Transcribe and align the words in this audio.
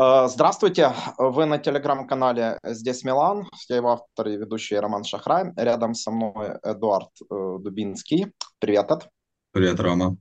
Э, 0.00 0.28
здравствуйте, 0.28 0.94
вы 1.18 1.44
на 1.44 1.58
телеграм-канале 1.58 2.58
«Здесь 2.64 3.04
Милан», 3.04 3.46
я 3.68 3.76
его 3.76 3.90
автор 3.90 4.28
и 4.28 4.36
ведущий 4.38 4.76
Роман 4.76 5.04
Шахрай, 5.04 5.52
рядом 5.56 5.92
со 5.92 6.10
мной 6.10 6.58
Эдуард 6.62 7.10
э, 7.20 7.24
Дубинский. 7.60 8.32
Привет, 8.60 8.90
Эд. 8.90 9.10
Привет, 9.52 9.78
Рома. 9.78 10.16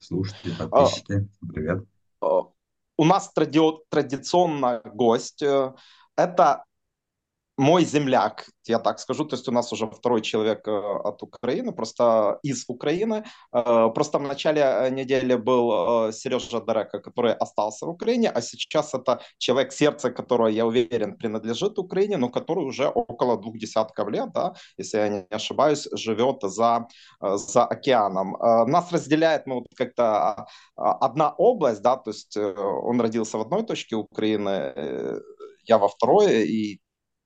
Слушатели, 0.00 0.52
подписчики, 0.52 1.30
привет. 1.40 1.82
Э, 2.20 2.26
у 2.98 3.04
нас 3.06 3.32
тради... 3.32 3.60
традиционно 3.88 4.82
гость. 4.84 5.42
Это 6.16 6.64
мой 7.60 7.84
земляк, 7.84 8.48
я 8.66 8.78
так 8.78 9.00
скажу, 9.00 9.24
то 9.24 9.36
есть 9.36 9.48
у 9.48 9.52
нас 9.52 9.72
уже 9.72 9.86
второй 9.86 10.22
человек 10.22 10.68
э, 10.68 10.70
от 10.70 11.22
Украины, 11.22 11.72
просто 11.72 12.38
из 12.42 12.64
Украины. 12.68 13.24
Э, 13.52 13.90
просто 13.94 14.18
в 14.18 14.22
начале 14.22 14.62
э, 14.62 14.90
недели 14.90 15.34
был 15.34 16.12
Сережа 16.12 16.60
Дерека, 16.60 17.00
который 17.00 17.34
остался 17.34 17.86
в 17.86 17.90
Украине, 17.90 18.30
а 18.30 18.40
сейчас 18.40 18.94
это 18.94 19.20
человек, 19.38 19.72
сердце 19.72 20.10
которого, 20.10 20.48
я 20.48 20.64
уверен, 20.64 21.16
принадлежит 21.16 21.78
Украине, 21.78 22.16
но 22.16 22.30
который 22.30 22.64
уже 22.64 22.88
около 22.88 23.36
двух 23.36 23.58
десятков 23.58 24.08
лет, 24.08 24.32
да, 24.32 24.54
если 24.78 24.98
я 24.98 25.08
не 25.08 25.26
ошибаюсь, 25.30 25.88
живет 25.92 26.42
за, 26.42 26.86
за 27.20 27.64
океаном. 27.66 28.36
Нас 28.70 28.92
разделяет 28.92 29.46
ну, 29.46 29.66
как-то 29.76 30.46
а, 30.76 30.92
одна 31.06 31.34
область, 31.38 31.82
да, 31.82 31.96
то 31.96 32.10
есть 32.10 32.36
он 32.36 33.00
родился 33.00 33.38
в 33.38 33.42
одной 33.42 33.64
точке 33.66 33.96
Украины, 33.96 34.72
я 35.66 35.78
во 35.78 35.88
второй, 35.88 36.46
и 36.48 36.80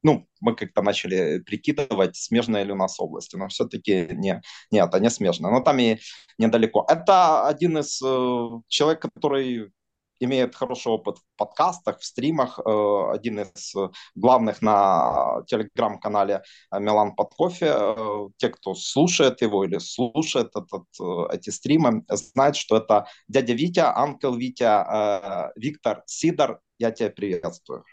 ну, 0.05 0.29
мы 0.41 0.55
как-то 0.55 0.83
начали 0.83 1.41
прикидывать, 1.41 2.17
смежная 2.17 2.63
ли 2.63 2.73
у 2.73 2.77
нас 2.77 3.01
область, 3.01 3.35
но 3.35 3.49
все-таки 3.49 4.09
не, 4.13 4.41
нет, 4.71 4.89
это 4.89 5.01
не 5.01 5.11
смежно, 5.11 5.51
но 5.51 5.61
там 5.61 5.79
и 5.79 5.99
недалеко. 6.39 6.85
Это 6.89 7.47
один 7.49 7.79
из 7.79 8.01
э, 8.03 8.49
человек, 8.69 9.01
который 9.01 9.73
имеет 10.21 10.55
хороший 10.55 10.93
опыт 10.93 11.19
в 11.19 11.37
подкастах, 11.37 12.01
в 12.01 12.05
стримах, 12.05 12.59
э, 12.59 13.11
один 13.13 13.41
из 13.41 13.75
главных 14.15 14.63
на 14.63 15.43
телеграм-канале 15.47 16.43
Милан 16.73 17.15
под 17.15 17.35
кофе. 17.35 17.75
Э, 17.75 18.29
те, 18.37 18.51
кто 18.51 18.75
слушает 18.75 19.43
его 19.43 19.65
или 19.65 19.79
слушает 19.79 20.51
этот, 20.55 20.85
э, 21.01 21.35
эти 21.35 21.51
стримы, 21.51 22.05
знают, 22.09 22.57
что 22.57 22.77
это 22.77 23.07
дядя 23.29 23.55
Витя, 23.55 23.81
анкл 23.81 24.35
Витя, 24.35 25.49
э, 25.49 25.53
Виктор 25.57 26.03
Сидор. 26.07 26.61
Я 26.79 26.91
тебя 26.91 27.11
приветствую. 27.11 27.85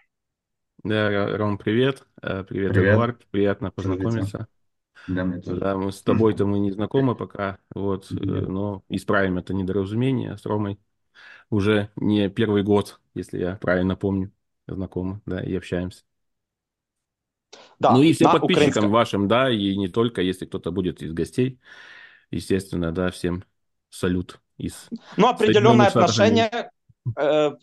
Да, 0.83 1.37
Ром, 1.37 1.57
привет. 1.57 2.03
Э, 2.21 2.43
привет, 2.43 2.73
привет. 2.73 2.93
Эдуард. 2.93 3.25
Приятно 3.29 3.71
познакомиться. 3.71 4.47
Да, 5.07 5.25
мне 5.25 5.41
тоже. 5.41 5.59
Да, 5.59 5.77
мы 5.77 5.91
с 5.91 6.01
тобой-то 6.01 6.45
мы 6.45 6.59
не 6.59 6.71
знакомы 6.71 7.15
пока, 7.15 7.59
вот, 7.73 8.11
Нет. 8.11 8.23
Э, 8.23 8.47
но 8.47 8.83
исправим 8.89 9.37
это 9.37 9.53
недоразумение 9.53 10.37
с 10.37 10.45
Ромой. 10.45 10.79
Уже 11.49 11.89
не 11.95 12.29
первый 12.29 12.63
год, 12.63 12.99
если 13.13 13.39
я 13.39 13.55
правильно 13.57 13.95
помню, 13.95 14.31
знакомы, 14.67 15.21
да, 15.25 15.43
и 15.43 15.55
общаемся. 15.55 16.03
Да, 17.79 17.93
ну 17.93 18.01
и 18.01 18.13
всем 18.13 18.31
подписчикам 18.31 18.85
украинском. 18.85 18.91
вашим, 18.91 19.27
да, 19.27 19.49
и 19.51 19.75
не 19.75 19.87
только, 19.87 20.21
если 20.21 20.45
кто-то 20.45 20.71
будет 20.71 21.01
из 21.01 21.13
гостей, 21.13 21.59
естественно, 22.31 22.91
да, 22.91 23.11
всем 23.11 23.43
салют 23.89 24.39
из 24.57 24.87
Ну, 25.17 25.27
определенное 25.27 25.87
отношение, 25.87 26.49
Э, 26.51 26.69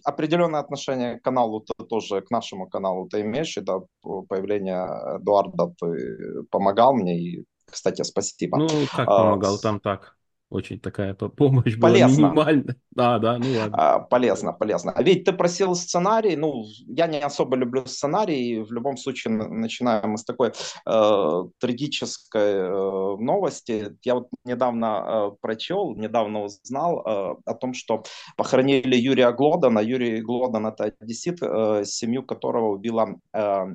определенное 0.05 0.61
отношение 0.61 1.19
к 1.19 1.23
каналу 1.23 1.61
ты 1.61 1.85
тоже, 1.85 2.21
к 2.21 2.31
нашему 2.31 2.69
каналу 2.69 3.09
ты 3.09 3.21
имеешь, 3.23 3.57
и 3.57 3.61
да, 3.61 3.81
появление 4.03 4.85
Эдуарда 5.17 5.73
ты 5.81 6.43
помогал 6.51 6.95
мне, 6.95 7.19
и, 7.19 7.45
кстати, 7.65 8.03
спасибо. 8.03 8.59
Ну, 8.59 8.69
как 8.95 9.09
а, 9.09 9.23
помогал, 9.23 9.59
там 9.59 9.81
так. 9.81 10.18
Очень 10.51 10.81
такая 10.81 11.15
помощь 11.15 11.79
полезно. 11.79 12.17
была 12.17 12.29
минимальная. 12.29 12.77
Да, 12.99 13.21
да, 13.21 13.39
ну 13.39 13.47
ладно. 13.57 13.77
А, 13.79 13.99
полезно, 14.01 14.53
полезно. 14.53 14.91
А 14.91 15.03
ведь 15.05 15.23
ты 15.23 15.33
просил 15.33 15.77
сценарий, 15.77 16.35
ну, 16.35 16.65
я 16.89 17.07
не 17.07 17.21
особо 17.21 17.55
люблю 17.55 17.87
сценарий, 17.87 18.55
и 18.55 18.61
в 18.61 18.73
любом 18.73 18.97
случае 18.97 19.35
начинаем 19.35 20.11
мы 20.11 20.19
с 20.19 20.25
такой 20.25 20.49
э, 20.49 21.45
трагической 21.61 22.55
э, 22.55 23.17
новости. 23.21 23.97
Я 24.03 24.15
вот 24.17 24.29
недавно 24.45 24.87
э, 25.07 25.37
прочел, 25.41 25.95
недавно 25.95 26.43
узнал 26.43 26.99
э, 27.07 27.37
о 27.45 27.55
том, 27.55 27.73
что 27.73 28.03
похоронили 28.37 28.97
Юрия 28.97 29.31
Глодана. 29.31 29.79
Юрий 29.79 30.21
Глодан– 30.21 30.67
это 30.67 30.93
одессит, 31.01 31.39
э, 31.41 31.85
семью 31.85 32.25
которого 32.25 32.73
убила 32.73 33.15
э, 33.33 33.67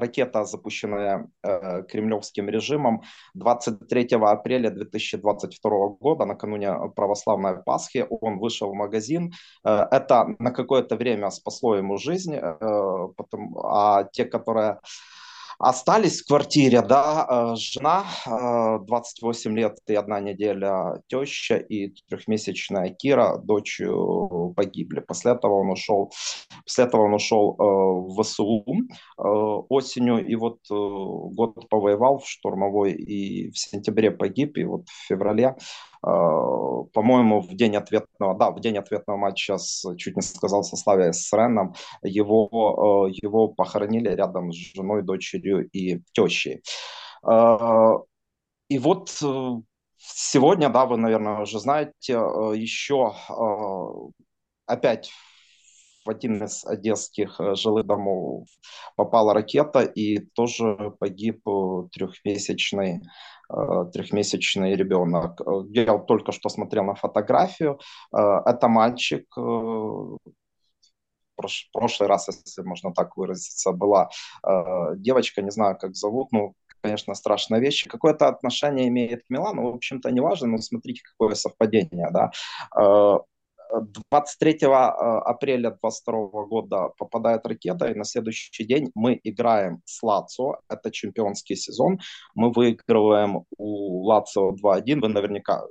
ракета, 0.00 0.44
запущенная 0.44 1.28
э, 1.42 1.82
кремлевским 1.84 2.48
режимом 2.48 3.02
23 3.34 4.08
апреля 4.20 4.70
2022 4.70 5.88
года, 6.00 6.24
накануне 6.24 6.74
православной 6.96 7.62
Пасхи, 7.62 8.06
он 8.08 8.38
вышел 8.38 8.70
в 8.70 8.74
магазин. 8.74 9.32
Э, 9.64 9.86
это 9.90 10.34
на 10.38 10.50
какое-то 10.50 10.96
время 10.96 11.30
спасло 11.30 11.76
ему 11.76 11.98
жизнь, 11.98 12.34
э, 12.34 13.08
потом, 13.16 13.56
а 13.58 14.04
те, 14.04 14.24
которые 14.24 14.78
Остались 15.62 16.22
в 16.22 16.26
квартире, 16.26 16.80
да, 16.80 17.52
э, 17.52 17.56
жена, 17.56 18.06
28 18.86 19.52
э, 19.52 19.54
лет 19.54 19.76
и 19.88 19.94
одна 19.94 20.18
неделя, 20.18 21.02
теща 21.06 21.56
и 21.56 21.92
трехмесячная 22.08 22.88
Кира, 22.88 23.36
дочь 23.36 23.78
э, 23.78 23.92
погибли. 24.56 25.00
После 25.00 25.32
этого 25.32 25.60
он 25.60 25.70
ушел, 25.70 26.12
после 26.64 26.84
этого 26.84 27.02
он 27.02 27.12
ушел 27.12 27.56
в 27.58 28.22
ВСУ 28.22 28.64
осенью 29.18 30.26
и 30.26 30.34
вот 30.34 30.60
год 30.70 31.68
повоевал 31.68 32.20
в 32.20 32.26
штурмовой 32.26 32.92
и 32.92 33.50
в 33.50 33.58
сентябре 33.58 34.10
погиб, 34.10 34.56
и 34.56 34.64
вот 34.64 34.88
в 34.88 35.08
феврале 35.08 35.56
по-моему, 36.02 37.40
в 37.40 37.54
день 37.54 37.76
ответного, 37.76 38.34
да, 38.34 38.50
в 38.50 38.60
день 38.60 38.78
ответного 38.78 39.18
матча 39.18 39.58
с, 39.58 39.84
чуть 39.96 40.16
не 40.16 40.22
сказал, 40.22 40.62
со 40.64 40.76
Славией 40.76 41.12
с 41.12 41.32
Реном, 41.32 41.74
его, 42.02 43.08
э, 43.08 43.12
его 43.22 43.48
похоронили 43.48 44.08
рядом 44.08 44.52
с 44.52 44.56
женой, 44.56 45.02
дочерью 45.02 45.68
и 45.68 46.00
тещей. 46.12 46.62
Э, 47.28 47.98
и 48.68 48.78
вот 48.78 49.10
сегодня, 49.98 50.68
да, 50.70 50.86
вы, 50.86 50.96
наверное, 50.96 51.42
уже 51.42 51.58
знаете, 51.58 52.12
еще 52.12 53.14
опять 54.66 55.10
один 56.10 56.42
из 56.44 56.64
одесских 56.64 57.40
жилых 57.54 57.86
домов 57.86 58.46
попала 58.96 59.34
ракета, 59.34 59.80
и 59.82 60.18
тоже 60.34 60.92
погиб 60.98 61.42
трехмесячный 61.92 63.00
Э, 63.52 63.84
трехмесячный 63.92 64.76
ребенок. 64.76 65.40
Э, 65.40 65.62
я 65.70 65.98
только 65.98 66.32
что 66.32 66.48
смотрел 66.48 66.84
на 66.84 66.94
фотографию. 66.94 67.80
Э, 68.16 68.42
это 68.46 68.68
мальчик, 68.68 69.24
прошлый 71.72 72.08
раз, 72.08 72.28
если 72.28 72.62
можно 72.62 72.92
так 72.92 73.16
выразиться, 73.16 73.72
была 73.72 74.10
девочка, 74.96 75.40
не 75.40 75.50
знаю, 75.50 75.78
как 75.78 75.94
зовут, 75.96 76.32
ну, 76.32 76.52
конечно, 76.82 77.14
страшная 77.14 77.60
вещь. 77.60 77.88
Какое-то 77.88 78.28
отношение 78.28 78.88
имеет 78.88 79.22
к 79.22 79.30
Милану, 79.30 79.70
в 79.70 79.74
общем-то, 79.76 80.10
не 80.10 80.20
важно, 80.20 80.48
но 80.48 80.58
смотрите, 80.58 81.00
какое 81.02 81.34
совпадение, 81.34 82.10
да. 82.12 82.30
23 83.72 84.58
э, 84.62 84.66
апреля 84.66 85.70
2022 85.70 86.46
года 86.46 86.88
попадает 86.98 87.46
ракета, 87.46 87.86
и 87.86 87.94
на 87.94 88.04
следующий 88.04 88.64
день 88.64 88.90
мы 88.94 89.20
играем 89.24 89.80
с 89.84 90.02
Лацо. 90.02 90.60
Это 90.68 90.90
чемпионский 90.90 91.56
сезон. 91.56 91.98
Мы 92.34 92.50
выигрываем 92.52 93.44
у 93.56 94.04
Лацо 94.06 94.52
2-1. 94.52 95.00
Вы 95.00 95.08
наверняка 95.08 95.62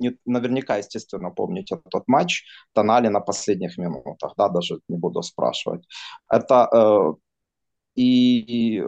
не, 0.00 0.16
наверняка, 0.26 0.76
естественно, 0.76 1.30
помните 1.30 1.76
этот 1.84 2.06
матч. 2.06 2.44
Тонали 2.72 3.08
на 3.08 3.20
последних 3.20 3.78
минутах, 3.78 4.34
да, 4.36 4.48
даже 4.48 4.80
не 4.88 4.96
буду 4.96 5.22
спрашивать. 5.22 5.86
Это 6.30 6.68
э, 6.72 7.14
и, 7.94 8.76
и 8.76 8.82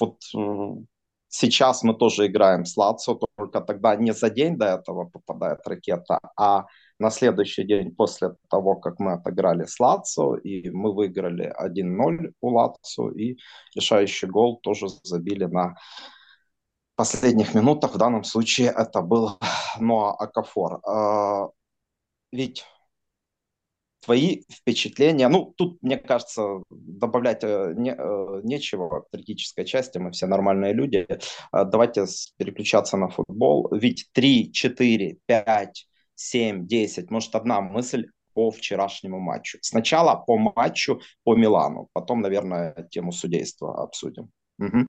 вот 0.00 0.16
э, 0.36 0.84
сейчас 1.28 1.82
мы 1.84 1.94
тоже 1.94 2.26
играем 2.26 2.64
с 2.64 2.76
Лацо, 2.76 3.18
только 3.36 3.60
тогда 3.60 3.96
не 3.96 4.12
за 4.12 4.30
день 4.30 4.56
до 4.58 4.66
этого 4.66 5.06
попадает 5.06 5.66
ракета, 5.66 6.18
а 6.36 6.66
на 7.00 7.10
следующий 7.10 7.64
день 7.64 7.94
после 7.96 8.36
того, 8.48 8.76
как 8.76 9.00
мы 9.00 9.14
отыграли 9.14 9.64
с 9.64 9.80
Лацо, 9.80 10.36
и 10.36 10.68
мы 10.70 10.92
выиграли 10.92 11.52
1-0 11.58 12.32
у 12.40 12.48
Лацо, 12.50 13.10
и 13.10 13.38
решающий 13.74 14.26
гол 14.26 14.60
тоже 14.60 14.86
забили 15.02 15.46
на 15.46 15.76
последних 16.96 17.54
минутах. 17.54 17.94
В 17.94 17.98
данном 17.98 18.22
случае 18.22 18.68
это 18.76 19.00
был 19.00 19.38
Ноа 19.80 20.14
Акафор. 20.14 20.80
А, 20.86 21.48
ведь 22.32 22.66
твои 24.04 24.42
впечатления, 24.52 25.28
ну, 25.28 25.54
тут, 25.56 25.82
мне 25.82 25.96
кажется, 25.96 26.62
добавлять 26.68 27.44
э, 27.44 27.72
не, 27.76 27.92
э, 27.92 28.40
нечего 28.44 28.88
в 28.88 29.04
трагической 29.10 29.64
части, 29.64 29.96
мы 29.96 30.10
все 30.10 30.26
нормальные 30.26 30.74
люди. 30.74 31.06
А, 31.50 31.64
давайте 31.64 32.04
переключаться 32.36 32.98
на 32.98 33.08
футбол. 33.08 33.68
Ведь 33.72 34.10
3, 34.12 34.52
4, 34.52 35.18
5 35.24 35.89
7, 36.20 36.66
10, 36.66 37.10
может, 37.10 37.34
одна 37.34 37.60
мысль 37.60 38.08
по 38.34 38.50
вчерашнему 38.50 39.18
матчу. 39.18 39.58
Сначала 39.62 40.16
по 40.16 40.36
матчу 40.36 41.00
по 41.24 41.34
Милану, 41.34 41.88
потом, 41.92 42.20
наверное, 42.20 42.88
тему 42.90 43.10
судейства 43.10 43.82
обсудим. 43.82 44.30
Угу. 44.58 44.86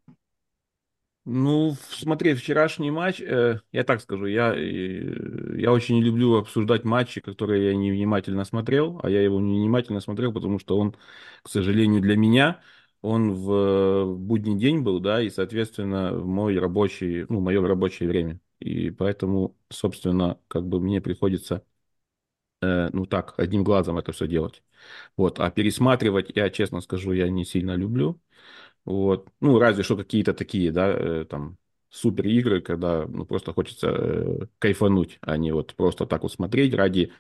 Ну, 1.24 1.75
смотри, 1.89 2.33
вчерашний 2.33 2.92
матч, 2.92 3.22
э, 3.22 3.60
я 3.72 3.83
так 3.83 4.01
скажу, 4.01 4.25
я, 4.25 4.54
э, 4.54 5.57
я 5.57 5.72
очень 5.72 5.95
не 5.95 6.04
люблю 6.04 6.36
обсуждать 6.36 6.83
матчи, 6.83 7.22
которые 7.22 7.68
я 7.69 7.75
не 7.75 7.92
внимательно 7.92 8.44
смотрел, 8.44 9.00
а 9.04 9.10
я 9.10 9.22
его 9.22 9.39
не 9.39 9.60
внимательно 9.60 10.01
смотрел, 10.01 10.34
потому 10.34 10.60
что 10.60 10.77
он, 10.77 10.95
к 11.44 11.50
сожалению, 11.50 12.01
для 12.01 12.18
меня, 12.18 12.62
он 13.01 13.34
в 13.34 14.16
будний 14.18 14.57
день 14.57 14.81
был, 14.81 15.00
да, 15.00 15.22
и, 15.22 15.30
соответственно, 15.30 16.12
в 16.13 16.25
мой 16.25 16.57
рабочий, 16.57 17.25
ну, 17.30 17.39
мое 17.39 17.66
рабочее 17.66 18.10
время. 18.10 18.39
И 18.62 18.92
поэтому, 18.92 19.58
собственно, 19.69 20.40
как 20.50 20.66
бы 20.68 20.81
мне 20.81 21.02
приходится, 21.02 21.66
э, 22.62 22.90
ну 22.94 23.06
так, 23.06 23.34
одним 23.40 23.63
глазом 23.63 23.98
это 23.98 24.12
все 24.12 24.28
делать. 24.28 24.63
Вот, 25.18 25.40
а 25.40 25.52
пересматривать, 25.52 26.31
я 26.36 26.50
честно 26.50 26.81
скажу, 26.81 27.13
я 27.13 27.30
не 27.30 27.46
сильно 27.46 27.75
люблю. 27.75 28.22
Вот. 28.86 29.30
Ну, 29.42 29.60
разве 29.60 29.84
что 29.84 29.98
какие-то 29.98 30.34
такие, 30.34 30.72
да, 30.72 30.90
э, 30.92 31.25
там, 31.30 31.58
супер 31.90 32.28
игры, 32.28 32.62
когда 32.62 33.08
ну, 33.08 33.25
просто 33.25 33.54
хочется 33.54 33.90
э, 33.90 34.48
кайфануть, 34.60 35.19
а 35.22 35.38
не 35.38 35.52
вот 35.54 35.75
просто 35.75 36.06
так 36.08 36.24
вот 36.24 36.34
смотреть 36.34 36.74
ради 36.75 37.13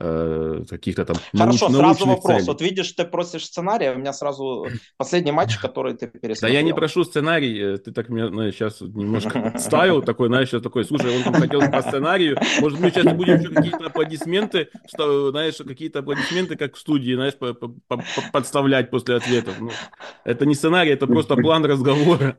э, 0.00 0.64
каких-то 0.68 1.04
там 1.04 1.16
Хорошо, 1.36 1.68
науч, 1.68 1.80
сразу 1.80 2.06
вопрос. 2.06 2.36
Целей. 2.36 2.46
Вот 2.46 2.60
видишь, 2.60 2.92
ты 2.92 3.04
просишь 3.04 3.44
сценария, 3.44 3.92
у 3.92 3.98
меня 3.98 4.12
сразу 4.12 4.66
последний 4.96 5.32
матч, 5.32 5.58
который 5.58 5.94
ты 5.94 6.06
пересмотрел. 6.06 6.40
Да 6.40 6.48
я 6.48 6.62
не 6.62 6.74
прошу 6.74 7.04
сценарий, 7.04 7.74
э, 7.74 7.78
ты 7.78 7.92
так 7.92 8.08
меня 8.08 8.28
знаешь, 8.28 8.54
сейчас 8.54 8.80
немножко 8.80 9.54
ставил 9.58 10.02
такой, 10.02 10.28
знаешь, 10.28 10.48
сейчас 10.48 10.62
такой, 10.62 10.84
слушай, 10.84 11.14
он 11.16 11.22
там 11.22 11.34
хотел 11.34 11.60
по 11.70 11.82
сценарию, 11.82 12.38
может, 12.60 12.80
мы 12.80 12.90
сейчас 12.90 13.12
будем 13.14 13.38
еще 13.38 13.50
какие-то 13.50 13.86
аплодисменты, 13.86 14.68
что, 14.86 15.30
знаешь, 15.30 15.56
какие-то 15.56 16.00
аплодисменты, 16.00 16.56
как 16.56 16.74
в 16.74 16.78
студии, 16.78 17.14
знаешь, 17.14 17.34
подставлять 18.32 18.90
после 18.90 19.16
ответов. 19.16 19.60
Ну, 19.60 19.70
это 20.24 20.46
не 20.46 20.54
сценарий, 20.54 20.92
это 20.92 21.06
просто 21.06 21.36
план 21.36 21.64
разговора. 21.64 22.38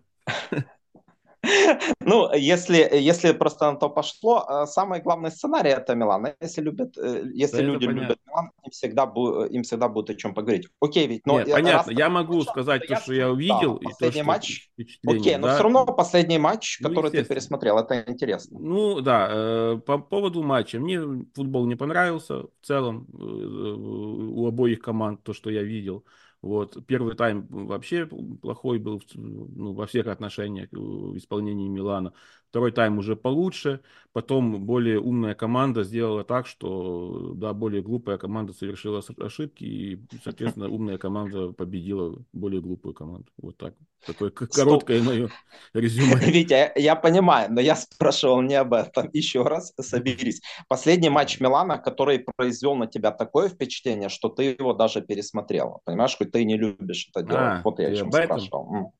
Ну, 2.01 2.33
если, 2.33 2.89
если 2.93 3.31
просто 3.31 3.71
на 3.71 3.77
то 3.77 3.89
пошло, 3.89 4.45
э, 4.47 4.65
самый 4.67 5.01
главный 5.01 5.31
сценарий 5.31 5.71
это 5.71 5.95
Милан. 5.95 6.27
Если 6.39 6.61
любят, 6.61 6.97
э, 6.97 7.23
если 7.33 7.57
да 7.57 7.63
люди 7.63 7.85
любят 7.85 8.19
Милан, 8.27 8.51
им 8.63 8.71
всегда, 8.71 9.03
им 9.49 9.63
всегда 9.63 9.88
будет 9.88 10.09
о 10.11 10.15
чем 10.15 10.33
поговорить. 10.33 10.67
Окей, 10.79 11.07
ведь, 11.07 11.25
но 11.25 11.39
Нет, 11.39 11.51
понятно. 11.51 11.91
Я 11.91 12.09
могу 12.09 12.38
начало, 12.38 12.51
сказать 12.51 12.88
то, 12.88 12.95
что 12.97 13.13
я 13.13 13.29
увидел. 13.31 13.79
Да, 13.79 13.89
последний 13.89 14.21
то, 14.21 14.27
матч. 14.27 14.69
Окей, 15.05 15.33
да? 15.33 15.39
но 15.39 15.47
все 15.53 15.63
равно 15.63 15.85
последний 15.85 16.38
матч, 16.38 16.79
ну, 16.81 16.89
который 16.89 17.11
ты 17.11 17.23
пересмотрел, 17.23 17.77
это 17.79 18.03
интересно. 18.07 18.59
Ну 18.59 19.01
да, 19.01 19.27
э, 19.31 19.79
по 19.85 19.97
поводу 19.97 20.43
матча. 20.43 20.79
Мне 20.79 21.25
футбол 21.33 21.65
не 21.65 21.75
понравился 21.75 22.43
в 22.43 22.49
целом 22.61 23.07
у 23.13 24.47
обоих 24.47 24.79
команд, 24.79 25.23
то, 25.23 25.33
что 25.33 25.49
я 25.49 25.63
видел. 25.63 26.03
Вот. 26.41 26.85
Первый 26.88 27.15
тайм 27.15 27.45
вообще 27.49 28.05
плохой 28.07 28.79
был 28.79 29.01
ну, 29.13 29.73
во 29.73 29.85
всех 29.85 30.07
отношениях 30.07 30.69
в 30.71 31.17
исполнении 31.17 31.67
Милана. 31.69 32.13
Второй 32.51 32.74
тайм 32.74 32.98
уже 32.98 33.15
получше. 33.15 33.80
Потом 34.12 34.65
более 34.65 35.00
умная 35.00 35.36
команда 35.36 35.86
сделала 35.86 36.25
так, 36.25 36.45
что 36.45 37.31
да, 37.33 37.53
более 37.53 37.81
глупая 37.81 38.18
команда 38.18 38.51
совершила 38.51 39.01
ошибки, 39.19 39.63
и, 39.63 40.01
соответственно, 40.21 40.68
умная 40.68 40.98
команда 40.98 41.53
победила 41.53 42.21
более 42.33 42.59
глупую 42.59 42.94
команду. 42.94 43.31
Вот 43.38 43.56
так. 43.56 43.74
Такое 44.06 44.31
короткое 44.31 45.01
мое 45.01 45.30
резюме. 45.74 46.15
Витя, 46.30 46.74
я 46.75 46.98
понимаю, 46.98 47.53
но 47.53 47.62
я 47.62 47.77
спрашивал 47.77 48.42
не 48.42 48.56
об 48.56 48.74
этом. 48.74 49.09
Еще 49.13 49.44
раз 49.44 49.74
соберись. 49.80 50.42
Последний 50.68 51.09
матч 51.09 51.39
Милана, 51.39 51.77
который 51.77 52.25
произвел 52.36 52.75
на 52.75 52.88
тебя 52.88 53.12
такое 53.12 53.48
впечатление, 53.48 54.09
что 54.09 54.27
ты 54.27 54.56
его 54.59 54.74
даже 54.74 55.01
пересмотрел. 55.01 55.80
Понимаешь, 55.86 56.18
хоть 56.18 56.33
ты 56.33 56.44
не 56.44 56.57
любишь 56.57 57.07
это 57.13 57.25
делать. 57.25 57.59
А, 57.59 57.62
вот 57.63 57.80
я 57.80 57.88
о 57.88 57.95
чем 57.95 58.12
спрашивал. 58.12 58.94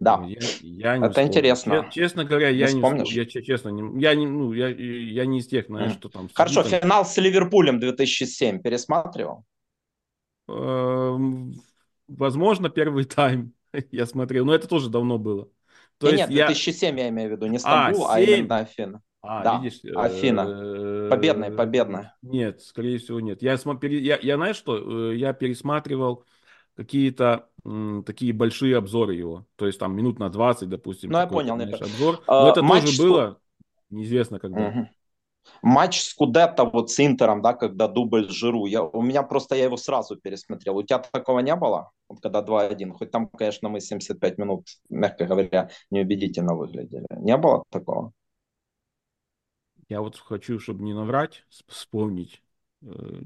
Да, 0.00 0.24
я, 0.26 0.38
я 0.60 0.96
не 0.98 1.04
это 1.04 1.10
вспомню. 1.10 1.28
интересно. 1.28 1.88
Честно 1.90 2.24
говоря, 2.24 2.48
я 2.48 2.70
не, 2.70 2.80
не 2.80 3.12
я 3.12 3.26
честно 3.26 3.68
не, 3.70 4.00
я 4.00 4.14
не, 4.14 4.26
ну, 4.26 4.52
я, 4.52 4.68
я 4.68 5.26
не 5.26 5.38
из 5.38 5.46
тех, 5.48 5.66
знаешь, 5.66 5.92
mm. 5.92 5.98
что 5.98 6.08
там. 6.08 6.28
Хорошо, 6.32 6.62
там... 6.62 6.80
финал 6.80 7.04
с 7.04 7.16
Ливерпулем 7.16 7.80
2007 7.80 8.60
пересматривал? 8.60 9.44
Эм, 10.48 11.54
возможно, 12.06 12.70
первый 12.70 13.04
тайм 13.04 13.52
я 13.90 14.06
смотрел, 14.06 14.44
но 14.44 14.54
это 14.54 14.68
тоже 14.68 14.88
давно 14.88 15.18
было. 15.18 15.48
То 15.98 16.10
нет, 16.10 16.18
есть 16.18 16.30
нет, 16.30 16.46
2007 16.46 16.96
я... 16.96 17.04
я 17.04 17.08
имею 17.10 17.30
в 17.30 17.32
виду, 17.32 17.46
не 17.46 17.56
а, 17.56 17.60
Стамбул, 17.60 18.08
а, 18.08 18.18
7... 18.18 18.28
а 18.28 18.36
именно 18.36 18.56
Афина. 18.58 19.02
А, 19.20 19.42
да, 19.42 19.60
видишь, 19.60 19.80
Афина. 19.96 20.46
Э, 20.48 21.08
победная, 21.10 21.50
победная. 21.50 22.16
Нет, 22.22 22.62
скорее 22.62 22.98
всего, 22.98 23.18
нет. 23.18 23.42
Я, 23.42 23.58
я, 23.82 24.18
я 24.22 24.36
знаешь 24.36 24.56
что, 24.56 25.10
э, 25.10 25.16
я 25.16 25.32
пересматривал 25.32 26.24
какие-то 26.76 27.48
такие 28.06 28.32
большие 28.32 28.76
обзоры 28.76 29.14
его. 29.14 29.46
То 29.56 29.66
есть 29.66 29.78
там 29.78 29.94
минут 29.94 30.18
на 30.18 30.28
20, 30.28 30.68
допустим. 30.68 31.10
Ну, 31.10 31.18
я 31.18 31.26
понял. 31.26 31.54
Знаешь, 31.54 31.80
обзор. 31.80 32.22
А, 32.26 32.44
Но 32.44 32.50
это 32.50 32.62
матч 32.62 32.96
тоже 32.96 33.08
было 33.08 33.40
неизвестно 33.90 34.38
когда. 34.38 34.68
Угу. 34.68 34.88
Матч 35.62 36.00
с 36.00 36.14
Кудетто 36.14 36.64
вот 36.64 36.90
с 36.90 37.00
Интером, 37.00 37.40
да, 37.42 37.54
когда 37.54 37.88
дубль 37.88 38.28
Жиру, 38.28 38.66
я, 38.66 38.82
у 38.82 39.02
меня 39.02 39.22
просто 39.22 39.54
я 39.54 39.64
его 39.64 39.76
сразу 39.76 40.16
пересмотрел. 40.16 40.76
У 40.76 40.82
тебя 40.82 40.98
такого 40.98 41.40
не 41.40 41.56
было? 41.56 41.90
Вот 42.08 42.20
когда 42.20 42.42
2-1, 42.42 42.92
хоть 42.92 43.10
там, 43.10 43.28
конечно, 43.28 43.68
мы 43.68 43.80
75 43.80 44.38
минут, 44.38 44.66
мягко 44.88 45.24
говоря, 45.24 45.70
неубедительно 45.90 46.54
выглядели. 46.54 47.06
Не 47.16 47.36
было 47.36 47.64
такого? 47.70 48.12
Я 49.88 50.02
вот 50.02 50.16
хочу, 50.16 50.58
чтобы 50.58 50.84
не 50.84 50.92
наврать, 50.92 51.44
вспомнить. 51.66 52.42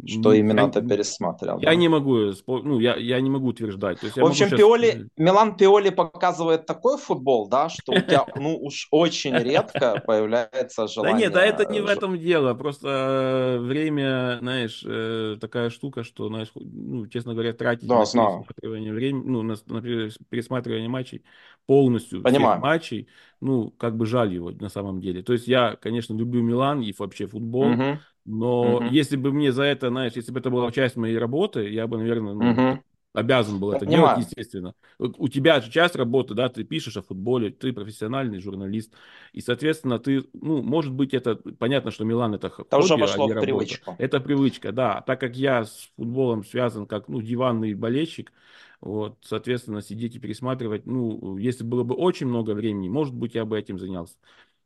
Что 0.06 0.32
именно 0.32 0.70
ты 0.70 0.81
пересматривал. 0.81 1.60
Я 1.60 1.70
да? 1.70 1.75
не 1.75 1.88
могу, 1.88 2.32
ну, 2.46 2.78
я, 2.81 2.96
я 2.96 3.20
не 3.20 3.28
могу 3.28 3.49
утверждать. 3.49 4.00
То 4.00 4.06
есть 4.06 4.16
в 4.16 4.25
общем, 4.25 4.46
сейчас... 4.46 4.58
Пиоли, 4.58 5.10
Милан 5.19 5.56
Пиоли 5.56 5.90
показывает 5.90 6.64
такой 6.64 6.96
футбол, 6.96 7.49
да, 7.49 7.69
что 7.69 7.93
у 7.93 8.00
тебя, 8.00 8.25
ну, 8.37 8.56
уж 8.56 8.88
очень 8.90 9.37
редко 9.37 10.02
появляется 10.06 10.87
желание. 10.88 11.14
Да 11.14 11.20
нет, 11.20 11.32
да 11.34 11.44
это 11.44 11.70
не 11.70 11.81
в 11.81 11.87
этом 11.87 12.19
дело, 12.19 12.54
просто 12.54 12.88
э, 12.88 13.58
время, 13.58 14.38
знаешь, 14.40 14.82
э, 14.87 15.37
такая 15.38 15.69
штука, 15.69 16.02
что, 16.02 16.28
знаешь, 16.28 16.48
ну, 16.55 17.06
честно 17.08 17.34
говоря, 17.34 17.52
тратить 17.52 17.87
да, 17.87 17.98
на 17.98 18.05
пересматривание 18.05 18.93
времени, 18.94 19.22
ну, 19.26 19.43
на, 19.43 19.56
на 19.66 19.82
пересматривание 19.82 20.88
матчей 20.88 21.25
полностью 21.66 22.22
Понимаю. 22.22 22.55
всех 22.55 22.62
матчей, 22.62 23.08
ну, 23.42 23.70
как 23.76 23.96
бы 23.96 24.06
жаль 24.06 24.32
его 24.32 24.50
на 24.50 24.68
самом 24.70 25.00
деле. 25.00 25.22
То 25.22 25.34
есть 25.34 25.46
я, 25.46 25.76
конечно, 25.76 26.14
люблю 26.14 26.43
Милан 26.43 26.81
и 26.81 26.94
вообще 26.98 27.26
футбол, 27.26 27.72
угу 27.72 27.98
но 28.24 28.76
угу. 28.76 28.84
если 28.84 29.17
бы 29.17 29.32
мне 29.32 29.52
за 29.52 29.64
это, 29.64 29.88
знаешь, 29.88 30.12
если 30.14 30.32
бы 30.32 30.40
это 30.40 30.50
была 30.50 30.70
часть 30.70 30.96
моей 30.96 31.19
работы, 31.19 31.69
я 31.69 31.86
бы, 31.86 31.98
наверное, 31.98 32.34
ну, 32.34 32.50
угу. 32.52 32.82
обязан 33.14 33.58
был 33.58 33.72
я 33.72 33.78
это 33.78 33.86
понимаю. 33.86 34.17
делать, 34.17 34.31
естественно. 34.31 34.74
У 34.98 35.28
тебя 35.28 35.60
же 35.60 35.70
часть 35.70 35.96
работы, 35.96 36.34
да, 36.34 36.48
ты 36.48 36.62
пишешь 36.62 36.96
о 36.96 37.02
футболе, 37.02 37.50
ты 37.50 37.72
профессиональный 37.72 38.38
журналист, 38.38 38.93
и, 39.32 39.40
соответственно, 39.40 39.98
ты, 39.98 40.24
ну, 40.34 40.62
может 40.62 40.93
быть, 40.93 41.14
это, 41.14 41.34
понятно, 41.34 41.90
что 41.90 42.05
Милан 42.05 42.34
это 42.34 42.48
хобби, 42.48 42.74
уже 42.76 42.96
вошло 42.96 43.24
а 43.24 43.28
не 43.28 43.34
в 43.34 43.40
привычку. 43.40 43.96
Это 43.98 44.20
привычка, 44.20 44.70
да. 44.70 45.00
Так 45.00 45.19
как 45.20 45.36
я 45.36 45.64
с 45.64 45.90
футболом 45.96 46.44
связан 46.44 46.86
как, 46.86 47.08
ну, 47.08 47.20
диванный 47.20 47.74
болельщик, 47.74 48.32
вот, 48.82 49.19
соответственно, 49.22 49.82
сидеть 49.82 50.17
и 50.17 50.19
пересматривать, 50.20 50.86
ну, 50.86 51.39
если 51.39 51.65
было 51.65 51.84
бы 51.84 51.94
очень 51.94 52.27
много 52.27 52.53
времени, 52.53 52.89
может 52.91 53.15
быть, 53.15 53.34
я 53.34 53.44
бы 53.46 53.58
этим 53.58 53.79
занялся. 53.79 54.17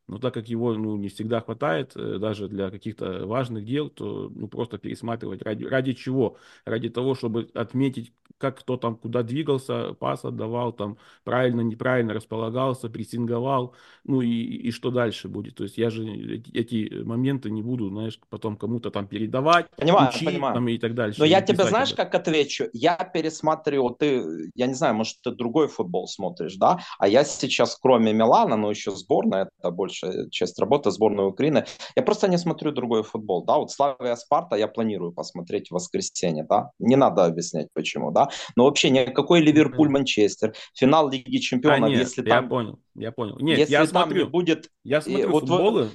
Но 0.07 0.19
так 0.19 0.33
как 0.33 0.47
его 0.47 0.73
ну, 0.73 0.95
не 0.95 1.09
всегда 1.09 1.41
хватает, 1.41 1.91
э, 1.95 2.17
даже 2.17 2.47
для 2.47 2.69
каких-то 2.69 3.25
важных 3.25 3.65
дел, 3.65 3.89
то 3.89 4.31
ну, 4.33 4.47
просто 4.47 4.77
пересматривать 4.77 5.41
ради, 5.41 5.65
ради 5.65 5.93
чего? 5.93 6.37
Ради 6.65 6.89
того, 6.89 7.13
чтобы 7.13 7.49
отметить, 7.53 8.13
как 8.37 8.59
кто 8.59 8.77
там 8.77 8.95
куда 8.95 9.23
двигался, 9.23 9.93
пас 9.93 10.23
отдавал, 10.23 10.71
там 10.71 10.97
правильно, 11.25 11.61
неправильно 11.61 12.13
располагался, 12.13 12.89
прессинговал, 12.89 13.73
ну 14.05 14.21
и, 14.21 14.29
и 14.29 14.71
что 14.71 14.91
дальше 14.91 15.27
будет. 15.27 15.55
То 15.55 15.63
есть 15.63 15.77
я 15.77 15.89
же 15.89 16.05
эти, 16.53 17.01
моменты 17.03 17.49
не 17.49 17.61
буду, 17.61 17.89
знаешь, 17.89 18.19
потом 18.29 18.55
кому-то 18.55 18.91
там 18.91 19.07
передавать, 19.07 19.69
понимаю, 19.75 20.09
учить 20.09 20.27
понимаю. 20.27 20.53
Там, 20.53 20.69
и 20.69 20.77
так 20.77 20.95
дальше. 20.95 21.19
Но 21.19 21.25
я 21.25 21.41
тебе 21.41 21.65
знаешь, 21.65 21.93
как 21.93 22.15
отвечу? 22.15 22.69
Я 22.71 22.95
пересматриваю, 22.95 23.93
ты, 23.93 24.51
я 24.55 24.67
не 24.67 24.73
знаю, 24.73 24.95
может, 24.95 25.17
ты 25.21 25.31
другой 25.31 25.67
футбол 25.67 26.07
смотришь, 26.07 26.55
да? 26.55 26.79
А 26.97 27.07
я 27.09 27.25
сейчас, 27.25 27.77
кроме 27.81 28.13
Милана, 28.13 28.55
но 28.55 28.69
еще 28.69 28.91
сборная, 28.91 29.49
это 29.59 29.71
больше 29.71 29.96
большая 30.01 30.29
часть 30.29 30.59
работы 30.59 30.91
сборной 30.91 31.27
Украины. 31.27 31.65
Я 31.95 32.03
просто 32.03 32.27
не 32.27 32.37
смотрю 32.37 32.71
другой 32.71 33.03
футбол, 33.03 33.43
да, 33.45 33.57
вот 33.57 33.71
Славия 33.71 34.15
Спарта 34.15 34.55
я 34.55 34.67
планирую 34.67 35.11
посмотреть 35.11 35.69
в 35.69 35.73
воскресенье, 35.73 36.45
да, 36.47 36.71
не 36.79 36.95
надо 36.95 37.25
объяснять 37.25 37.67
почему, 37.73 38.11
да, 38.11 38.29
но 38.55 38.65
вообще 38.65 38.89
никакой 38.89 39.41
Ливерпуль, 39.41 39.89
Манчестер, 39.89 40.53
финал 40.73 41.09
Лиги 41.09 41.37
Чемпионов, 41.37 41.87
а, 41.87 41.89
нет, 41.89 41.99
если 41.99 42.23
я 42.23 42.35
там... 42.35 42.49
понял, 42.49 42.79
я 42.95 43.11
понял. 43.11 43.37
Нет, 43.39 43.59
если 43.59 43.73
я 43.73 43.85
смотрю, 43.85 44.25
не 44.25 44.29
будет... 44.29 44.69
Я 44.83 45.01
смотрю 45.01 45.29
вот 45.29 45.41
футболы, 45.41 45.89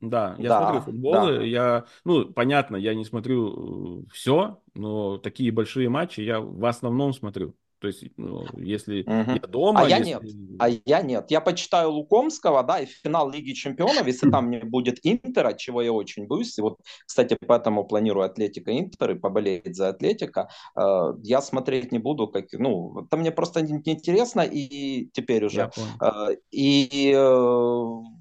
да, 0.00 0.34
я 0.38 0.48
да, 0.48 0.60
смотрю 0.60 0.80
футболы, 0.82 1.38
да. 1.38 1.44
я, 1.44 1.84
ну, 2.04 2.26
понятно, 2.26 2.76
я 2.76 2.94
не 2.94 3.04
смотрю 3.04 4.02
э, 4.02 4.10
все, 4.12 4.60
но 4.74 5.18
такие 5.18 5.52
большие 5.52 5.88
матчи 5.88 6.20
я 6.20 6.40
в 6.40 6.64
основном 6.64 7.12
смотрю. 7.12 7.54
То 7.80 7.86
есть, 7.86 8.04
ну, 8.16 8.44
если 8.56 9.02
угу. 9.02 9.32
я 9.32 9.48
дома... 9.48 9.80
А 9.80 9.88
я 9.88 9.96
если... 9.96 10.10
нет, 10.10 10.22
а 10.58 10.68
я 10.68 11.02
нет. 11.02 11.30
Я 11.30 11.40
почитаю 11.40 11.90
Лукомского, 11.90 12.62
да, 12.62 12.80
и 12.80 12.86
финал 12.86 13.30
Лиги 13.30 13.52
Чемпионов, 13.52 14.06
если 14.06 14.30
там 14.30 14.50
не 14.50 14.58
будет 14.58 14.98
Интера, 15.02 15.54
чего 15.54 15.80
я 15.80 15.92
очень 15.92 16.26
боюсь, 16.26 16.58
и 16.58 16.62
вот, 16.62 16.78
кстати, 17.06 17.38
поэтому 17.46 17.84
планирую 17.84 18.26
Атлетика 18.26 18.70
Интер 18.78 19.12
и 19.12 19.18
поболеть 19.18 19.74
за 19.74 19.88
Атлетика, 19.88 20.50
э, 20.76 21.14
я 21.22 21.40
смотреть 21.40 21.90
не 21.90 21.98
буду, 21.98 22.28
как, 22.28 22.46
ну, 22.52 23.00
это 23.00 23.16
мне 23.16 23.30
просто 23.32 23.62
неинтересно, 23.62 24.42
и 24.42 25.08
теперь 25.12 25.46
уже. 25.46 25.70
Э, 26.02 26.36
и 26.50 27.12
э, 27.14 28.19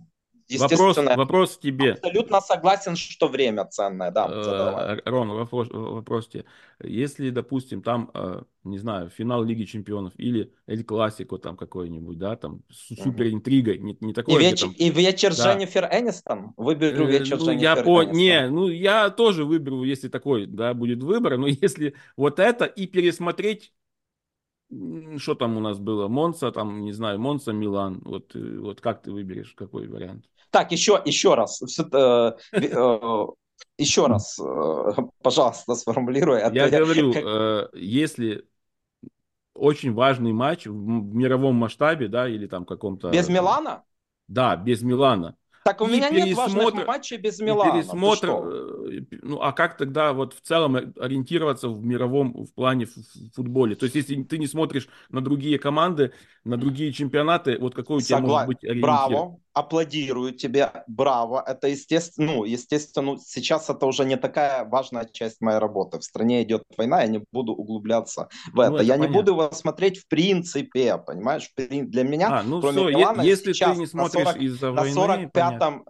Вопрос, 0.57 0.97
вопрос 0.97 1.57
тебе. 1.57 1.93
Абсолютно 1.93 2.41
согласен, 2.41 2.95
что 2.95 3.27
время 3.27 3.65
ценное, 3.65 4.11
да. 4.11 4.27
Задавай. 4.43 5.01
Рон, 5.05 5.29
вопрос, 5.29 5.67
вопрос 5.71 6.27
тебе. 6.27 6.45
Если, 6.81 7.29
допустим, 7.29 7.81
там, 7.81 8.11
не 8.63 8.77
знаю, 8.77 9.09
финал 9.09 9.43
Лиги 9.43 9.65
Чемпионов 9.65 10.13
или 10.17 10.51
Эль 10.67 10.83
Классико 10.83 11.37
там 11.37 11.55
какой-нибудь, 11.57 12.17
да, 12.17 12.35
там 12.35 12.63
с 12.69 12.95
супер 13.01 13.27
интригой, 13.27 13.77
не, 13.77 13.97
не 13.99 14.13
такой. 14.13 14.35
И, 14.35 14.47
веч... 14.47 14.61
там... 14.61 14.71
и 14.71 14.89
вечер 14.89 15.35
да. 15.35 15.53
Дженнифер 15.53 15.85
Энистон? 15.91 16.53
Выберу 16.57 17.05
вечер 17.05 17.37
ну, 17.37 17.45
Дженнифер 17.45 17.63
я 17.63 17.75
по... 17.83 18.03
Не, 18.03 18.49
ну 18.49 18.67
я 18.67 19.09
тоже 19.09 19.45
выберу, 19.45 19.83
если 19.83 20.07
такой, 20.07 20.45
да, 20.45 20.73
будет 20.73 21.03
выбор, 21.03 21.37
но 21.37 21.47
если 21.61 21.95
вот 22.17 22.39
это 22.39 22.65
и 22.65 22.87
пересмотреть 22.87 23.73
что 25.17 25.35
там 25.35 25.57
у 25.57 25.59
нас 25.59 25.79
было? 25.79 26.07
Монса, 26.07 26.51
там, 26.51 26.81
не 26.81 26.91
знаю, 26.91 27.19
Монса, 27.19 27.51
Милан. 27.51 28.01
Вот, 28.03 28.35
э, 28.35 28.59
вот 28.59 28.81
как 28.81 29.01
ты 29.01 29.11
выберешь, 29.11 29.53
какой 29.55 29.87
вариант? 29.87 30.25
Так, 30.51 30.71
еще, 30.71 31.01
еще 31.05 31.35
раз. 31.35 31.61
Э, 31.91 32.33
э, 32.51 33.25
еще 33.77 34.07
раз, 34.07 34.39
пожалуйста, 35.21 35.75
сформулируй. 35.75 36.41
А 36.41 36.51
я 36.53 36.69
говорю, 36.69 37.13
если 37.73 38.45
очень 39.53 39.93
важный 39.93 40.31
матч 40.31 40.65
в 40.65 40.71
мировом 40.71 41.55
масштабе, 41.55 42.07
да, 42.07 42.27
или 42.29 42.47
там 42.47 42.65
каком-то... 42.65 43.09
Без 43.09 43.27
Милана? 43.27 43.83
Да, 44.27 44.55
без 44.55 44.81
Милана. 44.81 45.35
Так 45.69 45.81
у 45.81 45.87
и 45.87 45.91
меня 45.91 46.09
нет 46.09 46.35
важных 46.35 46.87
матчей 46.87 47.17
без 47.17 47.39
Милана. 47.39 47.73
Пересмотр, 47.73 48.27
э, 48.27 49.01
ну 49.21 49.39
а 49.39 49.51
как 49.51 49.77
тогда 49.77 50.13
вот 50.13 50.33
в 50.33 50.41
целом 50.41 50.75
ориентироваться 50.75 51.69
в 51.69 51.85
мировом 51.85 52.45
в 52.45 52.53
плане 52.55 52.87
в 52.87 53.35
футболе? 53.35 53.75
То 53.75 53.83
есть 53.83 53.95
если 53.95 54.23
ты 54.23 54.39
не 54.39 54.47
смотришь 54.47 54.89
на 55.09 55.21
другие 55.21 55.59
команды, 55.59 56.11
на 56.43 56.57
другие 56.57 56.91
чемпионаты, 56.91 57.59
вот 57.59 57.75
какой 57.75 57.97
у 57.97 58.01
тебя 58.01 58.17
Согла... 58.17 58.33
может 58.33 58.47
быть 58.47 58.63
ориентир? 58.63 58.81
Браво, 58.81 59.39
аплодирую 59.53 60.33
тебе, 60.33 60.71
браво. 60.87 61.43
Это 61.45 61.67
естественно, 61.67 62.33
ну, 62.33 62.43
естественно, 62.43 63.17
сейчас 63.17 63.69
это 63.69 63.85
уже 63.85 64.05
не 64.05 64.17
такая 64.17 64.65
важная 64.65 65.05
часть 65.05 65.41
моей 65.41 65.59
работы. 65.59 65.99
В 65.99 66.03
стране 66.03 66.43
идет 66.43 66.63
война, 66.77 67.01
я 67.01 67.07
не 67.07 67.23
буду 67.31 67.53
углубляться 67.53 68.29
в 68.51 68.55
ну, 68.55 68.61
это. 68.63 68.73
это 68.75 68.83
я 68.83 68.93
понятно. 68.93 69.11
не 69.11 69.19
буду 69.19 69.31
его 69.31 69.51
смотреть 69.51 69.99
в 69.99 70.07
принципе, 70.07 70.97
понимаешь? 70.97 71.51
Для 71.57 72.03
меня, 72.03 72.39
а, 72.39 72.43
ну 72.43 72.61
кроме 72.61 72.77
все, 72.77 72.89
Милана, 72.89 73.21
если 73.21 73.53
сейчас 73.53 73.75
ты 73.75 73.81
не 73.81 73.87
смотришь 73.87 74.35
из-за 74.35 74.71
войны, 74.71 74.95
на 74.95 75.25
45-м 75.25 75.85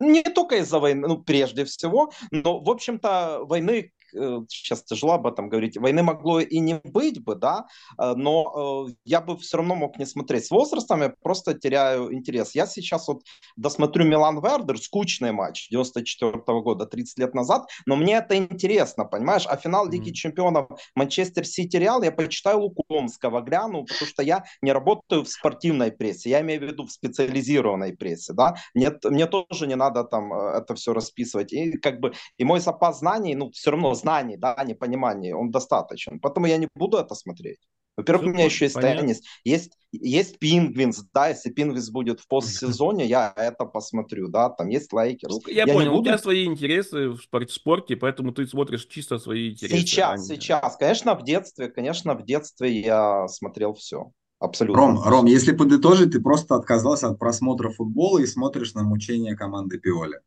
не 0.00 0.22
только 0.22 0.56
из-за 0.56 0.80
войны, 0.80 1.06
ну, 1.06 1.22
прежде 1.22 1.64
всего, 1.64 2.12
но, 2.30 2.60
в 2.60 2.68
общем-то, 2.68 3.40
войны 3.44 3.92
Э, 4.03 4.03
сейчас 4.48 4.82
тяжело 4.84 5.14
об 5.14 5.26
этом 5.26 5.48
говорить, 5.48 5.76
войны 5.76 6.02
могло 6.02 6.40
и 6.40 6.60
не 6.60 6.80
быть 6.84 7.22
бы, 7.22 7.34
да, 7.34 7.66
э, 7.98 8.14
но 8.14 8.86
э, 8.88 8.94
я 9.04 9.20
бы 9.20 9.36
все 9.36 9.58
равно 9.58 9.74
мог 9.74 9.98
не 9.98 10.06
смотреть. 10.06 10.46
С 10.46 10.50
возрастом 10.50 11.02
я 11.02 11.14
просто 11.22 11.54
теряю 11.54 12.12
интерес. 12.12 12.54
Я 12.54 12.66
сейчас 12.66 13.08
вот 13.08 13.22
досмотрю 13.56 14.04
Милан 14.04 14.40
Вердер, 14.40 14.78
скучный 14.78 15.32
матч 15.32 15.68
94 15.70 16.32
-го 16.32 16.60
года, 16.62 16.86
30 16.86 17.18
лет 17.18 17.34
назад, 17.34 17.68
но 17.86 17.96
мне 17.96 18.14
это 18.14 18.36
интересно, 18.36 19.04
понимаешь? 19.04 19.46
А 19.46 19.56
финал 19.56 19.88
Лиги 19.88 20.10
mm-hmm. 20.10 20.14
Чемпионов 20.14 20.68
Манчестер 20.94 21.44
Сити 21.46 21.76
Реал 21.76 22.02
я 22.02 22.12
почитаю 22.12 22.60
Лукомского, 22.60 23.40
гляну, 23.40 23.84
потому 23.84 24.08
что 24.08 24.22
я 24.22 24.44
не 24.62 24.72
работаю 24.72 25.24
в 25.24 25.28
спортивной 25.28 25.92
прессе, 25.92 26.30
я 26.30 26.40
имею 26.40 26.60
в 26.60 26.64
виду 26.64 26.86
в 26.86 26.90
специализированной 26.90 27.96
прессе, 27.96 28.32
да, 28.32 28.56
мне, 28.74 28.90
мне 29.04 29.26
тоже 29.26 29.66
не 29.66 29.76
надо 29.76 30.04
там 30.04 30.32
это 30.32 30.74
все 30.74 30.92
расписывать, 30.92 31.52
и 31.52 31.72
как 31.72 32.00
бы, 32.00 32.12
и 32.38 32.44
мой 32.44 32.60
запас 32.60 32.98
знаний, 32.98 33.34
ну, 33.34 33.50
все 33.50 33.70
равно 33.70 33.94
знаний, 34.04 34.36
да, 34.36 34.64
непонимания, 34.64 35.34
он 35.34 35.50
достаточен. 35.50 36.20
Поэтому 36.20 36.46
я 36.46 36.56
не 36.56 36.68
буду 36.74 36.96
это 36.98 37.14
смотреть. 37.14 37.58
Во-первых, 37.96 38.26
у 38.26 38.30
меня 38.30 38.44
еще 38.44 38.64
есть 38.64 38.74
понятно. 38.74 39.02
теннис, 39.02 39.22
есть, 39.44 39.72
есть 39.92 40.38
Пингвинс, 40.40 41.04
да, 41.12 41.28
если 41.28 41.50
Пингвинс 41.50 41.90
будет 41.90 42.18
в 42.18 42.26
постсезоне, 42.26 43.06
я 43.06 43.32
это 43.36 43.64
посмотрю, 43.66 44.28
да, 44.28 44.50
там 44.50 44.68
есть 44.68 44.92
Лейкерс. 44.92 45.32
Ну, 45.32 45.40
я, 45.46 45.64
я 45.64 45.72
понял, 45.72 45.92
буду... 45.92 46.00
у 46.00 46.04
тебя 46.04 46.18
свои 46.18 46.44
интересы 46.44 47.10
в 47.10 47.20
спорте, 47.48 47.96
поэтому 47.96 48.32
ты 48.32 48.46
смотришь 48.46 48.86
чисто 48.86 49.18
свои 49.18 49.52
интересы. 49.52 49.78
Сейчас, 49.78 50.28
а 50.28 50.34
сейчас, 50.34 50.76
конечно, 50.76 51.14
в 51.14 51.22
детстве, 51.22 51.68
конечно, 51.68 52.14
в 52.14 52.24
детстве 52.24 52.80
я 52.80 53.28
смотрел 53.28 53.74
все. 53.74 54.10
Абсолютно. 54.40 54.82
Ром, 54.82 55.02
Ром, 55.02 55.26
если 55.26 55.52
подытожить, 55.52 56.12
ты 56.12 56.20
просто 56.20 56.56
отказался 56.56 57.08
от 57.08 57.18
просмотра 57.18 57.70
футбола 57.70 58.18
и 58.18 58.26
смотришь 58.26 58.74
на 58.74 58.82
мучения 58.82 59.36
команды 59.36 59.78
Пиоли. 59.78 60.18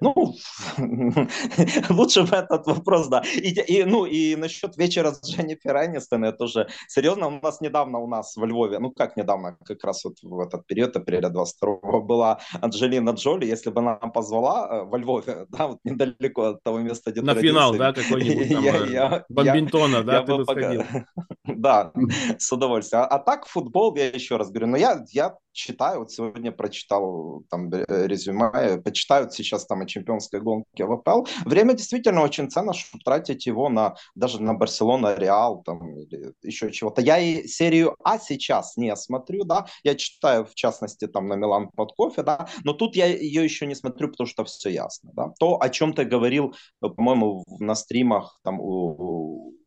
Ну, 0.00 0.34
лучше 1.90 2.22
в 2.22 2.32
этот 2.32 2.66
вопрос, 2.66 3.08
да. 3.08 3.22
И, 3.36 3.50
и, 3.50 3.84
ну, 3.84 4.04
и 4.04 4.36
насчет 4.36 4.76
вечера 4.76 5.12
с 5.12 5.26
Дженнифер 5.26 5.76
Энистон, 5.76 6.24
это 6.24 6.44
уже 6.44 6.68
серьезно. 6.88 7.28
У 7.28 7.40
нас 7.40 7.60
недавно 7.60 7.98
у 7.98 8.06
нас 8.06 8.36
в 8.36 8.44
Львове, 8.44 8.78
ну 8.78 8.90
как 8.90 9.16
недавно, 9.16 9.56
как 9.64 9.84
раз 9.84 10.04
вот 10.04 10.16
в 10.22 10.40
этот 10.40 10.66
период, 10.66 10.96
апреля 10.96 11.30
22 11.30 12.00
была 12.00 12.40
Анджелина 12.60 13.10
Джоли. 13.10 13.46
Если 13.46 13.70
бы 13.70 13.80
она 13.80 13.96
позвала 13.96 14.68
э, 14.70 14.84
во 14.84 14.98
Львове, 14.98 15.46
да, 15.50 15.68
вот 15.68 15.78
недалеко 15.84 16.42
от 16.42 16.62
того 16.62 16.78
места, 16.78 17.10
где 17.10 17.22
На 17.22 17.34
финал, 17.34 17.74
да, 17.74 17.92
какой-нибудь 17.92 18.48
там, 18.52 18.64
я, 18.64 18.76
э, 18.76 18.90
я, 18.90 19.24
Бомбинтона, 19.28 20.02
да, 20.02 20.18
я 20.18 20.22
ты 20.22 20.34
бы 20.34 20.44
сходил. 20.44 20.84
Да, 21.44 21.92
с 22.38 22.52
удовольствием. 22.52 23.04
А, 23.04 23.06
а 23.06 23.18
так 23.18 23.46
футбол, 23.46 23.94
я 23.96 24.08
еще 24.08 24.36
раз 24.36 24.50
говорю, 24.50 24.66
но 24.68 24.76
я, 24.76 25.04
я 25.10 25.34
читаю, 25.52 26.00
вот 26.00 26.12
сегодня 26.12 26.52
прочитал 26.52 27.42
там 27.50 27.72
э, 27.72 28.06
резюме, 28.06 28.80
почитают 28.82 29.32
сейчас 29.32 29.66
там 29.66 29.82
о 29.82 29.86
чемпионской 29.86 30.40
гонке 30.40 30.84
в 30.84 30.92
АПЛ. 30.92 31.26
Время 31.44 31.74
действительно 31.74 32.22
очень 32.22 32.50
ценно, 32.50 32.72
чтобы 32.72 33.02
тратить 33.04 33.46
его 33.46 33.68
на 33.68 33.96
даже 34.14 34.42
на 34.42 34.54
Барселона, 34.54 35.14
Реал 35.16 35.62
там 35.62 35.98
или 35.98 36.32
еще 36.42 36.70
чего-то. 36.70 37.02
Я 37.02 37.18
и 37.18 37.46
серию 37.46 37.96
А 38.04 38.18
сейчас 38.18 38.76
не 38.76 38.94
смотрю, 38.96 39.44
да, 39.44 39.66
я 39.82 39.94
читаю 39.94 40.44
в 40.44 40.54
частности 40.54 41.06
там 41.06 41.28
на 41.28 41.34
Милан 41.34 41.70
под 41.70 41.92
кофе, 41.92 42.22
да, 42.22 42.48
но 42.64 42.72
тут 42.72 42.96
я 42.96 43.06
ее 43.06 43.44
еще 43.44 43.66
не 43.66 43.74
смотрю, 43.74 44.08
потому 44.08 44.26
что 44.26 44.44
все 44.44 44.70
ясно, 44.70 45.10
да. 45.14 45.32
То, 45.38 45.60
о 45.60 45.68
чем 45.68 45.92
ты 45.92 46.04
говорил, 46.04 46.54
по-моему, 46.80 47.44
на 47.58 47.74
стримах 47.74 48.38
там 48.42 48.60
у 48.60 49.57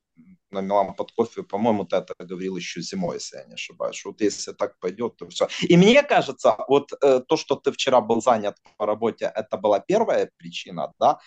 на 0.52 0.62
Милан 0.62 0.94
под 0.94 1.12
кофе, 1.12 1.44
по-моему, 1.44 1.86
ты 1.86 1.98
это 1.98 2.14
говорил 2.20 2.58
еще 2.58 2.82
зимой, 2.82 3.16
если 3.16 3.38
я 3.38 3.46
не 3.46 3.54
ошибаюсь. 3.54 4.04
Вот 4.06 4.22
если 4.22 4.54
так 4.54 4.80
пойдет, 4.80 5.16
то 5.18 5.28
все. 5.28 5.48
И 5.62 5.78
мне 5.78 6.04
кажется, 6.04 6.58
вот 6.68 6.92
э, 7.02 7.22
то, 7.28 7.38
что 7.38 7.56
ты 7.56 7.72
вчера 7.72 8.02
был 8.02 8.22
занят 8.22 8.58
по 8.78 8.86
работе, 8.86 9.32
это 9.34 9.58
была 9.58 9.80
первая 9.80 10.30
причина, 10.38 10.94
да, 11.00 11.20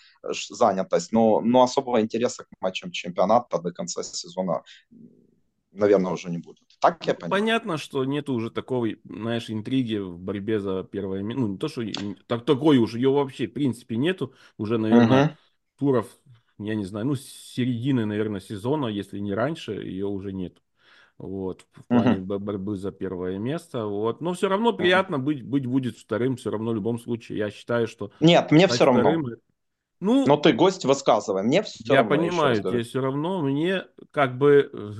занятость, 0.49 1.11
но, 1.11 1.41
но 1.41 1.63
особого 1.63 2.01
интереса 2.01 2.43
к 2.43 2.47
матчам 2.61 2.91
чемпионата 2.91 3.59
до 3.59 3.71
конца 3.71 4.03
сезона, 4.03 4.63
наверное, 5.71 6.11
уже 6.11 6.29
не 6.29 6.37
будет. 6.37 6.65
Так 6.79 7.05
я 7.05 7.13
понимаю. 7.13 7.41
Понятно, 7.41 7.77
что 7.77 8.05
нет 8.05 8.29
уже 8.29 8.51
такой, 8.51 8.99
знаешь, 9.03 9.49
интриги 9.49 9.97
в 9.97 10.19
борьбе 10.19 10.59
за 10.59 10.83
первое 10.83 11.23
место. 11.23 11.41
Ну, 11.41 11.47
не 11.47 11.57
то, 11.57 11.67
что 11.67 11.83
так, 12.27 12.45
такой 12.45 12.77
уже, 12.77 12.97
ее 12.97 13.09
вообще, 13.09 13.47
в 13.47 13.53
принципе, 13.53 13.97
нету. 13.97 14.33
Уже, 14.57 14.77
наверное, 14.77 15.27
uh-huh. 15.27 15.79
туров 15.79 16.07
я 16.57 16.75
не 16.75 16.85
знаю, 16.85 17.05
ну, 17.05 17.15
с 17.15 17.23
середины, 17.23 18.05
наверное, 18.05 18.39
сезона, 18.39 18.87
если 18.87 19.19
не 19.19 19.33
раньше, 19.33 19.73
ее 19.73 20.07
уже 20.07 20.31
нет. 20.31 20.61
Вот, 21.17 21.65
в 21.71 21.85
плане 21.87 22.17
uh-huh. 22.17 22.39
борьбы 22.39 22.75
за 22.75 22.91
первое 22.91 23.37
место. 23.37 23.85
Вот. 23.85 24.19
Но 24.19 24.33
все 24.33 24.49
равно 24.49 24.73
приятно 24.73 25.15
uh-huh. 25.15 25.19
быть, 25.19 25.43
быть 25.43 25.65
будет 25.65 25.97
вторым, 25.97 26.35
все 26.35 26.51
равно 26.51 26.71
в 26.71 26.75
любом 26.75 26.99
случае. 26.99 27.37
Я 27.37 27.51
считаю, 27.51 27.87
что... 27.87 28.11
Нет, 28.19 28.51
мне 28.51 28.67
все 28.67 28.85
равно. 28.85 29.01
Вторым... 29.01 29.25
Ну, 30.01 30.25
Но 30.27 30.35
ты 30.35 30.51
гость 30.51 30.83
высказывай, 30.83 31.41
мне 31.41 31.63
все 31.63 31.83
я 31.85 32.01
равно. 32.01 32.15
Я 32.15 32.19
понимаю, 32.19 32.55
тебе 32.57 32.83
все 32.83 32.99
равно, 32.99 33.41
мне 33.41 33.85
как 34.11 34.37
бы... 34.37 34.69
Э, 34.73 34.91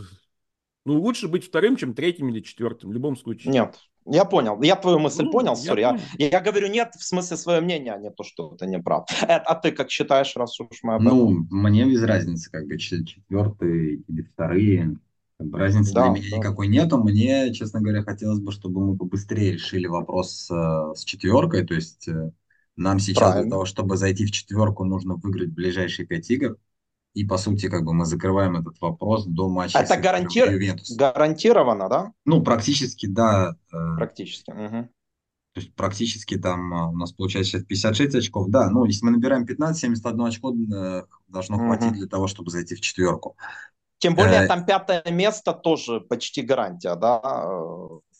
ну, 0.86 1.02
лучше 1.02 1.28
быть 1.28 1.46
вторым, 1.46 1.76
чем 1.76 1.94
третьим 1.94 2.30
или 2.30 2.40
четвертым, 2.40 2.92
в 2.92 2.94
любом 2.94 3.18
случае. 3.18 3.52
Нет, 3.52 3.78
я 4.06 4.26
понял. 4.26 4.62
Я 4.62 4.76
твою 4.76 5.00
мысль 5.00 5.24
ну, 5.24 5.32
понял, 5.32 5.56
сори. 5.56 5.82
Я, 5.82 6.00
я, 6.18 6.30
я 6.30 6.40
говорю 6.40 6.68
нет 6.68 6.94
в 6.96 7.04
смысле 7.04 7.38
свое 7.38 7.62
мнение, 7.62 7.94
а 7.94 7.98
не 7.98 8.12
то, 8.12 8.24
что 8.24 8.50
ты 8.56 8.68
не 8.68 8.80
прав. 8.80 9.06
Эд, 9.24 9.44
а 9.46 9.56
ты 9.56 9.72
как 9.72 9.90
считаешь, 9.90 10.36
раз 10.36 10.60
уж 10.60 10.80
мы 10.84 10.96
об 10.96 11.02
этом... 11.02 11.18
Ну, 11.18 11.48
мне 11.50 11.86
без 11.86 12.04
разницы, 12.04 12.52
как 12.52 12.68
бы 12.68 12.78
четвертые 12.78 13.96
или 14.08 14.22
вторые. 14.22 14.98
Разницы 15.40 15.94
да, 15.94 16.04
для 16.04 16.12
меня 16.12 16.30
да. 16.32 16.38
никакой 16.38 16.68
нету. 16.68 16.98
Мне, 16.98 17.54
честно 17.54 17.82
говоря, 17.82 18.04
хотелось 18.04 18.40
бы, 18.40 18.52
чтобы 18.52 18.86
мы 18.86 18.98
побыстрее 18.98 19.54
решили 19.54 19.88
вопрос 19.88 20.50
э, 20.50 20.94
с 20.96 21.04
четверкой. 21.04 21.66
То 21.66 21.74
есть 21.74 22.08
э, 22.08 22.32
нам 22.76 23.00
сейчас 23.00 23.32
Правильно. 23.32 23.44
для 23.44 23.52
того, 23.52 23.66
чтобы 23.66 23.98
зайти 23.98 24.26
в 24.26 24.32
четверку, 24.32 24.86
нужно 24.86 25.16
выиграть 25.16 25.50
ближайшие 25.50 26.06
пять 26.06 26.30
игр. 26.30 26.58
И, 27.16 27.24
по 27.24 27.38
сути, 27.38 27.70
как 27.70 27.86
бы 27.86 27.94
мы 27.94 28.06
закрываем 28.06 28.58
этот 28.58 28.80
вопрос 28.82 29.26
до 29.26 29.48
матча. 29.48 29.80
Это 29.80 29.96
гарантир... 29.96 30.52
гарантированно, 30.98 31.90
да? 31.90 32.12
Ну, 32.26 32.44
практически, 32.44 33.06
да. 33.06 33.56
Э, 33.72 33.96
практически. 33.96 34.52
Угу. 34.52 34.90
То 35.54 35.62
есть 35.62 35.74
практически 35.74 36.38
там 36.38 36.74
э, 36.74 36.88
у 36.90 36.98
нас 36.98 37.14
получается 37.14 37.52
сейчас 37.54 37.64
56 37.64 38.16
очков. 38.16 38.50
Да, 38.50 38.70
ну, 38.70 38.84
если 38.84 39.06
мы 39.06 39.12
набираем 39.12 39.46
15, 39.46 39.80
71 39.80 40.22
очко 40.26 40.54
э, 40.54 41.04
должно 41.30 41.58
хватить 41.58 41.92
угу. 41.92 42.00
для 42.00 42.08
того, 42.08 42.28
чтобы 42.28 42.52
зайти 42.52 42.76
в 42.76 42.82
четверку. 42.82 43.38
Тем 44.00 44.14
более 44.16 44.44
э... 44.44 44.48
там 44.48 44.66
пятое 44.66 45.02
место 45.10 45.54
тоже 45.54 46.02
почти 46.02 46.42
гарантия, 46.42 46.96
да? 46.96 47.22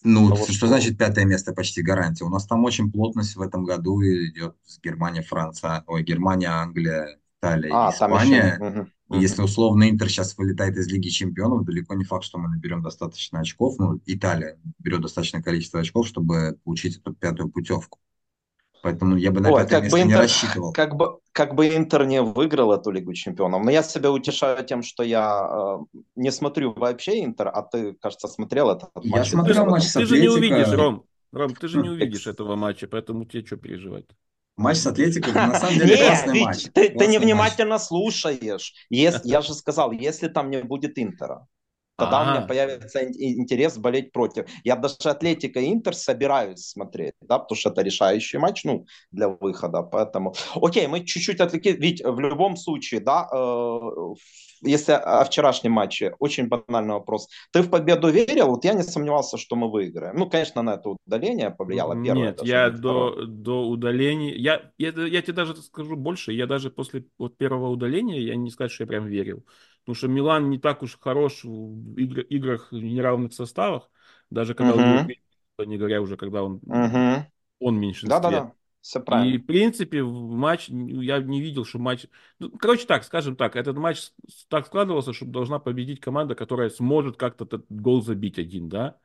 Ну, 0.04 0.30
того, 0.30 0.44
что, 0.44 0.54
что 0.54 0.68
значит 0.68 0.98
пятое 0.98 1.26
место 1.26 1.52
почти 1.52 1.82
гарантия? 1.82 2.24
У 2.24 2.30
нас 2.30 2.46
там 2.46 2.64
очень 2.64 2.90
плотность 2.90 3.36
в 3.36 3.42
этом 3.42 3.66
году 3.66 4.02
идет 4.02 4.56
с 4.64 4.80
Германия, 4.80 5.22
Франция, 5.22 5.84
ой, 5.88 6.04
Германия, 6.04 6.48
Англия, 6.48 7.20
Италия, 7.46 7.72
а, 7.74 7.92
Испания. 7.92 8.58
Там 8.60 8.68
еще... 8.68 8.88
И 9.14 9.20
если 9.20 9.44
условно 9.44 9.90
Интер 9.90 10.10
сейчас 10.10 10.36
вылетает 10.38 10.78
из 10.78 10.88
Лиги 10.88 11.10
Чемпионов, 11.10 11.64
далеко 11.64 11.94
не 11.94 12.04
факт, 12.04 12.24
что 12.24 12.40
мы 12.40 12.50
наберем 12.50 12.82
достаточно 12.82 13.40
очков. 13.40 13.76
Ну, 13.78 14.00
Италия 14.06 14.58
берет 14.80 15.02
достаточное 15.02 15.44
количество 15.44 15.80
очков, 15.80 16.08
чтобы 16.08 16.58
получить 16.64 16.98
эту 16.98 17.14
пятую 17.14 17.50
путевку. 17.50 18.00
Поэтому 18.82 19.16
я 19.18 19.32
бы 19.32 19.42
на 19.42 19.52
Ой, 19.52 19.64
пятое 19.64 19.82
место 19.82 19.98
Интер, 19.98 20.08
не 20.08 20.16
рассчитывал. 20.16 20.72
Как 20.74 20.96
бы, 20.96 21.20
как 21.32 21.56
бы 21.56 21.68
Интер 21.68 22.06
не 22.06 22.22
выиграл 22.22 22.72
эту 22.72 22.92
Лигу 22.92 23.14
Чемпионов. 23.14 23.64
Но 23.64 23.72
я 23.72 23.84
себя 23.84 24.12
утешаю 24.12 24.64
тем, 24.64 24.84
что 24.84 25.04
я 25.04 25.80
э, 25.82 26.00
не 26.16 26.32
смотрю 26.32 26.74
вообще 26.74 27.24
Интер, 27.24 27.48
а 27.48 27.62
ты, 27.64 27.94
кажется, 27.94 28.28
смотрел 28.28 28.70
этот 28.70 28.90
матч. 28.96 29.06
Я 29.06 29.26
смотрел 29.26 29.66
матч 29.66 29.84
с 29.84 29.94
Ты 29.94 30.06
же 30.06 30.20
не 30.20 30.30
увидишь, 30.30 30.72
Ром. 30.72 31.04
Ром, 31.32 31.56
ты 31.56 31.68
же 31.68 31.82
не 31.82 31.90
увидишь 31.96 32.28
этого 32.28 32.56
матча, 32.56 32.88
поэтому 32.88 33.26
тебе 33.26 33.46
что 33.46 33.58
переживать? 33.58 34.06
Матч 34.58 34.78
с 34.78 34.88
Атлетико, 34.88 35.32
на 35.34 35.60
самом 35.60 35.80
деле, 35.80 35.98
классный 35.98 36.42
матч. 36.42 36.64
Ты 36.74 37.08
невнимательно 37.08 37.78
слушаешь. 37.78 38.74
я 39.24 39.42
же 39.42 39.54
сказал, 39.54 39.92
если 39.92 40.28
там 40.28 40.50
не 40.50 40.64
будет 40.64 40.98
Интера, 40.98 41.48
тогда 41.98 42.20
А-а-а. 42.20 42.28
у 42.28 42.38
меня 42.38 42.48
появится 42.48 43.04
интерес 43.04 43.78
болеть 43.78 44.12
против. 44.12 44.46
Я 44.64 44.76
даже 44.76 44.96
Атлетика 45.06 45.60
и 45.60 45.72
Интер 45.72 45.96
собираюсь 45.96 46.68
смотреть, 46.68 47.16
да, 47.22 47.40
потому 47.40 47.58
что 47.58 47.70
это 47.70 47.82
решающий 47.82 48.38
матч, 48.38 48.64
ну, 48.64 48.86
для 49.12 49.30
выхода, 49.30 49.82
поэтому... 49.82 50.34
Окей, 50.56 50.88
мы 50.88 51.06
чуть-чуть 51.06 51.40
отвлекли, 51.40 51.74
ведь 51.74 52.04
в 52.04 52.20
любом 52.20 52.58
случае, 52.58 53.00
да, 53.00 53.28
э, 53.32 53.80
если 54.62 54.94
о 54.94 55.24
вчерашнем 55.24 55.74
матче, 55.74 56.16
очень 56.20 56.48
банальный 56.48 56.94
вопрос. 56.94 57.28
Ты 57.52 57.62
в 57.62 57.70
победу 57.70 58.10
верил? 58.10 58.48
Вот 58.48 58.66
я 58.66 58.74
не 58.74 58.84
сомневался, 58.84 59.38
что 59.38 59.56
мы 59.56 59.70
выиграем. 59.70 60.16
Ну, 60.16 60.30
конечно, 60.30 60.62
на 60.62 60.76
это 60.76 60.96
удаление 61.06 61.52
повлияло 61.52 61.94
первое. 62.02 62.28
Нет, 62.28 62.44
я 62.44 62.70
до, 62.70 63.26
до 63.26 63.68
удаления... 63.68 64.34
Я, 64.36 64.72
я, 64.78 64.90
я 64.90 65.22
тебе 65.22 65.34
даже 65.34 65.56
скажу 65.58 65.96
больше. 65.96 66.34
Я 66.34 66.48
даже 66.48 66.70
после 66.70 67.06
вот 67.18 67.38
первого 67.38 67.70
удаления, 67.70 68.20
я 68.20 68.36
не 68.36 68.50
сказать, 68.50 68.72
что 68.72 68.84
я 68.84 68.88
прям 68.88 69.06
верил. 69.06 69.46
Потому 69.86 69.96
что 69.96 70.08
Милан 70.08 70.50
не 70.50 70.58
так 70.58 70.82
уж 70.82 70.98
хорош 71.00 71.44
в 71.44 71.96
игр, 71.96 72.22
играх 72.22 72.72
в 72.72 72.76
неравных 72.76 73.34
составах. 73.34 73.92
Даже 74.32 74.56
когда 74.56 74.74
uh-huh. 74.74 75.16
он, 75.60 75.68
не 75.68 75.78
говоря 75.78 76.02
уже, 76.02 76.18
когда 76.18 76.44
он, 76.44 76.58
uh-huh. 76.66 77.26
он 77.60 77.80
меньшинстве. 77.80 78.10
Да-да-да. 78.10 78.54
Все 78.82 79.00
правильно. 79.00 79.34
И, 79.34 79.38
в 79.38 79.46
принципе, 79.46 80.04
в 80.04 80.32
матч, 80.32 80.70
я 80.70 81.20
не 81.20 81.42
видел, 81.42 81.66
что 81.66 81.80
матч... 81.80 82.06
Ну, 82.38 82.52
короче 82.52 82.86
так, 82.86 83.04
скажем 83.04 83.36
так, 83.36 83.56
этот 83.56 83.78
матч 83.78 84.10
так 84.48 84.68
складывался, 84.68 85.14
что 85.14 85.26
должна 85.26 85.60
победить 85.60 86.00
команда, 86.00 86.36
которая 86.36 86.70
сможет 86.70 87.18
как-то 87.18 87.46
этот 87.46 87.66
гол 87.70 88.02
забить 88.04 88.38
один, 88.38 88.70
да? 88.70 88.98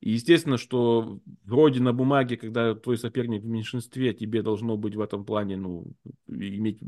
И 0.00 0.10
естественно, 0.10 0.58
что 0.58 1.20
вроде 1.44 1.80
на 1.80 1.92
бумаге, 1.92 2.36
когда 2.38 2.74
твой 2.74 2.98
соперник 2.98 3.42
в 3.42 3.46
меньшинстве, 3.46 4.14
тебе 4.14 4.42
должно 4.42 4.76
быть 4.76 4.96
в 4.96 5.00
этом 5.00 5.24
плане, 5.24 5.56
ну, 5.56 5.92
иметь, 6.26 6.80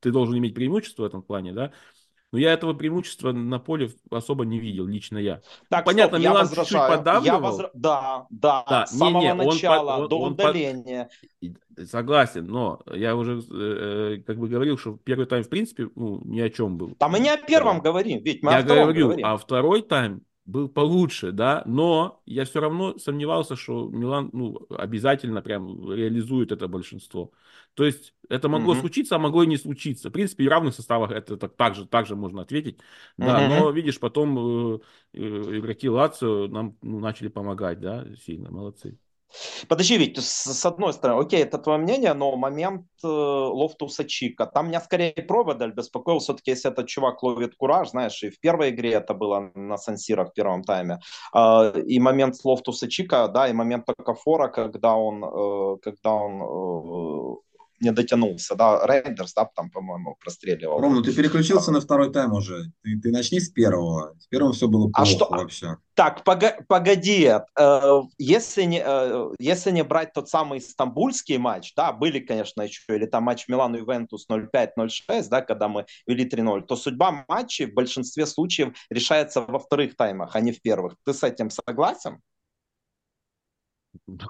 ты 0.00 0.12
должен 0.12 0.38
иметь 0.38 0.54
преимущество 0.54 1.02
в 1.02 1.06
этом 1.06 1.22
плане, 1.22 1.52
да? 1.52 1.72
Но 2.32 2.38
я 2.38 2.54
этого 2.54 2.72
преимущества 2.72 3.32
на 3.32 3.58
поле 3.58 3.90
особо 4.10 4.46
не 4.46 4.58
видел, 4.58 4.86
лично 4.86 5.18
я. 5.18 5.42
Так, 5.68 5.84
Понятно, 5.84 6.18
стоп, 6.18 6.30
Милан 6.30 6.48
чуть-чуть 6.48 6.78
подавливал. 6.88 7.24
Я 7.24 7.38
возра... 7.38 7.70
Да, 7.74 8.26
да, 8.30 8.64
да, 8.66 8.86
с 8.86 8.96
самого 8.96 9.22
не, 9.22 9.34
начала 9.34 9.98
он, 9.98 10.08
до 10.08 10.18
он, 10.18 10.32
удаления. 10.32 11.10
Под... 11.40 11.88
Согласен, 11.90 12.46
но 12.46 12.80
я 12.86 13.16
уже 13.16 13.42
э, 13.50 14.22
как 14.26 14.38
бы 14.38 14.48
говорил, 14.48 14.78
что 14.78 14.98
первый 15.04 15.26
тайм 15.26 15.44
в 15.44 15.50
принципе 15.50 15.90
ну, 15.94 16.22
ни 16.24 16.40
о 16.40 16.48
чем 16.48 16.78
был. 16.78 16.94
Там 16.94 17.12
мы 17.12 17.20
не 17.20 17.28
о 17.28 17.36
первом 17.36 17.78
да. 17.78 17.90
говорим, 17.90 18.22
ведь 18.22 18.42
мы 18.42 18.52
я 18.52 18.58
о 18.58 18.62
втором 18.62 18.82
говорю, 18.84 19.06
говорим. 19.08 19.26
а 19.26 19.36
второй 19.36 19.82
тайм 19.82 20.22
был 20.44 20.68
получше, 20.68 21.30
да, 21.32 21.62
но 21.66 22.20
я 22.26 22.44
все 22.44 22.60
равно 22.60 22.98
сомневался, 22.98 23.54
что 23.54 23.88
Милан 23.88 24.30
ну, 24.32 24.66
обязательно 24.70 25.40
прям 25.40 25.92
реализует 25.92 26.50
это 26.50 26.66
большинство. 26.66 27.30
То 27.74 27.84
есть 27.84 28.14
это 28.28 28.48
могло 28.48 28.74
mm-hmm. 28.74 28.80
случиться, 28.80 29.16
а 29.16 29.18
могло 29.18 29.44
и 29.44 29.46
не 29.46 29.56
случиться. 29.56 30.10
В 30.10 30.12
принципе, 30.12 30.44
и 30.44 30.48
в 30.48 30.50
равных 30.50 30.74
составах 30.74 31.12
это 31.12 31.36
так, 31.36 31.54
так, 31.56 31.74
же, 31.74 31.86
так 31.86 32.06
же 32.06 32.16
можно 32.16 32.42
ответить. 32.42 32.78
Да, 33.16 33.40
mm-hmm. 33.40 33.60
но 33.60 33.70
видишь, 33.70 34.00
потом 34.00 34.74
э, 34.74 34.78
э, 35.12 35.58
игроки 35.58 35.88
Лацио 35.88 36.48
нам 36.48 36.76
ну, 36.82 36.98
начали 36.98 37.28
помогать, 37.28 37.80
да, 37.80 38.04
сильно, 38.16 38.50
молодцы. 38.50 38.98
Подожди, 39.68 39.96
ведь 39.98 40.18
с, 40.18 40.66
одной 40.66 40.92
стороны, 40.92 41.22
окей, 41.22 41.42
это 41.42 41.58
твое 41.58 41.78
мнение, 41.78 42.14
но 42.14 42.36
момент 42.36 42.86
э, 43.02 43.06
Лофтуса 43.06 44.04
Чика, 44.04 44.46
там 44.46 44.68
меня 44.68 44.80
скорее 44.80 45.12
проводаль 45.12 45.72
беспокоил, 45.72 46.18
все-таки 46.18 46.50
если 46.50 46.70
этот 46.70 46.86
чувак 46.86 47.22
ловит 47.22 47.54
кураж, 47.56 47.90
знаешь, 47.90 48.22
и 48.22 48.30
в 48.30 48.38
первой 48.40 48.70
игре 48.70 48.92
это 48.92 49.14
было 49.14 49.50
на 49.54 49.76
Сансира 49.78 50.24
в 50.24 50.32
первом 50.32 50.62
тайме, 50.62 50.98
э, 51.34 51.82
и 51.86 52.00
момент 52.00 52.36
Лофтус-Чика, 52.44 53.28
да, 53.28 53.48
и 53.48 53.52
момент 53.52 53.86
Окафора, 54.04 54.48
когда 54.48 54.94
он, 54.96 55.24
э, 55.24 55.76
когда 55.82 56.12
он 56.12 56.42
э, 56.42 57.51
не 57.82 57.92
дотянулся, 57.92 58.54
да, 58.54 58.86
Рейндерс, 58.86 59.34
да, 59.34 59.44
там, 59.44 59.70
по-моему, 59.70 60.16
простреливал. 60.20 60.80
Ром, 60.80 60.94
ну 60.94 61.02
ты 61.02 61.12
переключился 61.12 61.72
на 61.72 61.80
второй 61.80 62.12
тайм 62.12 62.32
уже, 62.32 62.72
ты, 62.82 62.98
ты 63.00 63.10
начни 63.10 63.40
с 63.40 63.48
первого, 63.50 64.14
с 64.18 64.26
первого 64.28 64.52
все 64.52 64.68
было 64.68 64.88
а 64.92 64.92
плохо 64.92 65.02
а 65.02 65.06
что? 65.06 65.28
вообще. 65.28 65.76
Так, 65.94 66.24
погоди, 66.24 67.30
э, 67.58 68.00
если 68.16 68.62
не, 68.62 68.82
э, 68.84 69.30
если 69.38 69.70
не 69.70 69.84
брать 69.84 70.14
тот 70.14 70.28
самый 70.28 70.60
стамбульский 70.60 71.36
матч, 71.36 71.74
да, 71.76 71.92
были, 71.92 72.20
конечно, 72.20 72.62
еще, 72.62 72.96
или 72.96 73.04
там 73.04 73.24
матч 73.24 73.46
Милан-Ювентус 73.48 74.26
0-5-0-6, 74.30 75.28
да, 75.28 75.42
когда 75.42 75.68
мы 75.68 75.84
вели 76.06 76.24
3-0, 76.24 76.62
то 76.62 76.76
судьба 76.76 77.24
матчей 77.28 77.66
в 77.66 77.74
большинстве 77.74 78.24
случаев 78.26 78.74
решается 78.88 79.42
во 79.42 79.58
вторых 79.58 79.96
таймах, 79.96 80.34
а 80.34 80.40
не 80.40 80.52
в 80.52 80.62
первых. 80.62 80.94
Ты 81.04 81.12
с 81.12 81.22
этим 81.22 81.50
согласен? 81.50 82.20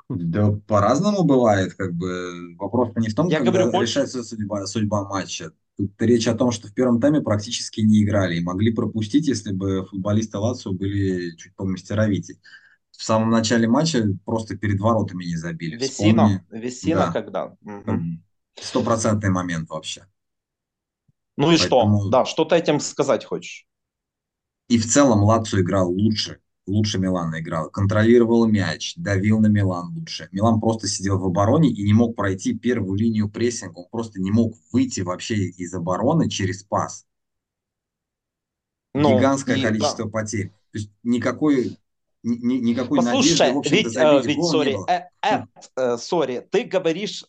Да 0.09 0.53
по-разному 0.67 1.25
бывает, 1.25 1.75
как 1.75 1.93
бы 1.95 2.57
вопрос 2.57 2.91
не 2.97 3.09
в 3.09 3.15
том, 3.15 3.29
Я 3.29 3.39
когда 3.39 3.65
говорю, 3.65 3.81
решается 3.81 4.23
судьба, 4.23 4.67
судьба 4.67 5.09
матча. 5.09 5.53
Тут 5.77 6.01
речь 6.01 6.29
о 6.29 6.35
том, 6.35 6.51
что 6.51 6.69
в 6.69 6.75
первом 6.75 7.01
тайме 7.01 7.21
практически 7.21 7.81
не 7.81 8.03
играли 8.03 8.37
и 8.37 8.43
могли 8.43 8.73
пропустить, 8.73 9.27
если 9.27 9.53
бы 9.53 9.87
футболисты 9.87 10.39
Лацио 10.39 10.73
были 10.73 11.35
чуть 11.37 11.55
помастеровитей. 11.55 12.41
В 12.91 13.03
самом 13.03 13.31
начале 13.31 13.67
матча 13.67 14.07
просто 14.25 14.57
перед 14.57 14.81
воротами 14.81 15.25
не 15.25 15.37
забили. 15.37 15.77
Весина, 15.77 16.45
Весина 16.51 17.07
да. 17.07 17.13
когда? 17.13 17.57
Стопроцентный 18.61 19.31
момент 19.31 19.71
вообще. 19.71 20.07
Ну 21.37 21.51
и 21.51 21.57
Поэтому... 21.57 22.01
что? 22.01 22.11
Да, 22.11 22.25
что 22.27 22.45
ты 22.45 22.57
этим 22.57 22.81
сказать 22.81 23.25
хочешь? 23.25 23.67
И 24.69 24.79
в 24.79 24.87
целом 24.87 25.23
Лацио 25.23 25.61
играл 25.61 25.91
лучше 25.91 26.41
лучше 26.67 26.99
Милана 26.99 27.41
играл, 27.41 27.71
контролировал 27.71 28.47
мяч, 28.47 28.95
давил 28.97 29.41
на 29.41 29.47
Милан 29.47 29.95
лучше. 29.95 30.29
Милан 30.33 30.61
просто 30.61 30.89
сидел 30.89 31.19
в 31.19 31.25
обороне 31.25 31.71
и 31.71 31.83
не 31.83 31.93
мог 31.93 32.17
пройти 32.17 32.55
первую 32.55 32.99
линию 32.99 33.29
прессинга, 33.29 33.79
он 33.79 33.87
просто 33.91 34.21
не 34.21 34.31
мог 34.31 34.55
выйти 34.73 35.01
вообще 35.01 35.37
из 35.37 35.75
обороны 35.75 36.29
через 36.29 36.63
пас. 36.63 37.07
Ну, 38.95 39.17
Гигантское 39.19 39.57
и, 39.57 39.63
количество 39.63 40.05
да. 40.05 40.11
потерь. 40.11 40.49
То 40.49 40.79
есть 40.79 40.91
никакой 41.03 41.79
ни, 42.23 42.55
никакой 42.55 42.99
Послушай, 42.99 43.51
надежды, 43.51 43.53
в 43.53 43.59
общем-то, 43.59 43.77
ведь, 43.77 43.97
э, 43.97 44.23
ведь, 44.27 44.45
сори, 44.45 44.77
э, 44.89 45.09
э, 45.23 45.45
э, 45.77 45.97
sorry, 45.97 46.41
ты 46.41 46.65
говоришь 46.65 47.25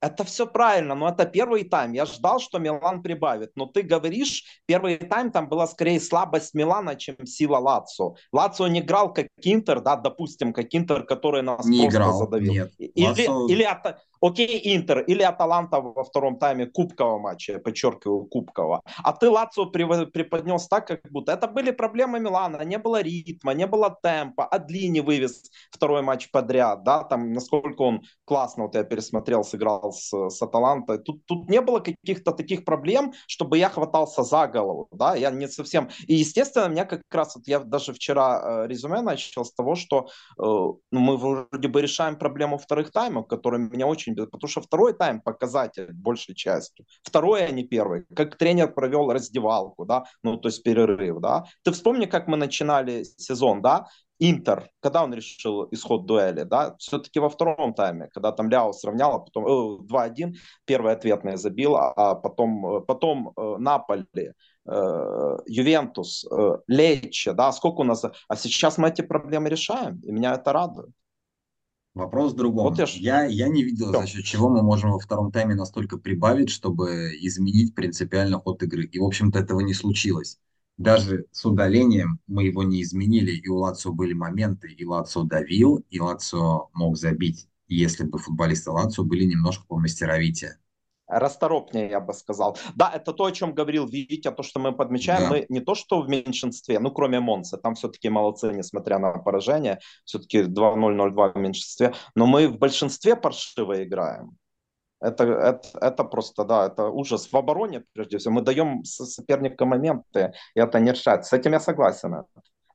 это 0.00 0.24
все 0.24 0.46
правильно, 0.46 0.94
но 0.94 1.08
это 1.08 1.26
первый 1.26 1.64
тайм. 1.64 1.92
Я 1.92 2.06
ждал, 2.06 2.38
что 2.38 2.58
Милан 2.58 3.02
прибавит. 3.02 3.50
Но 3.56 3.66
ты 3.66 3.82
говоришь, 3.82 4.44
первый 4.66 4.96
тайм 4.96 5.30
там 5.32 5.48
была 5.48 5.66
скорее 5.66 6.00
слабость 6.00 6.54
Милана, 6.54 6.94
чем 6.94 7.26
сила 7.26 7.58
Лацо. 7.58 8.14
Лацо 8.32 8.66
не 8.68 8.80
играл 8.80 9.12
как 9.12 9.26
Интер, 9.42 9.80
да, 9.80 9.96
допустим, 9.96 10.52
как 10.52 10.66
Интер, 10.70 11.04
который 11.04 11.42
нас 11.42 11.66
не 11.66 11.82
просто 11.82 11.96
играл, 11.96 12.18
задавил. 12.18 12.52
Нет. 12.52 12.72
Или, 12.78 13.06
Лацо... 13.06 13.46
или, 13.48 13.64
это, 13.64 14.00
Окей, 14.20 14.76
Интер 14.76 15.00
или 15.00 15.22
Аталанта 15.22 15.80
во 15.80 16.04
втором 16.04 16.38
тайме 16.38 16.66
кубкового 16.66 17.18
матча, 17.18 17.58
подчеркиваю, 17.58 18.24
кубкового. 18.24 18.82
А 19.02 19.12
ты 19.12 19.30
Лацо 19.30 19.66
преподнес 19.66 20.66
так, 20.68 20.86
как 20.86 21.00
будто 21.10 21.32
это 21.32 21.46
были 21.46 21.70
проблемы 21.70 22.20
Милана, 22.20 22.62
не 22.64 22.78
было 22.78 23.02
ритма, 23.02 23.54
не 23.54 23.66
было 23.66 23.96
темпа, 24.02 24.44
Адлини 24.44 25.00
вывез 25.00 25.50
второй 25.70 26.02
матч 26.02 26.30
подряд, 26.30 26.82
да, 26.84 27.04
там, 27.04 27.32
насколько 27.32 27.82
он 27.82 28.02
классно, 28.24 28.64
вот 28.64 28.74
я 28.74 28.84
пересмотрел, 28.84 29.44
сыграл 29.44 29.92
с, 29.92 30.10
с 30.10 30.42
Аталантой. 30.42 30.98
Тут, 30.98 31.24
тут 31.26 31.48
не 31.48 31.60
было 31.60 31.80
каких-то 31.80 32.32
таких 32.32 32.64
проблем, 32.64 33.12
чтобы 33.26 33.58
я 33.58 33.68
хватался 33.68 34.22
за 34.22 34.46
голову, 34.46 34.88
да, 34.92 35.14
я 35.14 35.30
не 35.30 35.48
совсем... 35.48 35.88
И, 36.06 36.14
естественно, 36.14 36.68
меня 36.68 36.84
как 36.84 37.02
раз, 37.10 37.36
вот 37.36 37.46
я 37.46 37.60
даже 37.60 37.92
вчера 37.92 38.64
э, 38.64 38.68
резюме 38.68 39.00
начал 39.00 39.44
с 39.44 39.52
того, 39.52 39.74
что 39.74 40.08
э, 40.38 40.42
ну, 40.42 40.80
мы 40.90 41.16
вроде 41.16 41.68
бы 41.68 41.82
решаем 41.82 42.16
проблему 42.16 42.58
вторых 42.58 42.90
таймов, 42.90 43.26
которые 43.26 43.68
меня 43.68 43.86
очень 43.86 44.07
очень, 44.12 44.26
потому 44.26 44.48
что 44.48 44.60
второй 44.60 44.92
тайм 44.92 45.20
показатель 45.20 45.92
большей 45.92 46.34
частью. 46.34 46.86
Второй, 47.02 47.44
а 47.44 47.50
не 47.50 47.64
первый. 47.64 48.04
Как 48.14 48.36
тренер 48.36 48.72
провел 48.72 49.12
раздевалку, 49.12 49.84
да, 49.84 50.04
ну, 50.22 50.36
то 50.36 50.48
есть 50.48 50.62
перерыв, 50.62 51.20
да. 51.20 51.44
Ты 51.62 51.72
вспомни, 51.72 52.06
как 52.06 52.28
мы 52.28 52.36
начинали 52.36 53.04
сезон, 53.04 53.62
да, 53.62 53.86
Интер, 54.20 54.68
когда 54.80 55.04
он 55.04 55.14
решил 55.14 55.68
исход 55.70 56.06
дуэли, 56.06 56.42
да, 56.42 56.74
все-таки 56.78 57.20
во 57.20 57.28
втором 57.28 57.72
тайме, 57.72 58.08
когда 58.12 58.32
там 58.32 58.50
Ляо 58.50 58.72
сравнял, 58.72 59.14
а 59.14 59.18
потом 59.20 59.46
э, 59.46 59.86
2-1, 59.86 60.34
первый 60.64 60.92
ответный 60.92 61.36
забил, 61.36 61.76
а 61.76 62.16
потом, 62.16 62.66
э, 62.66 62.80
потом 62.80 63.32
э, 63.36 63.56
Наполи 63.58 64.06
э, 64.16 65.36
Ювентус, 65.46 66.24
э, 66.24 66.56
Лече, 66.66 67.32
да, 67.32 67.52
сколько 67.52 67.82
у 67.82 67.84
нас, 67.84 68.04
а 68.04 68.36
сейчас 68.36 68.76
мы 68.76 68.88
эти 68.88 69.02
проблемы 69.02 69.50
решаем, 69.50 70.00
и 70.00 70.10
меня 70.10 70.34
это 70.34 70.52
радует. 70.52 70.90
Вопрос 71.98 72.32
в 72.32 72.36
другом. 72.36 72.68
Вот 72.68 72.78
я, 72.78 72.86
я, 72.86 73.24
я 73.24 73.48
не 73.48 73.64
видел, 73.64 73.92
за 73.92 74.06
счет 74.06 74.24
чего 74.24 74.48
мы 74.48 74.62
можем 74.62 74.92
во 74.92 75.00
втором 75.00 75.32
тайме 75.32 75.56
настолько 75.56 75.98
прибавить, 75.98 76.48
чтобы 76.48 77.10
изменить 77.20 77.74
принципиально 77.74 78.38
ход 78.38 78.62
игры. 78.62 78.84
И, 78.84 79.00
в 79.00 79.04
общем-то, 79.04 79.40
этого 79.40 79.58
не 79.60 79.74
случилось. 79.74 80.38
Даже 80.76 81.26
с 81.32 81.44
удалением 81.44 82.20
мы 82.28 82.44
его 82.44 82.62
не 82.62 82.82
изменили, 82.82 83.32
и 83.32 83.48
у 83.48 83.56
Лацио 83.56 83.92
были 83.92 84.12
моменты, 84.12 84.68
и 84.68 84.84
Лацио 84.84 85.24
давил, 85.24 85.84
и 85.90 85.98
Лацио 85.98 86.68
мог 86.72 86.96
забить, 86.96 87.48
если 87.66 88.04
бы 88.04 88.18
футболисты 88.18 88.70
Лацио 88.70 89.02
были 89.02 89.24
немножко 89.24 89.64
по 89.66 89.76
мастеровития 89.76 90.56
расторопнее, 91.08 91.88
я 91.90 92.00
бы 92.00 92.12
сказал. 92.12 92.56
Да, 92.74 92.90
это 92.94 93.12
то, 93.12 93.24
о 93.24 93.32
чем 93.32 93.54
говорил 93.54 93.86
Витя, 93.86 94.30
то, 94.30 94.42
что 94.42 94.60
мы 94.60 94.72
подмечаем, 94.72 95.22
да. 95.22 95.28
мы 95.30 95.46
не 95.48 95.60
то, 95.60 95.74
что 95.74 96.00
в 96.00 96.08
меньшинстве, 96.08 96.78
ну, 96.78 96.90
кроме 96.90 97.20
Монса, 97.20 97.56
там 97.56 97.74
все-таки 97.74 98.08
молодцы, 98.08 98.52
несмотря 98.52 98.98
на 98.98 99.12
поражение, 99.12 99.80
все-таки 100.04 100.42
2-0-0-2 100.42 101.32
в 101.34 101.36
меньшинстве, 101.36 101.94
но 102.14 102.26
мы 102.26 102.48
в 102.48 102.58
большинстве 102.58 103.16
паршиво 103.16 103.82
играем. 103.82 104.36
Это, 105.00 105.24
это, 105.24 105.68
это 105.80 106.04
просто, 106.04 106.44
да, 106.44 106.66
это 106.66 106.88
ужас. 106.88 107.32
В 107.32 107.36
обороне, 107.36 107.84
прежде 107.92 108.18
всего, 108.18 108.34
мы 108.34 108.42
даем 108.42 108.84
соперникам 108.84 109.68
моменты, 109.68 110.32
и 110.54 110.60
это 110.60 110.80
не 110.80 110.90
решает. 110.90 111.24
С 111.24 111.32
этим 111.32 111.52
я 111.52 111.60
согласен. 111.60 112.24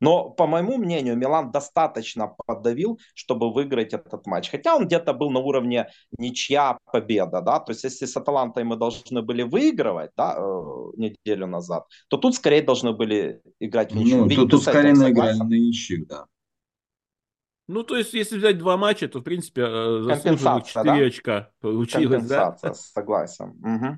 Но, 0.04 0.30
по 0.30 0.48
моему 0.48 0.78
мнению, 0.78 1.16
Милан 1.16 1.52
достаточно 1.52 2.36
подавил, 2.46 3.00
чтобы 3.16 3.54
выиграть 3.54 3.94
этот 3.94 4.28
матч. 4.28 4.52
Хотя 4.52 4.76
он 4.76 4.86
где-то 4.86 5.14
был 5.14 5.32
на 5.32 5.40
уровне 5.40 5.88
ничья 6.18 6.78
победа, 6.92 7.42
да, 7.42 7.60
то 7.60 7.72
есть 7.72 7.86
если 7.86 8.06
с 8.06 8.18
Аталантой 8.18 8.66
мы 8.66 8.76
должны 8.76 9.22
были 9.22 9.44
выигрывать, 9.44 10.12
да, 10.18 10.36
э, 10.38 10.42
неделю 10.98 11.48
назад, 11.48 11.86
то 12.10 12.18
тут 12.18 12.36
скорее 12.36 12.62
должны 12.62 12.92
были 12.92 13.42
играть 13.62 13.94
в 13.94 13.96
ничью. 13.96 14.26
Ну, 14.26 14.30
тут, 14.30 14.52
тут 14.52 14.64
скорее 14.64 14.94
наиграли 14.94 15.38
на 15.38 15.54
ничью, 15.54 16.06
да. 16.06 16.26
Ну, 17.70 17.84
то 17.84 17.96
есть, 17.96 18.14
если 18.14 18.38
взять 18.38 18.58
два 18.58 18.76
матча, 18.76 19.08
то, 19.08 19.20
в 19.20 19.24
принципе, 19.24 19.62
э, 19.62 20.02
заслуженных 20.02 20.66
4 20.66 20.84
да? 20.84 20.96
очка 20.96 21.50
получилось, 21.62 22.28
Компенсация, 22.28 22.70
да? 22.72 22.74
согласен. 22.74 23.50
Угу. 23.64 23.98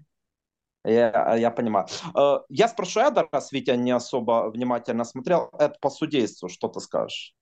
Я, 0.85 1.35
я 1.35 1.51
понимаю. 1.51 1.87
Э, 2.15 2.39
я 2.49 2.67
спрошу 2.67 2.99
Эда, 2.99 3.27
раз 3.31 3.51
Витя 3.51 3.75
не 3.75 3.91
особо 3.91 4.49
внимательно 4.49 5.03
смотрел. 5.03 5.49
Это 5.57 5.75
по 5.81 5.89
судейству, 5.89 6.47
что 6.49 6.67
ты 6.67 6.79
скажешь? 6.79 7.35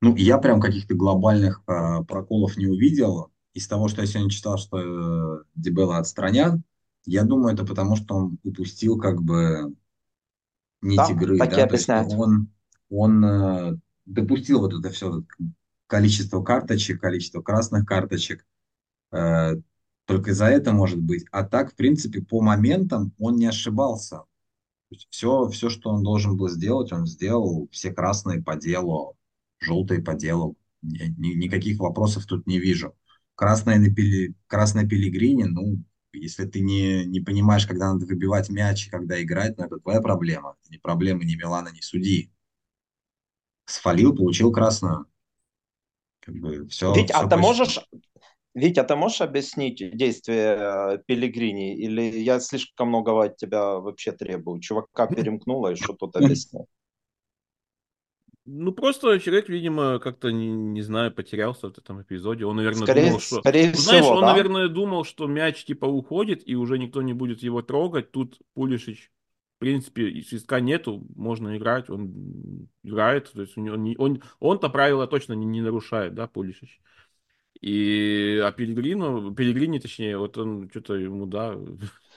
Ну, 0.00 0.14
я 0.16 0.38
прям 0.38 0.60
каких-то 0.60 0.94
глобальных 0.94 1.62
э, 1.66 2.04
проколов 2.04 2.56
не 2.56 2.66
увидел. 2.66 3.30
Из 3.54 3.68
того, 3.68 3.88
что 3.88 4.00
я 4.00 4.06
сегодня 4.06 4.30
читал, 4.30 4.56
что 4.56 4.78
э, 4.78 5.44
Дебела 5.54 5.98
отстранят, 5.98 6.60
я 7.04 7.24
думаю, 7.24 7.54
это 7.54 7.66
потому, 7.66 7.96
что 7.96 8.14
он 8.14 8.38
упустил 8.44 8.98
как 8.98 9.22
бы 9.22 9.74
нить 10.80 10.96
да, 10.96 11.10
игры. 11.10 11.38
Так 11.38 11.50
да? 11.50 11.64
объясняет. 11.64 12.12
Он, 12.12 12.48
он 12.90 13.24
э, 13.24 13.78
допустил 14.06 14.60
вот 14.60 14.72
это 14.72 14.90
все 14.90 15.22
количество 15.86 16.42
карточек, 16.42 17.00
количество 17.00 17.42
красных 17.42 17.86
карточек. 17.86 18.46
Э, 19.10 19.56
только 20.12 20.34
за 20.34 20.46
это 20.46 20.72
может 20.72 21.00
быть. 21.00 21.24
А 21.30 21.42
так, 21.42 21.72
в 21.72 21.74
принципе, 21.74 22.20
по 22.20 22.42
моментам 22.42 23.14
он 23.18 23.36
не 23.36 23.46
ошибался. 23.46 24.24
все, 25.08 25.48
все, 25.48 25.70
что 25.70 25.88
он 25.88 26.02
должен 26.02 26.36
был 26.36 26.50
сделать, 26.50 26.92
он 26.92 27.06
сделал. 27.06 27.68
Все 27.72 27.92
красные 27.92 28.42
по 28.42 28.56
делу, 28.56 29.16
желтые 29.58 30.02
по 30.02 30.12
делу. 30.12 30.56
Ни, 30.82 31.34
никаких 31.34 31.78
вопросов 31.78 32.26
тут 32.26 32.46
не 32.46 32.58
вижу. 32.58 32.94
Красная 33.36 33.78
на 33.78 33.90
пили, 33.94 34.34
красная 34.46 34.86
пилигрине, 34.86 35.46
ну, 35.46 35.82
если 36.12 36.44
ты 36.46 36.60
не, 36.60 37.06
не 37.06 37.20
понимаешь, 37.20 37.66
когда 37.66 37.90
надо 37.90 38.04
выбивать 38.04 38.50
мяч, 38.50 38.88
когда 38.90 39.22
играть, 39.22 39.56
ну, 39.56 39.64
это 39.64 39.78
твоя 39.78 40.02
проблема. 40.02 40.56
Не 40.68 40.76
проблема 40.76 41.24
ни 41.24 41.36
Милана, 41.36 41.70
ни 41.70 41.80
судьи. 41.80 42.30
Сфалил, 43.64 44.14
получил 44.14 44.52
красную. 44.52 45.06
Как 46.20 46.34
бы 46.34 46.68
все, 46.68 46.94
Ведь, 46.94 47.08
все 47.10 47.18
а 47.18 47.26
ты 47.26 47.36
можешь, 47.36 47.80
Витя, 48.54 48.82
ты 48.82 48.96
можешь 48.96 49.22
объяснить 49.22 49.96
действие 49.96 50.56
э, 50.58 50.98
Пелигрини? 51.06 51.74
Или 51.76 52.02
я 52.02 52.38
слишком 52.38 52.88
многого 52.88 53.24
от 53.24 53.36
тебя 53.36 53.76
вообще 53.78 54.12
требую? 54.12 54.60
Чувака 54.60 55.06
перемкнуло, 55.06 55.72
и 55.72 55.76
что 55.76 55.94
тут 55.94 56.16
объяснил? 56.16 56.68
Ну, 58.44 58.72
просто 58.72 59.20
человек, 59.20 59.48
видимо, 59.48 60.00
как-то, 60.00 60.30
не, 60.30 60.48
не 60.48 60.82
знаю, 60.82 61.12
потерялся 61.12 61.70
в 61.70 61.78
этом 61.78 62.02
эпизоде. 62.02 62.44
Он, 62.44 62.56
наверное, 62.56 62.82
скорее, 62.82 63.06
думал, 63.06 63.20
что... 63.20 63.40
Скорее 63.40 63.70
ну, 63.70 63.76
Знаешь, 63.76 64.02
всего, 64.02 64.16
он, 64.16 64.20
да? 64.20 64.32
наверное, 64.32 64.68
думал, 64.68 65.04
что 65.04 65.26
мяч, 65.28 65.64
типа, 65.64 65.86
уходит, 65.86 66.42
и 66.44 66.56
уже 66.56 66.76
никто 66.76 67.02
не 67.02 67.12
будет 67.12 67.42
его 67.42 67.62
трогать. 67.62 68.10
Тут 68.10 68.38
Пулишич, 68.54 69.12
в 69.56 69.60
принципе, 69.60 70.22
свистка 70.22 70.60
нету, 70.60 71.06
можно 71.14 71.56
играть, 71.56 71.88
он 71.88 72.68
играет. 72.82 73.32
То 73.32 73.42
есть 73.42 73.56
он, 73.56 73.94
он, 73.96 74.22
он-то 74.40 74.68
правила 74.68 75.06
точно 75.06 75.34
не, 75.34 75.46
не 75.46 75.60
нарушает, 75.60 76.14
да, 76.14 76.26
Пулишич. 76.26 76.80
И, 77.62 78.40
а 78.44 78.50
Пелегрину, 78.50 79.32
Пелегрини, 79.34 79.78
точнее, 79.78 80.18
вот 80.18 80.36
он 80.36 80.68
что-то 80.68 80.94
ему, 80.94 81.26
да... 81.26 81.56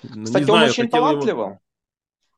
Ну, 0.03 0.25
Кстати, 0.25 0.43
знаю, 0.43 0.63
он 0.65 0.69
очень 0.69 0.89
талантливым. 0.89 1.49
Его... 1.51 1.61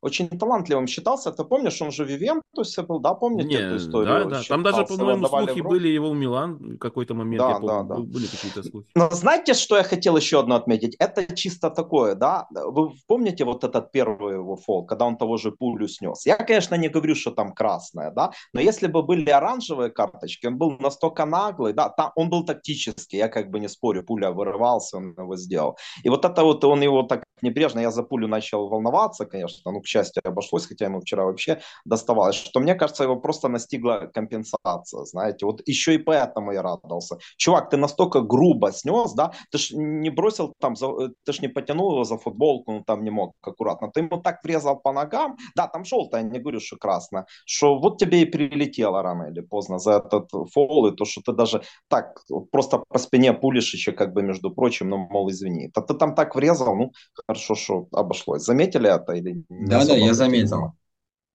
Очень 0.02 0.30
талантливым 0.30 0.88
считался. 0.88 1.32
Ты 1.32 1.44
помнишь, 1.44 1.82
он 1.82 1.92
же 1.92 2.06
в 2.06 2.10
Ювентусе 2.10 2.84
был, 2.84 3.00
да? 3.00 3.14
Помните 3.14 3.50
Не, 3.50 3.56
эту 3.56 3.78
историю? 3.78 4.26
Да, 4.26 4.38
да. 4.38 4.42
Там 4.48 4.64
даже, 4.64 4.86
по-моему, 4.86 5.28
слухи 5.28 5.62
были 5.62 5.88
его 5.88 6.12
в 6.12 6.16
Милан 6.16 6.76
в 6.76 6.78
какой-то 6.78 7.16
момент. 7.16 7.40
Да, 7.40 7.50
я 7.50 7.56
помню, 7.56 7.68
да, 7.68 7.84
да. 7.84 7.96
Были 8.02 8.28
какие-то 8.28 8.64
слухи. 8.64 8.88
Но 8.96 9.10
знаете, 9.10 9.54
что 9.54 9.78
я 9.78 9.84
хотел 9.84 10.16
еще 10.18 10.40
одно 10.40 10.56
отметить? 10.56 10.96
Это 11.00 11.36
чисто 11.36 11.70
такое, 11.70 12.16
да? 12.16 12.48
Вы 12.52 12.92
помните 13.08 13.44
вот 13.44 13.64
этот 13.64 13.92
первый 13.92 14.36
его 14.36 14.56
фол, 14.56 14.86
когда 14.86 15.06
он 15.06 15.18
того 15.18 15.38
же 15.38 15.52
пулю 15.52 15.88
снес? 15.88 16.26
Я, 16.26 16.36
конечно, 16.36 16.76
не 16.76 16.90
говорю, 16.90 17.16
что 17.16 17.32
там 17.32 17.54
красная, 17.54 18.12
да? 18.12 18.32
Но 18.54 18.62
если 18.62 18.88
бы 18.88 19.02
были 19.02 19.30
оранжевые 19.30 19.90
карточки, 19.90 20.48
он 20.48 20.58
был 20.58 20.78
настолько 20.80 21.26
наглый, 21.26 21.74
да? 21.74 21.90
Там, 21.90 22.12
он 22.16 22.30
был 22.30 22.46
тактический, 22.46 23.18
я 23.18 23.30
как 23.30 23.50
бы 23.50 23.60
не 23.60 23.68
спорю, 23.68 24.04
пуля 24.04 24.32
вырывался, 24.32 24.98
он 24.98 25.16
его 25.18 25.36
сделал. 25.38 25.78
И 26.04 26.10
вот 26.10 26.24
это 26.24 26.44
вот 26.44 26.64
он 26.64 26.82
его 26.82 27.04
так 27.04 27.24
небрежно, 27.42 27.80
я 27.80 27.92
за 27.92 28.04
пулю 28.04 28.28
начал 28.28 28.68
волноваться, 28.68 29.26
конечно, 29.26 29.72
ну, 29.72 29.82
к 29.94 30.28
обошлось, 30.28 30.68
хотя 30.68 30.86
ему 30.86 31.00
вчера 31.00 31.24
вообще 31.24 31.60
доставалось, 31.86 32.36
что 32.36 32.60
мне 32.60 32.76
кажется, 32.76 33.04
его 33.04 33.16
просто 33.16 33.48
настигла 33.48 34.10
компенсация, 34.14 35.06
знаете, 35.06 35.46
вот 35.46 35.62
еще 35.66 35.96
и 35.96 35.98
поэтому 35.98 36.52
я 36.52 36.62
радовался. 36.62 37.18
Чувак, 37.38 37.70
ты 37.70 37.78
настолько 37.78 38.22
грубо 38.22 38.72
снес, 38.72 39.14
да, 39.14 39.32
ты 39.52 39.58
ж 39.58 39.72
не 39.72 40.10
бросил 40.10 40.54
там, 40.60 40.76
ты 40.76 41.34
ж 41.34 41.42
не 41.42 41.48
потянул 41.48 41.92
его 41.92 42.04
за 42.04 42.18
футболку, 42.18 42.72
ну 42.72 42.84
там 42.84 43.04
не 43.04 43.12
мог 43.12 43.34
аккуратно, 43.42 43.92
ты 43.92 44.02
ему 44.02 44.22
так 44.22 44.44
врезал 44.44 44.80
по 44.80 44.92
ногам, 44.92 45.38
да, 45.56 45.68
там 45.68 45.86
желтая, 45.86 46.24
не 46.24 46.40
говорю, 46.40 46.60
что 46.60 46.78
красная, 46.78 47.26
что 47.46 47.80
вот 47.80 47.98
тебе 47.98 48.22
и 48.22 48.26
прилетело 48.26 49.02
рано 49.02 49.30
или 49.32 49.42
поздно 49.42 49.80
за 49.80 49.92
этот 49.94 50.30
фол, 50.54 50.88
и 50.88 50.96
то, 50.96 51.06
что 51.06 51.22
ты 51.22 51.34
даже 51.34 51.62
так 51.90 52.20
просто 52.52 52.84
по 52.90 53.00
спине 53.00 53.34
пулишь 53.34 53.74
еще 53.74 53.92
как 53.92 54.14
бы, 54.14 54.24
между 54.24 54.52
прочим, 54.52 54.90
ну, 54.90 54.98
мол, 54.98 55.30
извини. 55.30 55.72
А 55.76 55.82
ты 55.82 55.94
там 55.94 56.16
так 56.16 56.36
врезал, 56.36 56.76
ну, 56.76 56.92
хорошо, 57.28 57.56
что 57.56 57.88
обошлось. 57.92 58.44
Заметили 58.44 58.90
это 58.90 59.14
или 59.14 59.44
Да, 59.50 59.77
да, 59.86 59.96
я 59.96 60.14
заметил. 60.14 60.74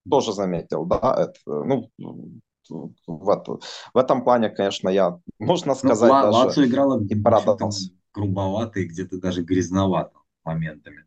Тоже 0.09 0.33
заметил, 0.33 0.85
да. 0.85 1.17
Это, 1.19 1.39
ну, 1.47 1.91
в, 3.07 3.61
в 3.95 3.99
этом 3.99 4.25
плане, 4.25 4.51
конечно, 4.51 4.89
я, 4.89 5.21
можно 5.39 5.73
ну, 5.73 5.79
сказать, 5.79 6.11
ну, 6.11 6.23
даже 6.23 6.39
Лацо 6.39 6.67
играла 6.67 7.03
и 7.05 7.15
порадовался. 7.15 7.91
грубовато 8.13 8.81
и 8.81 8.85
где-то 8.85 9.19
даже 9.21 9.43
грязновато 9.43 10.19
моментами. 10.45 11.07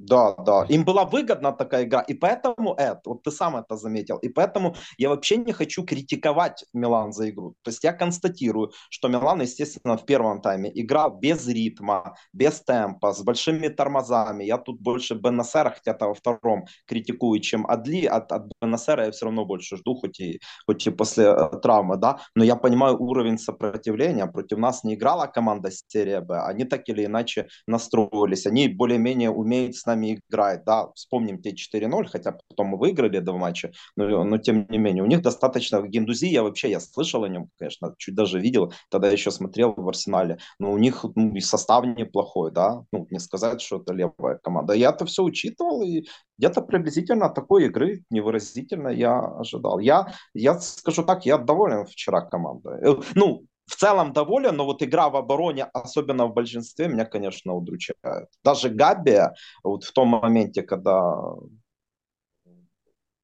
Да, 0.00 0.34
да. 0.34 0.64
Им 0.70 0.84
была 0.84 1.04
выгодна 1.04 1.52
такая 1.52 1.84
игра. 1.84 2.00
И 2.00 2.14
поэтому 2.14 2.72
это, 2.72 3.00
вот 3.04 3.22
ты 3.22 3.30
сам 3.30 3.56
это 3.56 3.76
заметил, 3.76 4.16
и 4.16 4.30
поэтому 4.30 4.74
я 4.96 5.10
вообще 5.10 5.36
не 5.36 5.52
хочу 5.52 5.84
критиковать 5.84 6.64
Милан 6.72 7.12
за 7.12 7.28
игру. 7.28 7.54
То 7.62 7.70
есть 7.70 7.84
я 7.84 7.92
констатирую, 7.92 8.72
что 8.88 9.08
Милан, 9.08 9.42
естественно, 9.42 9.98
в 9.98 10.06
первом 10.06 10.40
тайме 10.40 10.70
играл 10.74 11.18
без 11.18 11.46
ритма, 11.46 12.14
без 12.32 12.62
темпа, 12.62 13.12
с 13.12 13.22
большими 13.22 13.68
тормозами. 13.68 14.44
Я 14.44 14.56
тут 14.56 14.80
больше 14.80 15.14
Беннасера, 15.14 15.68
хотя-то 15.70 16.06
во 16.06 16.14
втором 16.14 16.64
критикую, 16.86 17.40
чем 17.40 17.66
Адли. 17.66 18.06
От, 18.06 18.32
от 18.32 18.44
Беннасера 18.62 19.04
я 19.04 19.10
все 19.10 19.26
равно 19.26 19.44
больше 19.44 19.76
жду, 19.76 19.96
хоть 19.96 20.18
и, 20.20 20.40
хоть 20.66 20.86
и 20.86 20.90
после 20.90 21.24
э, 21.24 21.60
травмы, 21.62 21.98
да. 21.98 22.20
Но 22.34 22.42
я 22.42 22.56
понимаю 22.56 22.96
уровень 22.98 23.36
сопротивления. 23.36 24.26
Против 24.26 24.56
нас 24.56 24.82
не 24.82 24.94
играла 24.94 25.26
команда 25.26 25.70
серия 25.70 26.22
Б. 26.22 26.40
Они 26.40 26.64
так 26.64 26.88
или 26.88 27.04
иначе 27.04 27.48
настроились. 27.66 28.46
Они 28.46 28.66
более-менее 28.68 29.28
умеют 29.28 29.76
с 29.76 29.89
нами 29.90 30.20
играет, 30.28 30.64
да, 30.64 30.90
вспомним 30.94 31.40
те 31.40 31.50
4-0, 31.50 32.06
хотя 32.06 32.38
потом 32.48 32.68
мы 32.68 32.78
выиграли 32.78 33.18
два 33.20 33.36
матча, 33.36 33.72
но, 33.96 34.24
но 34.24 34.38
тем 34.38 34.66
не 34.68 34.78
менее, 34.78 35.02
у 35.02 35.06
них 35.06 35.22
достаточно, 35.22 35.82
Гендузи, 35.82 36.26
я 36.26 36.42
вообще, 36.42 36.70
я 36.70 36.80
слышал 36.80 37.24
о 37.24 37.28
нем, 37.28 37.48
конечно, 37.58 37.94
чуть 37.98 38.14
даже 38.14 38.40
видел, 38.40 38.72
тогда 38.90 39.10
еще 39.10 39.30
смотрел 39.30 39.74
в 39.76 39.88
Арсенале, 39.88 40.38
но 40.58 40.72
у 40.72 40.78
них 40.78 41.04
ну, 41.14 41.34
и 41.34 41.40
состав 41.40 41.84
неплохой, 41.84 42.50
да, 42.52 42.82
ну, 42.92 43.06
не 43.10 43.18
сказать, 43.18 43.60
что 43.60 43.78
это 43.78 43.92
левая 43.92 44.38
команда. 44.42 44.74
Я 44.74 44.90
это 44.90 45.04
все 45.06 45.22
учитывал, 45.22 45.82
и 45.82 46.04
где-то 46.38 46.62
приблизительно 46.62 47.28
такой 47.28 47.66
игры 47.66 48.02
невыразительно 48.10 48.88
я 48.88 49.18
ожидал. 49.18 49.78
Я, 49.78 50.14
я 50.34 50.58
скажу 50.60 51.02
так, 51.04 51.26
я 51.26 51.38
доволен 51.38 51.84
вчера 51.86 52.22
командой. 52.22 52.80
Э, 52.82 53.00
ну, 53.14 53.44
в 53.70 53.76
целом 53.76 54.12
доволен, 54.12 54.56
но 54.56 54.64
вот 54.64 54.82
игра 54.82 55.08
в 55.08 55.16
обороне, 55.16 55.64
особенно 55.64 56.26
в 56.26 56.34
большинстве, 56.34 56.88
меня, 56.88 57.04
конечно, 57.04 57.54
удручает. 57.54 58.28
Даже 58.44 58.68
Габи, 58.68 59.20
вот 59.62 59.84
в 59.84 59.92
том 59.92 60.08
моменте, 60.08 60.62
когда 60.62 61.14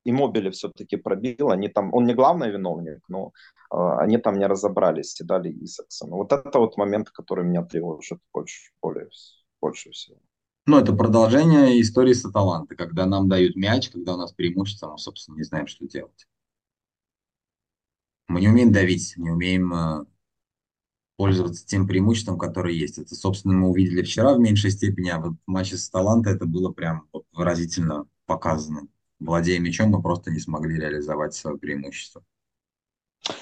Иммобили 0.04 0.50
все-таки 0.50 0.96
пробил, 0.96 1.50
они 1.50 1.68
там, 1.68 1.92
он 1.92 2.06
не 2.06 2.14
главный 2.14 2.50
виновник, 2.50 3.00
но 3.08 3.32
э, 3.72 3.76
они 3.98 4.18
там 4.18 4.38
не 4.38 4.46
разобрались 4.46 5.20
и 5.20 5.24
дали 5.24 5.50
Исаксону. 5.64 6.16
Вот 6.16 6.32
это 6.32 6.60
вот 6.60 6.76
момент, 6.76 7.10
который 7.10 7.44
меня 7.44 7.64
тревожит 7.64 8.20
больше, 8.32 8.70
более, 8.80 9.08
больше 9.60 9.90
всего. 9.90 10.18
Ну, 10.66 10.78
это 10.78 10.92
продолжение 10.92 11.80
истории 11.80 12.12
с 12.12 12.24
Аталанты, 12.24 12.76
когда 12.76 13.04
нам 13.06 13.28
дают 13.28 13.56
мяч, 13.56 13.90
когда 13.90 14.14
у 14.14 14.16
нас 14.16 14.32
преимущество, 14.32 14.92
мы, 14.92 14.98
собственно, 14.98 15.36
не 15.36 15.42
знаем, 15.42 15.66
что 15.66 15.86
делать. 15.88 16.28
Мы 18.28 18.40
не 18.40 18.48
умеем 18.48 18.72
давить, 18.72 19.14
не 19.16 19.30
умеем 19.30 19.74
э, 19.74 20.04
пользоваться 21.16 21.66
тем 21.66 21.86
преимуществом, 21.86 22.38
которое 22.38 22.74
есть. 22.74 22.98
Это, 22.98 23.14
собственно, 23.14 23.54
мы 23.54 23.68
увидели 23.68 24.02
вчера 24.02 24.34
в 24.34 24.38
меньшей 24.38 24.70
степени, 24.70 25.10
а 25.10 25.18
вот 25.18 25.34
в 25.46 25.50
матче 25.50 25.76
с 25.76 25.88
Таланта 25.88 26.30
это 26.30 26.46
было 26.46 26.72
прям 26.72 27.08
выразительно 27.32 28.06
показано. 28.26 28.88
Владея 29.18 29.58
мячом, 29.60 29.90
мы 29.90 30.02
просто 30.02 30.30
не 30.30 30.40
смогли 30.40 30.78
реализовать 30.78 31.34
свое 31.34 31.56
преимущество. 31.56 32.22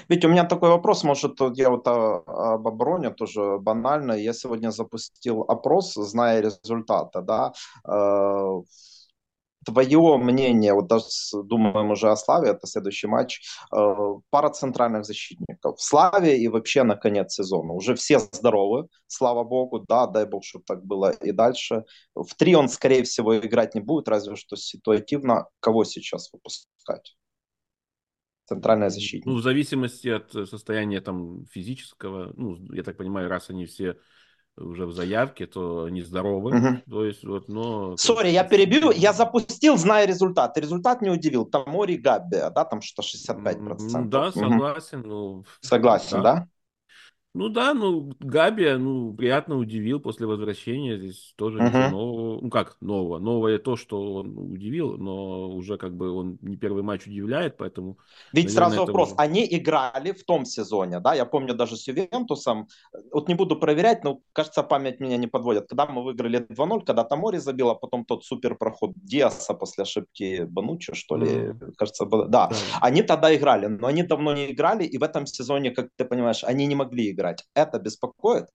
Ведь 0.09 0.25
у 0.25 0.29
меня 0.29 0.45
такой 0.45 0.71
вопрос, 0.71 1.05
может, 1.05 1.39
я 1.55 1.69
вот 1.69 1.87
об 1.87 2.67
обороне 2.67 3.11
тоже 3.11 3.59
банально. 3.59 4.13
Я 4.13 4.33
сегодня 4.33 4.71
запустил 4.71 5.43
опрос, 5.43 5.95
зная 5.95 6.41
результаты, 6.41 7.21
да, 7.23 7.53
э, 7.87 8.63
твое 9.65 10.17
мнение, 10.19 10.75
вот 10.75 10.87
даже 10.87 11.07
думаем 11.33 11.91
уже 11.91 12.11
о 12.11 12.17
Славе, 12.17 12.51
это 12.51 12.67
следующий 12.67 13.07
матч, 13.07 13.41
э, 13.73 13.77
пара 14.31 14.51
центральных 14.51 15.05
защитников. 15.05 15.81
Славе 15.81 16.39
и 16.39 16.49
вообще 16.49 16.83
на 16.83 16.97
конец 16.97 17.35
сезона. 17.35 17.73
Уже 17.73 17.95
все 17.95 18.19
здоровы, 18.19 18.89
слава 19.07 19.45
богу, 19.45 19.85
да, 19.89 20.07
дай 20.07 20.27
бог, 20.27 20.45
чтобы 20.45 20.65
так 20.67 20.85
было 20.85 21.11
и 21.11 21.33
дальше. 21.33 21.85
В 22.15 22.35
три 22.37 22.55
он, 22.55 22.69
скорее 22.69 23.03
всего, 23.03 23.37
играть 23.39 23.75
не 23.75 23.81
будет, 23.81 24.09
разве 24.09 24.37
что 24.37 24.57
ситуативно. 24.57 25.47
Кого 25.61 25.85
сейчас 25.85 26.33
выпускать? 26.33 27.17
Центральная 28.47 28.91
защитник. 28.91 29.25
Ну, 29.25 29.37
в 29.37 29.43
зависимости 29.43 30.09
от 30.09 30.31
состояния 30.49 31.01
там 31.01 31.47
физического, 31.47 32.33
ну, 32.37 32.59
я 32.75 32.83
так 32.83 32.99
понимаю, 32.99 33.29
раз 33.29 33.49
они 33.49 33.65
все 33.65 33.97
уже 34.57 34.87
в 34.87 34.93
заявке, 34.93 35.47
то 35.47 35.85
они 35.85 36.03
здоровы. 36.03 36.57
Угу. 36.57 36.91
То 36.91 37.05
есть, 37.05 37.25
вот, 37.25 37.49
но... 37.49 37.97
Сорри, 37.97 38.29
я 38.29 38.45
перебью. 38.45 38.91
Я 38.91 39.13
запустил, 39.13 39.77
зная 39.77 40.07
результат. 40.07 40.57
Результат 40.59 41.03
не 41.03 41.11
удивил. 41.11 41.45
Томори, 41.45 41.97
Габбиа, 41.97 42.37
да, 42.37 42.65
там 42.65 42.81
что 42.81 43.03
65%. 43.03 43.77
Ну, 43.79 44.05
да, 44.09 44.33
согласен. 44.33 45.01
Угу. 45.01 45.09
Ну, 45.09 45.45
согласен, 45.61 46.23
да? 46.23 46.35
да? 46.35 46.49
Ну 47.37 47.49
да, 47.49 47.75
ну 47.75 48.13
Габбиа, 48.21 48.71
ну 48.75 49.13
приятно 49.13 49.57
удивил 49.57 49.99
после 49.99 50.25
возвращения. 50.25 50.97
Здесь 50.97 51.35
тоже 51.37 51.59
uh-huh. 51.59 51.67
ничего 51.67 51.89
нового. 51.89 52.41
Ну 52.41 52.49
как 52.49 52.77
нового? 52.81 53.19
Новое 53.19 53.59
то, 53.59 53.75
что 53.75 54.15
он 54.15 54.39
удивил, 54.39 54.97
но 54.97 55.51
уже 55.51 55.77
как 55.77 55.97
бы 55.97 56.13
он 56.13 56.39
не 56.43 56.57
первый 56.57 56.85
матч 56.85 57.09
удивляет, 57.09 57.57
поэтому. 57.57 57.99
Ведь 58.33 58.47
наверное, 58.47 58.71
сразу 58.71 58.87
вопрос: 58.87 59.09
уже... 59.09 59.17
они 59.19 59.45
играли 59.51 60.13
в 60.13 60.23
том 60.23 60.45
сезоне, 60.45 61.01
да? 61.01 61.15
Я 61.15 61.25
помню 61.25 61.55
даже 61.55 61.77
с 61.77 61.89
Ювентусом. 61.89 62.69
Вот 63.13 63.29
не 63.29 63.35
буду 63.35 63.57
проверять, 63.57 64.05
но 64.05 64.21
кажется 64.33 64.63
память 64.63 65.01
меня 65.01 65.17
не 65.17 65.27
подводит. 65.27 65.67
Когда 65.67 65.87
мы 65.87 66.05
выиграли 66.05 66.39
2-0, 66.39 66.85
когда 66.85 67.03
Тамори 67.03 67.39
забил, 67.39 67.71
а 67.71 67.75
потом 67.75 68.05
тот 68.05 68.25
супер 68.25 68.55
проход 68.55 68.93
Диаса 68.95 69.55
после 69.55 69.83
ошибки 69.83 70.45
Бануча, 70.45 70.95
что 70.95 71.17
ли, 71.17 71.27
uh-huh. 71.27 71.73
кажется, 71.77 72.07
да. 72.07 72.27
да. 72.27 72.51
Они 72.81 73.03
тогда 73.03 73.35
играли, 73.35 73.67
но 73.67 73.89
они 73.89 74.05
давно 74.05 74.35
не 74.35 74.53
играли, 74.53 74.85
и 74.85 74.99
в 74.99 75.03
этом 75.03 75.27
сезоне, 75.27 75.73
как 75.73 75.89
ты 75.97 76.05
понимаешь, 76.05 76.45
они 76.45 76.67
не 76.67 76.77
могли 76.77 77.11
играть 77.11 77.24
играть. 77.25 77.47
Это 77.55 77.79
беспокоит? 77.79 78.49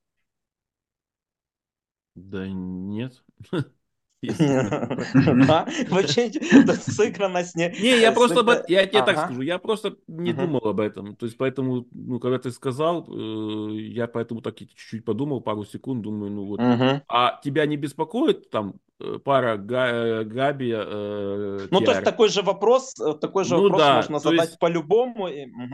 Да 2.16 2.48
нет. 2.48 3.24
Да, 4.22 5.68
вообще 5.90 6.32
сыгранность 6.82 7.56
не... 7.56 7.70
Не, 7.80 8.02
я 8.02 8.12
просто, 8.12 8.66
я 8.68 8.86
тебе 8.86 9.04
так 9.04 9.18
скажу, 9.18 9.42
я 9.42 9.58
просто 9.58 9.96
не 10.08 10.34
думал 10.34 10.62
об 10.68 10.80
этом. 10.80 11.16
То 11.16 11.26
есть 11.26 11.38
поэтому, 11.38 11.86
ну, 11.92 12.20
когда 12.20 12.38
ты 12.38 12.52
сказал, 12.52 13.08
э, 13.08 13.76
я 13.80 14.08
поэтому 14.08 14.42
так 14.42 14.58
чуть-чуть 14.58 15.06
подумал, 15.06 15.42
пару 15.42 15.64
секунд, 15.66 16.02
думаю, 16.02 16.32
ну 16.32 16.46
вот. 16.46 16.60
А 17.08 17.40
тебя 17.44 17.66
не 17.66 17.78
беспокоит 17.78 18.50
там 18.50 18.76
э, 19.00 19.20
пара 19.24 19.58
Габи, 19.58 20.74
э, 20.76 21.68
Ну, 21.72 21.82
то 21.82 21.92
есть 21.92 22.04
такой 22.04 22.30
же 22.30 22.42
вопрос, 22.42 22.96
такой 23.22 23.46
же 23.46 23.56
ну 23.56 23.70
вопрос 23.70 24.10
можно 24.10 24.20
задать 24.20 24.60
по-любому. 24.60 25.30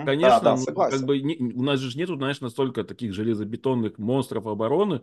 Конечно, 0.05 0.39
да, 0.41 0.55
ну, 0.55 0.65
как 0.65 1.03
бы 1.03 1.19
у 1.19 1.63
нас 1.63 1.79
же 1.79 1.97
нету, 1.97 2.15
знаешь, 2.15 2.41
настолько 2.41 2.83
таких 2.83 3.13
железобетонных 3.13 3.97
монстров 3.97 4.45
обороны, 4.45 5.01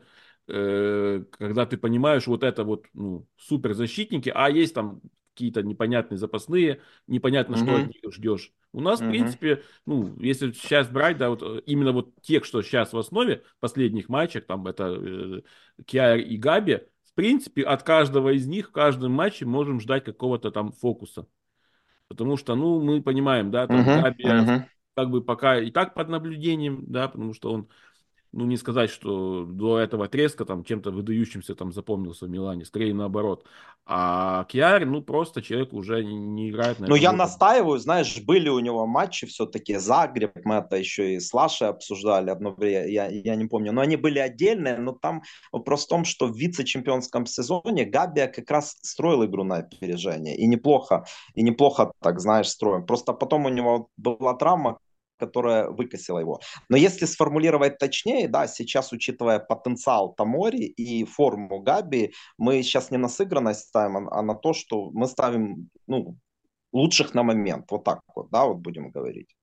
Э, 0.48 1.22
когда 1.30 1.66
ты 1.66 1.76
понимаешь 1.76 2.26
вот 2.26 2.42
это 2.42 2.64
вот 2.64 2.86
ну, 2.94 3.26
суперзащитники, 3.46 4.32
а 4.34 4.50
есть 4.50 4.74
там 4.74 5.00
какие-то 5.34 5.62
непонятные 5.62 6.18
запасные, 6.18 6.80
непонятно, 7.06 7.54
mm-hmm. 7.54 7.64
что 7.64 7.76
от 7.76 7.86
них 7.88 8.14
ждешь. 8.14 8.52
У 8.72 8.80
нас, 8.80 9.00
mm-hmm. 9.00 9.06
в 9.06 9.10
принципе, 9.10 9.62
ну, 9.86 10.14
если 10.20 10.52
сейчас 10.52 10.88
брать, 10.88 11.18
да, 11.18 11.30
вот 11.30 11.42
э, 11.42 11.62
именно 11.66 11.92
вот 11.92 12.14
тех, 12.22 12.44
что 12.44 12.62
сейчас 12.62 12.92
в 12.92 12.98
основе 12.98 13.42
последних 13.60 14.08
матчах, 14.08 14.46
там 14.46 14.66
это 14.66 14.94
э, 14.98 15.40
Киар 15.86 16.18
и 16.18 16.36
Габи, 16.36 16.80
в 17.04 17.14
принципе, 17.14 17.62
от 17.62 17.82
каждого 17.82 18.30
из 18.34 18.46
них 18.46 18.68
в 18.68 18.72
каждом 18.72 19.12
матче 19.12 19.44
можем 19.44 19.80
ждать 19.80 20.04
какого-то 20.04 20.50
там 20.50 20.72
фокуса. 20.72 21.26
Потому 22.08 22.36
что, 22.36 22.54
ну, 22.54 22.82
мы 22.82 23.02
понимаем, 23.02 23.50
да, 23.50 23.66
там 23.66 23.80
uh-huh, 23.80 24.02
Габи 24.02 24.24
uh-huh. 24.24 24.64
как 24.94 25.10
бы 25.10 25.22
пока 25.22 25.58
и 25.58 25.70
так 25.70 25.94
под 25.94 26.08
наблюдением, 26.08 26.84
да, 26.86 27.08
потому 27.08 27.32
что 27.34 27.52
он 27.52 27.68
ну, 28.32 28.46
не 28.46 28.56
сказать, 28.56 28.90
что 28.90 29.44
до 29.44 29.78
этого 29.78 30.08
треска 30.08 30.44
там 30.44 30.64
чем-то 30.64 30.90
выдающимся 30.90 31.54
там 31.54 31.72
запомнился 31.72 32.26
в 32.26 32.30
Милане, 32.30 32.64
скорее 32.64 32.94
наоборот. 32.94 33.44
А 33.84 34.44
Кьяр, 34.44 34.86
ну, 34.86 35.02
просто 35.02 35.42
человек 35.42 35.72
уже 35.72 36.02
не, 36.04 36.50
играет 36.50 36.78
на 36.78 36.86
Ну, 36.86 36.94
я 36.94 37.12
настаиваю, 37.12 37.78
знаешь, 37.78 38.20
были 38.22 38.48
у 38.48 38.58
него 38.60 38.86
матчи 38.86 39.26
все-таки, 39.26 39.76
Загреб, 39.76 40.32
мы 40.44 40.56
это 40.56 40.76
еще 40.76 41.14
и 41.14 41.20
с 41.20 41.34
Лашей 41.34 41.68
обсуждали 41.68 42.30
одно 42.30 42.52
время, 42.52 42.86
я, 42.86 43.08
я 43.08 43.34
не 43.34 43.46
помню, 43.46 43.72
но 43.72 43.82
они 43.82 43.96
были 43.96 44.18
отдельные, 44.18 44.78
но 44.78 44.92
там 44.92 45.22
вопрос 45.50 45.84
в 45.84 45.88
том, 45.88 46.04
что 46.04 46.26
в 46.26 46.36
вице-чемпионском 46.36 47.26
сезоне 47.26 47.84
Габия 47.84 48.28
как 48.28 48.50
раз 48.50 48.76
строил 48.82 49.24
игру 49.24 49.44
на 49.44 49.56
опережение, 49.56 50.36
и 50.36 50.46
неплохо, 50.46 51.04
и 51.34 51.42
неплохо 51.42 51.92
так, 52.00 52.20
знаешь, 52.20 52.48
строим. 52.48 52.86
Просто 52.86 53.12
потом 53.12 53.46
у 53.46 53.50
него 53.50 53.88
была 53.96 54.34
травма, 54.34 54.78
которая 55.22 55.70
выкосила 55.70 56.18
его. 56.18 56.40
Но 56.68 56.76
если 56.76 57.06
сформулировать 57.06 57.78
точнее, 57.78 58.28
да, 58.28 58.46
сейчас, 58.48 58.92
учитывая 58.92 59.38
потенциал 59.38 60.14
Тамори 60.14 60.64
и 60.64 61.04
форму 61.04 61.60
Габи, 61.60 62.12
мы 62.38 62.62
сейчас 62.62 62.90
не 62.90 62.98
на 62.98 63.08
сыгранность 63.08 63.68
ставим, 63.68 64.08
а 64.08 64.22
на 64.22 64.34
то, 64.34 64.52
что 64.52 64.90
мы 64.90 65.06
ставим 65.06 65.68
ну, 65.86 66.16
лучших 66.72 67.14
на 67.14 67.22
момент. 67.22 67.66
Вот 67.70 67.84
так 67.84 68.00
вот, 68.16 68.30
да, 68.30 68.44
вот 68.44 68.58
будем 68.58 68.90
говорить. 68.90 69.36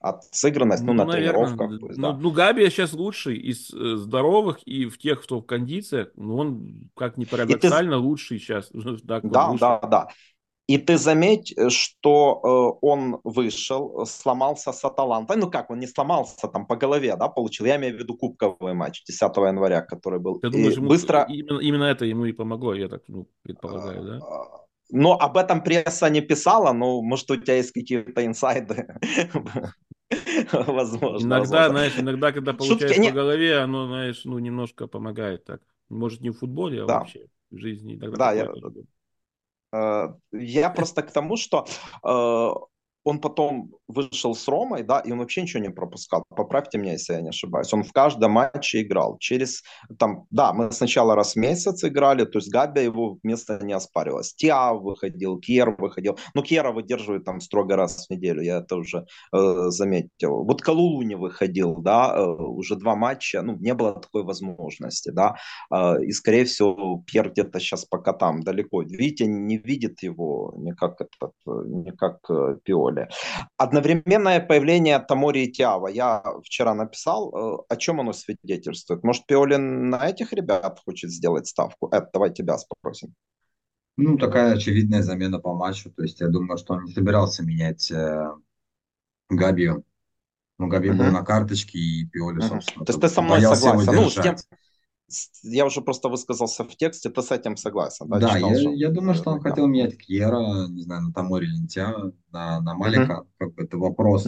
От 0.00 0.22
сыгранность, 0.32 0.84
ну, 0.84 0.92
ну 0.92 1.04
на 1.04 1.12
наверное, 1.12 1.46
тренировках. 1.46 1.80
Пусть, 1.80 1.98
ну, 1.98 2.12
да. 2.12 2.18
ну, 2.18 2.30
Габи 2.30 2.70
сейчас 2.70 2.92
лучший 2.92 3.36
из 3.36 3.74
э, 3.74 3.96
здоровых 3.96 4.60
и 4.64 4.86
в 4.86 4.96
тех, 4.96 5.22
кто 5.22 5.40
в 5.40 5.44
кондициях, 5.44 6.12
ну, 6.14 6.36
он, 6.36 6.90
как 6.96 7.16
ни 7.16 7.24
парадоксально, 7.24 7.96
ты... 7.96 7.98
лучший 7.98 8.38
сейчас. 8.38 8.70
да, 8.72 9.20
да, 9.20 9.80
да. 9.80 10.08
И 10.68 10.76
ты 10.76 10.98
заметь, 10.98 11.54
э, 11.56 11.70
что 11.70 12.40
э, 12.44 12.86
он 12.86 13.20
вышел, 13.24 14.04
сломался 14.04 14.72
с 14.72 14.84
Аталантой. 14.84 15.38
Ну 15.38 15.50
как, 15.50 15.70
он 15.70 15.78
не 15.78 15.86
сломался 15.86 16.46
там 16.46 16.66
по 16.66 16.76
голове, 16.76 17.16
да, 17.16 17.28
получил. 17.28 17.66
Я 17.66 17.76
имею 17.76 17.96
в 17.96 17.98
виду 17.98 18.14
кубковый 18.14 18.74
матч 18.74 19.02
10 19.04 19.36
января, 19.36 19.80
который 19.80 20.20
был. 20.20 20.38
Ты 20.40 20.50
думаешь, 20.50 20.76
ему, 20.76 20.88
быстро... 20.88 21.24
именно, 21.26 21.58
именно 21.60 21.84
это 21.84 22.04
ему 22.04 22.26
и 22.26 22.32
помогло, 22.32 22.74
я 22.74 22.88
так 22.88 23.02
ну, 23.08 23.26
предполагаю, 23.42 24.04
да? 24.04 24.20
Но 24.90 25.14
об 25.18 25.38
этом 25.38 25.62
пресса 25.62 26.10
не 26.10 26.20
писала, 26.20 26.72
но 26.72 27.00
может 27.00 27.30
у 27.30 27.36
тебя 27.36 27.56
есть 27.56 27.72
какие-то 27.72 28.26
инсайды. 28.26 28.86
Возможно. 30.52 31.26
Иногда, 31.26 31.70
знаешь, 31.70 31.98
иногда, 31.98 32.32
когда 32.32 32.52
получаешь 32.52 33.08
по 33.08 33.14
голове, 33.14 33.58
оно, 33.58 33.86
знаешь, 33.86 34.22
ну, 34.24 34.38
немножко 34.38 34.86
помогает 34.86 35.44
так. 35.44 35.62
Может, 35.88 36.20
не 36.20 36.30
в 36.30 36.38
футболе, 36.38 36.82
а 36.82 36.86
вообще 36.86 37.26
в 37.50 37.56
жизни. 37.56 37.96
Да, 37.96 38.32
я, 38.32 38.44
Э, 38.44 38.82
я 40.32 40.70
просто 40.70 41.02
к 41.02 41.12
тому, 41.12 41.36
что 41.36 41.66
э, 42.04 42.50
он 43.08 43.20
потом 43.20 43.70
вышел 43.88 44.34
с 44.34 44.46
Ромой, 44.48 44.82
да, 44.82 44.98
и 45.00 45.12
он 45.12 45.18
вообще 45.18 45.40
ничего 45.40 45.62
не 45.62 45.70
пропускал. 45.70 46.22
Поправьте 46.28 46.76
меня, 46.76 46.92
если 46.92 47.14
я 47.14 47.22
не 47.22 47.30
ошибаюсь. 47.30 47.72
Он 47.72 47.82
в 47.82 47.92
каждом 47.92 48.32
матче 48.32 48.82
играл. 48.82 49.16
Через, 49.18 49.62
там, 49.98 50.26
да, 50.30 50.52
мы 50.52 50.70
сначала 50.72 51.14
раз 51.14 51.32
в 51.32 51.36
месяц 51.36 51.84
играли, 51.84 52.26
то 52.26 52.38
есть 52.38 52.52
Габи 52.52 52.82
его 52.82 53.18
место 53.22 53.58
не 53.62 53.72
оспаривалось. 53.72 54.34
Тиа 54.34 54.74
выходил, 54.74 55.40
Кьер 55.40 55.70
выходил. 55.70 56.18
Ну, 56.34 56.42
Кьера 56.42 56.70
выдерживает 56.70 57.24
там 57.24 57.40
строго 57.40 57.76
раз 57.76 58.06
в 58.06 58.10
неделю, 58.10 58.42
я 58.42 58.58
это 58.58 58.76
уже 58.76 59.06
э, 59.32 59.70
заметил. 59.70 60.44
Вот 60.44 60.60
Калулу 60.60 61.00
не 61.00 61.14
выходил, 61.14 61.76
да, 61.76 62.14
э, 62.14 62.26
уже 62.26 62.76
два 62.76 62.94
матча, 62.94 63.40
ну, 63.40 63.56
не 63.56 63.72
было 63.72 63.94
такой 63.94 64.22
возможности, 64.22 65.10
да. 65.10 65.36
Э, 65.72 65.94
и, 66.04 66.12
скорее 66.12 66.44
всего, 66.44 67.02
Пьер 67.06 67.30
где-то 67.30 67.58
сейчас 67.58 67.86
пока 67.86 68.12
там 68.12 68.42
далеко. 68.42 68.82
Видите, 68.82 69.26
не 69.26 69.56
видит 69.56 70.02
его 70.02 70.52
никак, 70.58 71.00
этот, 71.00 71.32
никак 71.46 72.18
э, 72.28 72.56
Пиоли 72.64 72.97
деле. 72.98 73.10
Одновременное 73.56 74.40
появление 74.40 74.98
Тамори 74.98 75.44
и 75.44 75.52
Тиава. 75.52 75.88
Я 75.88 76.22
вчера 76.44 76.74
написал, 76.74 77.32
э, 77.34 77.64
о 77.68 77.76
чем 77.76 78.00
оно 78.00 78.12
свидетельствует. 78.12 79.02
Может, 79.04 79.26
Пиолин 79.26 79.90
на 79.90 80.08
этих 80.08 80.32
ребят 80.32 80.80
хочет 80.84 81.10
сделать 81.10 81.46
ставку? 81.46 81.88
Эд, 81.92 82.10
давай 82.12 82.32
тебя 82.32 82.58
спросим. 82.58 83.14
Ну, 83.96 84.16
такая 84.16 84.54
очевидная 84.54 85.02
замена 85.02 85.40
по 85.40 85.54
матчу. 85.54 85.90
То 85.90 86.02
есть 86.02 86.20
я 86.20 86.28
думаю, 86.28 86.58
что 86.58 86.74
он 86.74 86.84
не 86.84 86.92
собирался 86.92 87.42
менять 87.42 87.90
э, 87.90 88.30
Габию. 89.28 89.84
Но 90.58 90.66
Габи 90.66 90.90
угу. 90.90 90.98
был 90.98 91.10
на 91.12 91.22
карточке, 91.22 91.78
и 91.78 92.04
Пиоли, 92.04 92.38
угу. 92.38 92.46
собственно, 92.46 92.84
То 92.84 92.92
есть 92.92 93.00
ты 93.00 93.08
со 93.08 93.22
мной 93.22 93.40
согласен? 93.40 93.94
Ну, 93.94 94.10
с 94.10 94.14
тем, 94.14 94.36
я 95.42 95.64
уже 95.64 95.80
просто 95.80 96.08
высказался 96.08 96.64
в 96.64 96.76
тексте, 96.76 97.08
ты 97.08 97.22
с 97.22 97.30
этим 97.30 97.56
согласен? 97.56 98.08
Да, 98.08 98.18
да 98.18 98.38
я, 98.38 98.70
я 98.70 98.88
думаю, 98.90 99.14
что 99.14 99.30
он 99.30 99.40
да. 99.40 99.50
хотел 99.50 99.66
менять 99.66 99.96
Кьера, 99.96 100.68
не 100.68 100.82
знаю, 100.82 101.02
на 101.02 101.12
Тамори 101.12 101.46
Лентя, 101.46 102.12
на, 102.30 102.60
на 102.60 102.74
Малика, 102.74 103.20
угу. 103.20 103.28
как 103.38 103.54
бы 103.54 103.62
это 103.64 103.78
вопрос. 103.78 104.26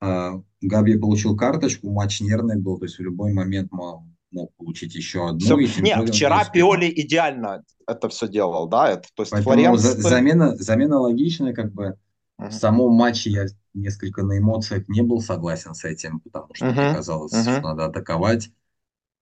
А, 0.00 0.40
Габи 0.60 0.98
получил 0.98 1.36
карточку, 1.36 1.90
матч 1.90 2.20
нервный 2.20 2.60
был, 2.60 2.78
то 2.78 2.84
есть 2.84 2.98
в 2.98 3.02
любой 3.02 3.32
момент 3.32 3.72
мог, 3.72 4.02
мог 4.30 4.54
получить 4.56 4.94
еще 4.94 5.28
одну. 5.28 5.40
Все. 5.40 5.80
Не, 5.80 6.06
вчера 6.06 6.44
Пиоли 6.44 6.92
идеально 6.94 7.64
это 7.86 8.08
все 8.08 8.28
делал, 8.28 8.68
да? 8.68 8.90
Это, 8.90 9.08
то 9.14 9.22
есть 9.22 9.32
Поэтому 9.32 9.54
Флоренс... 9.54 9.80
замена, 9.80 10.56
замена 10.56 10.98
логичная, 10.98 11.54
как 11.54 11.72
бы 11.72 11.96
uh-huh. 12.40 12.50
в 12.50 12.52
самом 12.52 12.92
матче 12.92 13.30
я 13.30 13.46
несколько 13.72 14.22
на 14.22 14.38
эмоциях 14.38 14.88
не 14.88 15.02
был 15.02 15.20
согласен 15.20 15.74
с 15.74 15.84
этим, 15.84 16.20
потому 16.20 16.54
что 16.54 16.66
uh-huh. 16.66 16.94
казалось, 16.94 17.32
uh-huh. 17.32 17.58
что 17.58 17.60
надо 17.60 17.86
атаковать. 17.86 18.50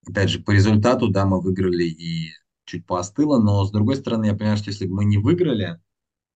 Опять 0.07 0.29
же, 0.29 0.39
по 0.39 0.51
результату, 0.51 1.07
да, 1.09 1.25
мы 1.25 1.41
выиграли 1.41 1.85
и 1.85 2.31
чуть 2.65 2.85
поостыло, 2.85 3.39
но 3.39 3.65
с 3.65 3.71
другой 3.71 3.95
стороны, 3.95 4.25
я 4.25 4.33
понимаю, 4.33 4.57
что 4.57 4.69
если 4.69 4.85
бы 4.85 4.95
мы 4.95 5.05
не 5.05 5.17
выиграли, 5.17 5.79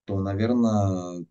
то, 0.06 0.20
наверное, 0.20 1.26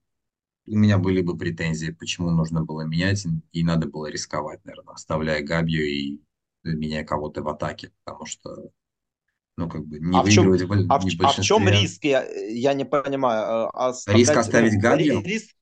у 0.68 0.77
меня 0.77 0.99
были 0.99 1.22
бы 1.22 1.37
претензии, 1.37 1.90
почему 1.92 2.31
нужно 2.31 2.64
было 2.64 2.83
менять, 2.83 3.27
и 3.53 3.64
надо 3.64 3.88
было 3.88 4.11
рисковать, 4.11 4.64
наверное, 4.64 4.94
оставляя 4.94 5.42
Габью 5.42 5.87
и 5.87 6.20
меняя 6.64 7.05
кого-то 7.05 7.42
в 7.42 7.49
атаке, 7.49 7.92
потому 8.05 8.27
что 8.27 8.70
ну, 9.57 9.68
как 9.70 9.87
бы 9.87 9.99
не 9.99 10.18
а 10.18 10.22
выигрывать 10.22 10.62
в, 10.62 10.68
чем, 10.68 10.87
в, 10.87 10.92
а, 10.92 10.99
в, 10.99 11.07
а 11.22 11.29
в 11.29 11.40
чем 11.44 11.68
риск, 11.68 12.05
я, 12.05 12.25
я 12.25 12.75
не 12.75 12.85
понимаю. 12.85 13.68
Э, 13.68 13.70
оставлять, 13.72 14.20
риск 14.20 14.37
оставить 14.37 14.75
ну, 14.75 14.81
Габью? 14.81 15.22
Риск, 15.22 15.57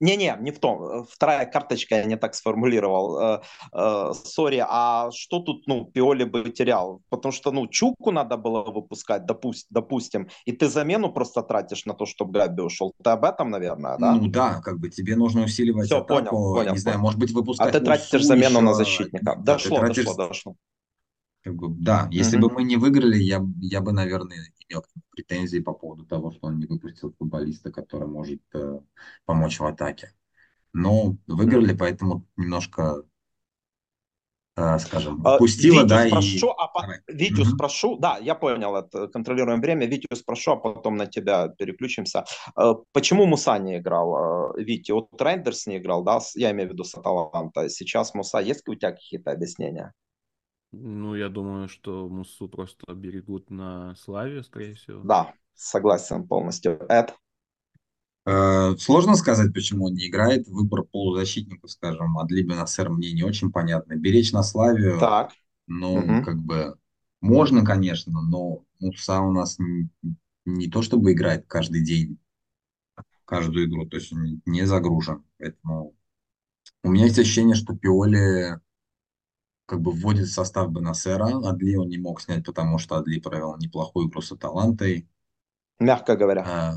не-не, 0.00 0.36
не 0.40 0.50
в 0.50 0.58
том. 0.58 1.04
Вторая 1.04 1.46
карточка, 1.46 1.96
я 1.96 2.04
не 2.04 2.16
так 2.16 2.34
сформулировал. 2.34 3.18
Э, 3.18 3.40
э, 3.72 4.12
сори, 4.24 4.64
а 4.66 5.10
что 5.12 5.40
тут, 5.40 5.66
ну, 5.66 5.86
Пиоли 5.86 6.24
бы 6.24 6.50
терял? 6.50 7.02
Потому 7.08 7.32
что, 7.32 7.52
ну, 7.52 7.66
Чуку 7.66 8.10
надо 8.10 8.36
было 8.36 8.62
выпускать, 8.62 9.26
допустим, 9.26 9.66
допустим, 9.70 10.28
и 10.44 10.52
ты 10.52 10.68
замену 10.68 11.12
просто 11.12 11.42
тратишь 11.42 11.86
на 11.86 11.94
то, 11.94 12.06
чтобы 12.06 12.38
Габи 12.38 12.62
ушел. 12.62 12.92
Ты 13.02 13.10
об 13.10 13.24
этом, 13.24 13.50
наверное, 13.50 13.96
да? 13.98 14.12
Ну 14.12 14.28
да, 14.28 14.60
как 14.62 14.78
бы 14.78 14.90
тебе 14.90 15.16
нужно 15.16 15.42
усиливать 15.42 15.86
Все, 15.86 15.98
атаку, 15.98 16.30
понял, 16.30 16.54
понял, 16.54 16.72
не 16.72 16.78
знаю, 16.78 16.98
может 16.98 17.18
быть, 17.18 17.32
выпускать... 17.32 17.68
А 17.68 17.72
ты 17.72 17.84
тратишь 17.84 18.24
замену 18.24 18.60
на 18.60 18.74
защитника. 18.74 19.36
Дошло, 19.36 19.78
да, 19.78 19.86
тратишь... 19.86 20.04
дошло, 20.04 20.28
дошло. 20.28 20.56
Как 21.46 21.54
бы, 21.54 21.68
да, 21.68 22.08
если 22.10 22.36
mm-hmm. 22.36 22.42
бы 22.42 22.50
мы 22.54 22.64
не 22.64 22.76
выиграли, 22.76 23.18
я, 23.18 23.40
я 23.60 23.80
бы, 23.80 23.92
наверное, 23.92 24.52
имел 24.68 24.84
претензии 25.10 25.60
по 25.60 25.72
поводу 25.72 26.04
того, 26.04 26.32
что 26.32 26.48
он 26.48 26.58
не 26.58 26.66
выпустил 26.66 27.14
футболиста, 27.16 27.70
который 27.70 28.08
может 28.08 28.42
э, 28.52 28.80
помочь 29.26 29.60
в 29.60 29.64
атаке. 29.64 30.10
Но 30.72 31.16
выиграли, 31.28 31.72
mm-hmm. 31.72 31.78
поэтому 31.78 32.26
немножко, 32.36 33.04
э, 34.56 34.78
скажем, 34.80 35.22
а, 35.24 35.36
упустило, 35.36 35.84
Витю 35.84 35.86
да, 35.86 36.08
спрошу, 36.08 36.48
и... 36.48 36.54
а 36.58 36.66
по... 36.66 36.84
Витю 37.06 37.42
mm-hmm. 37.42 37.54
спрошу, 37.54 37.96
да, 38.00 38.18
я 38.18 38.34
понял, 38.34 38.74
это, 38.74 39.06
контролируем 39.06 39.60
время, 39.60 39.86
Витю 39.86 40.16
спрошу, 40.16 40.50
а 40.50 40.56
потом 40.56 40.96
на 40.96 41.06
тебя 41.06 41.46
переключимся. 41.46 42.24
Э, 42.60 42.74
почему 42.90 43.24
Муса 43.24 43.56
не 43.60 43.78
играл, 43.78 44.56
э, 44.56 44.64
Витя? 44.64 44.90
Вот 44.90 45.10
Рейндерс 45.22 45.68
не 45.68 45.78
играл, 45.78 46.02
да, 46.02 46.18
я 46.34 46.50
имею 46.50 46.70
в 46.70 46.72
виду 46.72 46.82
с 46.82 46.92
Аталанта, 46.96 47.68
сейчас 47.68 48.14
Муса, 48.14 48.40
есть 48.40 48.68
у 48.68 48.74
тебя 48.74 48.90
какие-то 48.90 49.30
объяснения? 49.30 49.94
Ну, 50.78 51.14
я 51.14 51.28
думаю, 51.28 51.68
что 51.68 52.08
Мусу 52.08 52.48
просто 52.48 52.92
берегут 52.94 53.50
на 53.50 53.94
славе, 53.96 54.42
скорее 54.42 54.74
всего. 54.74 55.00
Да, 55.02 55.34
согласен 55.54 56.26
полностью. 56.26 56.78
Эд? 56.88 57.14
Э, 58.26 58.74
сложно 58.78 59.14
сказать, 59.14 59.54
почему 59.54 59.86
он 59.86 59.94
не 59.94 60.08
играет. 60.08 60.48
Выбор 60.48 60.82
полузащитников, 60.82 61.70
скажем, 61.70 62.18
от 62.18 62.30
Насер 62.30 62.90
мне 62.90 63.12
не 63.12 63.22
очень 63.22 63.50
понятно. 63.50 63.94
Беречь 63.94 64.32
на 64.32 64.42
славе, 64.42 64.98
так. 64.98 65.32
ну, 65.66 65.94
угу. 65.94 66.24
как 66.24 66.42
бы, 66.42 66.76
можно, 67.20 67.64
конечно, 67.64 68.20
но 68.20 68.64
Муса 68.80 69.20
у 69.20 69.32
нас 69.32 69.58
не, 69.58 69.88
не 70.44 70.68
то 70.68 70.82
чтобы 70.82 71.12
играет 71.12 71.46
каждый 71.46 71.84
день, 71.84 72.18
каждую 73.24 73.66
игру, 73.66 73.86
то 73.86 73.96
есть 73.96 74.12
он 74.12 74.42
не 74.44 74.66
загружен. 74.66 75.24
Поэтому 75.38 75.94
у 76.82 76.90
меня 76.90 77.04
есть 77.04 77.18
ощущение, 77.18 77.54
что 77.54 77.76
Пиоли 77.76 78.60
как 79.66 79.80
бы 79.80 79.90
вводит 79.90 80.26
в 80.26 80.32
состав 80.32 80.70
Бенасера. 80.70 81.26
Адли 81.44 81.76
он 81.76 81.88
не 81.88 81.98
мог 81.98 82.20
снять, 82.20 82.44
потому 82.44 82.78
что 82.78 82.96
Адли 82.96 83.18
провел 83.18 83.56
неплохую 83.58 84.08
игру 84.08 84.22
с 84.22 84.32
Аталантой. 84.32 85.08
Мягко 85.78 86.16
говоря. 86.16 86.44
А, 86.46 86.74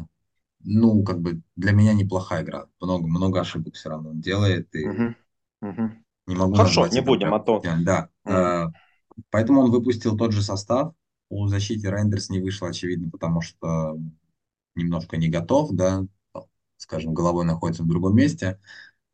ну, 0.62 1.04
как 1.04 1.22
бы 1.22 1.42
для 1.56 1.72
меня 1.72 1.94
неплохая 1.94 2.44
игра. 2.44 2.68
Много, 2.82 3.08
много 3.08 3.42
ошибок 3.42 3.76
все 3.76 3.90
равно 3.90 4.10
он 4.10 4.20
делает. 4.20 4.74
И 4.76 4.88
угу. 4.88 5.16
Угу. 5.62 5.92
Не 6.28 6.36
могу 6.36 6.56
Хорошо, 6.56 6.88
не 6.88 7.02
будем, 7.02 7.34
а 7.34 7.40
то... 7.40 7.62
Да. 7.62 8.10
Угу. 8.26 8.34
А, 8.34 8.68
поэтому 9.30 9.62
он 9.62 9.72
выпустил 9.72 10.18
тот 10.18 10.34
же 10.34 10.42
состав. 10.42 10.94
У 11.30 11.48
защите 11.48 11.92
Рейндерс 11.92 12.30
не 12.30 12.40
вышло, 12.40 12.70
очевидно, 12.70 13.10
потому 13.12 13.42
что 13.42 13.98
немножко 14.76 15.16
не 15.18 15.30
готов, 15.30 15.72
да, 15.74 16.06
скажем, 16.78 17.14
головой 17.14 17.46
находится 17.46 17.84
в 17.84 17.88
другом 17.88 18.16
месте. 18.16 18.60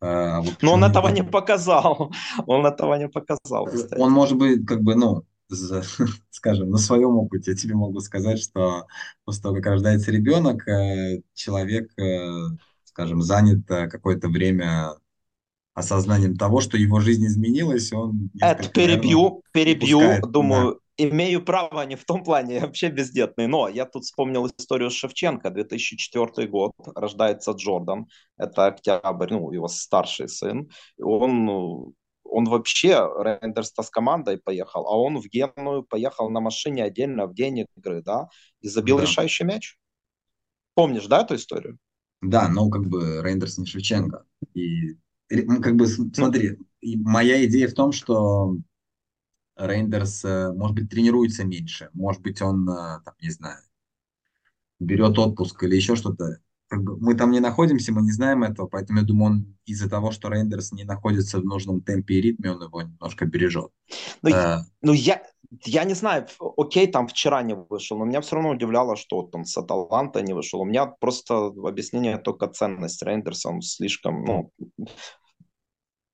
А, 0.06 0.42
вот 0.42 0.62
Но 0.62 0.74
он 0.74 0.84
этого 0.84 1.08
не 1.10 1.24
показал. 1.24 2.12
Он 2.46 2.66
этого 2.66 2.96
не 2.96 3.10
показал. 3.10 3.66
Кстати. 3.66 4.00
Он 4.00 4.12
может 4.12 4.38
быть, 4.38 4.66
как 4.66 4.82
бы, 4.82 4.96
ну, 4.96 5.24
за, 5.50 5.84
скажем, 6.30 6.70
на 6.70 6.78
своем 6.78 7.18
опыте 7.18 7.52
я 7.52 7.58
тебе 7.58 7.74
могу 7.76 8.00
сказать, 8.02 8.40
что 8.40 8.86
после 9.24 9.42
того, 9.42 9.56
как 9.56 9.66
рождается 9.66 10.12
ребенок, 10.12 10.68
э, 10.68 11.22
человек, 11.34 11.92
э, 11.98 12.30
скажем, 12.84 13.22
занят 13.22 13.70
э, 13.72 13.88
какое-то 13.88 14.28
время 14.30 14.92
осознанием 15.74 16.36
того, 16.36 16.62
что 16.62 16.78
его 16.78 17.00
жизнь 17.00 17.26
изменилась, 17.26 17.92
он... 17.92 18.30
Это 18.40 18.70
перебью, 18.70 19.42
наверное, 19.54 19.76
перебью, 19.76 20.28
думаю, 20.28 20.80
имею 20.98 21.44
право 21.44 21.86
не 21.86 21.96
в 21.96 22.06
том 22.06 22.24
плане, 22.24 22.56
я 22.56 22.62
вообще 22.62 22.90
бездетный, 22.90 23.48
но 23.48 23.68
я 23.68 23.86
тут 23.86 24.04
вспомнил 24.04 24.48
историю 24.48 24.90
Шевченко, 24.90 25.50
2004 25.50 26.48
год, 26.48 26.74
рождается 26.96 27.52
Джордан, 27.52 28.08
это 28.38 28.68
октябрь, 28.68 29.34
ну, 29.34 29.52
его 29.52 29.68
старший 29.68 30.30
сын, 30.30 30.70
он, 31.00 31.46
ну, 31.46 31.94
он 32.24 32.46
вообще 32.46 33.08
Рейндерста 33.18 33.84
с 33.84 33.90
командой 33.90 34.38
поехал, 34.38 34.88
а 34.88 34.98
он 34.98 35.20
в 35.20 35.26
Генную 35.28 35.84
поехал 35.84 36.30
на 36.30 36.40
машине 36.40 36.84
отдельно 36.84 37.28
в 37.28 37.34
день 37.34 37.66
игры, 37.78 38.02
да, 38.02 38.28
и 38.62 38.68
забил 38.68 38.98
да. 38.98 39.04
решающий 39.04 39.44
мяч. 39.44 39.78
Помнишь, 40.74 41.08
да, 41.08 41.22
эту 41.22 41.36
историю? 41.36 41.78
Да, 42.22 42.50
но 42.50 42.70
как 42.70 42.88
бы 42.88 43.22
Рейндерс 43.24 43.58
не 43.58 43.66
Шевченко. 43.66 44.26
И 44.54 44.96
как 45.30 45.76
бы, 45.76 45.86
ну, 45.98 46.12
смотри, 46.14 46.58
ну, 46.82 47.02
моя 47.04 47.46
идея 47.46 47.68
в 47.68 47.74
том, 47.74 47.92
что 47.92 48.58
Рейндерс, 49.56 50.26
э, 50.26 50.54
может 50.54 50.76
быть, 50.76 50.90
тренируется 50.90 51.44
меньше, 51.44 51.90
может 51.94 52.22
быть, 52.22 52.42
он, 52.42 52.68
э, 52.70 53.00
там, 53.04 53.14
не 53.22 53.30
знаю, 53.30 53.60
берет 54.80 55.18
отпуск 55.18 55.64
или 55.64 55.76
еще 55.76 55.96
что-то. 55.96 56.40
Мы 56.72 57.14
там 57.14 57.32
не 57.32 57.40
находимся, 57.40 57.94
мы 57.94 58.02
не 58.02 58.12
знаем 58.12 58.44
этого, 58.44 58.68
поэтому 58.68 59.00
я 59.00 59.06
думаю, 59.06 59.32
он 59.32 59.58
из-за 59.66 59.90
того, 59.90 60.12
что 60.12 60.30
Рейндерс 60.30 60.72
не 60.72 60.84
находится 60.84 61.40
в 61.40 61.46
нужном 61.46 61.82
темпе 61.82 62.16
и 62.16 62.22
ритме, 62.22 62.52
он 62.52 62.62
его 62.62 62.82
немножко 62.82 63.26
бережет. 63.26 63.72
Ну, 64.24 64.32
а... 64.34 64.66
ну 64.82 64.92
я, 64.92 65.22
я 65.64 65.84
не 65.84 65.94
знаю, 65.94 66.28
окей, 66.58 66.88
там 66.88 67.08
вчера 67.08 67.44
не 67.44 67.56
вышел, 67.56 67.98
но 67.98 68.06
меня 68.06 68.22
все 68.22 68.36
равно 68.36 68.52
удивляло, 68.52 68.96
что 68.96 69.30
он 69.32 69.46
с 69.46 69.56
Аталанта 69.58 70.22
не 70.22 70.34
вышел. 70.34 70.60
У 70.62 70.66
меня 70.66 70.88
просто 70.88 71.46
объяснение 71.46 72.18
только 72.18 72.48
ценность 72.48 73.04
Рейндерса, 73.04 73.50
он 73.50 73.62
слишком, 73.62 74.26
ну, 74.26 74.52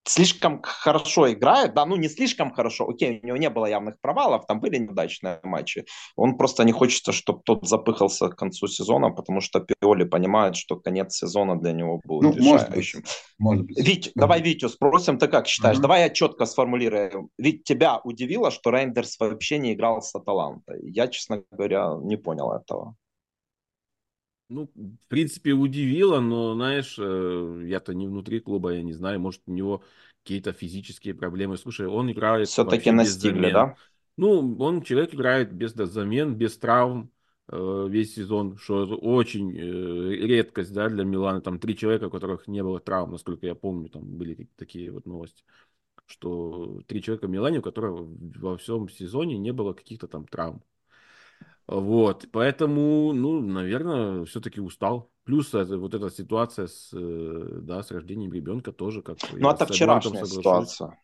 слишком 0.03 0.61
хорошо 0.63 1.31
играет, 1.31 1.73
да, 1.73 1.85
ну 1.85 1.95
не 1.95 2.09
слишком 2.09 2.51
хорошо, 2.51 2.89
окей, 2.89 3.19
у 3.23 3.27
него 3.27 3.37
не 3.37 3.49
было 3.49 3.65
явных 3.67 3.99
провалов, 4.01 4.45
там 4.47 4.59
были 4.59 4.77
неудачные 4.77 5.39
матчи, 5.43 5.85
он 6.15 6.37
просто 6.37 6.63
не 6.63 6.71
хочется, 6.71 7.11
чтобы 7.11 7.41
тот 7.45 7.67
запыхался 7.67 8.29
к 8.29 8.35
концу 8.35 8.67
сезона, 8.67 9.11
потому 9.11 9.41
что 9.41 9.59
Пиоли 9.59 10.03
понимает, 10.03 10.55
что 10.55 10.75
конец 10.75 11.15
сезона 11.15 11.59
для 11.59 11.73
него 11.73 12.01
будет 12.03 12.37
ну, 12.37 12.55
решающим. 12.55 13.03
Может 13.37 13.65
быть. 13.65 13.77
Вить, 13.79 14.11
давай 14.15 14.41
Витю 14.41 14.69
спросим, 14.69 15.17
ты 15.17 15.27
как 15.27 15.47
считаешь, 15.47 15.77
uh-huh. 15.77 15.81
давай 15.81 16.01
я 16.01 16.09
четко 16.09 16.45
сформулирую, 16.45 17.29
ведь 17.37 17.63
тебя 17.63 17.99
удивило, 18.03 18.51
что 18.51 18.71
Рейндерс 18.71 19.19
вообще 19.19 19.57
не 19.57 19.73
играл 19.73 20.01
с 20.01 20.13
Аталантой, 20.15 20.79
я, 20.89 21.07
честно 21.07 21.43
говоря, 21.51 21.95
не 22.01 22.17
понял 22.17 22.51
этого. 22.51 22.95
Ну, 24.51 24.69
в 24.75 25.07
принципе, 25.07 25.53
удивило, 25.53 26.19
но, 26.19 26.53
знаешь, 26.55 26.97
э, 26.99 27.63
я-то 27.67 27.93
не 27.93 28.05
внутри 28.05 28.41
клуба, 28.41 28.73
я 28.73 28.83
не 28.83 28.91
знаю, 28.91 29.17
может, 29.21 29.41
у 29.45 29.51
него 29.53 29.81
какие-то 30.23 30.51
физические 30.51 31.13
проблемы. 31.13 31.57
Слушай, 31.57 31.87
он 31.87 32.11
играет 32.11 32.49
Все-таки 32.49 32.91
настигли, 32.91 33.49
да? 33.49 33.75
Ну, 34.17 34.57
он 34.59 34.81
человек 34.81 35.13
играет 35.13 35.53
без 35.53 35.71
замен, 35.73 36.35
без 36.35 36.57
травм 36.57 37.09
э, 37.47 37.87
весь 37.89 38.13
сезон, 38.13 38.57
что 38.57 38.85
очень 38.85 39.57
э, 39.57 40.15
редкость, 40.27 40.73
да, 40.73 40.89
для 40.89 41.05
Милана. 41.05 41.39
Там 41.39 41.57
три 41.57 41.77
человека, 41.77 42.07
у 42.07 42.09
которых 42.11 42.45
не 42.49 42.61
было 42.61 42.81
травм, 42.81 43.11
насколько 43.11 43.45
я 43.45 43.55
помню, 43.55 43.87
там 43.87 44.03
были 44.03 44.49
такие 44.57 44.91
вот 44.91 45.05
новости, 45.05 45.45
что 46.07 46.81
три 46.87 47.01
человека 47.01 47.27
в 47.27 47.29
Милане, 47.31 47.59
у 47.59 47.63
которых 47.63 48.01
во 48.39 48.57
всем 48.57 48.89
сезоне 48.89 49.37
не 49.37 49.53
было 49.53 49.71
каких-то 49.73 50.07
там 50.09 50.27
травм. 50.27 50.61
Вот, 51.71 52.27
поэтому, 52.33 53.13
ну, 53.13 53.39
наверное, 53.39 54.25
все-таки 54.25 54.59
устал. 54.59 55.09
Плюс 55.23 55.53
это, 55.53 55.77
вот 55.77 55.93
эта 55.93 56.09
ситуация 56.09 56.67
с, 56.67 56.89
э, 56.91 57.59
да, 57.61 57.81
с 57.81 57.91
рождением 57.91 58.33
ребенка 58.33 58.73
тоже 58.73 59.01
как 59.01 59.17
Ну, 59.31 59.49
это 59.49 59.65
вчерашняя 59.65 60.25
ситуация. 60.25 60.99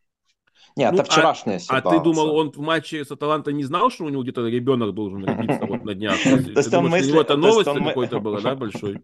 Нет, 0.76 0.92
ну, 0.92 1.00
это 1.00 1.10
вчерашняя 1.10 1.56
а, 1.56 1.60
ситуация. 1.60 1.90
А 1.90 1.94
ты 1.94 2.04
думал, 2.04 2.36
он 2.36 2.52
в 2.52 2.58
матче 2.58 3.06
с 3.06 3.12
Аталантой 3.12 3.54
не 3.54 3.64
знал, 3.64 3.90
что 3.90 4.04
у 4.04 4.10
него 4.10 4.24
где-то 4.24 4.46
ребенок 4.46 4.94
должен 4.94 5.24
родиться 5.26 5.66
вот 5.66 5.86
на 5.86 5.94
днях? 5.94 6.22
То 6.22 6.30
есть 6.32 6.74
он 6.74 6.90
мысли... 6.90 7.18
это 7.18 7.38
новость 7.38 7.70
какой-то 7.72 8.20
была, 8.20 8.42
да, 8.42 8.56
большой? 8.56 9.02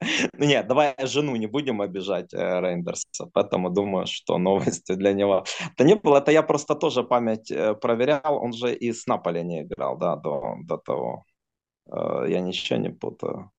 Ну 0.38 0.46
нет, 0.46 0.66
давай 0.66 0.94
жену 1.06 1.36
не 1.36 1.46
будем 1.46 1.80
обижать 1.80 2.32
э, 2.34 2.60
Рейндерса, 2.60 3.26
поэтому 3.32 3.70
думаю, 3.70 4.06
что 4.06 4.38
новости 4.38 4.94
для 4.94 5.12
него. 5.12 5.44
Да 5.76 5.84
не 5.84 5.94
было, 5.94 6.18
это 6.18 6.32
я 6.32 6.42
просто 6.42 6.74
тоже 6.74 7.02
память 7.02 7.50
э, 7.50 7.74
проверял, 7.74 8.42
он 8.42 8.52
же 8.52 8.74
и 8.74 8.92
с 8.92 9.06
Наполи 9.06 9.42
не 9.44 9.62
играл, 9.62 9.98
да, 9.98 10.16
до, 10.16 10.56
до 10.64 10.76
того. 10.78 11.24
Э, 11.92 12.26
я 12.28 12.40
ничего 12.40 12.78
не 12.80 12.90
путаю. 12.90 13.50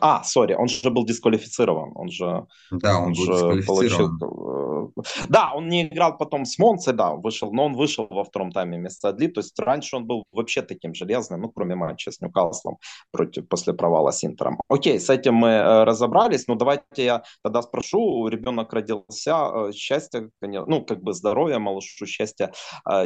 А, 0.00 0.22
сори, 0.24 0.54
он 0.54 0.68
же 0.68 0.90
был 0.90 1.04
дисквалифицирован. 1.04 1.92
Он 1.94 2.08
же, 2.08 2.46
да, 2.70 2.98
он, 2.98 3.08
он 3.08 3.14
же 3.14 3.62
получил... 3.66 4.08
Э, 4.08 5.02
да, 5.28 5.52
он 5.54 5.68
не 5.68 5.86
играл 5.86 6.16
потом 6.16 6.44
с 6.44 6.58
Монцей, 6.58 6.94
да, 6.94 7.14
вышел, 7.14 7.52
но 7.52 7.66
он 7.66 7.74
вышел 7.74 8.06
во 8.10 8.24
втором 8.24 8.50
тайме 8.50 8.78
вместо 8.78 9.10
Адли. 9.10 9.28
То 9.28 9.40
есть 9.40 9.58
раньше 9.58 9.96
он 9.96 10.06
был 10.06 10.24
вообще 10.32 10.62
таким 10.62 10.94
железным, 10.94 11.42
ну, 11.42 11.50
кроме 11.50 11.74
матча 11.74 12.10
с 12.10 12.20
Ньюкаслом 12.20 12.78
против, 13.10 13.48
после 13.48 13.72
провала 13.72 14.10
с 14.10 14.24
Интером. 14.24 14.58
Окей, 14.68 14.98
с 14.98 15.10
этим 15.10 15.34
мы 15.34 15.48
э, 15.48 15.84
разобрались, 15.84 16.46
но 16.48 16.54
давайте 16.54 16.84
я 16.96 17.22
тогда 17.42 17.62
спрошу, 17.62 18.28
ребенок 18.28 18.72
родился, 18.72 19.68
э, 19.68 19.72
счастье, 19.72 20.30
ну, 20.40 20.84
как 20.84 21.02
бы 21.02 21.12
здоровье 21.12 21.58
малышу, 21.58 22.06
счастье, 22.06 22.52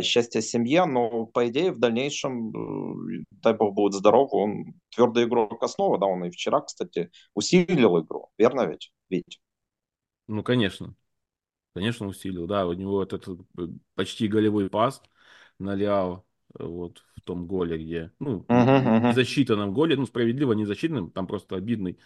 счастье 0.03 0.43
семье, 0.43 0.85
но, 0.85 1.27
по 1.27 1.49
идее, 1.49 1.73
в 1.73 1.79
дальнейшем, 1.79 2.53
дай 3.43 3.55
бог 3.55 3.75
будет 3.75 3.95
здоров, 3.95 4.29
он 4.33 4.75
твердый 4.95 5.25
игрок 5.25 5.63
основы, 5.63 5.99
да, 5.99 6.07
он 6.07 6.25
и 6.25 6.31
вчера, 6.37 6.61
кстати, 6.61 7.11
усилил 7.35 8.01
игру, 8.01 8.31
верно 8.39 8.67
ведь? 8.67 8.93
Ведь? 9.09 9.41
Ну, 10.29 10.43
конечно. 10.43 10.95
Конечно, 11.75 12.07
усилил, 12.07 12.47
да, 12.47 12.67
у 12.67 12.73
него 12.73 13.03
этот 13.03 13.29
э, 13.29 13.35
почти 13.95 14.29
голевой 14.29 14.71
пас 14.71 15.03
на 15.59 15.75
Ляо, 15.75 16.25
э, 16.59 16.65
вот 16.65 17.03
в 17.17 17.21
том 17.21 17.47
голе, 17.47 17.77
где, 17.77 18.13
ну, 18.19 18.47
uh-huh, 18.49 19.03
uh-huh. 19.03 19.13
засчитанном 19.13 19.75
голе, 19.75 19.97
ну, 19.97 20.07
справедливо 20.07 20.55
не 20.55 20.65
защитным, 20.65 21.11
там 21.11 21.27
просто 21.27 21.57
обидный. 21.57 21.99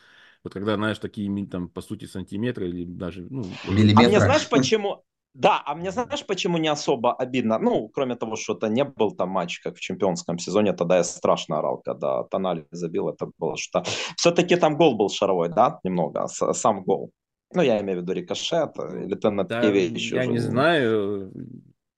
Вот 0.42 0.52
когда, 0.54 0.74
знаешь, 0.74 0.98
такие, 0.98 1.46
там, 1.46 1.68
по 1.68 1.82
сути, 1.82 2.06
сантиметры 2.06 2.68
или 2.68 2.84
даже, 2.84 3.26
ну... 3.30 3.44
Миллиметры. 3.68 4.06
А 4.06 4.08
мне 4.08 4.20
знаешь, 4.20 4.48
почему, 4.48 5.04
да, 5.34 5.62
а 5.64 5.74
мне 5.74 5.90
знаешь, 5.90 6.26
почему 6.26 6.58
не 6.58 6.68
особо 6.68 7.14
обидно? 7.14 7.58
Ну, 7.58 7.88
кроме 7.88 8.16
того, 8.16 8.36
что 8.36 8.54
это 8.54 8.68
не 8.68 8.84
был 8.84 9.12
там 9.12 9.28
матч, 9.28 9.60
как 9.60 9.76
в 9.76 9.80
чемпионском 9.80 10.38
сезоне, 10.38 10.72
тогда 10.72 10.96
я 10.96 11.04
страшно 11.04 11.58
орал, 11.58 11.78
когда 11.78 12.24
Тонали 12.24 12.66
забил, 12.70 13.08
это 13.08 13.30
было 13.38 13.56
что... 13.56 13.84
Все-таки 14.16 14.56
там 14.56 14.76
гол 14.76 14.96
был 14.96 15.08
шаровой, 15.08 15.48
да, 15.48 15.78
немного, 15.84 16.26
сам 16.26 16.82
гол. 16.82 17.12
Ну, 17.52 17.62
я 17.62 17.80
имею 17.80 17.98
в 17.98 18.02
виду 18.02 18.12
рикошет, 18.12 18.76
или 18.78 19.14
ты 19.14 19.30
на 19.30 19.44
да, 19.44 19.60
такие 19.60 19.88
вещи 19.88 20.14
Я 20.14 20.22
уже... 20.22 20.30
не 20.30 20.38
знаю, 20.38 21.32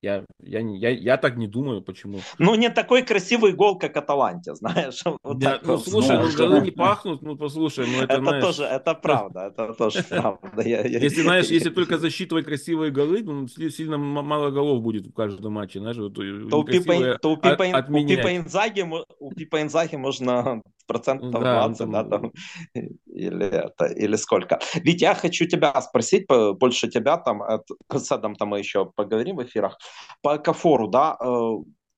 я, 0.02 0.24
я, 0.42 0.60
я, 0.60 0.90
я 0.90 1.16
так 1.16 1.36
не 1.36 1.46
думаю, 1.46 1.80
почему. 1.80 2.18
Ну, 2.38 2.56
не 2.56 2.70
такой 2.70 3.02
красивый 3.02 3.52
гол, 3.52 3.78
как 3.78 3.96
Аталанте, 3.96 4.54
знаешь. 4.56 5.02
Вот 5.22 5.42
я, 5.42 5.60
ну, 5.62 5.78
слушай, 5.78 6.18
ну, 6.18 6.36
голы 6.36 6.60
не 6.60 6.72
пахнут, 6.72 7.22
ну, 7.22 7.36
послушай, 7.36 7.86
ну, 7.86 8.02
это, 8.02 8.14
это 8.14 8.22
знаешь... 8.22 8.44
тоже, 8.44 8.64
это 8.64 8.94
правда, 8.94 9.40
это 9.40 9.74
тоже 9.74 10.02
правда. 10.08 10.62
Если, 10.62 11.22
знаешь, 11.22 11.46
если 11.46 11.70
только 11.70 11.98
засчитывать 11.98 12.44
красивые 12.44 12.90
голы, 12.90 13.22
ну, 13.22 13.46
сильно 13.46 13.96
мало 13.96 14.50
голов 14.50 14.82
будет 14.82 15.06
в 15.06 15.12
каждом 15.12 15.52
матче, 15.52 15.78
знаешь, 15.78 15.96
вот, 15.96 16.14
то 16.14 16.58
у 16.58 16.64
Пипа, 16.64 17.18
то 17.22 17.32
у 17.32 17.36
Пипа, 17.36 17.64
у 17.88 18.06
Пипа 18.06 18.36
Инзаги, 18.36 18.84
у 19.20 19.30
Пипа 19.32 19.62
Инзаги 19.62 19.96
можно 19.96 20.62
процентов 20.92 21.42
да, 21.42 21.68
20, 21.68 21.90
да, 21.90 22.04
там, 22.04 22.32
или, 22.74 23.46
это, 23.46 23.86
или 23.86 24.16
сколько. 24.16 24.60
Ведь 24.74 25.00
я 25.00 25.14
хочу 25.14 25.46
тебя 25.46 25.80
спросить, 25.80 26.26
больше 26.28 26.88
тебя 26.88 27.16
там, 27.16 27.42
с 27.90 28.12
Эдом 28.12 28.34
там 28.36 28.48
мы 28.48 28.58
еще 28.58 28.84
поговорим 28.84 29.36
в 29.36 29.42
эфирах, 29.42 29.78
по 30.22 30.38
Кафору, 30.38 30.88
да, 30.88 31.16
э, 31.20 31.52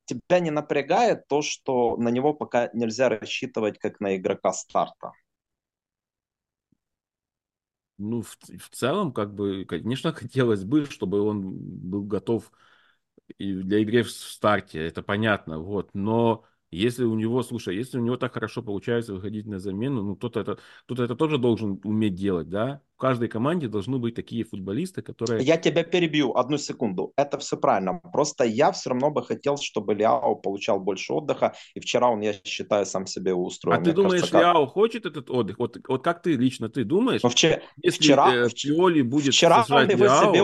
тебя 0.07 0.41
не 0.41 0.51
напрягает 0.51 1.27
то, 1.29 1.43
что 1.43 1.97
на 1.97 2.09
него 2.09 2.35
пока 2.35 2.71
нельзя 2.73 3.09
рассчитывать 3.09 3.79
как 3.79 4.01
на 4.01 4.17
игрока 4.17 4.53
старта? 4.53 5.13
Ну, 7.97 8.23
в, 8.23 8.37
в 8.59 8.69
целом, 8.71 9.13
как 9.13 9.35
бы, 9.35 9.65
конечно, 9.65 10.13
хотелось 10.15 10.65
бы, 10.65 10.87
чтобы 10.87 11.21
он 11.21 11.53
был 11.53 12.03
готов 12.05 12.51
и 13.39 13.55
для 13.55 13.79
игры 13.79 14.03
в 14.03 14.11
старте, 14.11 14.87
это 14.87 15.03
понятно, 15.03 15.59
вот, 15.59 15.91
но 15.95 16.45
если 16.77 17.05
у 17.05 17.15
него, 17.15 17.43
слушай, 17.43 17.77
если 17.77 17.99
у 17.99 18.03
него 18.03 18.17
так 18.17 18.35
хорошо 18.35 18.63
получается 18.63 19.15
выходить 19.15 19.47
на 19.47 19.59
замену, 19.59 20.03
ну 20.03 20.17
кто-то 20.17 20.41
это, 20.41 20.59
кто-то 20.85 21.05
это 21.05 21.15
тоже 21.15 21.39
должен 21.39 21.81
уметь 21.85 22.15
делать, 22.15 22.49
да? 22.49 22.81
В 22.95 22.97
каждой 22.97 23.29
команде 23.29 23.67
должны 23.67 23.99
быть 23.99 24.15
такие 24.15 24.45
футболисты, 24.45 25.03
которые... 25.03 25.45
Я 25.45 25.57
тебя 25.57 25.83
перебью 25.83 26.33
одну 26.37 26.59
секунду. 26.59 27.13
Это 27.17 27.39
все 27.39 27.57
правильно. 27.57 28.01
Просто 28.13 28.45
я 28.45 28.71
все 28.71 28.91
равно 28.91 29.11
бы 29.11 29.25
хотел, 29.25 29.57
чтобы 29.57 29.95
Ляо 29.95 30.37
получал 30.37 30.79
больше 30.79 31.13
отдыха. 31.13 31.55
И 31.75 31.81
вчера 31.81 32.09
он, 32.09 32.21
я 32.21 32.35
считаю, 32.45 32.87
сам 32.87 33.07
себе 33.07 33.35
устроил. 33.35 33.81
А 33.81 33.83
ты 33.83 33.93
думаешь, 33.93 34.21
кажется, 34.21 34.33
как... 34.33 34.43
Ляо 34.43 34.67
хочет 34.67 35.07
этот 35.07 35.29
отдых? 35.29 35.59
Вот, 35.59 35.77
вот 35.89 36.05
как 36.05 36.23
ты 36.23 36.37
лично, 36.37 36.69
ты 36.69 36.85
думаешь? 36.85 37.23
Но 37.25 37.31
вчера, 37.31 37.61
если 37.83 37.99
вчера, 37.99 38.33
э, 38.33 38.49
Пиоли 38.51 39.03
будет 39.03 39.35
вчера 39.35 39.65
он 39.69 39.91
его 39.91 40.05
Ляо... 40.05 40.33
себе 40.33 40.43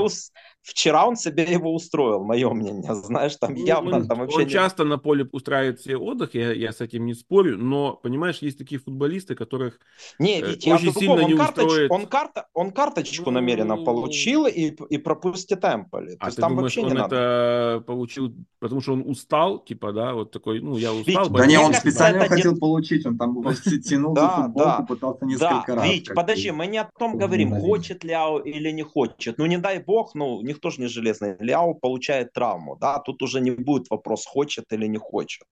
Вчера 0.63 1.07
он 1.07 1.17
себе 1.17 1.45
его 1.45 1.75
устроил, 1.75 2.23
мое 2.23 2.51
мнение, 2.51 2.95
знаешь, 2.95 3.37
там 3.37 3.55
ну, 3.55 3.65
явно 3.65 3.97
он, 3.97 4.07
там 4.07 4.19
вообще... 4.19 4.37
Он 4.37 4.45
не... 4.45 4.51
часто 4.51 4.85
на 4.85 4.99
поле 4.99 5.27
устраивает 5.33 5.81
себе 5.81 5.97
отдых, 5.97 6.35
я, 6.35 6.53
я 6.53 6.73
с 6.73 6.83
этим 6.83 7.07
не 7.07 7.15
спорю, 7.15 7.57
но, 7.57 7.95
понимаешь, 7.95 8.39
есть 8.39 8.59
такие 8.59 8.79
футболисты, 8.79 9.35
которых 9.35 9.81
не, 10.19 10.43
ведь 10.43 10.67
э, 10.67 10.75
очень 10.75 10.93
сильно 10.93 11.15
он 11.15 11.31
не 11.31 11.37
карточ... 11.37 11.65
устроит... 11.65 11.91
Он, 11.91 12.07
карта... 12.07 12.47
он 12.53 12.73
карточку 12.73 13.31
ну... 13.31 13.41
намеренно 13.41 13.79
получил 13.79 14.47
и, 14.47 14.75
и 14.91 14.99
пропустит 14.99 15.65
Эмполи. 15.65 16.17
А 16.21 16.31
ты 16.31 16.43
думаешь, 16.43 16.77
он 16.77 16.93
это 16.93 16.95
надо. 16.95 17.85
получил, 17.87 18.35
потому 18.59 18.83
что 18.83 18.93
он 18.93 19.05
устал, 19.07 19.65
типа, 19.65 19.93
да, 19.93 20.13
вот 20.13 20.31
такой, 20.31 20.61
ну, 20.61 20.77
я 20.77 20.93
устал. 20.93 21.25
Ведь, 21.25 21.33
да 21.33 21.47
не, 21.47 21.59
он 21.59 21.73
специально 21.73 22.27
хотел 22.27 22.53
не... 22.53 22.61
получить, 22.61 23.07
он 23.07 23.17
там 23.17 23.43
тянул 23.85 24.15
за 24.15 24.29
футболку, 24.29 24.87
пытался 24.87 25.25
несколько 25.25 25.75
раз. 25.75 25.87
Ведь, 25.87 26.15
подожди, 26.15 26.51
мы 26.51 26.67
не 26.67 26.79
о 26.79 26.91
том 26.99 27.17
говорим, 27.17 27.55
хочет 27.55 28.05
Ляо 28.05 28.41
или 28.41 28.71
не 28.71 28.83
хочет. 28.83 29.39
Ну, 29.39 29.47
не 29.47 29.57
дай 29.57 29.79
бог, 29.79 30.15
ну, 30.15 30.50
никто 30.51 30.71
же 30.71 30.81
не 30.81 30.89
железный. 30.89 31.37
Ляо 31.41 31.75
получает 31.75 32.33
травму, 32.33 32.77
да, 32.77 32.99
тут 32.99 33.23
уже 33.23 33.41
не 33.41 33.51
будет 33.51 33.91
вопрос, 33.91 34.27
хочет 34.27 34.73
или 34.73 34.89
не 34.89 34.99
хочет. 34.99 35.47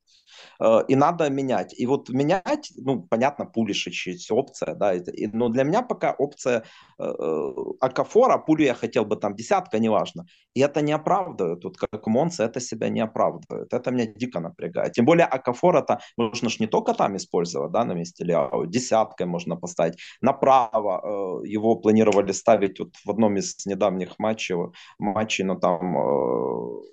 Э, 0.61 0.81
и 0.89 0.97
надо 0.97 1.31
менять. 1.31 1.75
И 1.81 1.87
вот 1.87 2.09
менять, 2.09 2.73
ну, 2.77 3.03
понятно, 3.11 3.47
Пулишич 3.47 4.07
есть 4.07 4.31
опция, 4.31 4.75
да, 4.75 4.95
и, 4.95 5.27
но 5.27 5.49
для 5.49 5.65
меня 5.65 5.83
пока 5.83 6.13
опция 6.13 6.63
э, 6.99 7.05
э 7.05 7.53
Акафора, 7.81 8.39
Пулю 8.39 8.65
я 8.65 8.75
хотел 8.75 9.05
бы 9.05 9.17
там 9.17 9.35
десятка, 9.35 9.79
неважно. 9.79 10.27
И 10.55 10.61
это 10.61 10.83
не 10.83 10.93
оправдывает, 10.93 11.61
тут 11.61 11.77
как 11.77 12.07
Монца 12.07 12.45
это 12.45 12.61
себя 12.61 12.89
не 12.89 13.01
оправдывает. 13.01 13.73
Это 13.73 13.91
меня 13.91 14.07
дико 14.07 14.41
напрягает. 14.41 14.93
Тем 14.93 15.05
более 15.05 15.27
Акафор 15.27 15.77
это 15.77 16.01
можно 16.17 16.49
же 16.49 16.57
не 16.61 16.67
только 16.67 16.95
там 16.95 17.17
использовать, 17.17 17.73
да, 17.73 17.85
на 17.85 17.95
месте 17.95 18.25
Ляо, 18.25 18.67
десяткой 18.67 19.27
можно 19.27 19.57
поставить. 19.57 19.99
Направо 20.21 21.01
э, 21.45 21.49
его 21.49 21.77
планировали 21.77 22.33
ставить 22.33 22.81
вот 22.81 22.97
в 23.05 23.11
одном 23.11 23.37
из 23.37 23.67
недавних 23.67 24.19
матчей, 24.19 24.57
матчей 24.99 25.45
но 25.45 25.57
там 25.57 25.97
э, 25.99 26.89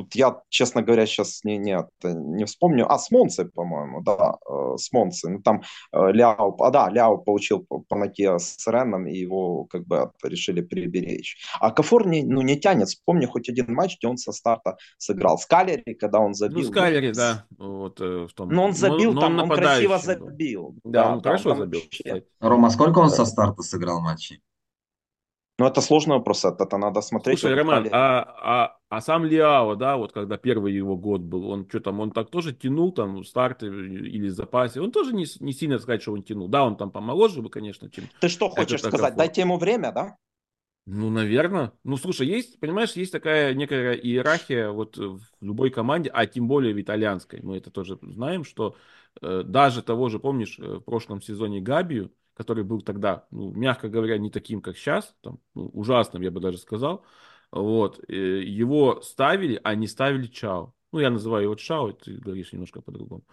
Тут 0.00 0.14
я, 0.14 0.40
честно 0.48 0.82
говоря, 0.82 1.04
сейчас 1.04 1.44
не, 1.44 1.58
не, 1.58 1.76
не 2.02 2.44
вспомню. 2.46 2.90
А, 2.90 2.98
с 2.98 3.10
Монцей, 3.10 3.46
по-моему, 3.50 4.00
да, 4.00 4.36
э, 4.48 4.76
с 4.78 4.90
Монцей. 4.92 5.32
Ну, 5.32 5.42
там 5.42 5.62
э, 5.92 6.12
Ляо, 6.12 6.56
а 6.58 6.70
да, 6.70 6.88
Ляо 6.88 7.18
получил 7.18 7.66
по, 7.68 7.80
по 7.80 7.96
ноге 7.96 8.38
с 8.38 8.66
Реном, 8.66 9.06
и 9.06 9.14
его 9.14 9.64
как 9.64 9.86
бы 9.86 10.10
решили 10.22 10.62
приберечь. 10.62 11.36
А 11.60 11.70
Кафор 11.70 12.06
не, 12.06 12.22
ну, 12.22 12.40
не 12.40 12.58
тянет. 12.58 12.88
Вспомни 12.88 13.26
хоть 13.26 13.50
один 13.50 13.74
матч, 13.74 13.98
где 13.98 14.08
он 14.08 14.16
со 14.16 14.32
старта 14.32 14.78
сыграл. 14.96 15.36
С 15.36 15.44
Калери, 15.44 15.92
когда 15.92 16.20
он 16.20 16.32
забил. 16.32 16.60
Ну, 16.60 16.64
с 16.64 16.70
Калери, 16.70 17.12
да. 17.12 17.44
Вот, 17.58 18.00
э, 18.00 18.26
в 18.26 18.32
том... 18.32 18.48
Но 18.48 18.64
он 18.64 18.72
забил 18.72 19.12
но, 19.12 19.20
там, 19.20 19.36
но 19.36 19.42
он, 19.44 19.50
он 19.50 19.56
красиво 19.56 19.98
забил. 19.98 20.76
Да, 20.82 21.04
да 21.04 21.12
он 21.12 21.20
хорошо 21.20 21.54
забил. 21.56 21.80
Вообще... 21.80 22.24
Рома, 22.40 22.70
сколько 22.70 23.00
он 23.00 23.10
со 23.10 23.26
старта 23.26 23.62
сыграл 23.62 24.00
матчей? 24.00 24.40
Ну, 25.60 25.66
это 25.66 25.82
сложный 25.82 26.16
вопрос, 26.16 26.42
это, 26.46 26.64
это 26.64 26.78
надо 26.78 27.02
смотреть. 27.02 27.40
Слушай, 27.40 27.54
Роман, 27.54 27.86
а, 27.92 28.22
а, 28.22 28.76
а 28.88 29.00
сам 29.02 29.26
Лиао, 29.26 29.74
да, 29.74 29.98
вот 29.98 30.10
когда 30.10 30.38
первый 30.38 30.72
его 30.72 30.96
год 30.96 31.20
был, 31.20 31.50
он 31.50 31.68
что 31.68 31.80
там, 31.80 32.00
он 32.00 32.12
так 32.12 32.30
тоже 32.30 32.54
тянул 32.54 32.92
там 32.92 33.22
старты 33.24 33.66
или 33.66 34.28
запасе, 34.28 34.80
он 34.80 34.90
тоже 34.90 35.12
не, 35.12 35.26
не 35.40 35.52
сильно 35.52 35.78
сказать, 35.78 36.00
что 36.00 36.14
он 36.14 36.22
тянул. 36.22 36.48
Да, 36.48 36.64
он 36.64 36.78
там 36.78 36.90
помоложе 36.90 37.42
бы, 37.42 37.50
конечно, 37.50 37.90
чем... 37.90 38.04
Ты 38.22 38.30
что 38.30 38.48
хочешь 38.48 38.80
сказать, 38.80 38.92
комфорт. 38.92 39.16
дайте 39.16 39.42
ему 39.42 39.58
время, 39.58 39.92
да? 39.92 40.16
Ну, 40.86 41.10
наверное. 41.10 41.72
Ну, 41.84 41.98
слушай, 41.98 42.26
есть, 42.26 42.58
понимаешь, 42.58 42.92
есть 42.92 43.12
такая 43.12 43.52
некая 43.52 43.92
иерархия 43.92 44.70
вот 44.70 44.96
в 44.96 45.20
любой 45.42 45.68
команде, 45.68 46.08
а 46.10 46.24
тем 46.24 46.48
более 46.48 46.72
в 46.72 46.80
итальянской. 46.80 47.42
Мы 47.42 47.58
это 47.58 47.70
тоже 47.70 47.98
знаем, 48.00 48.44
что 48.44 48.76
э, 49.20 49.42
даже 49.44 49.82
того 49.82 50.08
же, 50.08 50.20
помнишь, 50.20 50.58
э, 50.58 50.76
в 50.76 50.80
прошлом 50.80 51.20
сезоне 51.20 51.60
Габию, 51.60 52.10
который 52.40 52.64
был 52.64 52.80
тогда, 52.80 53.26
ну, 53.30 53.52
мягко 53.52 53.90
говоря, 53.90 54.16
не 54.16 54.30
таким, 54.30 54.62
как 54.62 54.78
сейчас, 54.78 55.14
там, 55.20 55.40
ну, 55.54 55.66
ужасным, 55.74 56.22
я 56.22 56.30
бы 56.30 56.40
даже 56.40 56.56
сказал, 56.56 57.04
вот, 57.52 58.00
э, 58.08 58.14
его 58.14 59.02
ставили, 59.02 59.60
а 59.62 59.74
не 59.74 59.86
ставили 59.86 60.26
Чао. 60.26 60.72
Ну, 60.90 61.00
я 61.00 61.10
называю 61.10 61.44
его 61.44 61.54
Чао, 61.54 61.92
ты 61.92 62.16
говоришь 62.16 62.54
немножко 62.54 62.80
по-другому. 62.80 63.24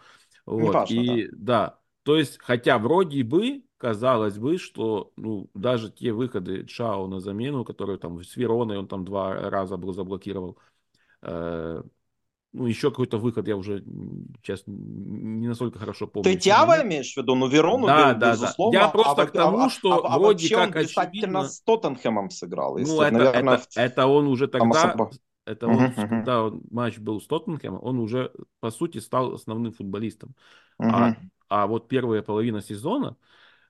Вот. 0.45 0.73
Важно, 0.73 0.93
и 0.93 1.27
да. 1.29 1.37
да, 1.37 1.79
то 2.03 2.17
есть, 2.17 2.37
хотя 2.41 2.79
вроде 2.79 3.23
бы, 3.23 3.63
казалось 3.77 4.37
бы, 4.37 4.57
что 4.57 5.13
ну, 5.15 5.49
даже 5.53 5.89
те 5.89 6.11
выходы 6.11 6.65
Чао 6.65 7.07
на 7.07 7.21
замену, 7.21 7.63
которые 7.63 7.97
там 7.97 8.21
с 8.21 8.35
Вероной 8.35 8.77
он 8.77 8.89
там 8.89 9.05
два 9.05 9.49
раза 9.49 9.77
был 9.77 9.93
заблокировал, 9.93 10.57
э, 11.21 11.81
ну, 12.57 12.65
еще 12.65 12.89
какой-то 12.89 13.19
выход, 13.19 13.47
я 13.47 13.55
уже 13.55 13.83
сейчас 14.43 14.63
не 14.65 15.47
настолько 15.47 15.77
хорошо 15.77 16.07
помню. 16.07 16.23
Ты 16.23 16.37
Тява 16.37 16.81
имеешь 16.83 17.13
в 17.13 17.17
виду? 17.17 17.35
Ну, 17.35 17.47
Верону, 17.47 17.85
да, 17.85 18.15
да, 18.15 18.31
безусловно. 18.31 18.79
Да. 18.79 18.85
Я 18.85 18.91
просто 18.91 19.21
а, 19.21 19.25
к 19.27 19.31
тому, 19.31 19.65
а, 19.65 19.69
что 19.69 20.05
а, 20.05 20.15
а, 20.15 20.17
вроде 20.17 20.55
а 20.55 20.65
как 20.65 20.75
он 20.75 20.81
очевидно... 20.81 21.47
с 21.47 21.61
Тоттенхэмом 21.61 22.31
сыграл. 22.31 22.77
Ну, 22.79 23.01
это, 23.01 23.13
наверное, 23.15 23.55
это, 23.55 23.65
это 23.75 24.07
он 24.07 24.27
уже 24.27 24.47
тогда... 24.47 24.95
Это 25.45 25.67
он, 25.67 25.77
uh-huh, 25.77 26.09
когда 26.09 26.43
он, 26.43 26.61
матч 26.71 26.97
был 26.97 27.21
с 27.21 27.27
Тоттенхэмом, 27.27 27.79
он 27.81 27.99
уже, 27.99 28.33
по 28.59 28.69
сути, 28.69 28.97
стал 28.97 29.35
основным 29.35 29.71
футболистом. 29.71 30.35
Uh-huh. 30.81 30.89
А, 30.91 31.15
а 31.47 31.67
вот 31.67 31.87
первая 31.87 32.21
половина 32.21 32.61
сезона 32.61 33.15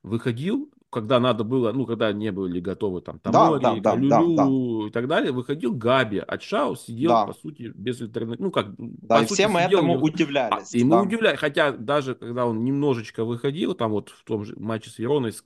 выходил 0.01 0.71
когда 0.89 1.19
надо 1.19 1.43
было, 1.43 1.71
ну, 1.73 1.85
когда 1.85 2.13
не 2.13 2.31
были 2.31 2.59
готовы 2.59 3.01
там 3.01 3.19
Тамори, 3.19 3.61
да, 3.61 3.75
да, 3.75 3.95
Люлю 3.95 4.35
да, 4.35 4.45
да. 4.45 4.87
и 4.87 4.91
так 4.91 5.07
далее, 5.07 5.31
выходил 5.31 5.73
Габи, 5.73 6.23
а 6.25 6.37
Чао 6.37 6.75
сидел, 6.75 7.09
да. 7.09 7.25
по 7.25 7.33
сути, 7.33 7.73
без 7.75 7.99
альтернативы. 8.01 8.45
Ну, 8.45 8.51
как, 8.51 8.67
да, 8.77 9.21
и 9.21 9.27
сути, 9.27 9.33
все 9.33 9.47
мы 9.49 9.63
сидел, 9.63 9.79
этому 9.79 10.01
удивлялись. 10.01 10.73
А, 10.73 10.77
и 10.77 10.83
да. 10.83 10.87
мы 10.87 11.01
удивлялись, 11.03 11.39
хотя 11.39 11.71
даже 11.71 12.15
когда 12.15 12.45
он 12.45 12.63
немножечко 12.63 13.25
выходил, 13.25 13.73
там 13.73 13.91
вот 13.91 14.09
в 14.09 14.23
том 14.23 14.45
же 14.45 14.55
матче 14.57 14.89
с 14.89 14.97
Вероной, 14.97 15.33
с, 15.33 15.43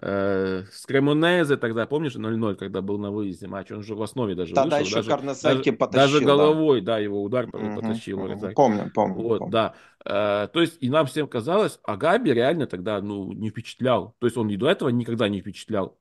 э, 0.00 0.64
с 0.70 0.86
Кремонезе 0.86 1.56
тогда, 1.56 1.86
помнишь, 1.86 2.14
0-0, 2.16 2.56
когда 2.56 2.82
был 2.82 2.98
на 2.98 3.10
выезде 3.10 3.46
матч, 3.46 3.70
он 3.70 3.82
же 3.82 3.94
в 3.94 4.02
основе 4.02 4.34
даже 4.34 4.54
Тогда 4.54 4.78
вышел. 4.78 5.00
еще 5.00 5.10
даже, 5.10 5.72
потащил. 5.72 6.12
Даже 6.12 6.20
головой, 6.24 6.80
да, 6.80 6.94
да 6.94 6.98
его 6.98 7.22
удар 7.22 7.46
угу, 7.46 7.76
потащил. 7.76 8.20
Угу, 8.20 8.52
помню, 8.54 8.90
помню. 8.94 9.14
Вот, 9.14 9.38
помню. 9.38 9.52
да. 9.52 9.74
Э, 10.04 10.48
то 10.48 10.60
есть, 10.60 10.78
и 10.80 10.88
нам 10.90 11.06
всем 11.06 11.28
казалось, 11.28 11.78
а 11.82 11.96
Габи 11.96 12.32
реально 12.32 12.66
тогда, 12.66 13.00
ну, 13.00 13.32
не 13.32 13.50
впечатлял. 13.50 14.14
То 14.18 14.26
есть, 14.26 14.36
он 14.36 14.48
и 14.48 14.56
до 14.56 14.68
этого 14.68 14.88
никогда 14.88 15.28
не 15.28 15.40
впечатлял. 15.40 15.98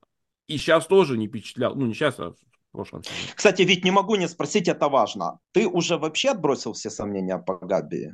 И 0.47 0.57
сейчас 0.57 0.87
тоже 0.87 1.17
не 1.17 1.27
впечатлял. 1.27 1.75
Ну, 1.75 1.85
не 1.85 1.93
сейчас, 1.93 2.19
а 2.19 2.31
в 2.31 2.71
прошлом. 2.71 3.01
Кстати, 3.35 3.63
ведь 3.63 3.83
не 3.83 3.91
могу 3.91 4.15
не 4.15 4.27
спросить, 4.27 4.67
это 4.67 4.89
важно. 4.89 5.39
Ты 5.51 5.67
уже 5.67 5.97
вообще 5.97 6.29
отбросил 6.29 6.73
все 6.73 6.89
сомнения 6.89 7.37
по 7.37 7.57
Габи? 7.57 8.11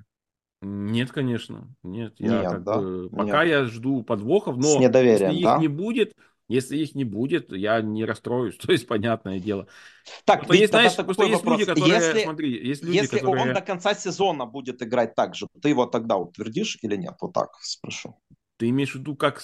Нет, 0.63 1.11
конечно. 1.11 1.67
Нет, 1.83 2.15
я 2.19 2.41
Нет, 2.41 2.51
как 2.51 2.63
да? 2.63 2.77
бы, 2.77 3.09
пока 3.09 3.43
Нет. 3.43 3.51
я 3.51 3.65
жду 3.65 4.03
подвохов, 4.03 4.57
но 4.57 4.81
если 4.81 5.33
их 5.33 5.43
да? 5.43 5.57
не 5.57 5.67
будет, 5.67 6.15
если 6.47 6.77
их 6.77 6.95
не 6.95 7.03
будет, 7.03 7.51
я 7.51 7.81
не 7.81 8.05
расстроюсь. 8.05 8.57
То 8.61 8.71
есть, 8.71 8.87
понятное 8.87 9.39
дело. 9.39 9.67
Так, 10.25 10.49
ведь 10.49 10.61
есть, 10.61 10.71
знаешь, 10.71 10.93
такой 10.93 11.15
есть 11.29 11.43
вопрос. 11.43 11.59
люди, 11.59 11.69
которые, 11.69 11.93
если, 11.93 12.23
смотри, 12.23 12.67
есть 12.67 12.83
люди, 12.83 12.95
если 12.95 13.19
которые... 13.19 13.43
он 13.43 13.53
до 13.53 13.61
конца 13.61 13.93
сезона 13.93 14.45
будет 14.45 14.81
играть 14.81 15.15
так 15.15 15.35
же, 15.35 15.47
ты 15.61 15.69
его 15.69 15.85
тогда 15.85 16.17
утвердишь 16.17 16.77
или 16.81 16.95
нет? 16.95 17.15
Вот 17.21 17.33
так 17.33 17.49
спрошу. 17.61 18.17
Ты 18.57 18.69
имеешь 18.69 18.91
в 18.91 18.99
виду 18.99 19.15
как 19.15 19.41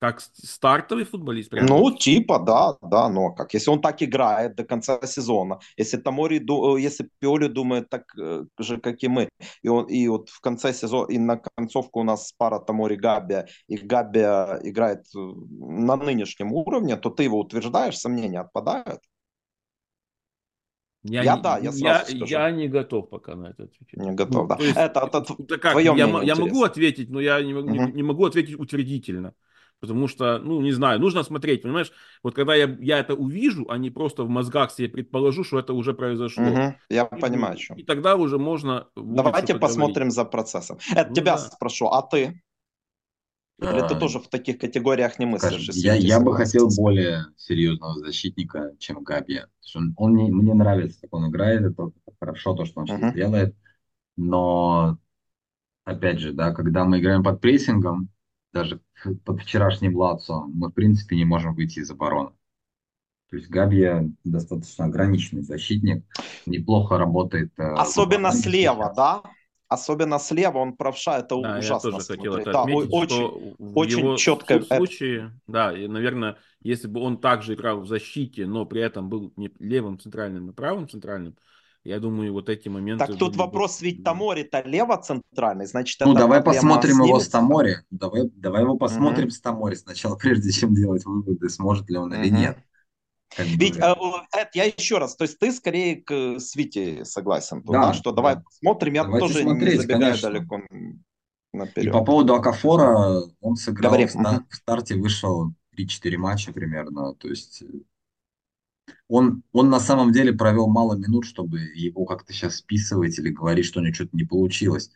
как 0.00 0.20
стартовый 0.20 1.04
футболист? 1.04 1.50
Прямо? 1.50 1.68
Ну, 1.68 1.90
типа, 1.94 2.38
да, 2.38 2.78
да, 2.80 3.08
но 3.10 3.32
как. 3.32 3.52
Если 3.52 3.70
он 3.70 3.82
так 3.82 4.02
играет 4.02 4.56
до 4.56 4.64
конца 4.64 4.98
сезона, 5.06 5.58
если 5.76 5.98
Тамори, 5.98 6.38
э, 6.38 6.80
если 6.80 7.10
Пиоли 7.18 7.48
думает 7.48 7.90
так 7.90 8.04
э, 8.18 8.44
же, 8.58 8.78
как 8.78 9.02
и 9.02 9.08
мы, 9.08 9.28
и, 9.62 9.68
он, 9.68 9.84
и 9.86 10.08
вот 10.08 10.30
в 10.30 10.40
конце 10.40 10.72
сезона, 10.72 11.12
и 11.12 11.18
на 11.18 11.36
концовку 11.36 12.00
у 12.00 12.02
нас 12.02 12.32
пара 12.32 12.58
Тамори 12.60 12.96
Габи, 12.96 13.44
и 13.68 13.76
Габи 13.76 14.20
играет 14.20 15.04
э, 15.14 15.18
на 15.18 15.96
нынешнем 15.96 16.54
уровне, 16.54 16.96
то 16.96 17.10
ты 17.10 17.24
его 17.24 17.38
утверждаешь, 17.38 17.98
сомнения 17.98 18.40
отпадают? 18.40 19.00
Я, 21.02 21.22
я 21.22 21.36
не, 21.36 21.42
да, 21.42 21.58
я 21.58 21.70
я, 21.74 22.04
скажу. 22.04 22.24
Я 22.24 22.50
не 22.50 22.68
готов 22.68 23.10
пока 23.10 23.34
на 23.34 23.48
это 23.48 23.64
ответить. 23.64 23.96
Не 23.96 24.12
готов, 24.12 24.48
ну, 24.48 24.48
да. 24.48 24.56
Есть, 24.64 24.76
это, 24.76 25.00
это, 25.00 25.24
это 25.38 25.58
как, 25.58 25.78
я, 25.78 25.94
я 25.94 26.36
могу 26.36 26.62
ответить, 26.62 27.10
но 27.10 27.20
я 27.20 27.42
не, 27.42 27.52
угу. 27.52 27.68
не, 27.68 27.78
не 27.92 28.02
могу 28.02 28.24
ответить 28.24 28.58
утвердительно. 28.58 29.34
Потому 29.80 30.08
что, 30.08 30.38
ну, 30.38 30.60
не 30.60 30.72
знаю, 30.72 31.00
нужно 31.00 31.22
смотреть, 31.22 31.62
понимаешь? 31.62 31.90
Вот 32.22 32.34
когда 32.34 32.54
я, 32.54 32.76
я 32.80 32.98
это 32.98 33.14
увижу, 33.14 33.66
а 33.70 33.78
не 33.78 33.90
просто 33.90 34.24
в 34.24 34.28
мозгах 34.28 34.70
себе 34.70 34.88
предположу, 34.88 35.42
что 35.42 35.58
это 35.58 35.72
уже 35.72 35.94
произошло. 35.94 36.44
Угу, 36.44 36.74
я 36.90 37.04
и, 37.04 37.20
понимаю, 37.20 37.58
что. 37.58 37.74
И 37.74 37.82
тогда 37.82 38.16
уже 38.16 38.38
можно... 38.38 38.88
Давайте 38.94 39.54
посмотрим 39.54 40.10
за 40.10 40.26
процессом. 40.26 40.78
Это 40.94 41.08
ну, 41.08 41.14
тебя 41.14 41.36
да. 41.36 41.38
спрошу, 41.38 41.86
а 41.86 42.02
ты? 42.02 42.42
Или 43.58 43.80
ты 43.80 43.94
а, 43.94 43.98
тоже 43.98 44.20
в 44.20 44.28
таких 44.28 44.58
категориях 44.58 45.18
не 45.18 45.26
мыслишь? 45.26 45.68
Я, 45.74 45.94
я 45.94 46.20
бы 46.20 46.34
хотел 46.34 46.68
более 46.76 47.26
серьезного 47.36 47.94
защитника, 47.98 48.72
чем 48.78 49.02
Габи. 49.02 49.42
Он, 49.74 49.94
он 49.96 50.12
мне, 50.12 50.30
мне 50.30 50.54
нравится, 50.54 51.00
как 51.02 51.12
он 51.14 51.28
играет, 51.30 51.62
это 51.62 51.90
хорошо 52.18 52.54
то, 52.54 52.64
что 52.64 52.80
он 52.80 52.86
сейчас 52.86 53.14
делает. 53.14 53.54
Но, 54.16 54.98
опять 55.84 56.20
же, 56.20 56.32
да, 56.32 56.52
когда 56.52 56.84
мы 56.84 57.00
играем 57.00 57.22
под 57.22 57.40
прессингом, 57.40 58.08
даже 58.52 58.80
под 59.24 59.40
вчерашним 59.40 59.96
Лацо, 59.96 60.44
мы, 60.46 60.68
в 60.68 60.72
принципе, 60.72 61.16
не 61.16 61.24
можем 61.24 61.54
выйти 61.54 61.80
из 61.80 61.90
обороны. 61.90 62.30
То 63.30 63.36
есть 63.36 63.48
Габия 63.48 64.10
достаточно 64.24 64.86
ограниченный 64.86 65.42
защитник, 65.42 66.04
неплохо 66.46 66.98
работает. 66.98 67.52
Э, 67.58 67.74
Особенно 67.74 68.32
слева, 68.32 68.86
сейчас. 68.86 68.96
да? 68.96 69.22
Особенно 69.68 70.18
слева 70.18 70.58
он 70.58 70.76
правша, 70.76 71.20
это 71.20 71.40
да, 71.40 71.58
ужасно. 71.58 71.90
Я 71.90 71.92
тоже 71.92 72.06
хотел 72.06 72.34
это 72.34 72.62
отметить, 72.62 72.90
да, 72.90 72.96
очень, 72.96 73.16
что 73.16 73.54
очень 73.76 73.98
его 74.00 74.16
четко. 74.16 74.58
В 74.58 74.64
случае, 74.64 75.40
да, 75.46 75.72
и, 75.72 75.86
наверное, 75.86 76.38
если 76.60 76.88
бы 76.88 77.00
он 77.00 77.18
также 77.18 77.54
играл 77.54 77.80
в 77.80 77.86
защите, 77.86 78.46
но 78.46 78.66
при 78.66 78.82
этом 78.82 79.08
был 79.08 79.32
не 79.36 79.52
левым 79.60 80.00
центральным, 80.00 80.50
а 80.50 80.52
правым 80.52 80.88
центральным, 80.88 81.36
я 81.84 81.98
думаю, 81.98 82.32
вот 82.32 82.48
эти 82.48 82.68
моменты... 82.68 83.06
Так 83.06 83.16
тут 83.16 83.36
вопрос, 83.36 83.80
ведь 83.80 84.04
Тамори-то 84.04 84.62
лево-центральный, 84.62 85.66
значит... 85.66 85.98
Ну, 86.00 86.14
давай 86.14 86.42
посмотрим 86.42 87.02
его 87.02 87.18
с 87.18 87.28
Тамори. 87.28 87.76
Давай, 87.90 88.30
давай 88.34 88.62
его 88.62 88.76
посмотрим 88.76 89.28
mm-hmm. 89.28 89.30
с 89.30 89.40
Тамори 89.40 89.74
сначала, 89.76 90.16
прежде 90.20 90.52
чем 90.52 90.74
делать 90.74 91.04
выводы, 91.04 91.48
сможет 91.48 91.88
ли 91.88 91.96
он 91.96 92.12
mm-hmm. 92.12 92.20
или 92.20 92.30
нет. 92.30 92.58
Как 93.34 93.46
Ведь, 93.46 93.78
э, 93.78 93.94
Эд, 94.36 94.48
я 94.54 94.64
еще 94.64 94.98
раз, 94.98 95.16
то 95.16 95.22
есть 95.22 95.38
ты 95.38 95.52
скорее 95.52 96.02
к 96.02 96.40
Свите 96.40 97.04
согласен, 97.04 97.62
да, 97.62 97.86
да, 97.86 97.92
что 97.94 98.10
давай 98.10 98.40
посмотрим, 98.40 98.94
я 98.94 99.04
Давайте 99.04 99.26
тоже 99.28 99.42
смотреть, 99.42 99.74
не 99.74 99.80
забегаю 99.80 100.02
конечно. 100.02 100.30
далеко 100.30 100.60
наперед. 101.52 101.88
И 101.88 101.90
по 101.92 102.04
поводу 102.04 102.34
Акафора, 102.34 103.22
он 103.40 103.56
сыграл 103.56 103.92
Говори. 103.92 104.06
в, 104.06 104.14
в 104.14 104.54
старте, 104.54 104.96
вышел 104.96 105.52
3-4 105.78 106.16
матча 106.16 106.52
примерно, 106.52 107.14
то 107.14 107.28
есть 107.28 107.62
он, 109.08 109.42
он 109.52 109.70
на 109.70 109.80
самом 109.80 110.12
деле 110.12 110.32
провел 110.32 110.68
мало 110.68 110.96
минут, 110.96 111.24
чтобы 111.24 111.60
его 111.74 112.04
как-то 112.04 112.32
сейчас 112.32 112.56
списывать 112.56 113.18
или 113.18 113.30
говорить, 113.30 113.66
что 113.66 113.80
у 113.80 113.82
него 113.82 113.94
что-то 113.94 114.16
не 114.16 114.24
получилось. 114.24 114.90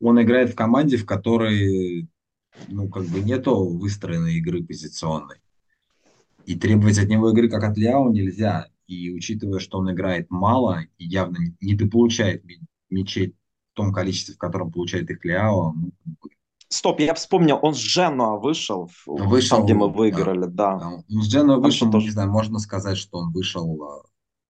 Он 0.00 0.20
играет 0.22 0.50
в 0.50 0.54
команде, 0.54 0.96
в 0.96 1.06
которой 1.06 2.08
ну, 2.68 2.88
как 2.88 3.04
бы 3.06 3.20
нету 3.20 3.78
выстроенной 3.78 4.36
игры 4.36 4.64
позиционной. 4.64 5.36
И 6.46 6.58
требовать 6.58 6.98
от 6.98 7.08
него 7.08 7.30
игры, 7.30 7.48
как 7.48 7.62
от 7.64 7.76
Ляо, 7.76 8.10
нельзя. 8.10 8.68
И 8.86 9.12
учитывая, 9.12 9.60
что 9.60 9.78
он 9.78 9.92
играет 9.92 10.30
мало 10.30 10.84
и 10.96 11.04
явно 11.04 11.38
не 11.38 11.72
недополучает 11.72 12.42
мячей 12.88 13.36
в 13.72 13.76
том 13.76 13.92
количестве, 13.92 14.34
в 14.34 14.38
котором 14.38 14.72
получает 14.72 15.10
их 15.10 15.24
Ляо, 15.24 15.72
ну, 15.72 15.92
Стоп, 16.70 17.00
я 17.00 17.14
вспомнил, 17.14 17.58
он 17.62 17.74
с 17.74 17.78
Дженуа 17.78 18.38
вышел, 18.38 18.90
вышел 19.06 19.58
там, 19.58 19.64
где 19.64 19.74
мы 19.74 19.90
выиграли, 19.90 20.44
да. 20.46 20.76
да. 20.76 20.88
Он 20.88 21.22
с 21.22 21.28
Дженуа 21.28 21.56
вышел, 21.56 21.90
тоже... 21.90 22.06
не 22.06 22.12
знаю, 22.12 22.30
можно 22.30 22.58
сказать, 22.58 22.98
что 22.98 23.18
он 23.18 23.32
вышел 23.32 23.82
а, 23.82 24.02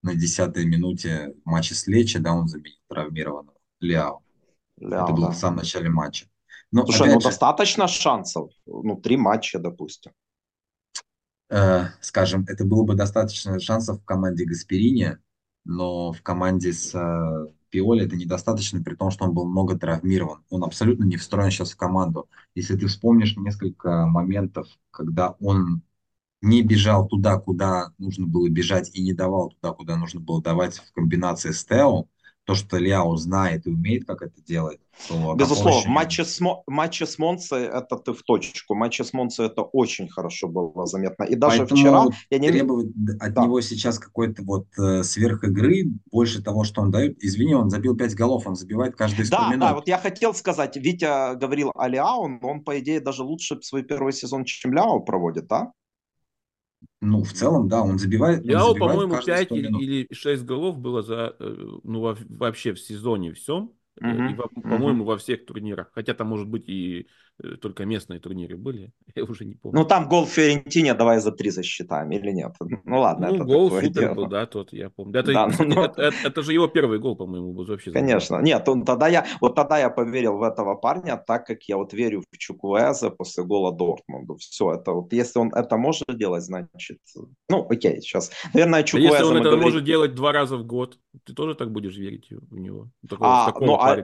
на 0.02 0.14
десятой 0.16 0.66
минуте 0.66 1.34
в 1.44 1.48
матче 1.48 1.74
с 1.74 1.86
Лечи, 1.86 2.18
да, 2.18 2.32
он 2.32 2.48
заменил 2.48 2.76
травмированного 2.88 3.56
Ляо. 3.80 4.20
Ляо 4.78 5.04
Это 5.04 5.12
было 5.12 5.28
да. 5.28 5.32
в 5.32 5.36
самом 5.36 5.58
начале 5.58 5.90
матча. 5.90 6.26
Но, 6.72 6.84
Слушай, 6.84 7.14
ну 7.14 7.20
же, 7.20 7.28
достаточно 7.28 7.86
шансов, 7.86 8.50
ну, 8.66 8.96
три 8.96 9.16
матча, 9.16 9.60
допустим. 9.60 10.12
Э, 11.50 11.86
скажем, 12.00 12.44
это 12.48 12.64
было 12.64 12.82
бы 12.82 12.94
достаточно 12.94 13.58
шансов 13.60 14.00
в 14.00 14.04
команде 14.04 14.44
Гасперини, 14.44 15.18
но 15.68 16.12
в 16.12 16.22
команде 16.22 16.72
с 16.72 16.94
э, 16.94 17.52
Пиоли 17.68 18.06
это 18.06 18.16
недостаточно, 18.16 18.82
при 18.82 18.94
том, 18.94 19.10
что 19.10 19.26
он 19.26 19.34
был 19.34 19.46
много 19.46 19.78
травмирован. 19.78 20.42
Он 20.48 20.64
абсолютно 20.64 21.04
не 21.04 21.18
встроен 21.18 21.50
сейчас 21.50 21.72
в 21.72 21.76
команду. 21.76 22.28
Если 22.54 22.74
ты 22.74 22.86
вспомнишь 22.86 23.36
несколько 23.36 24.06
моментов, 24.06 24.66
когда 24.90 25.36
он 25.40 25.82
не 26.40 26.62
бежал 26.62 27.06
туда, 27.06 27.38
куда 27.38 27.92
нужно 27.98 28.26
было 28.26 28.48
бежать, 28.48 28.90
и 28.94 29.02
не 29.02 29.12
давал 29.12 29.50
туда, 29.50 29.74
куда 29.74 29.96
нужно 29.96 30.20
было 30.20 30.40
давать 30.42 30.78
в 30.78 30.90
комбинации 30.92 31.50
с 31.50 31.64
Тео, 31.66 32.06
то, 32.48 32.54
что 32.54 32.78
Ляо 32.78 33.14
знает 33.16 33.66
и 33.66 33.70
умеет, 33.70 34.06
как 34.06 34.22
это 34.22 34.42
делать. 34.42 34.80
То 35.06 35.34
Безусловно, 35.34 35.82
в 35.82 35.86
матче 35.86 36.24
с, 36.24 36.40
матче 36.66 37.04
с 37.04 37.18
Монце 37.18 37.56
это 37.56 37.96
ты 37.96 38.14
в 38.14 38.22
точку. 38.22 38.74
В 38.74 38.78
матче 38.78 39.04
с 39.04 39.12
Монце 39.12 39.44
это 39.44 39.60
очень 39.60 40.08
хорошо 40.08 40.48
было 40.48 40.86
заметно. 40.86 41.24
И 41.24 41.34
даже 41.34 41.58
Поэтому 41.58 41.78
вчера... 41.78 42.04
Я 42.30 42.38
не... 42.38 42.48
Требовать 42.48 42.86
от 43.20 43.34
да. 43.34 43.44
него 43.44 43.60
сейчас 43.60 43.98
какой-то 43.98 44.42
вот 44.44 44.66
э, 44.78 45.02
сверхигры, 45.02 45.90
больше 46.10 46.42
того, 46.42 46.64
что 46.64 46.80
он 46.80 46.90
дает. 46.90 47.22
Извини, 47.22 47.54
он 47.54 47.68
забил 47.68 47.94
5 47.94 48.14
голов, 48.14 48.46
он 48.46 48.56
забивает 48.56 48.96
каждые 48.96 49.26
100 49.26 49.36
да, 49.36 49.48
минут. 49.48 49.60
Да, 49.60 49.74
вот 49.74 49.86
я 49.86 49.98
хотел 49.98 50.32
сказать, 50.32 50.74
Витя 50.78 51.36
говорил 51.36 51.70
о 51.74 51.86
Ляо, 51.86 52.16
он, 52.16 52.64
по 52.64 52.80
идее, 52.80 53.00
даже 53.00 53.24
лучше 53.24 53.60
свой 53.60 53.82
первый 53.82 54.14
сезон, 54.14 54.46
чем 54.46 54.72
Ляо 54.72 55.00
проводит, 55.00 55.48
да? 55.48 55.72
Ну, 57.00 57.22
в 57.22 57.32
целом, 57.32 57.68
да, 57.68 57.82
он 57.82 57.98
забивает. 57.98 58.44
Ляо, 58.44 58.74
по-моему, 58.74 59.20
5 59.24 59.52
или 59.52 60.08
6 60.12 60.44
голов 60.44 60.78
было 60.78 61.02
за, 61.02 61.36
э, 61.38 61.78
ну, 61.84 62.16
вообще 62.28 62.72
в 62.72 62.80
сезоне 62.80 63.32
всем. 63.34 63.72
Uh-huh. 64.00 64.32
И, 64.32 64.60
по-моему, 64.62 65.04
uh-huh. 65.04 65.06
во 65.06 65.16
всех 65.18 65.44
турнирах. 65.44 65.90
Хотя 65.92 66.14
там, 66.14 66.28
может 66.28 66.48
быть, 66.48 66.68
и 66.68 67.08
Э, 67.08 67.27
только 67.60 67.84
местные 67.84 68.18
турниры 68.20 68.56
были, 68.56 68.92
я 69.14 69.24
уже 69.24 69.44
не 69.44 69.54
помню. 69.54 69.80
Ну, 69.80 69.84
там 69.86 70.08
гол 70.08 70.24
в 70.24 70.30
Фиорентине 70.30 70.94
давай 70.94 71.20
за 71.20 71.32
три 71.32 71.50
засчитаем 71.50 72.10
или 72.10 72.30
нет? 72.32 72.54
Ну, 72.84 73.00
ладно. 73.00 73.28
Ну, 73.28 73.34
это 73.34 73.44
гол 73.44 73.70
супер 73.70 73.88
дело. 73.90 74.14
был, 74.14 74.26
да, 74.26 74.46
тот, 74.46 74.72
я 74.72 74.90
помню. 74.90 75.20
Это, 75.20 75.32
да, 75.32 75.46
ну, 75.46 75.54
ну, 75.64 75.84
это, 75.84 76.02
это, 76.02 76.16
это 76.24 76.42
же 76.42 76.52
его 76.52 76.66
первый 76.66 76.98
гол, 76.98 77.16
по-моему, 77.16 77.52
был 77.52 77.64
вообще. 77.64 77.92
Конечно. 77.92 78.36
Забыл. 78.36 78.46
Нет, 78.46 78.68
он, 78.68 78.84
тогда 78.84 79.08
я, 79.08 79.26
вот 79.40 79.54
тогда 79.54 79.78
я 79.78 79.90
поверил 79.90 80.38
в 80.38 80.42
этого 80.42 80.74
парня, 80.74 81.16
так 81.16 81.46
как 81.46 81.62
я 81.64 81.76
вот 81.76 81.92
верю 81.92 82.22
в 82.30 82.36
Чукуэза 82.36 83.10
после 83.10 83.44
гола 83.44 83.72
Дортмунду. 83.72 84.36
Все, 84.36 84.72
это 84.72 84.92
вот, 84.92 85.12
если 85.12 85.38
он 85.38 85.52
это 85.54 85.76
может 85.76 86.06
делать, 86.08 86.42
значит, 86.42 86.98
ну, 87.48 87.66
окей, 87.68 88.00
сейчас. 88.00 88.30
Наверное, 88.52 88.82
Чукуэза... 88.82 89.08
А 89.08 89.18
если 89.18 89.24
он 89.24 89.36
это 89.36 89.44
говорим... 89.44 89.62
может 89.62 89.84
делать 89.84 90.14
два 90.14 90.32
раза 90.32 90.56
в 90.56 90.66
год, 90.66 90.98
ты 91.24 91.34
тоже 91.34 91.54
так 91.54 91.70
будешь 91.70 91.96
верить 91.96 92.28
в 92.30 92.58
него? 92.58 92.90
Такого, 93.08 93.46
а, 93.46 93.54
ну, 93.60 93.74
а, 93.74 93.96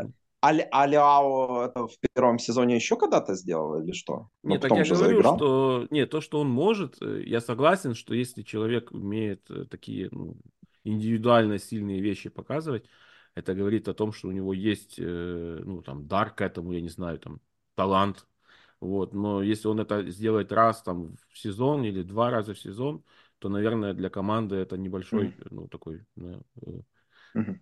Алиао 0.48 1.64
это 1.64 1.86
в 1.86 1.98
первом 2.14 2.38
сезоне 2.38 2.76
еще 2.76 2.96
когда-то 2.96 3.34
сделал 3.34 3.82
или 3.82 3.92
что? 3.92 4.28
Ну, 4.42 4.50
нет, 4.50 4.60
так 4.60 4.70
я 4.72 4.84
говорю, 4.84 4.94
заиграл? 4.94 5.36
что 5.36 5.86
нет, 5.90 6.10
то, 6.10 6.20
что 6.20 6.40
он 6.40 6.50
может, 6.50 7.00
э, 7.00 7.22
я 7.24 7.40
согласен, 7.40 7.94
что 7.94 8.14
если 8.14 8.42
человек 8.42 8.92
умеет 8.92 9.50
э, 9.50 9.64
такие 9.64 10.08
ну, 10.12 10.36
индивидуально 10.84 11.58
сильные 11.58 12.00
вещи 12.00 12.28
показывать, 12.28 12.84
это 13.34 13.54
говорит 13.54 13.88
о 13.88 13.94
том, 13.94 14.12
что 14.12 14.28
у 14.28 14.32
него 14.32 14.52
есть, 14.52 14.96
э, 14.98 15.60
ну, 15.64 15.82
там, 15.82 16.06
дар 16.06 16.30
к 16.30 16.40
этому, 16.40 16.72
я 16.72 16.80
не 16.80 16.90
знаю, 16.90 17.18
там, 17.18 17.40
талант, 17.74 18.26
вот, 18.80 19.14
но 19.14 19.42
если 19.42 19.68
он 19.68 19.80
это 19.80 20.08
сделает 20.10 20.52
раз, 20.52 20.82
там, 20.82 21.16
в 21.32 21.38
сезон 21.38 21.84
или 21.84 22.02
два 22.02 22.30
раза 22.30 22.52
в 22.52 22.58
сезон, 22.58 23.02
то, 23.38 23.48
наверное, 23.48 23.94
для 23.94 24.10
команды 24.10 24.56
это 24.56 24.76
небольшой, 24.76 25.28
mm. 25.28 25.46
ну, 25.50 25.68
такой, 25.68 26.04
да, 26.16 26.38
mm-hmm. 27.34 27.58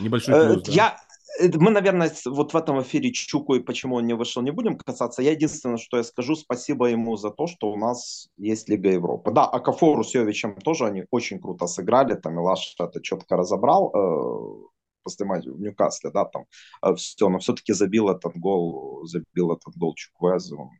небольшой 0.00 0.46
плюс, 0.46 0.62
да. 0.64 0.72
Я, 0.72 0.96
мы, 1.40 1.70
наверное, 1.70 2.12
вот 2.26 2.52
в 2.52 2.56
этом 2.56 2.80
эфире 2.82 3.12
Чуку 3.12 3.54
и 3.54 3.60
почему 3.60 3.96
он 3.96 4.06
не 4.06 4.14
вышел, 4.14 4.42
не 4.42 4.50
будем 4.50 4.76
касаться. 4.78 5.22
Я 5.22 5.32
единственное, 5.32 5.78
что 5.78 5.96
я 5.96 6.04
скажу, 6.04 6.36
спасибо 6.36 6.86
ему 6.86 7.16
за 7.16 7.30
то, 7.30 7.46
что 7.46 7.70
у 7.70 7.76
нас 7.76 8.28
есть 8.36 8.68
Лига 8.68 8.90
Европы. 8.90 9.32
Да, 9.32 9.44
а 9.46 9.60
Кафору 9.60 10.04
с 10.04 10.14
Йовичем 10.14 10.56
тоже 10.56 10.86
они 10.86 11.04
очень 11.10 11.40
круто 11.40 11.66
сыграли. 11.66 12.14
Там 12.14 12.38
Илаш 12.38 12.74
это 12.78 13.00
четко 13.02 13.36
разобрал 13.36 13.90
э, 13.94 14.68
после 15.02 15.26
матча 15.26 15.50
в 15.50 15.60
Ньюкасле, 15.60 16.10
да, 16.10 16.24
там 16.24 16.46
э, 16.82 16.94
все, 16.94 17.28
но 17.28 17.38
все-таки 17.38 17.72
забил 17.72 18.08
этот 18.08 18.36
гол, 18.36 19.04
забил 19.06 19.52
этот 19.52 19.76
гол 19.76 19.94
Чуквезу 19.94 20.70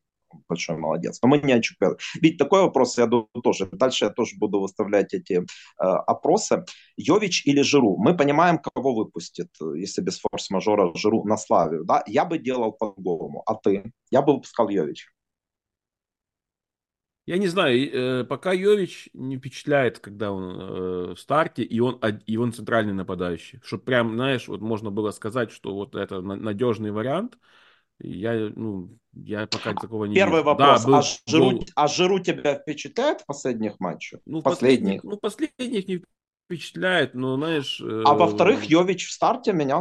большой 0.49 0.77
молодец. 0.77 1.19
Но 1.23 1.29
мы 1.29 1.39
не 1.39 1.53
о 1.53 1.61
ЧП. 1.61 1.99
Ведь 2.21 2.39
такой 2.39 2.63
вопрос, 2.63 2.99
я 2.99 3.07
думаю, 3.07 3.29
тоже. 3.43 3.69
Дальше 3.73 4.07
я 4.07 4.11
тоже 4.11 4.37
буду 4.37 4.61
выставлять 4.61 5.15
эти 5.15 5.35
э, 5.35 5.45
опросы. 5.79 6.65
Йович 6.97 7.47
или 7.47 7.63
Жиру? 7.63 7.97
Мы 7.97 8.17
понимаем, 8.17 8.59
кого 8.59 8.95
выпустит, 8.95 9.49
если 9.75 10.03
без 10.03 10.21
форс-мажора 10.21 10.93
Жиру 10.95 11.25
на 11.25 11.37
Славию. 11.37 11.85
Да? 11.85 12.03
Я 12.07 12.25
бы 12.25 12.39
делал 12.39 12.73
по-другому. 12.73 13.43
А 13.47 13.55
ты? 13.55 13.93
Я 14.11 14.23
бы 14.23 14.35
выпускал 14.35 14.69
Йович. 14.69 15.09
Я 17.27 17.39
не 17.39 17.49
знаю, 17.49 17.79
э, 17.79 18.25
пока 18.25 18.53
Йович 18.53 19.09
не 19.15 19.39
впечатляет, 19.39 19.99
когда 19.99 20.31
он 20.31 20.61
э, 20.61 21.15
в 21.15 21.17
старте, 21.19 21.63
и 21.63 21.81
он, 21.81 21.99
и 22.27 22.37
он 22.37 22.53
центральный 22.53 22.93
нападающий. 22.93 23.61
Чтобы 23.65 23.85
прям, 23.85 24.15
знаешь, 24.15 24.47
вот 24.47 24.61
можно 24.61 24.91
было 24.91 25.11
сказать, 25.11 25.51
что 25.51 25.75
вот 25.75 25.95
это 25.95 26.21
надежный 26.21 26.91
вариант– 26.91 27.39
я, 28.01 28.51
ну, 28.55 28.91
я 29.13 29.47
пока 29.47 29.71
а, 29.71 29.75
такого 29.75 30.05
не 30.07 30.15
Первый 30.15 30.39
вижу. 30.39 30.45
вопрос. 30.45 30.83
Да, 30.83 30.87
был, 30.87 30.95
а, 30.97 31.03
Жиру, 31.27 31.51
был... 31.51 31.67
а 31.75 31.89
Жиру 31.89 32.19
тебя 32.19 32.55
впечатляет 32.57 33.21
в 33.21 33.27
последних 33.27 33.81
матчах? 33.81 34.21
Ну, 34.27 34.43
последних. 34.43 35.03
последних. 35.03 35.05
Ну, 35.05 35.17
последних 35.17 35.89
не 35.89 36.03
впечатляет, 36.47 37.15
но, 37.15 37.37
знаешь... 37.37 37.81
А 37.81 38.15
э... 38.15 38.17
во-вторых, 38.17 38.65
Йович 38.65 39.09
в 39.09 39.13
старте 39.13 39.53
меня 39.53 39.81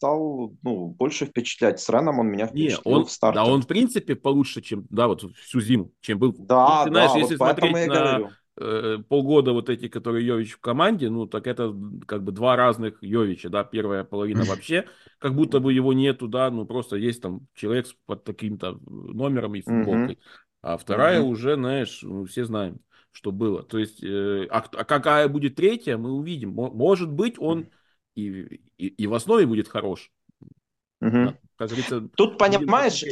стал 0.00 0.54
ну, 0.62 0.86
больше 0.86 1.26
впечатлять. 1.26 1.78
С 1.78 1.88
Реном 1.90 2.20
он 2.20 2.28
меня 2.28 2.46
впечатлил 2.46 2.92
не, 2.92 2.98
он, 3.00 3.04
в 3.04 3.10
старте. 3.10 3.38
Да, 3.38 3.44
он 3.44 3.62
в 3.62 3.66
принципе 3.66 4.16
получше, 4.16 4.62
чем, 4.62 4.86
да, 4.88 5.06
вот 5.06 5.22
всю 5.36 5.60
зиму, 5.60 5.92
чем 6.00 6.18
был. 6.18 6.34
Да, 6.38 6.84
ты, 6.84 6.90
знаешь, 6.90 7.12
да, 7.12 7.18
если 7.18 7.36
вот 7.36 7.46
смотреть 7.46 7.86
на, 7.86 7.94
говорю. 7.94 8.30
Э, 8.62 8.98
полгода 9.08 9.52
вот 9.52 9.70
эти, 9.70 9.88
которые 9.88 10.26
Йович 10.26 10.52
в 10.52 10.60
команде, 10.60 11.08
ну, 11.08 11.26
так 11.26 11.46
это 11.46 11.74
как 12.06 12.22
бы 12.22 12.30
два 12.30 12.56
разных 12.56 13.02
Йовича, 13.02 13.48
да, 13.48 13.64
первая 13.64 14.04
половина 14.04 14.44
вообще, 14.44 14.86
как 15.18 15.34
будто 15.34 15.60
бы 15.60 15.72
его 15.72 15.94
нету, 15.94 16.28
да, 16.28 16.50
ну, 16.50 16.66
просто 16.66 16.96
есть 16.96 17.22
там 17.22 17.46
человек 17.54 17.86
под 18.04 18.22
таким-то 18.24 18.78
номером 18.84 19.54
и 19.54 19.62
футболкой, 19.62 20.18
а 20.60 20.76
вторая 20.76 21.22
уже, 21.22 21.54
знаешь, 21.54 22.00
ну, 22.02 22.26
все 22.26 22.44
знаем, 22.44 22.80
что 23.12 23.32
было. 23.32 23.62
То 23.62 23.78
есть, 23.78 24.04
э, 24.04 24.46
а, 24.50 24.58
а 24.58 24.84
какая 24.84 25.26
будет 25.28 25.54
третья, 25.54 25.96
мы 25.96 26.12
увидим. 26.12 26.50
Может 26.50 27.10
быть, 27.10 27.36
он 27.38 27.66
и, 28.14 28.60
и, 28.76 28.88
и 28.88 29.06
в 29.06 29.14
основе 29.14 29.46
будет 29.46 29.68
хорош. 29.68 30.12
Угу. 31.00 31.10
Да, 31.10 31.38
как 31.56 31.68
говорится, 31.68 32.08
Тут, 32.14 32.36
понимаешь, 32.36 33.02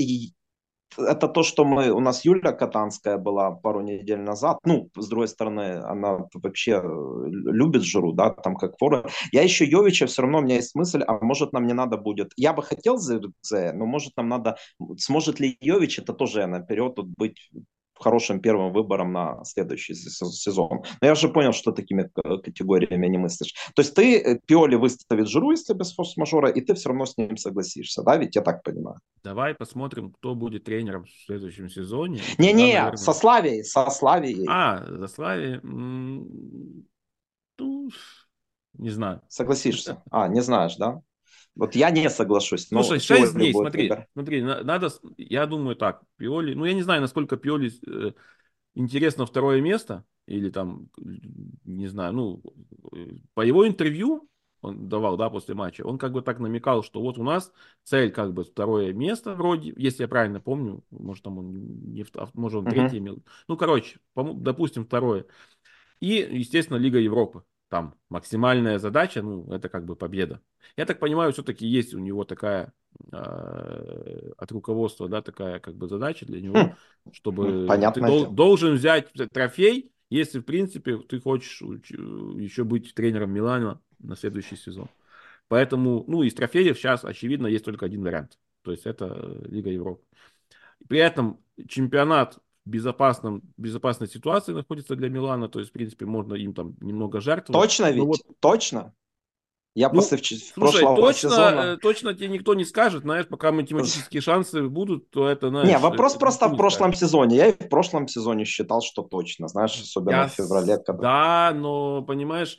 это 0.97 1.29
то, 1.29 1.43
что 1.43 1.65
мы, 1.65 1.91
у 1.91 2.01
нас 2.01 2.25
Юля 2.25 2.53
Катанская 2.53 3.19
была 3.19 3.51
пару 3.51 3.81
недель 3.81 4.21
назад. 4.21 4.59
Ну, 4.65 4.89
с 4.97 5.09
другой 5.09 5.29
стороны, 5.29 5.81
она 5.85 6.27
вообще 6.35 6.81
э, 6.83 7.25
любит 7.29 7.83
жиру, 7.83 8.13
да, 8.13 8.31
там 8.31 8.57
как 8.57 8.79
фора. 8.79 9.09
Я 9.33 9.43
еще 9.43 9.65
Йовича, 9.65 10.07
все 10.07 10.23
равно 10.23 10.39
у 10.39 10.43
меня 10.43 10.57
есть 10.57 10.75
мысль, 10.75 11.03
а 11.07 11.19
может 11.21 11.53
нам 11.53 11.67
не 11.67 11.75
надо 11.75 11.97
будет. 11.97 12.33
Я 12.37 12.53
бы 12.53 12.63
хотел 12.63 12.99
за 12.99 13.21
но 13.73 13.87
может 13.87 14.17
нам 14.17 14.29
надо, 14.29 14.57
сможет 14.97 15.41
ли 15.41 15.57
Йович, 15.61 16.01
это 16.01 16.13
тоже 16.13 16.41
я 16.41 16.47
наперед 16.47 16.95
тут 16.95 17.09
быть 17.17 17.51
хорошим 18.01 18.41
первым 18.41 18.73
выбором 18.73 19.13
на 19.13 19.45
следующий 19.45 19.95
сезон. 19.95 20.83
Но 21.01 21.07
я 21.07 21.13
уже 21.13 21.29
понял, 21.29 21.53
что 21.53 21.73
такими 21.73 22.11
категориями 22.15 23.07
не 23.07 23.19
мыслишь. 23.19 23.55
То 23.75 23.83
есть 23.83 23.95
ты 23.95 24.19
э, 24.19 24.39
Пиоли 24.47 24.77
выставит 24.77 25.29
Жиру, 25.29 25.51
если 25.51 25.75
без 25.75 25.95
форс-мажора, 25.95 26.51
и 26.51 26.61
ты 26.61 26.75
все 26.75 26.89
равно 26.89 27.07
с 27.07 27.17
ним 27.17 27.37
согласишься, 27.37 28.03
да? 28.03 28.17
Ведь 28.17 28.37
я 28.37 28.43
так 28.43 28.63
понимаю. 28.63 28.99
Давай 29.23 29.55
посмотрим, 29.55 30.13
кто 30.13 30.35
будет 30.35 30.65
тренером 30.65 31.05
в 31.05 31.11
следующем 31.27 31.69
сезоне. 31.69 32.21
Не-не, 32.39 32.75
наверное... 32.75 32.97
со 32.97 33.13
Славией, 33.13 33.65
со 33.65 33.91
Славией. 33.91 34.47
А, 34.49 34.85
за 34.87 35.09
Славией. 35.09 35.61
Ну, 35.63 36.29
не 38.75 38.91
знаю. 38.91 39.21
Согласишься? 39.29 40.03
А, 40.11 40.29
не 40.29 40.41
знаешь, 40.41 40.77
да? 40.77 41.03
Вот 41.59 41.75
я 41.75 41.91
не 41.91 42.09
соглашусь. 42.09 42.69
Слушай, 42.69 43.01
6 43.01 43.35
дней, 43.35 43.53
смотри, 43.53 43.89
выбор. 43.89 44.07
смотри, 44.13 44.43
надо, 44.43 44.91
я 45.17 45.45
думаю 45.47 45.75
так, 45.75 46.03
Пиоли, 46.17 46.55
ну 46.55 46.65
я 46.65 46.73
не 46.73 46.83
знаю, 46.83 47.01
насколько 47.01 47.37
Пиоли 47.37 47.73
э, 47.85 48.13
интересно 48.77 49.27
второе 49.27 49.61
место, 49.61 50.05
или 50.27 50.51
там, 50.51 50.89
не 51.65 51.89
знаю, 51.89 52.13
ну, 52.13 52.43
по 53.35 53.41
его 53.41 53.67
интервью, 53.67 54.29
он 54.61 54.89
давал, 54.89 55.17
да, 55.17 55.31
после 55.31 55.57
матча, 55.57 55.83
он 55.83 55.99
как 55.99 56.13
бы 56.13 56.23
так 56.23 56.39
намекал, 56.39 56.85
что 56.85 57.01
вот 57.01 57.19
у 57.19 57.25
нас 57.25 57.53
цель 57.83 58.13
как 58.13 58.33
бы 58.33 58.45
второе 58.45 58.93
место 58.93 59.35
вроде, 59.35 59.75
если 59.77 60.03
я 60.03 60.09
правильно 60.09 60.41
помню, 60.41 60.85
может 60.91 61.25
там 61.25 61.39
он 61.39 61.53
не, 61.93 62.07
может 62.35 62.59
он 62.59 62.67
третье 62.67 62.99
имел, 62.99 63.23
ну, 63.49 63.57
короче, 63.57 63.99
допустим, 64.15 64.85
второе. 64.85 65.27
И, 65.99 66.15
естественно, 66.31 66.77
Лига 66.77 67.01
Европы 67.01 67.43
там 67.69 67.95
максимальная 68.09 68.79
задача, 68.79 69.23
ну, 69.23 69.53
это 69.53 69.69
как 69.69 69.85
бы 69.85 69.95
победа. 69.97 70.41
Я 70.77 70.87
так 70.87 70.99
понимаю, 70.99 71.33
все-таки 71.33 71.67
есть 71.67 71.95
у 71.95 71.99
него 71.99 72.25
такая 72.25 72.73
э, 73.13 74.31
от 74.37 74.53
руководства, 74.53 75.09
да, 75.09 75.23
такая 75.23 75.61
как 75.61 75.75
бы 75.77 75.89
задача 75.89 76.27
для 76.27 76.41
него, 76.41 76.59
хм. 76.59 77.13
чтобы 77.13 77.67
Понятно. 77.67 78.03
ты 78.03 78.09
дол- 78.09 78.31
должен 78.31 78.75
взять 78.75 79.13
трофей, 79.33 79.93
если, 80.11 80.41
в 80.41 80.45
принципе, 80.45 80.97
ты 80.99 81.21
хочешь 81.21 81.61
еще 81.61 82.65
быть 82.65 82.95
тренером 82.95 83.31
Милана 83.31 83.81
на 83.99 84.17
следующий 84.17 84.57
сезон. 84.57 84.89
Поэтому, 85.49 86.05
ну, 86.07 86.23
из 86.23 86.35
трофеев 86.35 86.79
сейчас, 86.79 87.05
очевидно, 87.05 87.47
есть 87.47 87.65
только 87.65 87.87
один 87.87 88.03
вариант. 88.03 88.39
То 88.63 88.71
есть 88.71 88.87
это 88.87 89.43
Лига 89.47 89.71
Европы. 89.71 90.03
При 90.89 90.99
этом 90.99 91.41
чемпионат 91.69 92.39
безопасном, 92.69 93.43
безопасной 93.57 94.09
ситуации 94.09 94.53
находится 94.53 94.97
для 94.97 95.09
Милана, 95.09 95.49
то 95.49 95.59
есть, 95.59 95.71
в 95.71 95.73
принципе, 95.73 96.07
можно 96.07 96.35
им 96.35 96.55
там 96.55 96.77
немного 96.81 97.21
жертвовать. 97.21 97.69
Точно 97.69 97.91
ведь? 97.91 98.05
Вот... 98.05 98.21
Точно? 98.41 98.95
Я 99.75 99.91
ну, 99.91 99.97
после 99.97 100.19
слушай, 100.19 100.81
точно, 100.81 101.31
сезона... 101.31 101.61
Э, 101.61 101.77
точно 101.77 102.13
тебе 102.13 102.29
никто 102.29 102.55
не 102.55 102.65
скажет, 102.65 103.03
знаешь, 103.03 103.29
пока 103.29 103.53
математические 103.53 104.21
шансы 104.21 104.69
будут, 104.69 105.09
то 105.11 105.29
это, 105.29 105.51
знаешь... 105.51 105.69
Не, 105.69 105.79
вопрос 105.79 106.17
просто 106.17 106.49
в 106.49 106.57
прошлом 106.57 106.93
скажет. 106.93 107.09
сезоне. 107.09 107.37
Я 107.37 107.47
и 107.47 107.53
в 107.53 107.69
прошлом 107.69 108.09
сезоне 108.09 108.45
считал, 108.45 108.83
что 108.83 109.03
точно, 109.03 109.47
знаешь, 109.47 109.81
особенно 109.81 110.11
Я... 110.11 110.27
в 110.27 110.33
феврале. 110.33 110.79
Когда... 110.79 111.03
Да, 111.03 111.53
но, 111.55 112.03
понимаешь, 112.03 112.59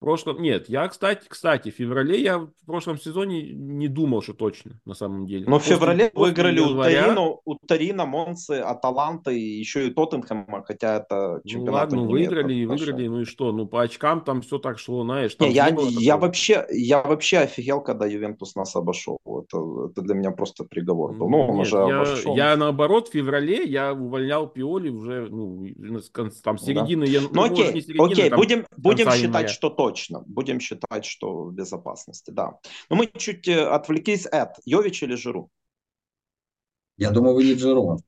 прошлом... 0.00 0.42
Нет, 0.42 0.68
я, 0.68 0.88
кстати, 0.88 1.26
кстати, 1.28 1.70
в 1.70 1.74
феврале 1.74 2.20
я 2.20 2.38
в 2.38 2.50
прошлом 2.66 2.98
сезоне 2.98 3.52
не 3.52 3.88
думал, 3.88 4.22
что 4.22 4.32
точно, 4.32 4.80
на 4.84 4.94
самом 4.94 5.26
деле. 5.26 5.44
Но 5.46 5.58
в 5.58 5.62
феврале 5.62 6.10
после 6.10 6.26
выиграли 6.26 6.60
января... 6.60 7.02
у 7.02 7.04
Тарина, 7.04 7.36
у 7.44 7.54
Тарина, 7.66 8.06
Монцы, 8.06 8.52
Аталанта 8.60 9.30
и 9.30 9.40
еще 9.40 9.86
и 9.86 9.90
Тоттенхэма, 9.90 10.64
хотя 10.66 10.96
это 10.96 11.40
чемпионат. 11.44 11.92
Ну 11.92 11.98
ладно, 11.98 12.04
ну, 12.04 12.10
выиграли 12.10 12.54
и 12.54 12.66
выиграли, 12.66 13.06
ну 13.06 13.20
и 13.20 13.24
что? 13.24 13.52
Ну 13.52 13.66
по 13.66 13.82
очкам 13.82 14.22
там 14.22 14.42
все 14.42 14.58
так 14.58 14.78
шло, 14.78 15.04
знаешь. 15.04 15.36
Не, 15.38 15.52
я, 15.52 15.70
не 15.70 16.02
я, 16.02 16.16
вообще, 16.16 16.66
я 16.70 17.02
вообще 17.02 17.38
офигел, 17.38 17.80
когда 17.80 18.06
Ювентус 18.06 18.54
нас 18.54 18.74
обошел. 18.76 19.18
Это, 19.24 19.90
это 19.90 20.02
для 20.02 20.14
меня 20.14 20.30
просто 20.30 20.64
приговор 20.64 21.12
был. 21.12 21.28
Ну, 21.28 21.40
он 21.40 21.56
Нет, 21.56 21.66
уже 21.66 21.76
я, 21.76 22.00
обошел. 22.00 22.36
Я 22.36 22.56
наоборот 22.56 23.08
в 23.08 23.12
феврале 23.12 23.64
я 23.64 23.92
увольнял 23.92 24.46
Пиоли 24.48 24.88
уже, 24.88 25.28
ну, 25.30 25.66
там 26.42 26.58
середины, 26.58 27.06
да. 27.06 27.12
я, 27.12 27.20
ну, 27.30 27.42
окей, 27.44 27.72
не 27.72 27.82
середины, 27.82 28.12
окей, 28.12 28.30
там, 28.30 28.38
будем, 28.38 28.66
будем 28.76 29.06
считать, 29.06 29.22
января. 29.22 29.48
что 29.48 29.70
точно. 29.70 29.89
Будем 30.26 30.60
считать, 30.60 31.04
что 31.04 31.44
в 31.44 31.52
безопасности, 31.52 32.30
да. 32.30 32.58
Но 32.88 32.96
мы 32.96 33.06
чуть 33.06 33.48
э, 33.48 33.66
отвлеклись 33.66 34.26
от 34.26 34.58
Йович 34.64 35.02
или 35.02 35.14
Жиру? 35.14 35.50
Я 36.96 37.10
думаю, 37.10 37.34
выйдет 37.34 37.58
Жиру. 37.58 37.98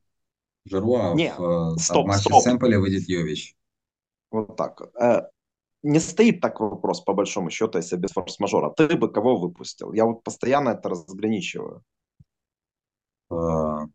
Жиру, 0.65 0.95
а 0.95 1.15
Не, 1.15 1.35
в, 1.37 1.77
стоп, 1.79 2.05
в 2.05 2.09
матче 2.09 2.29
стоп. 2.29 2.43
Сэмполе 2.43 2.79
выйдет 2.79 3.09
Йович. 3.09 3.57
Вот 4.31 4.57
так. 4.57 4.83
Э, 5.01 5.23
не 5.83 6.01
стоит 6.01 6.41
так 6.41 6.61
вопрос, 6.61 7.01
по 7.01 7.13
большому 7.13 7.51
счету, 7.51 7.79
если 7.79 7.97
без 7.97 8.11
форс-мажора. 8.11 8.71
Ты 8.71 8.97
бы 8.97 9.11
кого 9.11 9.37
выпустил? 9.37 9.93
Я 9.93 10.05
вот 10.05 10.23
постоянно 10.23 10.71
это 10.71 10.89
разграничиваю. 10.89 11.83
А... 13.31 13.87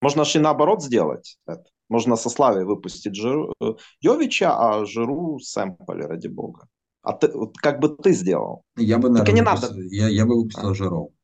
Можно 0.00 0.24
же 0.24 0.38
и 0.38 0.42
наоборот 0.42 0.82
сделать 0.82 1.38
это. 1.46 1.64
Можно 1.88 2.16
со 2.16 2.28
Славой 2.30 2.64
выпустить 2.64 3.14
Жиру, 3.14 3.54
э, 3.60 3.74
Йовича, 4.00 4.56
а 4.56 4.84
Жиру 4.84 5.38
Сэмполе, 5.38 6.06
ради 6.06 6.28
бога. 6.28 6.66
А 7.06 7.12
ты, 7.12 7.28
вот 7.28 7.56
как 7.56 7.78
бы 7.78 7.88
ты 7.88 8.12
сделал? 8.12 8.64
Я 8.76 8.98
бы, 8.98 9.08
наверное, 9.08 9.32
не 9.32 9.40
надо. 9.40 9.72
Я, 9.92 10.08
я 10.08 10.26
бы 10.26 10.36
выпустил 10.36 10.70
а. 10.70 10.74
Жиру. 10.74 11.14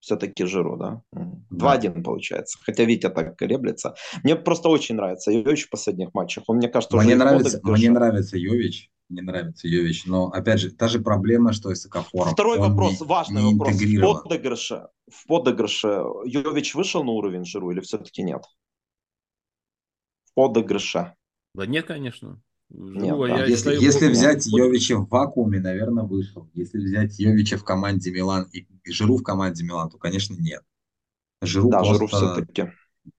Все-таки 0.00 0.46
Жиру, 0.46 0.78
да? 0.78 1.02
да. 1.50 1.76
2-1 1.76 2.02
получается. 2.02 2.58
Хотя 2.62 2.84
Витя 2.84 3.10
так 3.10 3.36
колеблется. 3.36 3.94
Мне 4.22 4.34
просто 4.34 4.70
очень 4.70 4.94
нравится 4.94 5.30
Йович 5.30 5.66
в 5.66 5.70
последних 5.70 6.14
матчах. 6.14 6.44
Он, 6.46 6.56
мне 6.56 6.68
кажется, 6.68 6.96
мне 6.96 7.16
нравится, 7.16 7.60
мне 7.62 7.90
нравится 7.90 8.38
Йович. 8.38 8.90
Мне 9.10 9.20
нравится 9.20 9.68
Йович. 9.68 10.06
Но, 10.06 10.28
опять 10.28 10.60
же, 10.60 10.70
та 10.70 10.88
же 10.88 11.00
проблема, 11.00 11.52
что 11.52 11.70
и 11.70 11.74
с 11.74 11.84
Окафором. 11.84 12.32
Второй 12.32 12.58
он 12.58 12.70
вопрос, 12.70 12.98
не, 12.98 13.06
важный 13.06 13.42
не 13.42 13.54
вопрос. 13.98 14.20
В 14.20 14.22
подыгрыше, 14.22 14.88
в 15.10 15.26
подыгрыше 15.26 16.02
Йович 16.24 16.74
вышел 16.74 17.04
на 17.04 17.10
уровень 17.10 17.44
Жиру 17.44 17.70
или 17.72 17.80
все-таки 17.80 18.22
нет? 18.22 18.42
В 20.24 20.34
подыгрыше. 20.34 21.14
Да 21.54 21.66
нет, 21.66 21.86
конечно. 21.86 22.40
Нет, 22.70 23.16
да. 23.16 23.44
Если, 23.44 23.82
если 23.82 24.08
взять 24.08 24.46
Йовича 24.46 24.96
в 24.96 25.08
вакууме, 25.08 25.60
наверное, 25.60 26.04
вышел. 26.04 26.48
Если 26.54 26.78
взять 26.78 27.18
Йовича 27.18 27.56
в 27.56 27.64
команде 27.64 28.10
Милан 28.10 28.48
и 28.52 28.66
Жиру 28.86 29.16
в 29.16 29.22
команде 29.22 29.64
Милан, 29.64 29.90
то, 29.90 29.98
конечно, 29.98 30.34
нет. 30.34 30.62
Жиру 31.42 31.68
да, 31.68 31.84
Жиру 31.84 32.06
все-таки 32.06 32.70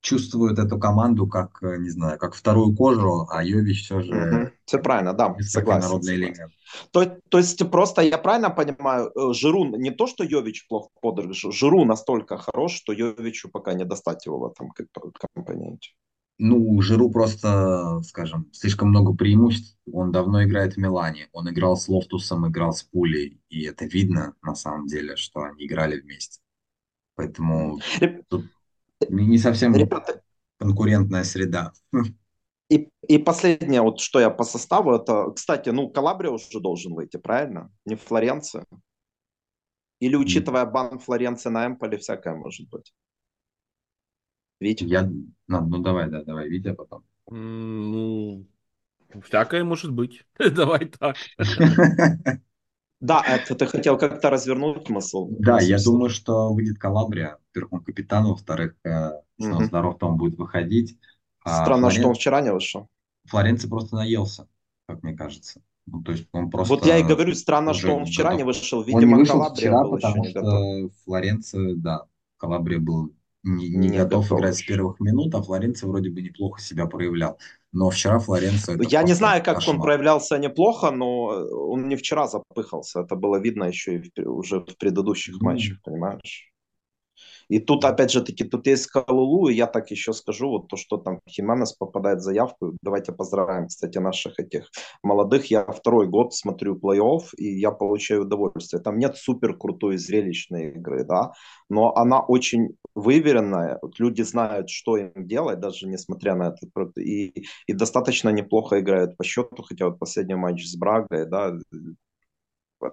чувствует 0.02 0.60
эту 0.60 0.80
команду 0.80 1.28
как, 1.28 1.62
э, 1.62 1.78
не 1.78 1.90
знаю, 1.90 2.18
как 2.18 2.34
вторую 2.34 2.76
кожу, 2.76 3.28
а 3.30 3.44
Йович 3.44 3.86
все 3.86 4.02
же... 4.02 4.12
Угу. 4.12 4.52
Все 4.66 4.80
правильно, 4.80 5.14
да, 5.14 5.36
согласен. 5.42 6.02
согласен. 6.02 6.50
То, 6.92 7.06
то 7.30 7.38
есть 7.38 7.70
просто 7.70 8.02
я 8.02 8.18
правильно 8.18 8.50
понимаю, 8.50 9.12
э, 9.16 9.34
Жиру 9.34 9.66
не 9.66 9.92
то, 9.92 10.08
что 10.08 10.24
Йович 10.24 10.68
плохо 10.68 10.90
подыгрыш, 11.02 11.46
Жиру 11.52 11.86
настолько 11.86 12.38
хорош, 12.38 12.74
что 12.74 12.94
Йовичу 12.94 13.50
пока 13.50 13.74
не 13.74 13.86
достать 13.86 14.26
его 14.26 14.40
в 14.40 14.46
этом 14.48 14.72
компоненте. 15.34 15.92
Ну, 16.38 16.82
Жиру 16.82 17.10
просто, 17.10 18.02
скажем, 18.02 18.50
слишком 18.52 18.90
много 18.90 19.14
преимуществ. 19.14 19.78
Он 19.92 20.12
давно 20.12 20.44
играет 20.44 20.74
в 20.74 20.78
Милане. 20.78 21.30
Он 21.32 21.50
играл 21.50 21.78
с 21.78 21.88
Лофтусом, 21.88 22.48
играл 22.48 22.74
с 22.74 22.84
Пулей. 22.84 23.42
И 23.50 23.64
это 23.64 23.86
видно, 23.86 24.36
на 24.42 24.54
самом 24.54 24.88
деле, 24.88 25.16
что 25.16 25.44
они 25.44 25.66
играли 25.66 26.00
вместе. 26.00 26.42
Поэтому 27.16 27.80
тут 28.28 28.46
не 29.08 29.38
совсем 29.38 29.74
Ребята... 29.74 30.22
конкурентная 30.58 31.24
среда. 31.24 31.72
И, 32.68 32.90
и 33.08 33.18
последнее, 33.20 33.82
вот 33.82 34.00
что 34.00 34.20
я 34.20 34.30
по 34.30 34.44
составу, 34.44 34.94
это, 34.94 35.32
кстати, 35.32 35.70
ну, 35.70 35.90
Калабрия 35.90 36.32
уже 36.32 36.60
должен 36.60 36.94
выйти, 36.94 37.18
правильно? 37.18 37.72
Не 37.86 37.96
Флоренция. 37.96 38.66
Или, 40.00 40.16
учитывая 40.16 40.66
бан 40.66 41.00
Флоренции 41.00 41.50
на 41.50 41.68
Эмполе, 41.68 41.98
всякое 41.98 42.36
может 42.36 42.68
быть. 42.70 42.94
Витя? 44.60 44.84
Я... 44.86 45.04
Ну, 45.04 45.28
ну, 45.48 45.80
давай, 45.80 46.10
да, 46.10 46.24
давай, 46.24 46.50
Витя 46.50 46.74
потом. 46.74 47.04
Ну, 47.30 48.46
всякое 49.24 49.64
может 49.64 49.92
быть. 49.92 50.26
давай 50.40 50.86
так. 50.86 51.16
Да, 53.02 53.22
это 53.28 53.54
ты 53.56 53.68
хотел 53.68 54.00
как-то 54.00 54.30
развернуть 54.30 54.88
смысл. 54.88 55.28
Да, 55.30 55.60
я 55.60 55.78
думаю, 55.84 56.10
что 56.10 56.52
выйдет 56.54 56.80
Калабрия. 56.80 57.38
Во-первых, 57.50 57.74
он 57.74 57.84
капитан, 57.84 58.26
во-вторых, 58.26 58.76
здоров, 59.38 60.00
то 60.00 60.08
он 60.08 60.18
будет 60.18 60.38
выходить. 60.38 60.98
А 61.44 61.62
Странно, 61.64 61.92
что 61.92 62.08
он 62.08 62.16
вчера 62.16 62.42
не 62.42 62.52
вышел. 62.52 62.90
Флоренция 63.26 63.70
просто 63.70 63.96
наелся, 63.96 64.48
как 64.88 65.04
мне 65.04 65.14
кажется. 65.14 65.62
Ну, 65.86 66.02
то 66.02 66.14
есть 66.14 66.28
он 66.32 66.50
просто 66.50 66.74
вот 66.74 66.86
я 66.86 66.98
и 66.98 67.04
говорю, 67.04 67.36
странно, 67.36 67.74
что 67.74 67.96
он 67.96 68.06
вчера 68.06 68.32
готов. 68.32 68.38
не 68.40 68.44
вышел. 68.44 68.82
Видимо, 68.82 68.98
он 68.98 69.08
не 69.08 69.14
вышел 69.16 69.34
Калабрия 69.36 69.56
вчера, 69.56 69.84
был 69.84 69.92
потому 69.92 70.24
что 70.24 70.42
готов. 70.42 70.92
Флоренция, 71.04 71.76
да, 71.76 72.06
Калабрия 72.38 72.80
был 72.80 73.14
не, 73.46 73.70
не, 73.70 73.90
не 73.90 73.98
готов, 73.98 74.24
готов 74.24 74.40
играть 74.40 74.56
с 74.56 74.64
первых 74.64 75.00
минут, 75.00 75.36
а 75.36 75.42
Флоренция 75.42 75.88
вроде 75.88 76.10
бы 76.10 76.22
неплохо 76.22 76.60
себя 76.60 76.88
проявлял. 76.88 77.38
Но 77.72 77.90
вчера 77.90 78.20
Флоренция... 78.20 78.78
Я 78.90 79.04
не 79.04 79.14
знаю, 79.14 79.44
как 79.44 79.56
кошмар. 79.56 79.76
он 79.76 79.82
проявлялся 79.82 80.38
неплохо, 80.40 80.92
но 80.92 81.26
он 81.26 81.88
не 81.88 81.96
вчера 81.96 82.28
запыхался. 82.28 83.02
Это 83.02 83.16
было 83.16 83.38
видно 83.38 83.66
еще 83.66 83.96
и 83.96 83.98
в, 84.00 84.30
уже 84.30 84.60
в 84.60 84.78
предыдущих 84.78 85.36
mm. 85.36 85.44
матчах, 85.44 85.82
понимаешь? 85.84 86.52
И 87.50 87.60
тут, 87.60 87.86
опять 87.86 88.12
же 88.12 88.22
таки, 88.22 88.44
тут 88.44 88.68
есть 88.68 88.88
Калулу, 88.88 89.50
и 89.50 89.54
я 89.54 89.68
так 89.68 89.92
еще 89.92 90.14
скажу, 90.14 90.50
вот 90.50 90.68
то, 90.68 90.78
что 90.78 90.98
там 90.98 91.20
Хименес 91.30 91.74
попадает 91.74 92.20
в 92.20 92.24
заявку. 92.24 92.78
Давайте 92.82 93.12
поздравляем, 93.12 93.68
кстати, 93.68 93.98
наших 93.98 94.40
этих 94.40 94.70
молодых. 95.04 95.46
Я 95.48 95.64
второй 95.66 96.08
год 96.08 96.34
смотрю 96.34 96.78
плей-офф, 96.78 97.22
и 97.38 97.60
я 97.60 97.72
получаю 97.72 98.24
удовольствие. 98.24 98.82
Там 98.82 98.98
нет 98.98 99.18
супер 99.18 99.58
крутой 99.58 99.98
зрелищной 99.98 100.72
игры, 100.72 101.04
да, 101.04 101.34
но 101.70 101.96
она 101.96 102.22
очень 102.22 102.76
выверенная. 102.96 103.80
Вот 103.82 104.00
люди 104.00 104.22
знают, 104.22 104.70
что 104.70 104.98
им 104.98 105.12
делать, 105.16 105.60
даже 105.60 105.88
несмотря 105.88 106.36
на 106.36 106.50
это. 106.50 107.02
И, 107.02 107.46
и 107.68 107.74
достаточно 107.74 108.30
неплохо 108.30 108.80
играют 108.80 109.18
по 109.18 109.24
счету, 109.24 109.64
хотя 109.64 109.86
вот 109.86 110.00
последний 110.00 110.36
матч 110.36 110.66
с 110.66 110.76
Брагой, 110.76 111.26
да, 111.26 111.58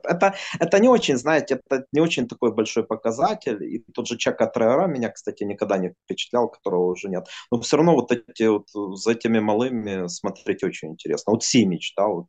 это, 0.04 0.34
это 0.58 0.78
не 0.78 0.88
очень, 0.88 1.16
знаете, 1.16 1.60
это 1.68 1.86
не 1.92 2.00
очень 2.00 2.28
такой 2.28 2.54
большой 2.54 2.84
показатель. 2.84 3.62
И 3.64 3.84
тот 3.92 4.06
же 4.06 4.16
Чака 4.16 4.46
Трейора 4.46 4.86
меня, 4.86 5.10
кстати, 5.10 5.44
никогда 5.44 5.78
не 5.78 5.94
впечатлял, 6.04 6.48
которого 6.48 6.92
уже 6.92 7.08
нет. 7.08 7.26
Но 7.50 7.60
все 7.60 7.76
равно 7.76 7.94
вот 7.94 8.12
эти 8.12 8.44
вот 8.44 8.68
за 8.98 9.12
этими 9.12 9.40
малыми 9.40 10.08
смотреть 10.08 10.62
очень 10.64 10.90
интересно. 10.90 11.32
Вот 11.32 11.44
Симич, 11.44 11.94
да, 11.96 12.06
вот 12.06 12.26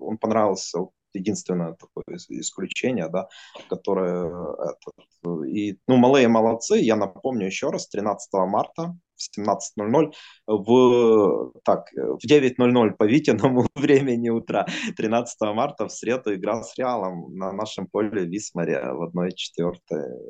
он 0.00 0.18
понравился, 0.18 0.80
единственное 1.14 1.74
такое 1.74 2.04
исключение, 2.30 3.08
да, 3.08 3.28
которое 3.68 4.26
это, 4.64 5.44
и, 5.46 5.78
ну, 5.86 5.96
малые 5.96 6.28
молодцы, 6.28 6.78
я 6.78 6.96
напомню 6.96 7.46
еще 7.46 7.70
раз, 7.70 7.88
13 7.88 8.32
марта 8.46 8.96
в 9.16 9.38
17.00 9.38 10.12
в, 10.46 11.52
так, 11.64 11.90
в 11.92 12.24
9.00 12.26 12.90
по 12.92 13.04
Витиному 13.04 13.66
времени 13.74 14.30
утра 14.30 14.66
13 14.96 15.40
марта 15.54 15.86
в 15.86 15.92
среду 15.92 16.34
игра 16.34 16.62
с 16.62 16.76
Реалом 16.78 17.34
на 17.36 17.52
нашем 17.52 17.86
поле 17.86 18.24
Висмаре 18.24 18.80
в 18.82 19.10
1-4 19.16 19.74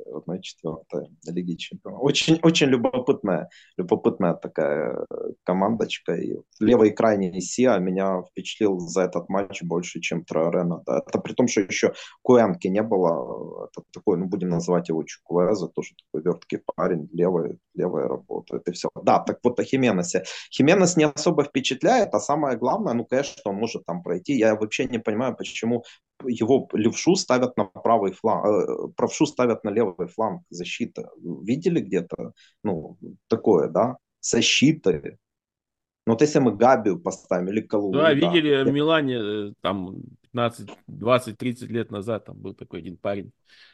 в 0.06 0.30
1-4 0.30 1.06
Лиги 1.28 1.54
Чемпионов. 1.54 2.02
Очень, 2.02 2.38
очень 2.42 2.68
любопытная, 2.68 3.48
любопытная 3.76 4.34
такая 4.34 5.04
командочка. 5.44 6.14
И 6.14 6.36
левый 6.60 6.92
крайний 6.92 7.40
Сиа 7.40 7.78
меня 7.78 8.22
впечатлил 8.22 8.78
за 8.78 9.02
этот 9.02 9.28
матч 9.28 9.62
больше, 9.62 10.00
чем 10.00 10.24
Троарена. 10.24 10.82
Да. 10.86 11.02
Это 11.06 11.18
при 11.18 11.32
том, 11.32 11.48
что 11.48 11.60
еще 11.60 11.92
Куэнки 12.22 12.68
не 12.68 12.82
было. 12.82 13.66
Это 13.66 13.84
такой, 13.92 14.18
ну, 14.18 14.26
будем 14.26 14.48
называть 14.48 14.88
его 14.88 15.02
Чукуэза, 15.02 15.68
тоже 15.68 15.90
такой 16.04 16.24
верткий 16.24 16.60
парень, 16.76 17.08
левая, 17.12 17.58
левая 17.74 18.08
работа. 18.08 18.56
Это 18.56 18.72
все. 18.74 18.90
Да, 19.02 19.20
так 19.20 19.38
вот 19.42 19.58
о 19.58 19.64
Хименесе. 19.64 20.24
Хименес 20.52 20.96
не 20.96 21.04
особо 21.04 21.44
впечатляет, 21.44 22.14
а 22.14 22.20
самое 22.20 22.58
главное, 22.58 22.92
ну, 22.94 23.04
конечно, 23.04 23.40
он 23.46 23.56
может 23.56 23.86
там 23.86 24.02
пройти. 24.02 24.34
Я 24.34 24.54
вообще 24.54 24.84
не 24.84 24.98
понимаю, 24.98 25.34
почему 25.36 25.84
его 26.24 26.68
левшу 26.72 27.16
ставят 27.16 27.56
на 27.56 27.64
правый 27.64 28.12
фланг, 28.12 28.46
э, 28.46 28.88
правшу 28.96 29.26
ставят 29.26 29.64
на 29.64 29.70
левый 29.70 30.08
фланг 30.08 30.42
защиты. 30.50 31.06
Видели 31.42 31.80
где-то, 31.80 32.32
ну, 32.62 32.98
такое, 33.28 33.68
да, 33.68 33.96
защиты. 34.20 35.18
Ну, 36.06 36.12
вот 36.12 36.20
если 36.20 36.38
мы 36.38 36.54
Габию 36.54 37.00
поставим 37.00 37.48
или 37.48 37.62
Калу. 37.62 37.92
Да, 37.92 38.02
да, 38.02 38.12
видели 38.12 38.62
в 38.62 38.72
Милане 38.72 39.16
э, 39.16 39.52
там 39.62 40.02
15, 40.32 40.68
20, 40.86 41.38
30 41.38 41.70
лет 41.70 41.90
назад 41.90 42.26
там 42.26 42.36
был 42.36 42.54
такой 42.54 42.80
один 42.80 42.96
парень, 42.96 43.32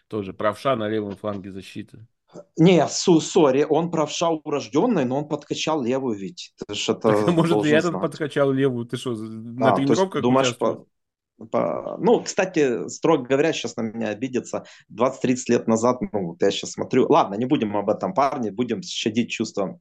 тоже 0.09 0.32
правша 0.32 0.76
на 0.76 0.88
левом 0.88 1.16
фланге 1.16 1.51
защиты. 1.51 2.07
Не, 2.56 2.86
сори, 2.88 3.66
он 3.68 3.90
правша 3.90 4.30
урожденный, 4.30 5.04
но 5.04 5.18
он 5.18 5.28
подкачал 5.28 5.82
левую 5.82 6.16
ведь. 6.16 6.52
Ты 6.66 6.74
ж 6.74 6.90
это 6.90 7.10
Может, 7.32 7.64
и 7.64 7.70
этот 7.70 7.92
подкачал 7.92 8.52
левую, 8.52 8.86
ты 8.86 8.96
что, 8.96 9.14
на 9.14 9.72
а, 9.72 9.76
тренировках 9.76 10.22
думаешь, 10.22 10.56
по... 10.56 10.86
ну, 11.98 12.22
кстати, 12.22 12.88
строго 12.88 13.26
говоря, 13.26 13.52
сейчас 13.52 13.76
на 13.76 13.82
меня 13.82 14.08
обидится. 14.08 14.64
20-30 14.92 15.36
лет 15.48 15.68
назад, 15.68 16.00
ну, 16.00 16.28
вот 16.28 16.42
я 16.42 16.50
сейчас 16.50 16.72
смотрю. 16.72 17.06
Ладно, 17.08 17.34
не 17.34 17.46
будем 17.46 17.76
об 17.76 17.90
этом 17.90 18.14
парне, 18.14 18.52
будем 18.52 18.82
щадить 18.82 19.30
чувства 19.30 19.80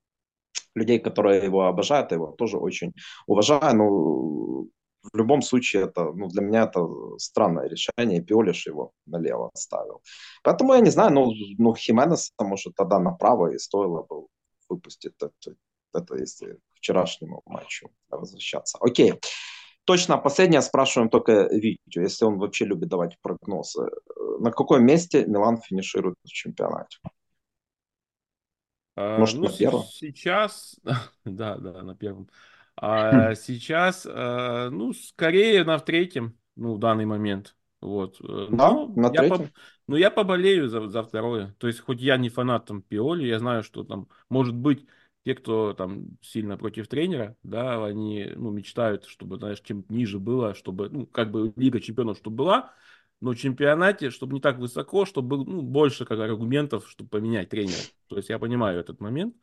людей, 0.74 1.00
которые 1.00 1.44
его 1.44 1.68
обожают, 1.68 2.12
я 2.12 2.16
его 2.16 2.28
тоже 2.32 2.58
очень 2.58 2.94
уважаю. 3.28 3.76
Но 3.76 4.66
в 5.12 5.18
любом 5.18 5.42
случае, 5.42 5.84
это, 5.84 6.12
ну, 6.14 6.28
для 6.28 6.42
меня 6.42 6.64
это 6.64 6.88
странное 7.18 7.68
решение. 7.68 8.22
Пиолиш 8.22 8.68
его 8.68 8.92
налево 9.06 9.50
ставил. 9.54 10.02
Поэтому 10.44 10.74
я 10.74 10.82
не 10.82 10.90
знаю, 10.90 11.14
ну, 11.14 11.32
ну 11.58 11.76
Хименес, 11.76 12.32
может, 12.40 12.76
тогда 12.76 13.00
направо 13.00 13.54
и 13.54 13.58
стоило 13.58 14.04
бы 14.04 14.28
выпустить 14.70 15.14
это, 15.20 15.32
это 15.94 16.16
если 16.16 16.54
к 16.54 16.76
вчерашнему 16.76 17.42
матчу 17.46 17.90
возвращаться. 18.10 18.78
Окей. 18.82 19.14
Точно, 19.86 20.18
последнее 20.18 20.62
спрашиваем 20.62 21.10
только 21.10 21.48
Витю, 21.52 22.02
если 22.02 22.26
он 22.26 22.38
вообще 22.38 22.66
любит 22.66 22.90
давать 22.90 23.18
прогнозы. 23.22 23.90
На 24.40 24.52
каком 24.52 24.86
месте 24.86 25.26
Милан 25.26 25.58
финиширует 25.58 26.16
в 26.24 26.28
чемпионате? 26.28 27.00
А, 28.96 29.18
Может, 29.18 29.38
ну, 29.38 29.46
на 29.46 29.58
первом? 29.58 29.84
Сейчас, 29.84 30.76
да, 31.26 31.58
да, 31.58 31.82
на 31.82 31.96
первом. 31.96 32.30
А 32.82 33.36
сейчас, 33.36 34.06
э, 34.06 34.70
ну, 34.72 34.94
скорее 34.94 35.64
на 35.64 35.80
третьем, 35.80 36.38
ну, 36.56 36.76
в 36.76 36.80
данный 36.80 37.06
момент. 37.06 37.56
Вот. 37.82 38.20
Э, 38.22 38.48
да, 38.50 38.72
но 38.72 38.88
на 38.96 39.08
я 39.08 39.22
третьем. 39.22 39.48
По, 39.48 39.54
ну, 39.88 39.96
я 39.96 40.10
поболею 40.10 40.70
за, 40.70 40.88
за 40.88 41.04
второе. 41.04 41.56
То 41.58 41.68
есть, 41.68 41.80
хоть 41.82 42.02
я 42.02 42.18
не 42.18 42.30
фанат 42.30 42.66
там 42.66 42.82
Пиоли, 42.82 43.26
я 43.26 43.40
знаю, 43.40 43.64
что 43.64 43.84
там, 43.84 44.08
может 44.30 44.56
быть, 44.56 44.86
те, 45.26 45.36
кто 45.36 45.74
там 45.74 46.18
сильно 46.22 46.58
против 46.58 46.88
тренера, 46.88 47.36
да, 47.44 47.86
они, 47.86 48.32
ну, 48.36 48.52
мечтают, 48.52 49.06
чтобы, 49.06 49.38
знаешь, 49.38 49.60
чем 49.62 49.86
ниже 49.90 50.20
было, 50.20 50.56
чтобы, 50.56 50.90
ну, 50.90 51.06
как 51.06 51.32
бы 51.32 51.54
Лига 51.58 51.82
Чемпионов, 51.82 52.18
чтобы 52.18 52.38
была, 52.38 52.74
но 53.22 53.32
в 53.32 53.36
чемпионате, 53.36 54.12
чтобы 54.12 54.34
не 54.34 54.40
так 54.40 54.58
высоко, 54.60 55.06
чтобы 55.06 55.28
было 55.28 55.44
ну, 55.44 55.62
больше 55.62 56.06
как 56.06 56.20
аргументов, 56.20 56.88
чтобы 56.90 57.10
поменять 57.10 57.50
тренера. 57.50 57.82
То 58.08 58.16
есть 58.16 58.30
я 58.30 58.40
понимаю 58.40 58.80
этот 58.80 59.02
момент. 59.02 59.36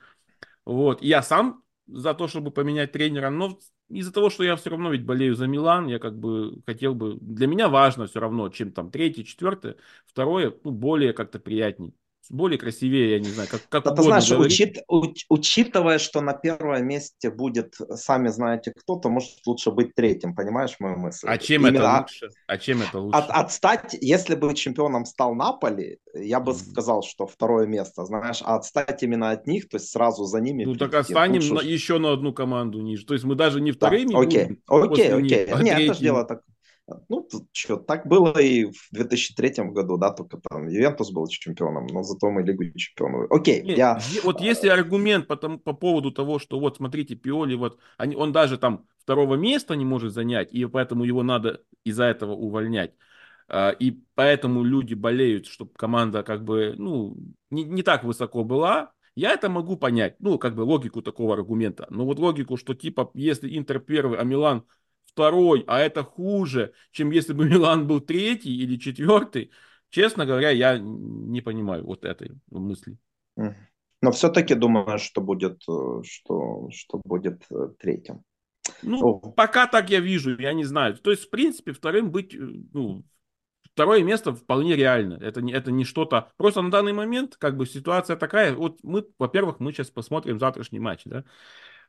Вот. 0.64 1.02
Я 1.02 1.22
сам 1.22 1.62
за 1.86 2.14
то, 2.14 2.28
чтобы 2.28 2.50
поменять 2.50 2.92
тренера, 2.92 3.30
но 3.30 3.58
из-за 3.88 4.12
того, 4.12 4.30
что 4.30 4.44
я 4.44 4.56
все 4.56 4.70
равно 4.70 4.90
ведь 4.90 5.04
болею 5.04 5.34
за 5.36 5.46
Милан, 5.46 5.86
я 5.86 5.98
как 5.98 6.18
бы 6.18 6.60
хотел 6.66 6.94
бы... 6.94 7.18
Для 7.20 7.46
меня 7.46 7.68
важно 7.68 8.06
все 8.06 8.20
равно, 8.20 8.48
чем 8.48 8.72
там 8.72 8.90
третье, 8.90 9.22
четвертое, 9.22 9.76
второе, 10.06 10.54
ну, 10.64 10.70
более 10.72 11.12
как-то 11.12 11.38
приятней 11.38 11.94
более 12.30 12.58
красивее, 12.58 13.12
я 13.12 13.18
не 13.20 13.28
знаю, 13.28 13.48
как, 13.50 13.68
как 13.68 13.84
да, 13.84 13.94
Ты 13.94 14.02
знаешь, 14.02 14.30
учит, 14.30 14.78
уч, 14.88 15.24
учитывая, 15.28 15.98
что 15.98 16.20
на 16.20 16.32
первом 16.32 16.86
месте 16.86 17.30
будет, 17.30 17.74
сами 17.94 18.28
знаете 18.28 18.72
кто, 18.72 18.96
то 18.96 19.08
может 19.08 19.30
лучше 19.46 19.70
быть 19.70 19.94
третьим, 19.94 20.34
понимаешь 20.34 20.76
мою 20.78 20.96
мысль? 20.96 21.26
А 21.28 21.38
чем 21.38 21.66
Именно 21.66 21.78
это 21.78 21.98
лучше? 22.00 22.28
А 22.46 22.58
чем 22.58 22.82
это 22.82 22.98
лучше? 22.98 23.18
От, 23.18 23.30
отстать, 23.30 23.96
если 24.00 24.34
бы 24.34 24.54
чемпионом 24.54 25.04
стал 25.04 25.34
Наполи, 25.34 25.98
я 26.14 26.40
бы 26.40 26.52
mm-hmm. 26.52 26.70
сказал, 26.70 27.02
что 27.02 27.26
второе 27.26 27.66
место, 27.66 28.04
знаешь, 28.04 28.42
а 28.44 28.56
отстать 28.56 29.02
именно 29.02 29.30
от 29.30 29.46
них, 29.46 29.68
то 29.68 29.76
есть 29.76 29.90
сразу 29.90 30.24
за 30.24 30.40
ними. 30.40 30.64
Ну 30.64 30.74
так 30.74 30.94
останем 30.94 31.40
лучше... 31.40 31.54
на, 31.54 31.60
еще 31.60 31.98
на 31.98 32.12
одну 32.12 32.32
команду 32.32 32.80
ниже, 32.80 33.04
то 33.04 33.14
есть 33.14 33.24
мы 33.24 33.34
даже 33.34 33.60
не 33.60 33.72
вторыми 33.72 34.12
да, 34.12 34.18
окей, 34.18 34.44
будем. 34.44 34.62
Окей, 34.66 35.12
окей, 35.12 35.24
окей. 35.24 35.44
А 35.46 35.62
Нет, 35.62 35.80
это 35.80 35.94
же 35.94 36.00
дело 36.00 36.24
так 36.24 36.42
ну, 37.08 37.28
что, 37.52 37.76
так 37.76 38.06
было 38.06 38.38
и 38.38 38.66
в 38.66 38.88
2003 38.92 39.64
году, 39.70 39.96
да, 39.96 40.10
только 40.12 40.40
там 40.48 40.68
Ювентус 40.68 41.10
был 41.10 41.26
чемпионом, 41.26 41.86
но 41.86 42.02
зато 42.02 42.30
мы 42.30 42.42
Лигу 42.42 42.64
чемпионов. 42.76 43.30
Окей, 43.30 43.62
Нет, 43.62 43.78
я... 43.78 43.98
Вот 44.22 44.40
если 44.40 44.68
аргумент 44.68 45.26
по, 45.26 45.36
тому, 45.36 45.58
по 45.58 45.72
поводу 45.72 46.12
того, 46.12 46.38
что 46.38 46.60
вот, 46.60 46.76
смотрите, 46.76 47.16
Пиоли, 47.16 47.54
вот, 47.54 47.78
они, 47.96 48.14
он 48.14 48.32
даже 48.32 48.56
там 48.56 48.86
второго 48.98 49.34
места 49.34 49.74
не 49.74 49.84
может 49.84 50.12
занять, 50.12 50.52
и 50.52 50.64
поэтому 50.66 51.04
его 51.04 51.22
надо 51.22 51.62
из-за 51.84 52.04
этого 52.04 52.32
увольнять. 52.32 52.92
А, 53.48 53.70
и 53.70 53.98
поэтому 54.14 54.62
люди 54.62 54.94
болеют, 54.94 55.46
чтобы 55.46 55.72
команда 55.74 56.22
как 56.22 56.44
бы, 56.44 56.74
ну, 56.76 57.16
не, 57.50 57.64
не 57.64 57.82
так 57.82 58.04
высоко 58.04 58.44
была, 58.44 58.92
я 59.16 59.32
это 59.32 59.48
могу 59.48 59.76
понять, 59.76 60.16
ну, 60.18 60.38
как 60.38 60.54
бы 60.54 60.60
логику 60.60 61.02
такого 61.02 61.34
аргумента. 61.34 61.86
Но 61.90 62.04
вот 62.04 62.18
логику, 62.18 62.56
что 62.56 62.74
типа, 62.74 63.10
если 63.14 63.56
Интер 63.56 63.80
первый, 63.80 64.18
а 64.18 64.24
Милан 64.24 64.64
второй, 65.16 65.64
а 65.66 65.80
это 65.80 66.04
хуже, 66.04 66.74
чем 66.92 67.10
если 67.10 67.32
бы 67.32 67.48
Милан 67.48 67.86
был 67.86 68.00
третий 68.00 68.54
или 68.54 68.76
четвертый, 68.76 69.50
честно 69.88 70.26
говоря, 70.26 70.50
я 70.50 70.78
не 70.78 71.40
понимаю 71.40 71.86
вот 71.86 72.04
этой 72.04 72.32
мысли. 72.50 72.98
Но 74.02 74.12
все-таки 74.12 74.54
думаю, 74.54 74.98
что 74.98 75.22
будет, 75.22 75.62
э, 75.68 76.02
что, 76.04 76.68
что 76.70 77.00
будет 77.02 77.44
э, 77.50 77.70
третьим. 77.78 78.22
Ну, 78.82 79.00
О. 79.00 79.32
пока 79.32 79.66
так 79.66 79.88
я 79.88 80.00
вижу, 80.00 80.38
я 80.38 80.52
не 80.52 80.64
знаю. 80.64 80.98
То 80.98 81.10
есть, 81.10 81.24
в 81.24 81.30
принципе, 81.30 81.72
вторым 81.72 82.10
быть, 82.10 82.34
э, 82.34 82.38
ну, 82.38 83.04
второе 83.72 84.02
место 84.02 84.34
вполне 84.34 84.76
реально. 84.76 85.14
Это 85.14 85.40
не, 85.40 85.52
это 85.52 85.72
не 85.72 85.84
что-то... 85.84 86.30
Просто 86.36 86.60
на 86.60 86.70
данный 86.70 86.92
момент, 86.92 87.36
как 87.36 87.56
бы, 87.56 87.64
ситуация 87.64 88.16
такая. 88.16 88.54
Вот 88.54 88.78
мы, 88.82 89.06
во-первых, 89.18 89.60
мы 89.60 89.72
сейчас 89.72 89.90
посмотрим 89.90 90.38
завтрашний 90.38 90.78
матч, 90.78 91.02
да. 91.06 91.24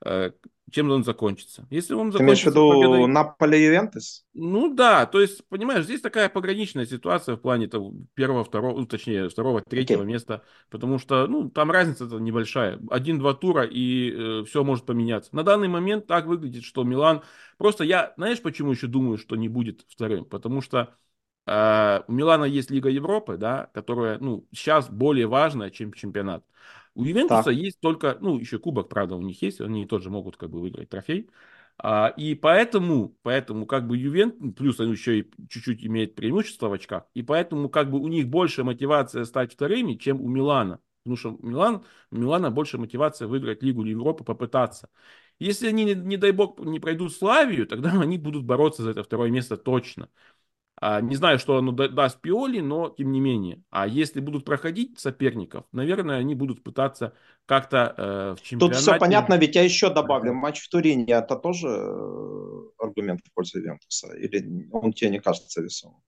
Э, 0.06 0.32
чем 0.70 0.92
он 0.92 1.04
закончится. 1.04 1.66
Если 1.70 1.94
он 1.94 2.12
Ты 2.12 2.18
закончится 2.18 2.24
имеешь 2.24 2.44
в 2.44 2.48
виду 2.48 2.90
победой... 2.90 3.08
Наполе 3.08 3.66
Ювентус? 3.66 4.26
Ну 4.34 4.74
да, 4.74 5.06
то 5.06 5.22
есть, 5.22 5.48
понимаешь, 5.48 5.86
здесь 5.86 6.02
такая 6.02 6.28
пограничная 6.28 6.86
ситуация 6.86 7.36
в 7.36 7.40
плане 7.40 7.68
того, 7.68 7.94
первого, 8.16 8.44
второго, 8.44 8.78
ну, 8.78 8.86
точнее, 8.86 9.30
второго, 9.30 9.62
третьего 9.62 10.04
okay. 10.04 10.08
места, 10.08 10.44
потому 10.70 11.00
что, 11.00 11.26
ну, 11.28 11.50
там 11.50 11.72
разница-то 11.72 12.20
небольшая. 12.20 12.80
Один-два 12.90 13.34
тура, 13.34 13.64
и 13.64 14.12
э, 14.12 14.44
все 14.46 14.64
может 14.66 14.86
поменяться. 14.86 15.34
На 15.34 15.44
данный 15.44 15.70
момент 15.70 16.06
так 16.06 16.26
выглядит, 16.26 16.64
что 16.64 16.84
Милан... 16.84 17.22
Просто 17.58 17.86
я, 17.86 18.14
знаешь, 18.18 18.42
почему 18.42 18.72
еще 18.72 18.88
думаю, 18.88 19.18
что 19.18 19.36
не 19.38 19.48
будет 19.48 19.86
вторым? 19.88 20.26
Потому 20.26 20.62
что 20.62 20.94
э, 21.46 22.02
у 22.08 22.12
Милана 22.12 22.44
есть 22.44 22.72
Лига 22.72 22.90
Европы, 22.90 23.38
да, 23.38 23.70
которая, 23.74 24.20
ну, 24.20 24.46
сейчас 24.52 24.90
более 24.90 25.28
важная, 25.28 25.70
чем 25.70 25.94
чемпионат. 25.94 26.44
У 26.98 27.04
Ювентуса 27.04 27.44
так. 27.44 27.54
есть 27.54 27.80
только, 27.80 28.18
ну, 28.22 28.40
еще 28.40 28.58
кубок, 28.58 28.90
правда, 28.90 29.16
у 29.16 29.22
них 29.22 29.40
есть, 29.44 29.62
они 29.62 29.86
тоже 29.86 30.10
могут 30.10 30.36
как 30.36 30.50
бы 30.50 30.60
выиграть 30.60 30.90
трофей. 30.90 31.30
А, 31.78 32.08
и 32.18 32.34
поэтому, 32.34 33.16
поэтому 33.22 33.68
как 33.68 33.88
бы 33.88 33.96
Ювентус, 33.98 34.56
плюс 34.56 34.80
они 34.80 34.94
еще 34.94 35.20
и 35.20 35.32
чуть-чуть 35.48 35.86
имеют 35.86 36.16
преимущество 36.16 36.70
в 36.70 36.74
очках, 36.74 37.04
и 37.14 37.22
поэтому 37.22 37.70
как 37.70 37.92
бы 37.92 38.00
у 38.00 38.08
них 38.08 38.28
больше 38.28 38.64
мотивация 38.64 39.26
стать 39.26 39.54
вторыми, 39.54 39.94
чем 39.94 40.20
у 40.20 40.28
Милана. 40.28 40.80
Потому 41.04 41.18
что 41.18 41.38
Милан, 41.48 41.84
у 42.10 42.18
Милана 42.18 42.50
больше 42.50 42.80
мотивация 42.80 43.28
выиграть 43.28 43.62
Лигу 43.62 43.86
Европы, 43.86 44.24
попытаться. 44.24 44.90
Если 45.38 45.68
они, 45.68 45.86
не, 45.86 45.94
не 45.94 46.18
дай 46.18 46.32
бог, 46.32 46.60
не 46.60 46.80
пройдут 46.80 47.14
Славию, 47.14 47.68
тогда 47.68 47.92
они 48.02 48.18
будут 48.18 48.44
бороться 48.44 48.82
за 48.82 48.90
это 48.90 49.04
второе 49.04 49.30
место 49.30 49.56
точно. 49.56 50.10
А, 50.80 51.02
не 51.02 51.16
знаю, 51.16 51.40
что 51.40 51.58
оно 51.58 51.72
даст 51.72 52.22
Пиоли, 52.22 52.60
но 52.60 52.90
тем 52.90 53.12
не 53.12 53.20
менее. 53.20 53.64
А 53.72 53.88
если 53.88 54.20
будут 54.20 54.46
проходить 54.46 55.00
соперников, 55.00 55.66
наверное, 55.72 56.18
они 56.18 56.36
будут 56.36 56.64
пытаться 56.64 57.14
как-то 57.48 57.96
э, 57.98 58.36
в 58.38 58.44
чемпионате... 58.44 58.76
Тут 58.76 58.82
все 58.82 59.00
понятно, 59.00 59.38
ведь 59.38 59.56
я 59.56 59.64
еще 59.64 59.92
добавлю. 59.92 60.34
Матч 60.34 60.62
в 60.62 60.70
Турине, 60.70 61.06
это 61.06 61.36
тоже 61.36 61.68
э, 61.68 62.62
аргумент 62.78 63.22
в 63.26 63.34
пользу 63.34 63.60
Вентуса? 63.60 64.16
Или 64.18 64.70
он 64.72 64.94
тебе 64.94 65.10
не 65.10 65.20
кажется 65.20 65.64
весомым? 65.64 66.00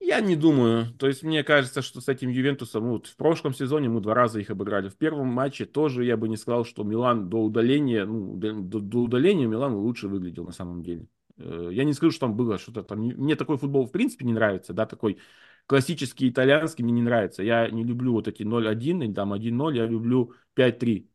Я 0.00 0.20
не 0.20 0.36
думаю. 0.36 0.94
То 0.98 1.06
есть 1.06 1.22
мне 1.22 1.44
кажется, 1.44 1.82
что 1.82 2.00
с 2.00 2.08
этим 2.08 2.30
Ювентусом, 2.30 2.84
ну, 2.84 2.92
вот 2.92 3.08
в 3.08 3.16
прошлом 3.16 3.52
сезоне 3.52 3.90
мы 3.90 4.00
два 4.00 4.14
раза 4.14 4.40
их 4.40 4.48
обыграли. 4.48 4.88
В 4.88 4.96
первом 4.96 5.26
матче 5.28 5.66
тоже 5.66 6.06
я 6.06 6.16
бы 6.16 6.30
не 6.30 6.38
сказал, 6.38 6.64
что 6.64 6.82
Милан 6.82 7.28
до 7.28 7.42
удаления, 7.42 8.06
ну, 8.06 8.36
до, 8.36 8.80
до 8.80 8.98
удаления 9.00 9.46
Милан 9.46 9.74
лучше 9.74 10.08
выглядел 10.08 10.46
на 10.46 10.52
самом 10.52 10.82
деле. 10.82 11.06
Э, 11.40 11.70
я 11.72 11.84
не 11.84 11.92
скажу, 11.92 12.12
что 12.12 12.26
там 12.26 12.36
было 12.36 12.58
что-то 12.58 12.82
там. 12.82 13.00
Мне 13.00 13.36
такой 13.36 13.56
футбол 13.56 13.86
в 13.86 13.92
принципе 13.92 14.24
не 14.24 14.32
нравится, 14.32 14.72
да, 14.72 14.86
такой 14.86 15.18
классический 15.66 16.28
итальянский 16.28 16.84
мне 16.84 16.92
не 16.92 17.02
нравится. 17.02 17.42
Я 17.42 17.68
не 17.70 17.84
люблю 17.84 18.12
вот 18.12 18.28
эти 18.28 18.42
0-1 18.42 19.04
или 19.04 19.12
там 19.12 19.32
1-0, 19.32 19.76
я 19.76 19.86
люблю 19.86 20.34
5-3. 20.54 21.06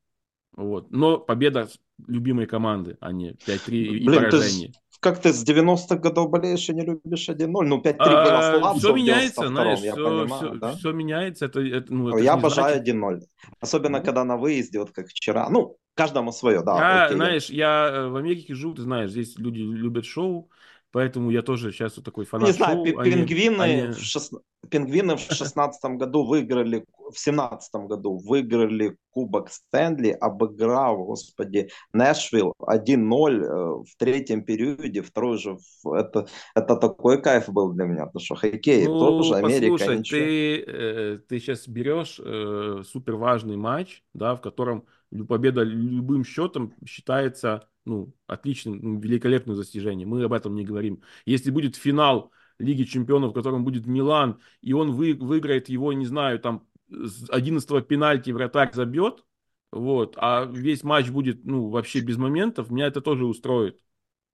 Вот. 0.53 0.91
Но 0.91 1.19
победа 1.19 1.67
любимой 2.07 2.45
команды, 2.45 2.97
а 2.99 3.11
не 3.11 3.33
5-3 3.33 3.77
и 3.77 4.05
Блин, 4.05 4.23
поражение. 4.23 4.69
Ты, 4.69 4.79
как 4.99 5.21
ты 5.21 5.33
с 5.33 5.43
90-х 5.43 5.97
годов 5.97 6.29
болеешь 6.29 6.69
и 6.69 6.73
не 6.73 6.85
любишь 6.85 7.29
1-0? 7.29 7.47
Ну, 7.47 7.81
5-3 7.81 7.95
а, 7.99 8.59
было 8.59 8.73
Все 8.75 8.93
меняется, 8.93 9.47
знаешь, 9.47 9.79
все, 9.79 9.93
понимаю, 9.93 10.27
все, 10.27 10.53
да? 10.55 10.71
все 10.73 10.91
меняется. 10.91 11.45
Это, 11.45 11.59
это, 11.61 11.93
ну, 11.93 12.09
это 12.09 12.19
я 12.19 12.33
обожаю 12.33 12.75
значит... 12.75 12.95
1-0. 12.95 13.21
Особенно, 13.59 13.97
mm-hmm. 13.97 14.05
когда 14.05 14.23
на 14.23 14.37
выезде, 14.37 14.79
вот 14.79 14.91
как 14.91 15.07
вчера. 15.07 15.49
Ну, 15.49 15.77
Каждому 15.95 16.33
свое, 16.33 16.61
да. 16.61 16.77
Я, 16.77 17.05
окей. 17.05 17.15
знаешь, 17.15 17.49
я 17.49 17.89
э, 17.89 18.07
в 18.09 18.17
Америке 18.17 18.53
живу, 18.53 18.73
ты 18.73 18.81
знаешь, 18.81 19.11
здесь 19.11 19.37
люди 19.37 19.61
любят 19.61 20.03
шоу, 20.03 20.49
поэтому 20.95 21.29
я 21.29 21.41
тоже 21.41 21.73
сейчас 21.73 21.97
вот 21.97 22.05
такой 22.05 22.23
фанат 22.23 22.47
Не 22.47 22.53
знаю, 22.53 22.85
шоу, 22.85 23.03
пингвины, 23.03 23.61
они... 23.61 23.87
в, 23.91 23.99
шест... 23.99 24.33
пингвины 24.69 25.17
в 25.17 25.19
16 25.19 25.83
году 25.97 26.25
выиграли, 26.25 26.85
в 27.11 27.19
17 27.19 27.75
году 27.87 28.17
выиграли 28.17 28.95
Кубок 29.09 29.49
Стэнли, 29.51 30.11
обыграв, 30.11 30.97
господи, 30.99 31.67
Нэшвилл 31.91 32.53
1-0 32.61 33.43
э, 33.43 33.83
в 33.83 33.97
третьем 33.97 34.45
периоде, 34.45 35.01
второй 35.01 35.37
же, 35.37 35.57
это, 35.83 36.27
это 36.55 36.77
такой 36.77 37.21
кайф 37.21 37.49
был 37.49 37.73
для 37.73 37.83
меня, 37.83 38.05
потому 38.05 38.23
что 38.23 38.35
хоккей 38.35 38.87
ну, 38.87 38.97
тоже 38.97 39.35
Америка. 39.35 39.71
Послушай, 39.73 40.03
ты, 40.03 40.61
э, 40.61 41.17
ты 41.27 41.39
сейчас 41.41 41.67
берешь 41.67 42.21
э, 42.23 42.83
супер 42.85 43.17
важный 43.17 43.57
матч, 43.57 44.01
да, 44.13 44.33
в 44.33 44.39
котором 44.39 44.85
победа 45.27 45.63
любым 45.63 46.23
счетом 46.23 46.73
считается 46.85 47.67
ну, 47.85 48.13
отличным, 48.27 48.79
ну, 48.81 48.99
великолепным 48.99 49.55
достижением. 49.55 50.09
Мы 50.09 50.23
об 50.23 50.33
этом 50.33 50.55
не 50.55 50.65
говорим. 50.65 51.01
Если 51.25 51.51
будет 51.51 51.75
финал 51.75 52.31
Лиги 52.59 52.83
Чемпионов, 52.83 53.31
в 53.31 53.33
котором 53.33 53.63
будет 53.63 53.85
Милан, 53.85 54.39
и 54.61 54.73
он 54.73 54.91
вы, 54.91 55.13
выиграет 55.13 55.69
его, 55.69 55.93
не 55.93 56.05
знаю, 56.05 56.39
там, 56.39 56.67
с 56.89 57.29
11 57.29 57.87
пенальти 57.87 58.31
вратарь 58.31 58.73
забьет, 58.73 59.23
вот, 59.71 60.15
а 60.17 60.45
весь 60.45 60.83
матч 60.83 61.09
будет, 61.09 61.43
ну, 61.45 61.69
вообще 61.69 61.99
без 61.99 62.17
моментов, 62.17 62.69
меня 62.69 62.87
это 62.87 63.01
тоже 63.01 63.25
устроит. 63.25 63.79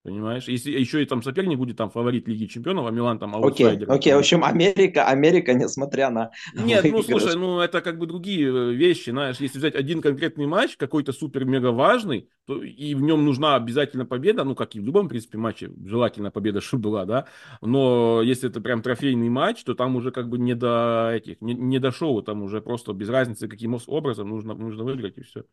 Понимаешь? 0.04 0.48
Если 0.48 0.72
еще 0.72 1.04
и 1.04 1.06
там 1.06 1.22
соперник 1.22 1.60
будет 1.60 1.78
там 1.78 1.92
фаворит 1.92 2.28
Лиги 2.28 2.48
Чемпионов, 2.48 2.88
а 2.88 2.92
Милан 2.92 3.20
там 3.20 3.36
аутсайдер. 3.36 3.84
Окей, 3.84 3.96
окей. 3.96 4.14
в 4.16 4.18
общем, 4.18 4.44
Америка, 4.44 5.06
Америка, 5.06 5.54
несмотря 5.54 6.10
на... 6.10 6.32
Нет, 6.56 6.84
ну 6.86 7.04
слушай, 7.04 7.36
ну 7.36 7.60
это 7.60 7.82
как 7.82 8.00
бы 8.00 8.08
другие 8.08 8.48
э, 8.48 8.74
вещи, 8.74 9.12
знаешь, 9.12 9.38
если 9.38 9.60
взять 9.60 9.76
один 9.76 10.02
конкретный 10.02 10.48
матч, 10.48 10.76
какой-то 10.76 11.14
супер-мега 11.14 11.72
важный, 11.72 12.30
то 12.46 12.64
и 12.64 12.96
в 12.96 13.02
нем 13.04 13.24
нужна 13.24 13.56
обязательно 13.56 14.08
победа, 14.08 14.44
ну 14.44 14.56
как 14.56 14.76
и 14.76 14.80
в 14.80 14.84
любом, 14.84 15.06
в 15.06 15.10
принципе, 15.10 15.38
матче, 15.38 15.70
желательно 15.86 16.32
победа, 16.32 16.62
чтобы 16.62 16.84
была, 16.90 17.06
да, 17.06 17.28
но 17.62 18.24
если 18.24 18.50
это 18.50 18.60
прям 18.60 18.82
трофейный 18.82 19.30
матч, 19.30 19.64
то 19.64 19.76
там 19.76 19.96
уже 19.96 20.10
как 20.12 20.30
бы 20.30 20.40
не 20.40 20.56
до 20.56 21.12
этих, 21.14 21.42
не, 21.42 21.54
не 21.54 21.78
до 21.78 21.92
шоу, 21.92 22.24
там 22.24 22.42
уже 22.42 22.60
просто 22.60 22.94
без 22.94 23.10
разницы, 23.10 23.48
каким 23.48 23.78
образом 23.86 24.30
нужно, 24.30 24.56
нужно 24.56 24.84
выиграть 24.84 25.20
и 25.20 25.22
все. 25.22 25.44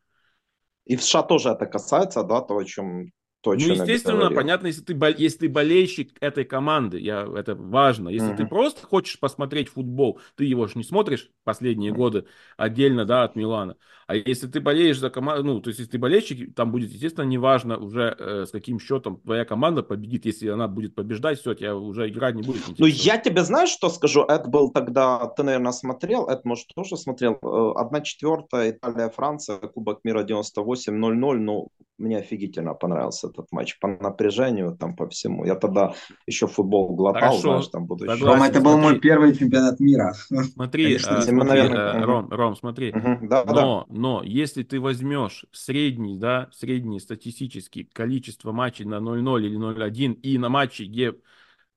И 0.86 0.96
в 0.96 1.02
США 1.02 1.22
тоже 1.22 1.50
это 1.50 1.66
касается, 1.66 2.22
да, 2.22 2.40
то, 2.40 2.56
о 2.56 2.64
чем 2.64 3.10
Точно 3.40 3.68
ну, 3.68 3.82
естественно, 3.82 4.30
понятно, 4.30 4.66
если 4.66 4.82
ты, 4.82 4.98
если 5.16 5.38
ты 5.38 5.48
болельщик 5.48 6.10
этой 6.20 6.44
команды, 6.44 6.98
я, 6.98 7.26
это 7.36 7.54
важно. 7.54 8.08
Если 8.08 8.32
mm-hmm. 8.32 8.36
ты 8.36 8.46
просто 8.46 8.84
хочешь 8.84 9.20
посмотреть 9.20 9.68
футбол, 9.68 10.20
ты 10.34 10.44
его 10.44 10.66
же 10.66 10.72
не 10.74 10.82
смотришь 10.82 11.30
последние 11.44 11.92
mm-hmm. 11.92 11.96
годы 11.96 12.24
отдельно, 12.56 13.04
да, 13.04 13.22
от 13.22 13.36
Милана. 13.36 13.76
А 14.08 14.16
если 14.16 14.46
ты 14.46 14.60
болеешь 14.60 14.98
за 14.98 15.10
команду, 15.10 15.44
ну, 15.44 15.60
то 15.60 15.68
есть 15.68 15.80
если 15.80 15.92
ты 15.92 15.98
болельщик, 15.98 16.54
там 16.54 16.72
будет, 16.72 16.90
естественно, 16.90 17.26
неважно 17.26 17.76
уже 17.76 18.16
э, 18.18 18.46
с 18.46 18.50
каким 18.50 18.80
счетом 18.80 19.20
твоя 19.20 19.44
команда 19.44 19.82
победит. 19.82 20.24
Если 20.24 20.48
она 20.48 20.66
будет 20.66 20.94
побеждать, 20.94 21.38
все, 21.38 21.52
тебя 21.52 21.76
уже 21.76 22.08
играть 22.08 22.34
не 22.34 22.42
будет. 22.42 22.62
Ну, 22.78 22.86
я 22.86 23.18
тебе 23.18 23.44
знаешь, 23.44 23.68
что 23.68 23.90
скажу? 23.90 24.22
Это 24.22 24.48
был 24.48 24.72
тогда, 24.72 25.26
ты, 25.36 25.42
наверное, 25.42 25.72
смотрел, 25.72 26.26
это, 26.26 26.40
может, 26.44 26.68
тоже 26.74 26.96
смотрел. 26.96 27.38
Э, 27.42 27.78
одна 27.78 28.00
четвертая 28.00 28.70
Италия-Франция, 28.70 29.58
Кубок 29.58 30.00
мира 30.04 30.24
98-0-0, 30.24 31.34
ну, 31.34 31.68
мне 31.98 32.18
офигительно 32.18 32.72
понравился 32.72 33.27
этот 33.28 33.50
матч 33.52 33.78
по 33.78 33.88
напряжению, 33.88 34.76
там 34.76 34.96
по 34.96 35.08
всему. 35.08 35.44
Я 35.44 35.54
тогда 35.54 35.94
еще 36.26 36.46
футбол 36.46 36.94
глотал, 36.94 37.20
Хорошо. 37.20 37.40
знаешь, 37.40 37.68
там 37.68 37.86
буду 37.86 38.04
еще... 38.04 38.24
Ром, 38.24 38.42
это 38.42 38.60
был 38.60 38.78
мой 38.78 38.98
первый 38.98 39.36
чемпионат 39.36 39.80
мира. 39.80 40.14
Смотри, 40.54 40.84
Конечно, 40.84 41.18
а, 41.18 41.22
смотри 41.22 41.48
наверное... 41.48 42.02
Ром, 42.04 42.28
Ром, 42.30 42.56
смотри. 42.56 42.90
Угу, 42.92 43.28
да, 43.28 43.44
но, 43.44 43.86
да. 43.88 43.94
но 43.94 44.22
если 44.24 44.62
ты 44.62 44.80
возьмешь 44.80 45.46
средний, 45.52 46.18
да, 46.18 46.48
средний 46.52 47.00
статистический 47.00 47.84
количество 47.84 48.52
матчей 48.52 48.84
на 48.84 48.96
0-0 48.96 49.42
или 49.42 49.58
0-1 49.58 50.14
и 50.14 50.38
на 50.38 50.48
матчи, 50.48 50.82
где 50.82 51.14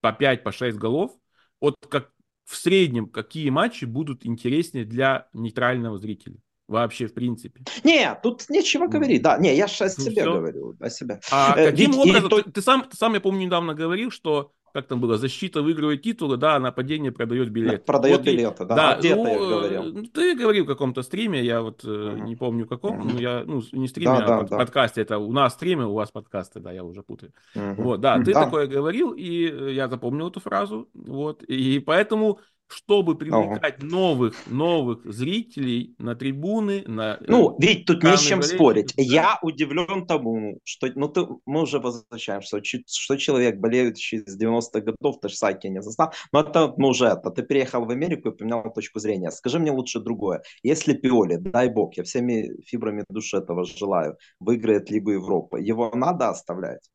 по 0.02 0.12
5, 0.12 0.44
по 0.44 0.52
6 0.52 0.78
голов, 0.78 1.12
вот 1.60 1.76
как 1.90 2.12
в 2.46 2.56
среднем 2.56 3.08
какие 3.08 3.50
матчи 3.50 3.86
будут 3.86 4.26
интереснее 4.26 4.86
для 4.86 5.28
нейтрального 5.34 5.98
зрителя? 5.98 6.38
Вообще, 6.72 7.08
в 7.08 7.14
принципе. 7.14 7.62
Не, 7.84 8.18
тут 8.24 8.50
нечего 8.50 8.88
говорить. 8.88 9.22
Да, 9.22 9.38
не, 9.38 9.54
я 9.54 9.68
же 9.68 9.84
о 9.84 9.88
ну, 9.88 9.90
себе 9.90 10.22
все. 10.22 10.34
говорю, 10.34 10.76
о 10.80 10.90
себе. 10.90 11.20
А 11.30 11.54
э, 11.58 11.72
каким 11.72 11.92
Ведь 11.92 12.00
образом? 12.00 12.40
И... 12.40 12.44
Ты, 12.44 12.52
ты, 12.52 12.62
сам, 12.62 12.86
ты 12.90 12.96
сам, 12.96 13.14
я 13.14 13.20
помню, 13.20 13.46
недавно 13.46 13.74
говорил, 13.74 14.10
что 14.10 14.54
как 14.74 14.88
там 14.88 15.02
было, 15.02 15.18
защита 15.18 15.62
выигрывает 15.62 16.02
титулы, 16.02 16.38
да, 16.38 16.56
а 16.56 16.60
нападение 16.60 17.12
продает 17.12 17.50
билеты. 17.50 17.80
Продает 17.80 18.20
вот 18.20 18.26
билеты, 18.26 18.64
и, 18.64 18.68
да. 18.68 18.76
да. 18.76 18.98
Где 18.98 19.16
ну, 19.16 19.26
ты 19.26 19.38
говорил? 19.38 19.84
Ну, 19.84 20.04
ты 20.04 20.34
говорил 20.34 20.64
в 20.64 20.68
каком-то 20.68 21.02
стриме, 21.02 21.44
я 21.44 21.62
вот 21.62 21.84
uh-huh. 21.84 22.22
не 22.22 22.38
помню 22.38 22.66
каком, 22.66 23.02
uh-huh. 23.02 23.12
ну 23.14 23.20
я, 23.20 23.44
ну 23.46 23.62
не 23.74 23.90
стриме, 23.90 24.14
да, 24.14 24.24
а 24.24 24.28
да, 24.28 24.38
под, 24.38 24.50
да. 24.50 24.58
подкасте, 24.60 25.02
это 25.02 25.18
у 25.18 25.34
нас 25.34 25.56
стримы, 25.56 25.88
у 25.88 25.94
вас 25.94 26.10
подкасты, 26.12 26.62
да, 26.62 26.72
я 26.72 26.86
уже 26.86 27.04
путаю. 27.04 27.34
Uh-huh. 27.54 27.76
Вот, 27.76 28.00
да, 28.00 28.18
ты 28.20 28.34
да. 28.34 28.46
такое 28.46 28.68
говорил, 28.68 29.12
и 29.12 29.74
я 29.74 29.90
запомнил 29.90 30.30
эту 30.30 30.40
фразу, 30.40 30.88
вот, 30.94 31.44
и 31.44 31.80
поэтому 31.80 32.40
чтобы 32.72 33.18
привлекать 33.18 33.76
ага. 33.78 33.86
новых, 33.86 34.36
новых 34.48 35.06
зрителей 35.06 35.96
на 35.98 36.16
трибуны, 36.16 36.84
на... 36.88 37.18
Э, 37.20 37.26
ну, 37.28 37.56
ведь 37.60 37.86
тут 37.86 38.04
не 38.04 38.16
с 38.16 38.22
чем 38.22 38.42
спорить. 38.42 38.94
Да? 38.96 39.04
Я 39.04 39.40
удивлен 39.42 40.08
тому, 40.08 40.60
что, 40.64 40.88
ну, 40.96 41.08
ты, 41.08 41.28
мы 41.46 41.64
уже 41.64 41.80
возвращаемся, 41.80 42.62
что, 42.64 43.18
человек, 43.18 43.60
болеющий 43.60 44.20
с 44.26 44.42
90-х 44.42 44.82
годов, 44.82 45.20
ты 45.20 45.30
же 45.30 45.36
Саки 45.36 45.68
не 45.68 45.82
застал, 45.82 46.14
но 46.32 46.42
это, 46.42 46.74
ну, 46.78 46.90
уже 46.90 47.06
это, 47.06 47.30
ты 47.30 47.44
приехал 47.44 47.86
в 47.86 47.90
Америку 47.90 48.30
и 48.30 48.36
поменял 48.36 48.72
точку 48.74 49.00
зрения. 49.00 49.32
Скажи 49.32 49.60
мне 49.60 49.72
лучше 49.72 50.00
другое. 50.00 50.42
Если 50.64 50.94
Пиоли, 50.94 51.36
дай 51.36 51.70
бог, 51.70 51.98
я 51.98 52.04
всеми 52.04 52.62
фибрами 52.64 53.04
души 53.10 53.38
этого 53.38 53.66
желаю, 53.66 54.18
выиграет 54.40 54.90
Лигу 54.90 55.12
Европы, 55.12 55.60
его 55.60 55.92
надо 55.94 56.30
оставлять? 56.30 56.90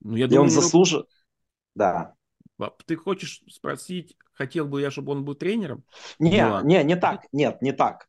Ну, 0.00 0.16
я 0.16 0.24
и 0.24 0.28
думаю, 0.28 0.44
он 0.44 0.50
заслужит... 0.50 1.06
Да. 1.74 2.14
Ты 2.70 2.96
хочешь 2.96 3.42
спросить, 3.48 4.16
хотел 4.32 4.66
бы 4.66 4.80
я, 4.80 4.90
чтобы 4.90 5.12
он 5.12 5.24
был 5.24 5.34
тренером? 5.34 5.84
Не, 6.18 6.44
Была. 6.44 6.62
не, 6.62 6.82
не 6.84 6.96
так, 6.96 7.26
нет, 7.32 7.60
не 7.62 7.72
так. 7.72 8.08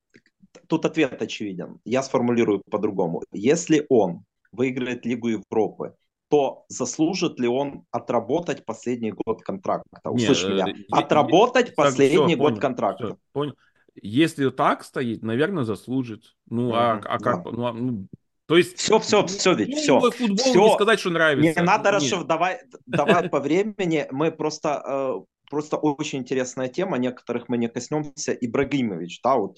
Тут 0.67 0.85
ответ 0.85 1.21
очевиден. 1.21 1.79
Я 1.83 2.03
сформулирую 2.03 2.61
по-другому. 2.69 3.23
Если 3.31 3.85
он 3.89 4.23
выиграет 4.51 5.05
Лигу 5.05 5.29
Европы, 5.29 5.95
то 6.29 6.65
заслужит 6.67 7.39
ли 7.39 7.47
он 7.47 7.85
отработать 7.91 8.65
последний 8.65 9.11
год 9.11 9.43
контракта? 9.43 10.09
Услышь 10.09 10.43
меня. 10.45 10.67
Э, 10.67 10.73
отработать 10.91 11.69
я, 11.69 11.73
последний 11.75 12.35
все, 12.35 12.37
год 12.37 12.49
понял, 12.49 12.61
контракта. 12.61 13.05
Все, 13.05 13.17
понял. 13.31 13.53
Если 14.01 14.49
так 14.49 14.83
стоит, 14.83 15.21
наверное, 15.21 15.63
заслужит. 15.63 16.35
Ну, 16.49 16.73
а, 16.73 16.99
а 17.03 17.19
как? 17.19 17.43
Да. 17.43 17.51
Ну, 17.51 17.65
а, 17.65 17.73
ну, 17.73 18.07
то 18.45 18.57
есть 18.57 18.77
все, 18.77 18.99
все, 18.99 19.25
все, 19.25 19.53
ведь 19.53 19.77
все. 19.77 19.99
Футбол 19.99 20.37
все. 20.37 20.67
не 20.67 20.73
сказать, 20.73 20.99
что 20.99 21.09
нравится. 21.09 21.61
Не 21.61 21.65
надо 21.65 21.91
расшифровать. 21.91 22.27
Давай, 22.27 22.59
давай 22.85 23.29
по 23.29 23.39
времени. 23.39 24.05
Мы 24.11 24.31
просто 24.31 24.83
э, 24.85 25.13
просто 25.49 25.77
очень 25.77 26.19
интересная 26.19 26.67
тема, 26.67 26.97
некоторых 26.97 27.47
мы 27.47 27.57
не 27.57 27.69
коснемся. 27.69 28.33
Ибрагимович, 28.33 29.21
да, 29.23 29.35
вот 29.35 29.57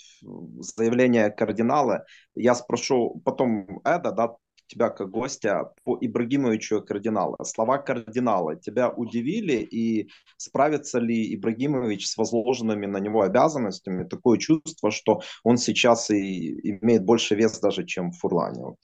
заявление 0.59 1.31
кардинала. 1.31 2.05
Я 2.35 2.53
спрошу 2.53 3.21
потом 3.23 3.79
Эда, 3.85 4.11
да, 4.11 4.35
тебя 4.67 4.89
как 4.89 5.09
гостя 5.09 5.73
по 5.83 5.97
Ибрагимовичу 5.99 6.81
кардинала. 6.81 7.43
Слова 7.43 7.77
кардинала 7.77 8.55
тебя 8.55 8.89
удивили 8.89 9.57
и 9.57 10.09
справится 10.37 10.99
ли 10.99 11.35
Ибрагимович 11.35 12.07
с 12.07 12.17
возложенными 12.17 12.85
на 12.85 12.97
него 12.97 13.21
обязанностями? 13.21 14.07
Такое 14.07 14.37
чувство, 14.37 14.91
что 14.91 15.21
он 15.43 15.57
сейчас 15.57 16.09
и 16.09 16.77
имеет 16.81 17.03
больше 17.03 17.35
вес 17.35 17.59
даже, 17.59 17.85
чем 17.85 18.11
Фурлане. 18.11 18.63
Вот 18.63 18.77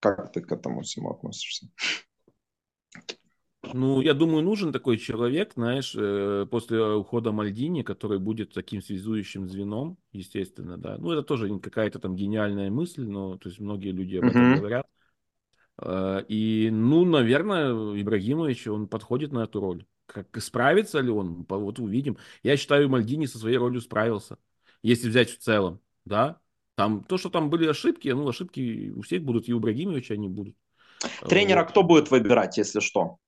как 0.00 0.32
ты 0.32 0.40
к 0.40 0.50
этому 0.50 0.80
всему 0.80 1.10
относишься? 1.10 1.68
Ну, 3.74 4.00
я 4.00 4.14
думаю, 4.14 4.42
нужен 4.42 4.72
такой 4.72 4.96
человек, 4.96 5.52
знаешь, 5.54 5.94
э, 5.94 6.46
после 6.50 6.82
ухода 6.82 7.30
Мальдини, 7.30 7.82
который 7.82 8.18
будет 8.18 8.52
таким 8.54 8.80
связующим 8.80 9.48
звеном, 9.48 9.98
естественно, 10.12 10.78
да. 10.78 10.96
Ну, 10.98 11.12
это 11.12 11.22
тоже 11.22 11.58
какая-то 11.58 11.98
там 11.98 12.16
гениальная 12.16 12.70
мысль, 12.70 13.04
но, 13.04 13.36
то 13.36 13.48
есть, 13.48 13.60
многие 13.60 13.92
люди 13.92 14.16
об 14.16 14.24
этом 14.24 14.54
uh-huh. 14.54 14.58
говорят. 14.58 14.86
Э, 15.80 16.22
и, 16.28 16.68
ну, 16.70 17.04
наверное, 17.04 17.72
Ибрагимович, 18.00 18.68
он 18.68 18.86
подходит 18.88 19.32
на 19.32 19.44
эту 19.44 19.60
роль. 19.60 19.84
Как 20.06 20.26
справится 20.42 21.00
ли 21.00 21.10
он, 21.10 21.46
вот 21.48 21.78
увидим. 21.78 22.18
Я 22.42 22.56
считаю, 22.56 22.88
Мальдини 22.88 23.26
со 23.26 23.38
своей 23.38 23.56
ролью 23.56 23.80
справился, 23.80 24.38
если 24.82 25.08
взять 25.08 25.30
в 25.30 25.38
целом, 25.38 25.80
да. 26.04 26.40
Там, 26.74 27.04
то, 27.04 27.18
что 27.18 27.28
там 27.30 27.50
были 27.50 27.66
ошибки, 27.66 28.08
ну, 28.08 28.28
ошибки 28.28 28.92
у 28.96 29.02
всех 29.02 29.22
будут, 29.22 29.48
и 29.48 29.52
у 29.52 29.58
Ибрагимовича 29.58 30.14
они 30.14 30.28
будут. 30.28 30.56
Тренера 31.28 31.62
вот. 31.62 31.70
кто 31.70 31.82
будет 31.82 32.10
выбирать, 32.10 32.58
если 32.58 32.80
что? 32.80 33.18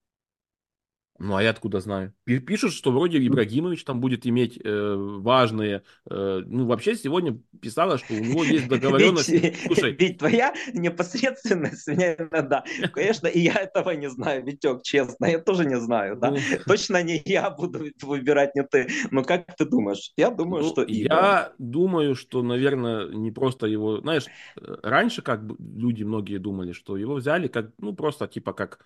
Ну, 1.23 1.37
а 1.37 1.43
я 1.43 1.51
откуда 1.51 1.79
знаю? 1.79 2.13
Пишут, 2.25 2.73
что 2.73 2.91
вроде 2.91 3.25
Ибрагимович 3.25 3.85
там 3.85 4.01
будет 4.01 4.27
иметь 4.27 4.59
э, 4.63 4.95
важные... 4.97 5.85
Э, 6.11 6.43
ну, 6.45 6.67
вообще 6.67 6.97
сегодня 6.97 7.39
писала, 7.61 7.97
что 7.99 8.15
у 8.15 8.19
него 8.19 8.43
есть 8.57 8.67
договоренность... 8.67 9.29
Ведь, 9.29 9.57
Слушай... 9.67 9.93
ведь 9.93 10.19
твоя 10.19 10.53
непосредственность 10.75 11.87
меня 11.87 12.17
иногда... 12.17 12.65
Конечно, 12.93 13.29
и 13.29 13.39
я 13.39 13.55
этого 13.55 13.91
не 13.91 14.11
знаю, 14.11 14.45
Витек, 14.45 14.83
честно, 14.83 15.27
я 15.27 15.39
тоже 15.39 15.65
не 15.65 15.79
знаю, 15.79 16.17
да? 16.17 16.33
Ну... 16.33 16.39
Точно 16.67 17.01
не 17.05 17.23
я 17.25 17.51
буду 17.51 17.85
выбирать, 18.03 18.57
не 18.57 18.65
ты. 18.65 18.89
Но 19.13 19.23
как 19.23 19.55
ты 19.57 19.65
думаешь? 19.65 20.11
Я 20.17 20.31
думаю, 20.31 20.65
ну, 20.65 20.71
что 20.71 20.83
Ибра. 20.83 21.15
Я 21.15 21.53
думаю, 21.59 22.17
что, 22.17 22.43
наверное, 22.43 23.07
не 23.11 23.31
просто 23.31 23.69
его... 23.69 24.01
Знаешь, 24.01 24.25
раньше 24.57 25.23
как 25.23 25.43
люди 25.61 26.03
многие 26.03 26.39
думали, 26.39 26.73
что 26.73 26.97
его 26.97 27.15
взяли 27.15 27.47
как, 27.47 27.71
ну, 27.79 27.95
просто 27.95 28.27
типа 28.27 28.53
как 28.53 28.81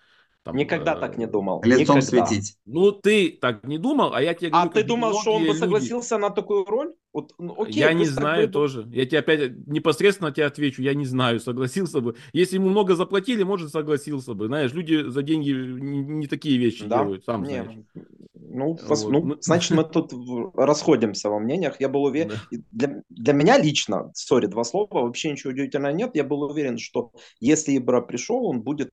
Там, 0.46 0.54
Никогда 0.54 0.94
э, 0.94 1.00
так 1.00 1.18
не 1.18 1.26
думал. 1.26 1.60
Лицом 1.64 1.98
Никогда. 1.98 2.24
светить. 2.24 2.56
Ну, 2.66 2.92
ты 2.92 3.32
так 3.32 3.64
не 3.64 3.78
думал, 3.78 4.14
а 4.14 4.22
я 4.22 4.32
тебе 4.32 4.50
а 4.50 4.62
говорю... 4.62 4.70
А 4.70 4.74
ты 4.74 4.84
думал, 4.84 5.20
что 5.20 5.32
он 5.32 5.42
бы 5.42 5.48
люди... 5.48 5.58
согласился 5.58 6.18
на 6.18 6.30
такую 6.30 6.64
роль? 6.64 6.94
Вот, 7.12 7.32
ну, 7.36 7.60
окей, 7.60 7.80
я 7.80 7.92
не 7.92 8.04
знаю 8.04 8.48
тоже. 8.48 8.88
Я 8.92 9.06
тебе 9.06 9.18
опять 9.18 9.66
непосредственно 9.66 10.30
тебе 10.30 10.46
отвечу. 10.46 10.82
Я 10.82 10.94
не 10.94 11.04
знаю, 11.04 11.40
согласился 11.40 12.00
бы. 12.00 12.14
Если 12.32 12.58
ему 12.58 12.68
много 12.68 12.94
заплатили, 12.94 13.42
может, 13.42 13.72
согласился 13.72 14.34
бы. 14.34 14.46
Знаешь, 14.46 14.72
люди 14.72 15.02
за 15.08 15.22
деньги 15.22 15.50
не, 15.50 15.98
не 15.98 16.26
такие 16.28 16.58
вещи 16.58 16.86
да? 16.86 17.02
делают, 17.02 17.24
сам 17.24 17.42
не. 17.42 17.64
знаешь. 17.64 17.78
Ну, 18.34 18.78
вот. 18.80 19.10
ну, 19.10 19.24
ну 19.24 19.36
значит, 19.40 19.72
мы 19.72 19.82
тут 19.82 20.12
расходимся 20.54 21.28
во 21.28 21.40
мнениях. 21.40 21.80
Я 21.80 21.88
был 21.88 22.04
уверен... 22.04 22.34
Да. 22.52 22.58
Для, 22.70 23.02
для 23.08 23.32
меня 23.32 23.58
лично, 23.58 24.12
сори, 24.14 24.46
два 24.46 24.62
слова, 24.62 24.86
вообще 24.92 25.32
ничего 25.32 25.50
удивительного 25.50 25.90
нет. 25.90 26.12
Я 26.14 26.22
был 26.22 26.42
уверен, 26.42 26.78
что 26.78 27.10
если 27.40 27.76
Ибра 27.76 28.00
пришел, 28.00 28.46
он 28.46 28.62
будет 28.62 28.90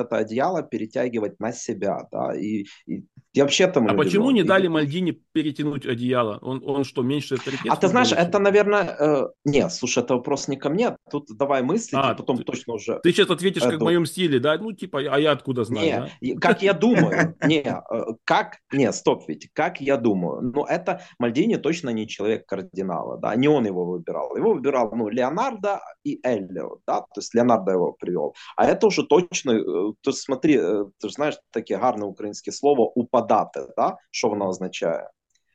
это 0.00 0.16
одеяло 0.16 0.62
перетягивать 0.62 1.40
на 1.40 1.52
себя, 1.52 2.06
да, 2.10 2.34
и, 2.34 2.64
и, 2.86 3.04
и 3.32 3.40
вообще 3.40 3.66
там... 3.66 3.88
А 3.88 3.94
почему 3.94 4.30
не 4.30 4.42
дали 4.42 4.68
Мальдине 4.68 5.12
перетянуть 5.32 5.86
одеяло? 5.86 6.38
Он, 6.40 6.62
он 6.64 6.84
что, 6.84 7.02
меньше 7.02 7.34
авторитет? 7.34 7.66
А 7.68 7.76
ты 7.76 7.88
знаешь, 7.88 8.12
это, 8.12 8.38
наверное... 8.38 8.96
Э, 8.98 9.28
нет, 9.44 9.72
слушай, 9.72 10.02
это 10.02 10.14
вопрос 10.14 10.48
не 10.48 10.56
ко 10.56 10.70
мне, 10.70 10.96
тут 11.10 11.26
давай 11.36 11.62
мысли, 11.62 11.96
а, 11.96 12.14
потом 12.14 12.38
ты, 12.38 12.44
точно 12.44 12.74
уже... 12.74 13.00
Ты 13.02 13.12
сейчас 13.12 13.28
ответишь 13.30 13.62
как 13.62 13.80
в 13.80 13.82
моем 13.82 14.06
стиле, 14.06 14.38
да? 14.38 14.56
Ну, 14.58 14.72
типа, 14.72 15.00
а 15.00 15.18
я 15.18 15.32
откуда 15.32 15.64
знаю? 15.64 16.10
Не, 16.20 16.34
да? 16.34 16.40
как 16.40 16.62
я 16.62 16.72
думаю, 16.72 17.36
не, 17.46 17.60
э, 17.60 18.04
как... 18.24 18.58
Не, 18.72 18.92
стоп, 18.92 19.24
ведь, 19.28 19.48
как 19.52 19.80
я 19.80 19.96
думаю. 19.96 20.52
Ну, 20.54 20.64
это 20.64 21.02
Мальдини 21.18 21.56
точно 21.56 21.90
не 21.90 22.06
человек 22.06 22.46
кардинала, 22.46 23.18
да, 23.18 23.34
не 23.34 23.48
он 23.48 23.66
его 23.66 23.84
выбирал. 23.84 24.36
Его 24.36 24.54
выбирал, 24.54 24.92
ну, 24.94 25.08
Леонардо 25.08 25.80
и 26.04 26.20
Эллио, 26.22 26.78
да, 26.86 27.00
то 27.00 27.20
есть 27.20 27.34
Леонардо 27.34 27.72
его 27.72 27.92
привел. 27.92 28.34
А 28.56 28.66
это 28.66 28.86
уже 28.86 29.04
точно 29.04 29.83
э, 29.83 29.93
то 30.01 30.11
смотри, 30.11 30.57
э, 30.57 30.85
ти 30.99 31.07
ж 31.07 31.13
знаєш 31.13 31.39
таке 31.51 31.75
гарне 31.75 32.05
українське 32.05 32.51
слово 32.51 32.93
упадати, 32.99 33.67
да? 33.77 33.97
що 34.11 34.29
воно 34.29 34.47
означає? 34.47 35.09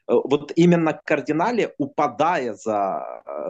Вот 0.06 0.52
именно 0.56 0.92
кардинали 1.04 1.74
упадая 1.78 2.54
за, 2.54 3.06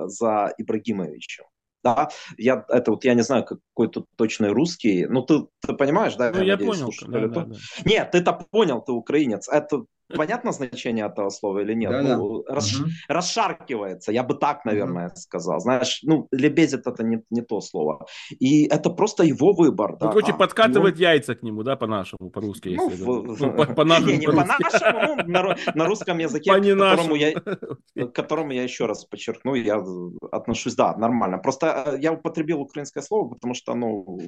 за 0.07 0.55
Ибрагимовичем. 0.61 1.47
Да, 1.85 2.09
я 2.39 2.65
это 2.71 2.93
вот 2.93 3.05
я 3.05 3.15
не 3.15 3.23
знаю 3.23 3.45
какой 3.45 3.89
тут 3.89 4.07
точный 4.17 4.53
русский, 4.53 5.07
ну 5.07 5.21
ты, 5.21 5.47
ты 5.61 5.75
понимаешь, 5.75 6.17
да? 6.17 6.31
Ну 6.31 6.39
я, 6.39 6.45
я 6.45 6.53
надеюсь, 6.53 6.79
понял. 6.79 6.93
Да, 7.09 7.29
да, 7.29 7.45
да. 7.45 7.57
Нет, 7.85 8.11
ты-то 8.11 8.33
понял, 8.51 8.81
ты 8.81 8.93
украинец. 8.93 9.49
Это 9.49 9.85
Понятно 10.16 10.52
значение 10.52 11.06
этого 11.06 11.30
слова 11.30 11.60
или 11.60 11.74
нет? 11.74 11.92
Да, 11.92 12.18
ну, 12.18 12.44
да. 12.44 12.56
Рас, 12.56 12.80
угу. 12.80 12.90
Расшаркивается, 13.08 14.12
я 14.12 14.24
бы 14.24 14.34
так, 14.34 14.66
наверное, 14.66 15.08
угу. 15.08 15.16
сказал. 15.16 15.60
Знаешь, 15.60 16.00
ну, 16.04 16.28
лебезит 16.32 16.88
это 16.88 17.04
не, 17.04 17.22
не 17.30 17.42
то 17.42 17.62
слово. 17.62 18.06
И 18.40 18.66
это 18.66 18.90
просто 18.90 19.24
его 19.24 19.54
выбор. 19.54 19.92
Ну, 19.92 19.98
да. 20.00 20.08
короче, 20.08 20.34
подкатывать 20.34 20.96
он... 20.96 21.02
яйца 21.02 21.36
к 21.36 21.44
нему, 21.44 21.64
да, 21.64 21.76
по-нашему, 21.76 22.30
по-русски. 22.32 22.76
Ну, 22.76 22.90
в... 22.90 23.40
ну, 23.40 23.54
по, 23.54 23.66
по-нашему, 23.66 24.12
не, 24.12 24.18
не 24.18 24.26
по-нашему, 24.26 25.16
ну, 25.16 25.28
на, 25.28 25.56
на 25.76 25.86
русском 25.86 26.18
языке, 26.18 26.52
к 26.54 26.56
которому, 26.56 27.16
я, 27.16 27.34
к 27.34 28.12
которому 28.12 28.52
я 28.52 28.64
еще 28.64 28.86
раз 28.86 29.06
подчеркну, 29.06 29.54
я 29.56 29.84
отношусь, 30.32 30.76
да, 30.76 30.96
нормально. 30.98 31.38
Просто 31.38 31.84
э, 31.86 32.00
я 32.00 32.14
употребил 32.14 32.62
украинское 32.62 33.04
слово, 33.04 33.30
потому 33.30 33.54
что, 33.54 33.76
ну, 33.76 34.20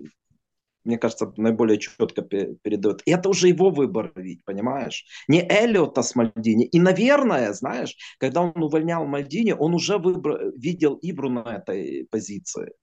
мне 0.83 0.97
кажется, 0.97 1.31
наиболее 1.37 1.79
четко 1.79 2.21
передает. 2.21 3.01
И 3.05 3.11
это 3.11 3.29
уже 3.29 3.47
его 3.47 3.69
выбор, 3.69 4.11
ведь, 4.15 4.43
понимаешь? 4.45 5.05
Не 5.27 5.41
Эллиота 5.47 6.03
с 6.03 6.15
Мальдини. 6.15 6.65
И, 6.65 6.79
наверное, 6.79 7.53
знаешь, 7.53 7.95
когда 8.17 8.41
он 8.41 8.63
увольнял 8.63 9.05
Мальдини, 9.05 9.51
он 9.51 9.73
уже 9.73 9.97
выбор, 9.97 10.51
видел 10.55 10.97
Ибру 11.01 11.29
на 11.29 11.57
этой 11.57 12.07
позиции. 12.09 12.73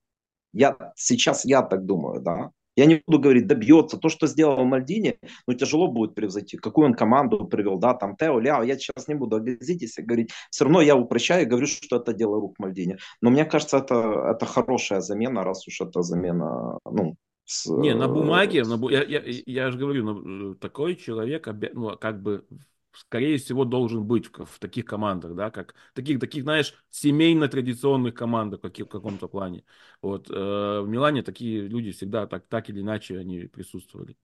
Я, 0.53 0.77
сейчас 0.97 1.45
я 1.45 1.63
так 1.63 1.85
думаю, 1.85 2.21
да. 2.21 2.51
Я 2.79 2.87
не 2.87 3.03
буду 3.07 3.19
говорить, 3.19 3.49
добьется. 3.49 3.97
То, 3.97 4.09
что 4.09 4.29
сделал 4.29 4.65
Мальдини, 4.65 5.19
ну, 5.49 5.55
тяжело 5.55 5.89
будет 5.89 6.15
превзойти. 6.15 6.57
Какую 6.57 6.87
он 6.87 6.95
команду 6.95 7.45
привел, 7.49 7.77
да, 7.79 7.93
там 7.93 8.17
Тео, 8.17 8.39
Ляо. 8.39 8.63
Я 8.63 8.79
сейчас 8.79 9.09
не 9.09 9.17
буду 9.17 9.35
обезитесь 9.35 9.97
говорить. 9.99 10.31
Все 10.51 10.65
равно 10.65 10.81
я 10.81 10.95
упрощаю 10.95 11.43
и 11.43 11.49
говорю, 11.49 11.67
что 11.67 11.97
это 11.97 12.13
дело 12.13 12.41
рук 12.41 12.57
Мальдини. 12.61 12.99
Но 13.21 13.31
мне 13.31 13.45
кажется, 13.45 13.79
это, 13.79 14.31
это 14.33 14.47
хорошая 14.47 15.01
замена, 15.01 15.43
раз 15.43 15.67
уж 15.67 15.81
это 15.81 16.03
замена, 16.03 16.79
ну, 16.85 17.17
с, 17.49 17.67
не, 17.67 17.95
на 17.95 18.09
бумаге, 18.09 18.63
на, 18.63 18.79
я, 18.91 19.03
я, 19.03 19.23
я 19.25 19.71
же 19.71 19.79
говорю, 19.79 20.05
ну, 20.05 20.55
такой 20.55 20.97
человек, 20.97 21.49
ну, 21.73 21.97
как 21.97 22.21
бы, 22.21 22.47
скорее 22.93 23.39
всего, 23.39 23.65
должен 23.65 24.05
быть 24.05 24.27
в, 24.27 24.45
в 24.45 24.59
таких 24.59 24.85
командах, 24.85 25.35
да, 25.35 25.51
как 25.51 25.75
таких, 25.95 26.21
таких, 26.21 26.43
знаешь, 26.43 26.75
семейно-традиционных 26.91 28.13
командах 28.13 28.61
в, 28.63 28.69
в 28.69 28.85
каком-то 28.85 29.29
плане. 29.29 29.65
Вот, 30.03 30.29
э, 30.29 30.35
в 30.35 30.87
Милане 30.89 31.23
такие 31.23 31.67
люди 31.67 31.93
всегда 31.93 32.27
так, 32.27 32.47
так 32.49 32.69
или 32.69 32.83
иначе 32.83 33.19
они 33.19 33.45
присутствовали. 33.45 34.19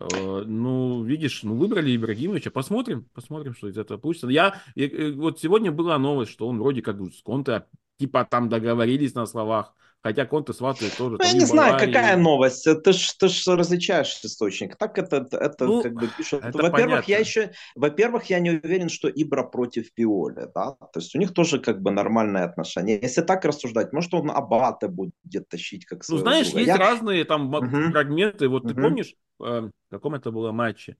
Э, 0.00 0.42
ну, 0.46 1.04
видишь, 1.04 1.42
ну, 1.42 1.54
выбрали 1.56 1.94
Ибрагимовича. 1.94 2.50
Посмотрим, 2.50 3.06
посмотрим, 3.12 3.54
что 3.54 3.68
из 3.68 3.76
этого 3.76 3.98
получится. 3.98 4.28
Я, 4.28 4.62
я, 4.76 4.86
э, 4.86 5.12
вот 5.12 5.40
сегодня 5.40 5.72
была 5.72 5.98
новость, 5.98 6.32
что 6.32 6.48
он 6.48 6.58
вроде 6.58 6.80
как 6.80 6.96
с 7.02 7.20
Конте, 7.20 7.66
типа, 7.98 8.24
там 8.24 8.48
договорились 8.48 9.14
на 9.14 9.26
словах. 9.26 9.74
Хотя 10.02 10.26
Конте 10.26 10.52
сватает 10.52 10.96
тоже. 10.96 11.16
Ну, 11.20 11.24
я 11.24 11.32
не 11.32 11.44
знаю, 11.44 11.74
Баварии. 11.74 11.92
какая 11.92 12.16
новость. 12.16 12.64
Ты 12.64 12.92
ж, 12.92 13.12
ты 13.12 13.28
ж 13.28 13.46
различаешь 13.46 14.18
источник. 14.24 14.74
Так 14.76 14.98
это, 14.98 15.28
это 15.30 15.64
ну, 15.64 15.80
как 15.80 15.94
бы 15.94 16.08
пишут. 16.08 16.42
Во-первых, 16.52 17.06
я 17.06 17.18
еще, 17.18 17.52
во-первых, 17.76 18.24
я 18.24 18.40
не 18.40 18.50
уверен, 18.50 18.88
что 18.88 19.08
Ибра 19.08 19.44
против 19.44 19.94
Пиоли, 19.94 20.48
да. 20.52 20.72
То 20.72 20.98
есть 20.98 21.14
у 21.14 21.18
них 21.18 21.32
тоже 21.32 21.60
как 21.60 21.80
бы 21.82 21.92
нормальные 21.92 22.42
отношения. 22.42 22.98
Если 23.00 23.22
так 23.22 23.44
рассуждать, 23.44 23.92
может 23.92 24.12
он 24.12 24.32
Абата 24.32 24.88
будет 24.88 25.48
тащить 25.48 25.84
как 25.84 26.02
Ну, 26.08 26.18
знаешь, 26.18 26.46
друга. 26.46 26.58
есть 26.58 26.68
я... 26.68 26.76
разные 26.78 27.24
там 27.24 27.54
угу. 27.54 27.90
фрагменты. 27.92 28.48
Вот 28.48 28.64
угу. 28.64 28.74
ты 28.74 28.80
помнишь, 28.82 29.14
э, 29.40 29.60
в 29.60 29.70
каком 29.88 30.16
это 30.16 30.32
было 30.32 30.50
матче? 30.50 30.96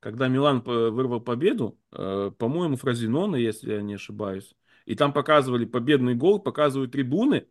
Когда 0.00 0.28
Милан 0.28 0.62
вырвал 0.62 1.20
победу, 1.20 1.78
э, 1.92 2.30
по-моему, 2.38 2.76
Фразинона, 2.76 3.36
если 3.36 3.74
я 3.74 3.82
не 3.82 3.94
ошибаюсь, 3.94 4.54
и 4.86 4.94
там 4.94 5.12
показывали 5.12 5.66
победный 5.66 6.14
гол, 6.14 6.38
показывают 6.38 6.92
трибуны, 6.92 7.46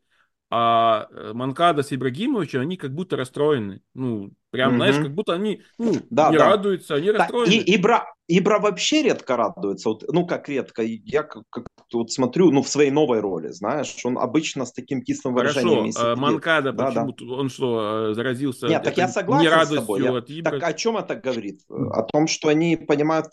а 0.51 1.07
э, 1.09 1.33
Манкада 1.33 1.81
с 1.81 1.91
Ибрагимовичем, 1.91 2.61
они 2.61 2.77
как 2.77 2.93
будто 2.93 3.17
расстроены. 3.17 3.81
Ну, 3.95 4.31
прям, 4.51 4.69
угу. 4.69 4.77
знаешь, 4.77 4.95
как 4.97 5.13
будто 5.13 5.33
они 5.33 5.61
ну, 5.79 5.93
да, 6.11 6.29
не 6.29 6.37
да. 6.37 6.49
радуются, 6.49 6.95
они 6.95 7.11
да, 7.11 7.17
расстроены. 7.17 7.51
И, 7.51 7.75
Ибра, 7.75 8.13
Ибра 8.27 8.59
вообще 8.59 9.01
редко 9.01 9.37
радуется. 9.37 9.89
Вот, 9.89 10.03
ну, 10.07 10.27
как 10.27 10.47
редко. 10.47 10.83
Я 10.83 11.23
как, 11.23 11.43
как 11.49 11.65
вот 11.91 12.11
смотрю, 12.11 12.51
ну, 12.51 12.61
в 12.61 12.67
своей 12.67 12.91
новой 12.91 13.21
роли, 13.21 13.47
знаешь, 13.47 13.95
он 14.03 14.19
обычно 14.19 14.65
с 14.65 14.71
таким 14.71 15.01
кислым 15.01 15.33
выражением. 15.33 15.91
Хорошо, 15.91 16.11
а 16.11 16.15
Манкада, 16.15 16.73
да, 16.73 16.85
почему 16.85 17.11
да. 17.11 17.35
он 17.41 17.49
что, 17.49 18.09
э, 18.11 18.13
заразился? 18.13 18.67
Нет, 18.67 18.83
так 18.83 18.97
я 18.97 19.07
согласен 19.07 19.49
не 19.49 19.65
с 19.65 19.69
тобой. 19.69 20.03
Я, 20.03 20.15
от 20.15 20.29
Ибра? 20.29 20.51
Так 20.51 20.63
о 20.63 20.73
чем 20.73 20.97
это 20.97 21.15
говорит? 21.15 21.61
О 21.69 22.03
том, 22.03 22.27
что 22.27 22.49
они 22.49 22.77
понимают 22.77 23.27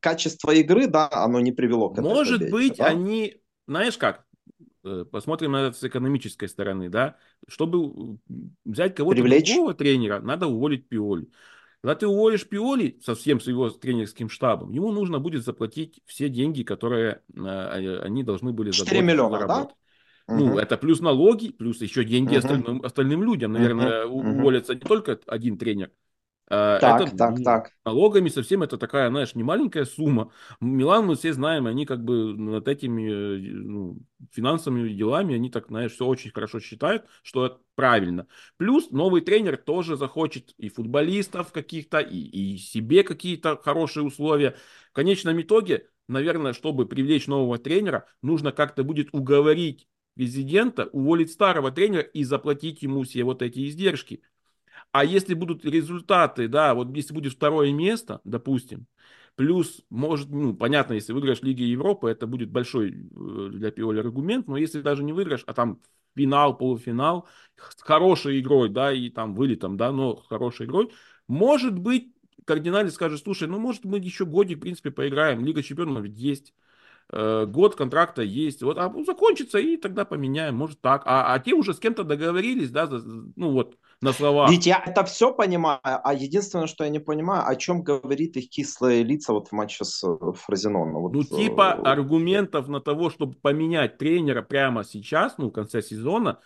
качество 0.00 0.50
игры, 0.50 0.88
да, 0.88 1.08
оно 1.12 1.38
не 1.38 1.52
привело 1.52 1.90
к 1.90 1.94
этому. 1.94 2.08
Может 2.08 2.40
победе, 2.40 2.52
быть, 2.52 2.76
да? 2.78 2.86
они, 2.86 3.36
знаешь 3.66 3.96
как, 3.96 4.24
Э, 4.33 4.33
посмотрим 5.10 5.52
на 5.52 5.68
это 5.68 5.76
с 5.76 5.84
экономической 5.84 6.48
стороны, 6.48 6.88
да. 6.88 7.16
Чтобы 7.48 8.18
взять 8.64 8.94
кого-то 8.94 9.22
другого 9.22 9.74
тренера, 9.74 10.20
надо 10.20 10.46
уволить 10.46 10.88
Пиоли. 10.88 11.28
Когда 11.80 11.94
ты 11.96 12.06
уволишь 12.06 12.48
Пиоли 12.48 12.98
совсем 13.02 13.40
с 13.40 13.46
его 13.46 13.68
тренерским 13.68 14.30
штабом, 14.30 14.72
ему 14.72 14.90
нужно 14.90 15.18
будет 15.18 15.44
заплатить 15.44 16.00
все 16.06 16.28
деньги, 16.28 16.62
которые 16.62 17.20
э, 17.36 17.98
они 18.02 18.22
должны 18.22 18.52
были 18.52 18.70
4 18.70 19.02
миллиона, 19.02 19.46
да? 19.46 19.68
Ну, 20.26 20.52
угу. 20.52 20.58
это 20.58 20.78
плюс 20.78 21.00
налоги, 21.00 21.50
плюс 21.50 21.82
еще 21.82 22.02
деньги 22.02 22.30
угу. 22.30 22.38
остальным, 22.38 22.82
остальным 22.82 23.22
людям. 23.22 23.52
Наверное, 23.52 24.06
угу. 24.06 24.26
уволится 24.26 24.74
не 24.74 24.80
только 24.80 25.20
один 25.26 25.58
тренер, 25.58 25.90
Э, 25.90 26.03
так, 26.78 27.00
это 27.00 27.16
так, 27.16 27.42
так. 27.42 27.72
Налогами 27.84 28.28
совсем 28.28 28.62
это 28.62 28.76
такая, 28.76 29.08
знаешь, 29.08 29.34
не 29.34 29.42
маленькая 29.42 29.84
сумма. 29.84 30.30
Милан, 30.60 31.06
мы 31.06 31.16
все 31.16 31.32
знаем, 31.32 31.66
они 31.66 31.86
как 31.86 32.04
бы 32.04 32.36
над 32.36 32.68
этими 32.68 33.10
э, 33.10 33.52
ну, 33.52 33.98
финансовыми 34.30 34.90
делами, 34.90 35.34
они 35.34 35.50
так, 35.50 35.68
знаешь, 35.68 35.92
все 35.92 36.04
очень 36.06 36.30
хорошо 36.32 36.60
считают, 36.60 37.06
что 37.22 37.46
это 37.46 37.60
правильно. 37.74 38.26
Плюс 38.58 38.90
новый 38.90 39.22
тренер 39.22 39.56
тоже 39.56 39.96
захочет 39.96 40.52
и 40.58 40.68
футболистов 40.68 41.50
каких-то, 41.50 42.00
и, 42.00 42.18
и 42.18 42.58
себе 42.58 43.04
какие-то 43.04 43.56
хорошие 43.56 44.04
условия. 44.04 44.56
В 44.90 44.92
конечном 44.92 45.40
итоге, 45.40 45.88
наверное, 46.08 46.52
чтобы 46.52 46.86
привлечь 46.86 47.26
нового 47.26 47.58
тренера, 47.58 48.06
нужно 48.20 48.52
как-то 48.52 48.84
будет 48.84 49.08
уговорить 49.12 49.88
президента 50.14 50.86
уволить 50.92 51.32
старого 51.32 51.70
тренера 51.70 52.02
и 52.02 52.24
заплатить 52.24 52.82
ему 52.82 53.02
все 53.02 53.24
вот 53.24 53.42
эти 53.42 53.68
издержки. 53.68 54.22
А 54.92 55.04
если 55.04 55.34
будут 55.34 55.64
результаты, 55.64 56.48
да, 56.48 56.74
вот 56.74 56.94
если 56.96 57.14
будет 57.14 57.32
второе 57.34 57.72
место, 57.72 58.20
допустим, 58.24 58.86
плюс, 59.36 59.82
может, 59.90 60.28
ну, 60.30 60.54
понятно, 60.54 60.94
если 60.94 61.12
выиграешь 61.12 61.42
Лиги 61.42 61.62
Европы, 61.62 62.08
это 62.10 62.26
будет 62.26 62.50
большой 62.50 62.90
э, 62.90 63.48
для 63.52 63.70
Пиоли 63.70 64.00
аргумент, 64.00 64.46
но 64.48 64.56
если 64.56 64.80
даже 64.80 65.02
не 65.02 65.12
выиграешь, 65.12 65.44
а 65.46 65.52
там 65.54 65.80
финал, 66.16 66.56
полуфинал, 66.56 67.28
с 67.56 67.82
хорошей 67.82 68.40
игрой, 68.40 68.68
да, 68.68 68.92
и 68.92 69.10
там 69.10 69.34
вылетом, 69.34 69.76
да, 69.76 69.90
но 69.92 70.16
хорошей 70.16 70.66
игрой, 70.66 70.92
может 71.26 71.78
быть, 71.78 72.12
кардинально 72.44 72.90
скажет, 72.90 73.20
слушай, 73.20 73.48
ну, 73.48 73.58
может, 73.58 73.84
мы 73.84 73.98
еще 73.98 74.24
годик, 74.26 74.58
в 74.58 74.60
принципе, 74.60 74.90
поиграем, 74.90 75.44
Лига 75.44 75.62
Чемпионов 75.62 76.04
ведь 76.04 76.16
есть, 76.18 76.54
год 77.46 77.76
контракта 77.76 78.22
есть, 78.22 78.62
вот, 78.62 78.78
а 78.78 78.92
закончится, 79.06 79.58
и 79.58 79.76
тогда 79.76 80.04
поменяем, 80.04 80.56
может 80.56 80.80
так. 80.80 81.02
А, 81.06 81.32
а 81.32 81.38
те 81.38 81.54
уже 81.54 81.74
с 81.74 81.78
кем-то 81.78 82.04
договорились, 82.04 82.70
да, 82.70 82.88
ну 82.88 83.52
вот, 83.52 83.76
на 84.00 84.12
словах. 84.12 84.50
Ведь 84.50 84.66
я 84.66 84.82
это 84.84 85.04
все 85.04 85.32
понимаю, 85.32 85.80
а 85.82 86.14
единственное, 86.14 86.66
что 86.66 86.84
я 86.84 86.90
не 86.90 86.98
понимаю, 86.98 87.46
о 87.46 87.56
чем 87.56 87.82
говорит 87.82 88.36
их 88.36 88.50
кислые 88.50 89.02
лица 89.02 89.32
вот 89.32 89.48
в 89.48 89.52
матче 89.52 89.84
с 89.84 90.04
э, 90.04 90.32
Фразеноном. 90.32 91.02
Вот, 91.02 91.12
ну, 91.12 91.22
типа 91.24 91.76
э, 91.78 91.82
аргументов 91.82 92.68
на 92.68 92.80
того, 92.80 93.10
чтобы 93.10 93.34
поменять 93.34 93.98
тренера 93.98 94.42
прямо 94.42 94.84
сейчас, 94.84 95.38
ну, 95.38 95.48
в 95.48 95.52
конце 95.52 95.82
сезона, 95.82 96.38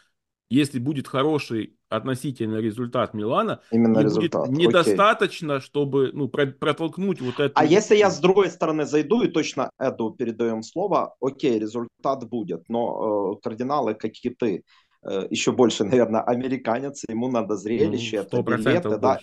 если 0.51 0.79
будет 0.79 1.07
хороший 1.07 1.75
относительно 1.89 2.57
результат 2.57 3.15
Милана, 3.15 3.61
Именно 3.71 4.01
результат. 4.01 4.49
будет 4.49 4.59
недостаточно, 4.59 5.57
Окей. 5.57 5.67
чтобы 5.67 6.11
ну, 6.13 6.29
протолкнуть 6.29 7.21
вот 7.21 7.41
это. 7.41 7.53
А 7.55 7.65
если 7.65 7.97
я 7.97 8.11
с 8.11 8.19
другой 8.19 8.51
стороны 8.51 8.85
зайду 8.85 9.23
и 9.23 9.29
точно 9.29 9.71
Эду 9.79 10.11
передаем 10.11 10.63
слово, 10.63 11.15
окей, 11.21 11.59
результат 11.59 12.29
будет, 12.29 12.69
но 12.69 13.35
э, 13.37 13.41
кардиналы, 13.43 13.95
как 13.95 14.13
и 14.23 14.31
ты, 14.31 14.63
э, 15.03 15.27
еще 15.31 15.53
больше, 15.53 15.85
наверное, 15.85 16.23
американец, 16.23 17.05
ему 17.09 17.31
надо 17.31 17.57
зрелище, 17.57 18.27
ну, 18.31 18.41
это 18.41 18.57
билеты, 18.57 18.99
да, 18.99 19.19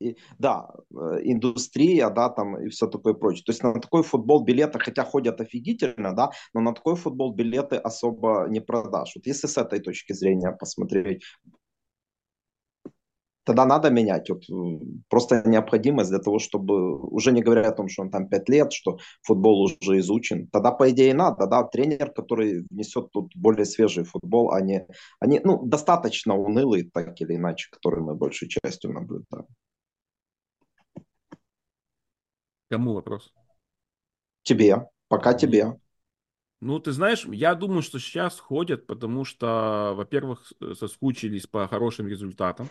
и, 0.00 0.16
да, 0.38 0.68
э, 0.90 1.20
индустрия, 1.24 2.10
да, 2.10 2.28
там 2.28 2.58
и 2.58 2.68
все 2.68 2.86
такое 2.86 3.14
прочее. 3.14 3.44
То 3.44 3.52
есть 3.52 3.62
на 3.62 3.80
такой 3.80 4.02
футбол 4.02 4.44
билеты, 4.44 4.78
хотя 4.78 5.04
ходят 5.04 5.40
офигительно, 5.40 6.12
да, 6.14 6.30
но 6.54 6.60
на 6.60 6.74
такой 6.74 6.96
футбол 6.96 7.34
билеты 7.34 7.76
особо 7.76 8.46
не 8.48 8.60
продашь. 8.60 9.12
Вот 9.16 9.26
если 9.26 9.46
с 9.46 9.56
этой 9.56 9.80
точки 9.80 10.12
зрения 10.12 10.52
посмотреть, 10.52 11.22
тогда 13.46 13.64
надо 13.64 13.90
менять. 13.90 14.28
Вот 14.28 14.42
просто 15.08 15.42
необходимость 15.46 16.10
для 16.10 16.18
того, 16.18 16.38
чтобы, 16.38 16.98
уже 16.98 17.32
не 17.32 17.42
говоря 17.42 17.68
о 17.68 17.72
том, 17.72 17.88
что 17.88 18.02
он 18.02 18.10
там 18.10 18.28
5 18.28 18.48
лет, 18.48 18.72
что 18.72 18.98
футбол 19.22 19.62
уже 19.62 19.98
изучен, 19.98 20.48
тогда, 20.48 20.72
по 20.72 20.90
идее, 20.90 21.14
надо, 21.14 21.46
да, 21.46 21.62
тренер, 21.62 22.10
который 22.10 22.66
внесет 22.70 23.10
тут 23.12 23.30
более 23.36 23.64
свежий 23.64 24.04
футбол, 24.04 24.50
а 24.50 24.60
не, 24.60 24.86
они, 25.20 25.40
ну, 25.44 25.64
достаточно 25.64 26.36
унылый, 26.36 26.90
так 26.92 27.20
или 27.20 27.36
иначе, 27.36 27.68
который 27.70 28.02
мы 28.02 28.14
большей 28.16 28.48
частью 28.48 28.92
наблюдаем. 28.92 29.46
Кому 32.68 32.94
вопрос? 32.94 33.32
Тебе. 34.42 34.88
Пока 35.08 35.34
тебе. 35.34 35.78
Ну, 36.60 36.78
ты 36.80 36.92
знаешь, 36.92 37.24
я 37.26 37.54
думаю, 37.54 37.82
что 37.82 37.98
сейчас 37.98 38.40
ходят, 38.40 38.86
потому 38.86 39.24
что, 39.24 39.92
во-первых, 39.94 40.52
соскучились 40.74 41.46
по 41.46 41.68
хорошим 41.68 42.08
результатам. 42.08 42.68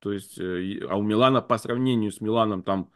То 0.00 0.12
есть, 0.12 0.38
э, 0.38 0.80
а 0.88 0.96
у 0.96 1.02
Милана 1.02 1.40
по 1.40 1.56
сравнению 1.56 2.12
с 2.12 2.20
Миланом 2.20 2.62
там 2.62 2.92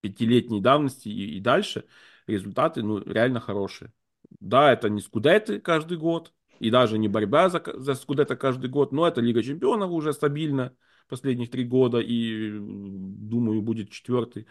пятилетней 0.00 0.60
давности 0.60 1.08
и, 1.08 1.36
и 1.36 1.40
дальше 1.40 1.84
результаты 2.26 2.82
ну, 2.82 2.98
реально 3.04 3.40
хорошие. 3.40 3.92
Да, 4.40 4.72
это 4.72 4.88
не 4.88 5.00
скудеты 5.00 5.60
каждый 5.60 5.98
год, 5.98 6.32
и 6.58 6.70
даже 6.70 6.96
не 6.96 7.08
борьба 7.08 7.50
за, 7.50 7.62
за 7.74 7.94
скудета 7.94 8.36
каждый 8.36 8.70
год, 8.70 8.92
но 8.92 9.06
это 9.06 9.20
Лига 9.20 9.42
Чемпионов 9.42 9.90
уже 9.90 10.12
стабильно 10.12 10.74
последних 11.08 11.50
три 11.50 11.64
года, 11.64 11.98
и, 12.00 12.50
думаю, 12.58 13.60
будет 13.60 13.90
четвертый. 13.90 14.46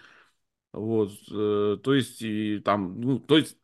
Вот, 0.73 1.11
э, 1.31 1.77
то 1.83 1.93
есть, 1.93 2.21
и 2.21 2.59
там, 2.59 2.99
ну, 2.99 3.19
то 3.19 3.37
есть, 3.37 3.57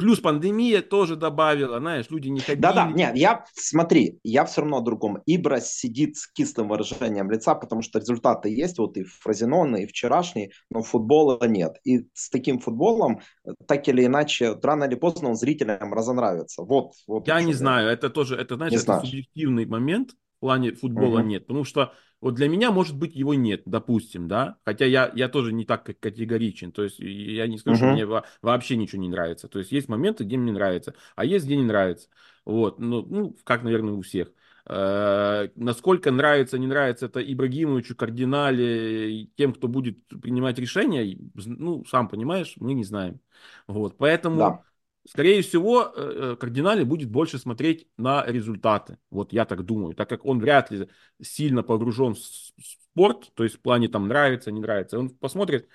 плюс 0.00 0.18
пандемия 0.18 0.82
тоже 0.82 1.14
добавила, 1.16 1.78
знаешь, 1.78 2.10
люди 2.10 2.28
не 2.28 2.40
ходили. 2.40 2.62
Да-да, 2.62 2.90
нет, 2.90 3.16
я, 3.16 3.44
смотри, 3.54 4.18
я 4.24 4.44
все 4.44 4.62
равно 4.62 4.78
о 4.78 4.80
другом. 4.80 5.18
Ибра 5.26 5.60
сидит 5.60 6.16
с 6.16 6.26
кислым 6.26 6.68
выражением 6.68 7.30
лица, 7.30 7.54
потому 7.54 7.82
что 7.82 7.98
результаты 7.98 8.48
есть, 8.48 8.78
вот 8.78 8.96
и 8.96 9.04
Фразенон, 9.04 9.76
и 9.76 9.86
вчерашний, 9.86 10.52
но 10.70 10.82
футбола 10.82 11.46
нет. 11.46 11.76
И 11.84 12.08
с 12.14 12.30
таким 12.30 12.58
футболом, 12.58 13.20
э, 13.44 13.52
так 13.66 13.86
или 13.88 14.04
иначе, 14.04 14.58
рано 14.62 14.84
или 14.84 14.94
поздно 14.94 15.28
он 15.30 15.36
зрителям 15.36 15.92
разонравится. 15.92 16.62
Вот, 16.62 16.92
вот 17.06 17.28
я 17.28 17.40
не 17.42 17.54
знаю, 17.54 17.88
это 17.88 18.10
тоже, 18.10 18.36
это, 18.36 18.56
знаешь, 18.56 18.72
не 18.72 18.76
это 18.76 18.84
знаешь. 18.84 19.06
субъективный 19.06 19.66
момент, 19.66 20.10
плане 20.40 20.72
футбола 20.72 21.20
угу. 21.20 21.28
нет, 21.28 21.46
потому 21.46 21.64
что 21.64 21.92
вот 22.20 22.34
для 22.34 22.48
меня, 22.48 22.70
может 22.70 22.96
быть, 22.98 23.14
его 23.14 23.34
нет, 23.34 23.62
допустим, 23.64 24.28
да, 24.28 24.56
хотя 24.64 24.84
я, 24.84 25.10
я 25.14 25.28
тоже 25.28 25.52
не 25.52 25.64
так 25.64 25.84
категоричен, 25.84 26.72
то 26.72 26.82
есть 26.82 26.98
я 26.98 27.46
не 27.46 27.56
скажу, 27.58 27.76
uh-huh. 27.76 27.96
что 27.96 28.14
мне 28.14 28.22
вообще 28.42 28.76
ничего 28.76 29.00
не 29.00 29.08
нравится, 29.08 29.48
то 29.48 29.58
есть 29.58 29.72
есть 29.72 29.88
моменты, 29.88 30.24
где 30.24 30.36
мне 30.36 30.52
нравится, 30.52 30.94
а 31.16 31.24
есть, 31.24 31.46
где 31.46 31.56
не 31.56 31.64
нравится, 31.64 32.08
вот, 32.44 32.78
ну, 32.78 33.06
ну 33.08 33.36
как, 33.44 33.62
наверное, 33.62 33.94
у 33.94 34.02
всех. 34.02 34.28
Э, 34.66 35.48
насколько 35.56 36.10
нравится, 36.10 36.58
не 36.58 36.66
нравится 36.66 37.06
это 37.06 37.20
Ибрагимовичу, 37.20 37.96
кардинале, 37.96 39.26
тем, 39.36 39.54
кто 39.54 39.68
будет 39.68 40.06
принимать 40.08 40.58
решения, 40.58 41.18
ну, 41.34 41.84
сам 41.86 42.08
понимаешь, 42.08 42.54
мы 42.56 42.74
не 42.74 42.84
знаем. 42.84 43.20
Вот, 43.66 43.96
поэтому 43.96 44.38
да. 44.38 44.62
Скорее 45.06 45.40
всего, 45.42 45.92
э, 45.96 46.32
э, 46.32 46.36
кардинале 46.36 46.84
будет 46.84 47.10
больше 47.10 47.38
смотреть 47.38 47.88
на 47.96 48.24
результаты. 48.26 48.98
Вот 49.10 49.32
я 49.32 49.46
так 49.46 49.64
думаю, 49.64 49.94
так 49.94 50.08
как 50.08 50.26
он 50.26 50.40
вряд 50.40 50.70
ли 50.70 50.88
сильно 51.22 51.62
погружен 51.62 52.14
в 52.14 52.18
спорт, 52.18 53.32
то 53.34 53.44
есть 53.44 53.56
в 53.56 53.60
плане 53.60 53.88
там 53.88 54.08
нравится, 54.08 54.52
не 54.52 54.60
нравится. 54.60 54.98
Он 54.98 55.08
посмотрит, 55.08 55.68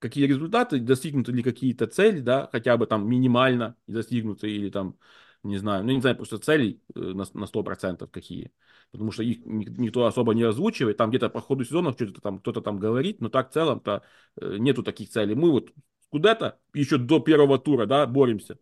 какие 0.00 0.26
результаты, 0.26 0.80
достигнуты 0.80 1.32
ли 1.32 1.42
какие-то 1.42 1.86
цели, 1.86 2.20
да, 2.20 2.48
хотя 2.52 2.76
бы 2.76 2.86
там 2.86 3.08
минимально 3.08 3.74
достигнуты 3.86 4.50
или 4.50 4.70
там, 4.70 4.98
не 5.42 5.56
знаю, 5.56 5.84
ну 5.84 5.92
не 5.92 6.00
знаю, 6.02 6.16
просто 6.16 6.38
целей 6.38 6.82
э, 6.94 7.00
на, 7.00 7.24
на 7.32 7.46
100% 7.46 8.10
какие. 8.10 8.52
Потому 8.90 9.12
что 9.12 9.22
их 9.22 9.44
никто 9.46 10.04
особо 10.06 10.34
не 10.34 10.42
озвучивает. 10.42 10.98
Там 10.98 11.10
где-то 11.10 11.30
по 11.30 11.40
ходу 11.40 11.64
сезона 11.64 11.92
что-то 11.92 12.20
там 12.20 12.38
кто-то 12.38 12.60
там 12.60 12.78
говорит, 12.78 13.20
но 13.22 13.30
так 13.30 13.50
в 13.50 13.52
целом-то 13.54 14.02
нету 14.40 14.82
таких 14.82 15.10
целей. 15.10 15.34
Мы 15.34 15.50
вот 15.50 15.72
куда-то 16.10 16.58
еще 16.74 16.98
до 16.98 17.20
первого 17.20 17.58
тура, 17.58 17.86
да, 17.86 18.06
боремся. 18.06 18.58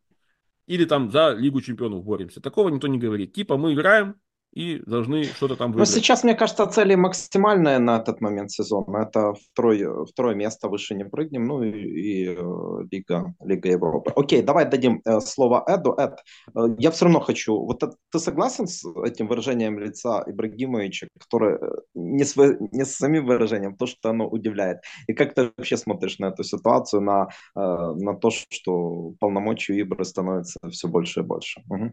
Или 0.66 0.84
там 0.84 1.10
за 1.10 1.32
Лигу 1.32 1.60
чемпионов 1.60 2.04
боремся. 2.04 2.40
Такого 2.40 2.68
никто 2.68 2.88
не 2.88 2.98
говорит. 2.98 3.32
Типа 3.32 3.56
мы 3.56 3.74
играем, 3.74 4.16
и 4.56 4.82
должны 4.86 5.24
что-то 5.24 5.54
там 5.56 5.72
выиграть. 5.72 5.88
Но 5.88 5.94
сейчас, 5.94 6.24
мне 6.24 6.34
кажется, 6.34 6.66
цели 6.66 6.94
максимальная 6.94 7.78
на 7.78 7.98
этот 7.98 8.22
момент 8.22 8.50
сезона. 8.50 9.02
Это 9.02 9.34
второе, 9.34 10.06
второе 10.06 10.34
место, 10.34 10.68
выше 10.68 10.94
не 10.94 11.04
прыгнем, 11.04 11.44
ну 11.44 11.62
и, 11.62 11.70
и 11.70 12.28
э, 12.28 12.86
Лига, 12.90 13.34
Лига 13.44 13.68
Европы. 13.68 14.12
Окей, 14.16 14.42
давай 14.42 14.64
дадим 14.64 15.02
э, 15.04 15.20
слово 15.20 15.62
Эду. 15.68 15.94
Эд, 15.98 16.20
э, 16.54 16.74
я 16.78 16.90
все 16.90 17.04
равно 17.04 17.20
хочу, 17.20 17.54
вот 17.54 17.80
ты 17.80 18.18
согласен 18.18 18.66
с 18.66 18.82
этим 19.04 19.28
выражением 19.28 19.78
лица 19.78 20.24
Ибрагимовича, 20.26 21.08
которое 21.20 21.60
не 21.94 22.24
с, 22.24 22.34
не 22.72 22.84
с 22.86 22.96
самим 22.96 23.26
выражением, 23.26 23.76
то, 23.76 23.84
что 23.86 24.08
оно 24.08 24.26
удивляет. 24.26 24.78
И 25.06 25.12
как 25.12 25.34
ты 25.34 25.52
вообще 25.56 25.76
смотришь 25.76 26.18
на 26.18 26.26
эту 26.26 26.44
ситуацию, 26.44 27.02
на, 27.02 27.28
на 27.54 28.14
то, 28.14 28.30
что 28.30 29.12
полномочия 29.20 29.78
Ибры 29.82 30.04
становятся 30.06 30.58
все 30.70 30.88
больше 30.88 31.20
и 31.20 31.24
больше? 31.24 31.60
Угу. 31.68 31.92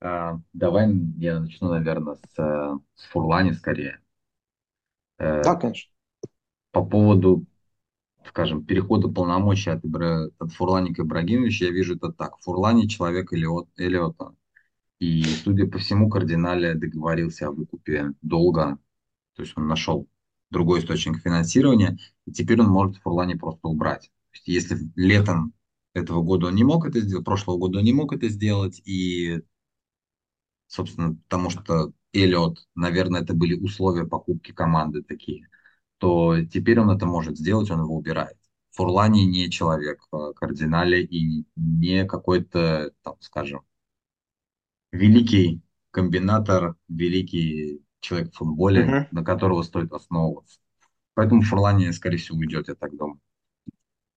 А, 0.00 0.38
давай 0.52 0.92
я 1.16 1.40
начну, 1.40 1.70
наверное, 1.70 2.16
с, 2.16 2.80
с 2.94 3.04
Фурлани 3.10 3.52
скорее. 3.52 4.00
Э, 5.18 5.42
да, 5.42 5.54
конечно. 5.54 5.90
По 6.72 6.84
поводу, 6.84 7.46
скажем, 8.26 8.64
перехода 8.64 9.08
полномочий 9.08 9.70
от, 9.70 9.84
Ибра... 9.84 10.30
от 10.38 10.52
Фурлани 10.52 10.92
к 10.92 11.00
Ибрагимовичу, 11.00 11.64
я 11.64 11.70
вижу 11.70 11.96
это 11.96 12.12
так. 12.12 12.38
Фурлани 12.40 12.88
человек 12.88 13.32
Элиот... 13.32 13.68
Элиота. 13.76 14.34
И, 14.98 15.22
судя 15.22 15.66
по 15.66 15.78
всему, 15.78 16.08
кардинале 16.08 16.74
договорился 16.74 17.48
о 17.48 17.52
выкупе 17.52 18.12
долга. 18.22 18.78
То 19.34 19.42
есть 19.42 19.54
он 19.56 19.66
нашел 19.66 20.08
другой 20.50 20.80
источник 20.80 21.20
финансирования, 21.20 21.98
и 22.26 22.32
теперь 22.32 22.60
он 22.60 22.68
может 22.68 22.96
Фурлани 22.98 23.34
просто 23.34 23.68
убрать. 23.68 24.10
Если 24.44 24.78
летом 24.94 25.54
этого 25.92 26.22
года 26.22 26.46
он 26.46 26.54
не 26.54 26.64
мог 26.64 26.86
это 26.86 27.00
сделать, 27.00 27.24
прошлого 27.24 27.58
года 27.58 27.78
он 27.78 27.84
не 27.84 27.92
мог 27.92 28.12
это 28.12 28.28
сделать, 28.28 28.80
и 28.84 29.42
собственно, 30.66 31.16
потому 31.28 31.50
что 31.50 31.92
Эллиот, 32.12 32.66
наверное, 32.74 33.22
это 33.22 33.34
были 33.34 33.54
условия 33.54 34.06
покупки 34.06 34.52
команды 34.52 35.02
такие, 35.02 35.48
то 35.98 36.42
теперь 36.44 36.80
он 36.80 36.90
это 36.90 37.06
может 37.06 37.38
сделать, 37.38 37.70
он 37.70 37.80
его 37.80 37.96
убирает. 37.96 38.36
Фурлани 38.72 39.24
не 39.24 39.50
человек 39.50 40.00
в 40.10 40.34
кардинале 40.34 41.02
и 41.02 41.46
не 41.56 42.04
какой-то, 42.04 42.92
там, 43.02 43.16
скажем, 43.20 43.62
великий 44.92 45.62
комбинатор, 45.90 46.76
великий 46.88 47.82
человек 48.00 48.32
в 48.32 48.36
футболе, 48.36 48.86
uh-huh. 48.86 49.06
на 49.10 49.24
которого 49.24 49.62
стоит 49.62 49.92
основываться. 49.92 50.60
Поэтому 51.14 51.40
Фурлани, 51.42 51.90
скорее 51.92 52.18
всего, 52.18 52.38
уйдет, 52.38 52.68
я 52.68 52.74
так 52.74 52.94
думаю. 52.96 53.18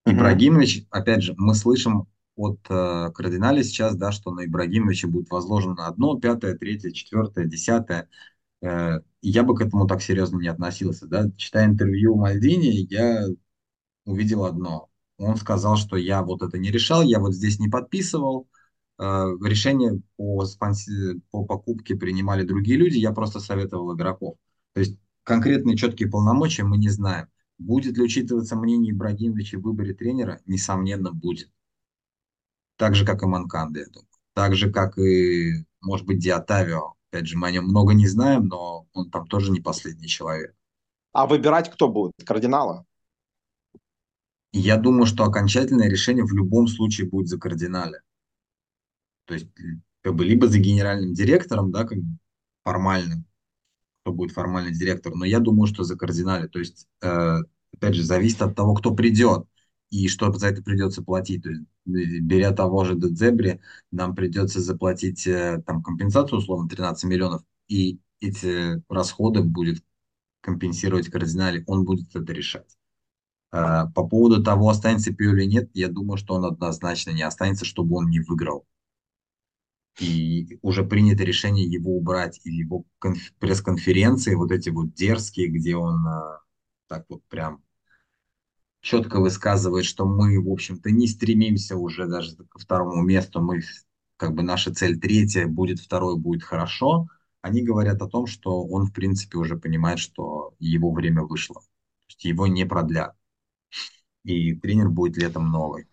Uh-huh. 0.05 0.13
Ибрагимович, 0.13 0.85
опять 0.89 1.23
же, 1.23 1.33
мы 1.37 1.55
слышим 1.55 2.07
от 2.39 2.59
э, 2.69 3.11
кардинале 3.13 3.63
сейчас, 3.63 3.95
да, 3.97 4.11
что 4.13 4.31
на 4.31 4.45
Ибрагимовича 4.45 5.07
будет 5.09 5.29
возложено 5.29 5.87
одно, 5.87 6.17
пятое, 6.19 6.55
третье, 6.55 6.91
четвертое, 6.91 7.45
десятое. 7.45 8.09
Э, 8.61 9.01
я 9.21 9.43
бы 9.43 9.55
к 9.55 9.61
этому 9.61 9.87
так 9.87 10.01
серьезно 10.01 10.39
не 10.39 10.47
относился. 10.47 11.05
Да? 11.07 11.29
Читая 11.35 11.65
интервью 11.67 12.15
Мальдини, 12.15 12.87
я 12.89 13.25
увидел 14.05 14.45
одно. 14.45 14.89
Он 15.17 15.35
сказал, 15.35 15.75
что 15.75 15.97
я 15.97 16.23
вот 16.23 16.41
это 16.41 16.57
не 16.57 16.71
решал, 16.71 17.01
я 17.03 17.19
вот 17.19 17.33
здесь 17.35 17.59
не 17.59 17.67
подписывал. 17.69 18.47
Э, 18.99 19.25
решение 19.43 20.01
по, 20.15 20.45
спонси... 20.45 21.21
по 21.31 21.43
покупке 21.45 21.95
принимали 21.95 22.43
другие 22.43 22.77
люди, 22.77 22.97
я 22.97 23.11
просто 23.11 23.41
советовал 23.41 23.95
игроков. 23.95 24.37
То 24.73 24.79
есть 24.79 24.97
конкретные 25.23 25.75
четкие 25.77 26.09
полномочия 26.09 26.63
мы 26.63 26.77
не 26.77 26.89
знаем. 26.89 27.27
Будет 27.57 27.97
ли 27.97 28.03
учитываться 28.03 28.55
мнение 28.55 28.93
Ибрагимовича 28.93 29.57
в 29.59 29.63
выборе 29.63 29.93
тренера? 29.93 30.39
Несомненно, 30.45 31.11
будет. 31.11 31.49
Так 32.79 32.95
же, 32.95 33.05
как 33.05 33.23
и 33.23 33.25
Манканда, 33.25 33.81
я 33.81 33.85
думаю. 33.87 34.07
Так 34.33 34.55
же, 34.55 34.71
как 34.71 34.97
и, 34.97 35.65
может 35.81 36.05
быть, 36.05 36.19
Диатавио. 36.19 36.93
Опять 37.11 37.27
же, 37.27 37.37
мы 37.37 37.49
о 37.49 37.51
нем 37.51 37.65
много 37.65 37.93
не 37.93 38.07
знаем, 38.07 38.45
но 38.45 38.87
он 38.93 39.11
там 39.11 39.27
тоже 39.27 39.51
не 39.51 39.59
последний 39.59 40.07
человек. 40.07 40.55
А 41.11 41.27
выбирать 41.27 41.69
кто 41.69 41.89
будет? 41.89 42.13
Кардинала? 42.25 42.85
Я 44.53 44.77
думаю, 44.77 45.07
что 45.07 45.25
окончательное 45.25 45.89
решение 45.89 46.23
в 46.23 46.31
любом 46.31 46.69
случае 46.69 47.09
будет 47.09 47.27
за 47.27 47.37
кардинале. 47.37 47.99
То 49.25 49.33
есть, 49.33 49.47
как 50.01 50.15
бы, 50.15 50.23
либо 50.23 50.47
за 50.47 50.59
генеральным 50.59 51.13
директором, 51.13 51.71
да, 51.71 51.83
как 51.83 51.97
формальным, 52.63 53.25
кто 54.03 54.13
будет 54.13 54.31
формальный 54.31 54.71
директор, 54.71 55.13
но 55.13 55.25
я 55.25 55.39
думаю, 55.39 55.67
что 55.67 55.83
за 55.83 55.97
кардинале. 55.97 56.47
То 56.47 56.59
есть, 56.59 56.87
э, 57.01 57.39
опять 57.73 57.95
же, 57.95 58.03
зависит 58.03 58.41
от 58.41 58.55
того, 58.55 58.73
кто 58.73 58.95
придет 58.95 59.49
и 59.89 60.07
что 60.07 60.31
за 60.31 60.47
это 60.47 60.61
придется 60.61 61.03
платить. 61.03 61.43
То 61.43 61.49
есть, 61.49 61.63
беря 61.85 62.51
того 62.51 62.85
же 62.85 62.95
Дедзебри, 62.95 63.61
нам 63.91 64.15
придется 64.15 64.61
заплатить 64.61 65.25
э, 65.27 65.61
там 65.65 65.81
компенсацию, 65.83 66.39
условно, 66.39 66.69
13 66.69 67.09
миллионов, 67.09 67.43
и 67.67 67.99
эти 68.19 68.81
расходы 68.89 69.41
будет 69.41 69.83
компенсировать 70.41 71.09
кардинале, 71.09 71.63
он 71.67 71.85
будет 71.85 72.15
это 72.15 72.33
решать. 72.33 72.77
Э, 73.51 73.85
по 73.95 74.07
поводу 74.07 74.43
того, 74.43 74.69
останется 74.69 75.13
Пио 75.13 75.31
или 75.33 75.45
нет, 75.45 75.69
я 75.73 75.87
думаю, 75.89 76.17
что 76.17 76.35
он 76.35 76.45
однозначно 76.45 77.11
не 77.11 77.23
останется, 77.23 77.65
чтобы 77.65 77.97
он 77.97 78.09
не 78.09 78.19
выиграл. 78.19 78.65
И 79.99 80.59
уже 80.61 80.85
принято 80.85 81.23
решение 81.23 81.65
его 81.65 81.97
убрать 81.97 82.39
из 82.45 82.53
его 82.53 82.85
пресс-конференции, 83.39 84.35
вот 84.35 84.51
эти 84.51 84.69
вот 84.69 84.93
дерзкие, 84.93 85.49
где 85.49 85.75
он 85.75 86.07
э, 86.07 86.39
так 86.87 87.05
вот 87.09 87.21
прям 87.27 87.61
четко 88.81 89.19
высказывает, 89.19 89.85
что 89.85 90.05
мы, 90.05 90.41
в 90.41 90.49
общем-то, 90.51 90.91
не 90.91 91.07
стремимся 91.07 91.75
уже 91.75 92.07
даже 92.07 92.35
ко 92.35 92.59
второму 92.59 93.03
месту, 93.03 93.41
мы, 93.41 93.61
как 94.17 94.33
бы 94.33 94.43
наша 94.43 94.73
цель 94.73 94.99
третья, 94.99 95.47
будет 95.47 95.79
второй, 95.79 96.17
будет 96.17 96.43
хорошо, 96.43 97.07
они 97.41 97.61
говорят 97.63 98.01
о 98.01 98.07
том, 98.07 98.25
что 98.25 98.63
он, 98.63 98.85
в 98.85 98.93
принципе, 98.93 99.37
уже 99.37 99.57
понимает, 99.57 99.99
что 99.99 100.53
его 100.59 100.91
время 100.91 101.23
вышло. 101.23 101.61
То 101.61 102.05
есть 102.09 102.25
его 102.25 102.47
не 102.47 102.65
продлят. 102.65 103.15
И 104.23 104.53
тренер 104.55 104.89
будет 104.89 105.17
летом 105.17 105.51
новый. 105.51 105.87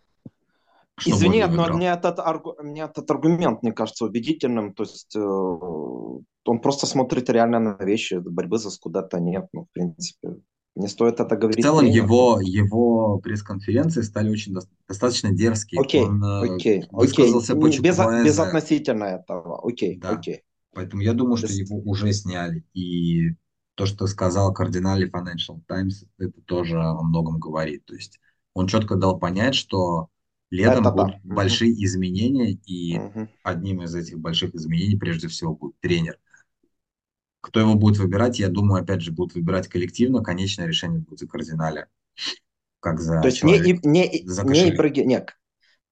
Извини, 1.05 1.45
но 1.45 1.69
мне 1.73 1.89
этот, 1.89 2.19
аргу... 2.19 2.57
мне 2.63 2.83
этот 2.83 3.11
аргумент, 3.11 3.63
мне 3.63 3.73
кажется, 3.73 4.07
убедительным. 4.07 4.73
То 4.73 4.85
есть 4.85 5.15
э, 5.15 5.21
он 5.21 6.61
просто 6.61 6.87
смотрит 6.87 7.29
реально 7.29 7.61
на 7.61 7.85
вещи, 7.85 8.15
борьбы 8.15 8.59
за 8.59 8.71
скуда-то 8.71 9.21
нет. 9.21 9.47
Ну, 9.53 9.67
в 9.67 9.71
принципе, 9.73 10.37
не 10.77 10.89
стоит 10.89 11.21
это 11.21 11.37
говорить. 11.37 11.65
В 11.65 11.67
целом 11.67 11.87
его, 11.87 12.39
его 12.41 13.19
пресс-конференции 13.19 14.03
стали 14.03 14.31
очень 14.31 14.53
до, 14.53 14.61
достаточно 14.87 15.33
дерзкие. 15.33 15.81
Окей, 15.81 16.05
Он, 16.05 16.23
э, 16.23 16.55
окей, 16.55 16.85
высказался 16.91 17.55
окей. 17.55 17.81
Без, 17.81 17.99
безотносительно 17.99 19.05
этого. 19.05 19.67
Окей, 19.67 19.99
да. 19.99 20.11
окей. 20.11 20.43
Поэтому 20.75 21.03
я 21.03 21.15
думаю, 21.15 21.39
что 21.39 21.51
его 21.51 21.79
уже 21.79 22.13
сняли. 22.13 22.63
И 22.75 23.31
то, 23.75 23.87
что 23.87 24.07
сказал 24.07 24.53
кардинали 24.53 25.11
Financial 25.11 25.61
Times, 25.67 26.05
это 26.19 26.41
тоже 26.43 26.79
о 26.79 27.03
многом 27.03 27.39
говорит. 27.39 27.87
То 27.87 27.95
есть 27.95 28.21
он 28.53 28.67
четко 28.67 28.97
дал 28.97 29.19
понять, 29.19 29.55
что 29.55 30.09
летом 30.51 30.87
это 30.87 30.91
будут 30.91 31.17
да. 31.25 31.35
большие 31.35 31.73
угу. 31.73 31.85
изменения, 31.85 32.53
и 32.67 32.99
угу. 32.99 33.29
одним 33.43 33.83
из 33.83 33.95
этих 33.95 34.19
больших 34.19 34.55
изменений 34.55 34.97
прежде 34.97 35.29
всего 35.29 35.55
будет 35.55 35.81
тренер. 35.81 36.19
Кто 37.47 37.61
его 37.61 37.77
будет 37.77 37.99
выбирать, 37.99 38.41
я 38.41 38.49
думаю, 38.49 38.83
опять 38.83 39.03
же, 39.03 39.13
будут 39.13 39.37
выбирать 39.37 39.69
коллективно. 39.69 40.21
Конечное 40.21 40.67
решение 40.67 40.99
будет 40.99 41.21
за 41.21 41.29
кардинале. 41.29 41.87
Как 42.81 42.99
за 42.99 43.21
То 43.21 43.29
есть 43.29 43.39
человек, 43.39 43.85
не, 43.85 44.09
не, 44.09 44.23
за 44.27 44.45
не, 44.45 44.71
Ибраги... 44.71 45.01
Нет, 45.03 45.37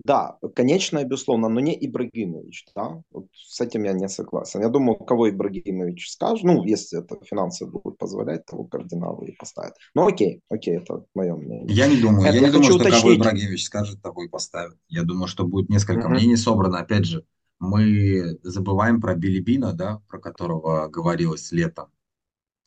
да, 0.04 0.36
конечно, 0.56 1.02
безусловно, 1.04 1.48
но 1.48 1.60
не 1.60 1.78
Ибрагимович, 1.86 2.66
да, 2.74 3.00
вот 3.12 3.26
с 3.32 3.60
этим 3.60 3.84
я 3.84 3.92
не 3.92 4.08
согласен. 4.08 4.62
Я 4.62 4.68
думаю, 4.68 4.96
кого 4.96 5.30
Ибрагимович 5.30 6.10
скажет, 6.10 6.42
ну, 6.42 6.64
если 6.64 6.98
это 6.98 7.24
финансы 7.24 7.66
будут 7.66 7.98
позволять, 7.98 8.44
того 8.46 8.64
кардинала 8.64 9.22
и 9.22 9.30
поставят. 9.36 9.74
Ну, 9.94 10.08
окей, 10.08 10.40
окей, 10.50 10.78
это 10.78 11.04
мое 11.14 11.36
мнение. 11.36 11.72
Я 11.72 11.86
не 11.86 12.00
думаю, 12.00 12.26
это 12.26 12.36
я, 12.36 12.40
я 12.42 12.46
не 12.48 12.52
думаю, 12.52 12.72
что 12.72 12.80
уточнить. 12.80 13.02
кого 13.02 13.14
Ибрагимович 13.14 13.64
скажет, 13.64 14.02
того 14.02 14.24
и 14.24 14.28
поставят. 14.28 14.76
Я 14.88 15.04
думаю, 15.04 15.28
что 15.28 15.44
будет 15.46 15.68
несколько 15.68 16.06
угу. 16.06 16.14
мнений 16.14 16.36
собрано, 16.36 16.80
опять 16.80 17.04
же, 17.04 17.24
мы 17.58 18.38
забываем 18.42 19.00
про 19.00 19.14
Билибина, 19.14 19.72
да, 19.72 20.02
про 20.08 20.18
которого 20.18 20.88
говорилось 20.88 21.52
летом, 21.52 21.88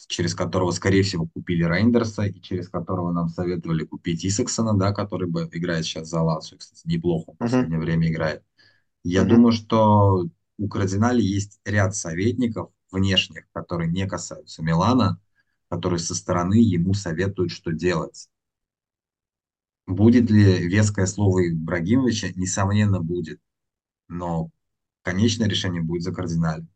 через 0.08 0.34
которого, 0.36 0.72
скорее 0.72 1.04
всего, 1.04 1.28
купили 1.28 1.64
Рейндерса, 1.64 2.24
и 2.24 2.42
через 2.42 2.70
которого 2.70 3.12
нам 3.12 3.30
советовали 3.30 3.86
купить 3.86 4.26
Исаксона, 4.26 4.78
да, 4.78 4.94
который 4.94 5.28
бы 5.28 5.50
играет 5.52 5.86
сейчас 5.86 6.08
за 6.08 6.22
Лацию, 6.22 6.60
кстати, 6.60 6.82
неплохо 6.86 7.34
в 7.34 7.38
последнее 7.38 7.80
uh-huh. 7.80 7.84
время 7.84 8.10
играет. 8.10 8.44
Я 9.04 9.24
uh-huh. 9.24 9.30
думаю, 9.30 9.52
что 9.52 10.28
у 10.58 10.68
Кардинали 10.68 11.22
есть 11.22 11.60
ряд 11.66 11.96
советников 11.96 12.72
внешних, 12.92 13.50
которые 13.52 13.92
не 13.92 14.08
касаются 14.08 14.64
Милана, 14.64 15.20
которые 15.70 16.00
со 16.00 16.16
стороны 16.16 16.56
ему 16.56 16.94
советуют, 16.94 17.52
что 17.52 17.72
делать. 17.72 18.30
Будет 19.86 20.30
ли 20.30 20.68
веское 20.68 21.06
слово 21.06 21.50
Ибрагимовича? 21.50 22.30
Несомненно, 22.36 23.00
будет. 23.00 23.40
Но 24.10 24.52
конечное 25.08 25.48
решение 25.48 25.82
будет 25.82 26.04
за 26.04 26.14
кардиналем. 26.14 26.68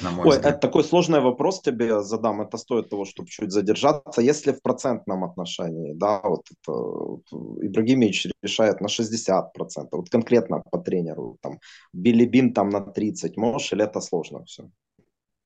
Ой, 0.00 0.36
взгляд. 0.36 0.44
это 0.44 0.58
такой 0.58 0.84
сложный 0.84 1.20
вопрос 1.20 1.60
тебе 1.60 2.02
задам. 2.02 2.40
Это 2.40 2.56
стоит 2.58 2.88
того, 2.88 3.04
чтобы 3.04 3.28
чуть 3.28 3.50
задержаться. 3.50 4.22
Если 4.22 4.52
в 4.52 4.62
процентном 4.62 5.24
отношении, 5.24 5.92
да, 5.94 6.20
вот 6.22 6.42
это 6.50 6.72
вот, 6.72 7.24
Ибрагимович 7.62 8.28
решает 8.42 8.80
на 8.80 8.86
60%, 8.86 9.88
вот 9.92 10.08
конкретно 10.10 10.62
по 10.70 10.78
тренеру, 10.78 11.36
там, 11.40 11.58
Билибин 11.92 12.54
там 12.54 12.70
на 12.70 12.80
30, 12.80 13.36
можешь, 13.36 13.72
или 13.72 13.84
это 13.84 14.00
сложно 14.00 14.44
все? 14.44 14.70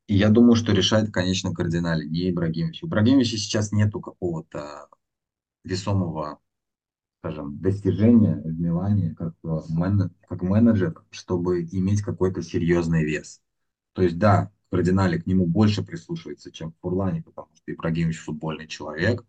Я 0.09 0.29
думаю, 0.29 0.57
что 0.57 0.73
решает, 0.73 1.11
конечно, 1.11 1.55
кардинале, 1.55 2.07
не 2.07 2.31
Ибрагимович. 2.31 2.83
У 2.83 2.87
Ибрагимовича 2.87 3.37
сейчас 3.39 3.73
нету 3.73 4.01
какого-то 4.01 4.87
весомого 5.65 6.39
скажем, 7.23 7.59
достижения 7.59 8.43
в 8.45 8.61
Милане 8.61 9.15
как, 9.17 9.35
мен, 9.43 10.11
как 10.29 10.43
менеджер, 10.43 10.95
чтобы 11.11 11.63
иметь 11.63 12.03
какой-то 12.03 12.43
серьезный 12.43 13.05
вес. 13.05 13.41
То 13.95 14.03
есть, 14.03 14.19
да, 14.19 14.51
кардинале 14.73 15.21
к 15.21 15.27
нему 15.27 15.47
больше 15.47 15.85
прислушивается, 15.85 16.51
чем 16.51 16.73
к 16.73 16.79
Фурлане, 16.81 17.23
потому 17.23 17.49
что 17.55 17.73
Ибрагимович 17.73 18.21
футбольный 18.21 18.67
человек, 18.67 19.25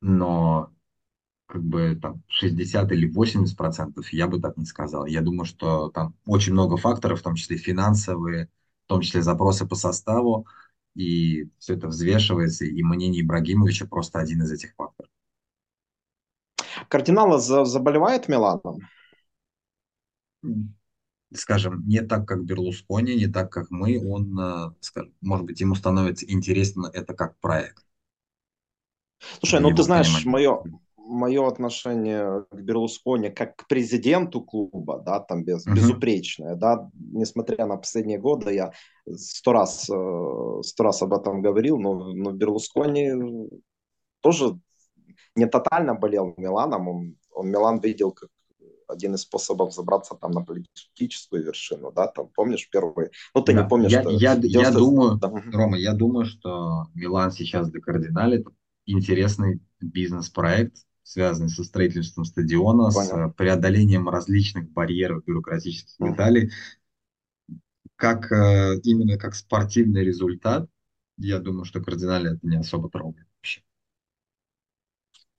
но 0.00 0.72
как 1.46 1.62
бы 1.64 1.96
там 2.00 2.22
60 2.28 2.92
или 2.92 3.08
80 3.08 3.56
процентов 3.58 4.12
я 4.12 4.28
бы 4.28 4.40
так 4.40 4.56
не 4.58 4.66
сказал. 4.66 5.06
Я 5.06 5.22
думаю, 5.22 5.46
что 5.46 5.90
там 5.90 6.16
очень 6.26 6.54
много 6.54 6.78
факторов, 6.78 7.20
в 7.20 7.24
том 7.24 7.36
числе 7.36 7.58
финансовые, 7.58 8.50
в 8.86 8.88
том 8.88 9.02
числе 9.02 9.22
запросы 9.22 9.66
по 9.66 9.76
составу, 9.76 10.46
и 10.96 11.50
все 11.58 11.74
это 11.74 11.88
взвешивается, 11.88 12.66
и 12.66 12.82
мнение 12.82 13.22
Ибрагимовича 13.22 13.86
просто 13.86 14.20
один 14.20 14.42
из 14.42 14.52
этих 14.52 14.74
факторов. 14.76 15.09
Кардинала 16.90 17.38
заболевает 17.38 18.28
Миланом? 18.28 18.80
Скажем, 21.32 21.86
не 21.86 22.00
так, 22.00 22.26
как 22.26 22.44
Берлускони, 22.44 23.14
не 23.14 23.28
так, 23.28 23.52
как 23.52 23.70
мы, 23.70 24.04
он, 24.04 24.36
э, 24.36 24.74
скажем, 24.80 25.14
может 25.20 25.46
быть, 25.46 25.60
ему 25.60 25.76
становится 25.76 26.26
интересно 26.28 26.90
это 26.92 27.14
как 27.14 27.38
проект. 27.38 27.86
Слушай, 29.38 29.60
ну 29.60 29.72
ты 29.72 29.84
знаешь, 29.84 30.24
мое, 30.24 30.64
мое 30.96 31.46
отношение 31.46 32.46
к 32.50 32.56
Берлускони 32.56 33.30
как 33.30 33.54
к 33.54 33.68
президенту 33.68 34.40
клуба, 34.40 34.98
да, 34.98 35.20
там 35.20 35.44
без, 35.44 35.64
uh-huh. 35.64 35.74
безупречное, 35.74 36.56
да, 36.56 36.90
несмотря 36.94 37.66
на 37.66 37.76
последние 37.76 38.18
годы, 38.18 38.52
я 38.52 38.72
сто 39.14 39.52
раз, 39.52 39.88
э, 39.88 40.62
сто 40.64 40.82
раз 40.82 41.02
об 41.02 41.12
этом 41.12 41.42
говорил, 41.42 41.78
но, 41.78 42.12
но 42.12 42.32
Берлускони 42.32 43.48
тоже 44.20 44.58
не 45.36 45.46
тотально 45.46 45.94
болел 45.94 46.34
Миланом, 46.36 46.88
он, 46.88 47.16
он 47.30 47.50
Милан 47.50 47.80
видел 47.80 48.12
как 48.12 48.28
один 48.90 49.14
из 49.14 49.22
способов 49.22 49.72
забраться 49.72 50.14
там 50.14 50.32
на 50.32 50.42
политическую 50.42 51.44
вершину, 51.44 51.92
да, 51.92 52.08
там, 52.08 52.28
помнишь, 52.34 52.68
первый, 52.70 53.10
ну, 53.34 53.42
ты 53.42 53.54
да, 53.54 53.62
не 53.62 53.68
помнишь, 53.68 53.92
я, 53.92 54.02
что... 54.02 54.10
Я, 54.10 54.36
90... 54.36 54.58
я 54.58 54.70
думаю, 54.70 55.16
да. 55.16 55.32
Рома, 55.52 55.78
я 55.78 55.94
думаю, 55.94 56.26
что 56.26 56.86
Милан 56.94 57.30
сейчас 57.32 57.70
для 57.70 57.80
кардинале 57.80 58.44
интересный 58.86 59.60
бизнес-проект, 59.80 60.76
связанный 61.02 61.50
со 61.50 61.64
строительством 61.64 62.24
стадиона, 62.24 62.90
Понял. 62.90 63.30
с 63.30 63.34
преодолением 63.34 64.08
различных 64.08 64.70
барьеров 64.70 65.24
бюрократических 65.24 65.94
uh-huh. 66.00 66.10
деталей, 66.10 66.50
как 67.96 68.32
э, 68.32 68.80
именно 68.82 69.18
как 69.18 69.34
спортивный 69.34 70.04
результат, 70.04 70.68
я 71.16 71.38
думаю, 71.38 71.64
что 71.64 71.82
кардинале 71.82 72.30
это 72.30 72.46
не 72.46 72.56
особо 72.56 72.88
трогает 72.88 73.26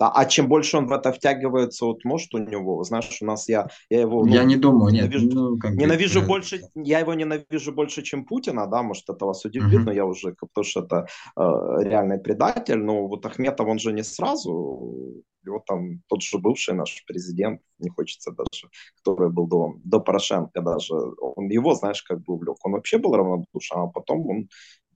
Да, 0.02 0.12
а 0.16 0.26
чем 0.26 0.48
больше 0.48 0.78
он 0.78 0.88
в 0.88 0.92
это 0.94 1.12
втягивается, 1.12 1.86
вот 1.86 2.04
может 2.06 2.34
у 2.34 2.40
него, 2.40 2.84
знаешь, 2.84 3.22
у 3.22 3.26
нас 3.26 3.48
я, 3.48 3.68
я 3.92 4.02
его... 4.02 4.26
Ну, 4.26 4.34
я 4.34 4.44
не 4.44 4.56
думаю, 4.56 4.92
ненавижу, 4.92 5.26
нет. 5.26 5.34
Ну, 5.36 5.58
как 5.60 5.74
ненавижу 5.74 6.22
бы, 6.22 6.28
больше, 6.28 6.62
я 6.74 7.00
его 7.02 7.14
ненавижу 7.14 7.72
больше, 7.72 8.02
чем 8.02 8.26
Путина, 8.26 8.66
да, 8.66 8.82
может 8.82 9.08
это 9.10 9.26
вас 9.28 9.46
удивит, 9.46 9.82
uh-huh. 9.82 9.84
но 9.84 9.92
я 9.92 10.06
уже, 10.08 10.34
потому 10.40 10.66
что 10.66 10.80
это 10.80 11.06
э, 11.38 11.42
реальный 11.84 12.18
предатель, 12.18 12.80
но 12.80 13.08
вот 13.08 13.28
Ахметов, 13.28 13.68
он 13.68 13.78
же 13.78 13.94
не 13.94 14.04
сразу 14.04 15.24
Его 15.46 15.64
там 15.68 16.02
тот 16.08 16.24
же 16.24 16.40
бывший 16.40 16.74
наш 16.74 17.04
президент, 17.06 17.62
не 17.78 17.90
хочется 17.90 18.32
даже, 18.32 18.70
который 18.98 19.30
был 19.30 19.48
до, 19.48 19.74
до 19.84 20.00
Порошенко 20.00 20.62
даже, 20.62 20.96
он 21.20 21.48
его, 21.50 21.76
знаешь, 21.76 22.02
как 22.02 22.24
бы 22.24 22.34
увлек. 22.34 22.58
Он 22.64 22.72
вообще 22.72 22.98
был 22.98 23.16
равнодушен, 23.16 23.78
а 23.78 23.88
потом 23.88 24.28
он 24.28 24.48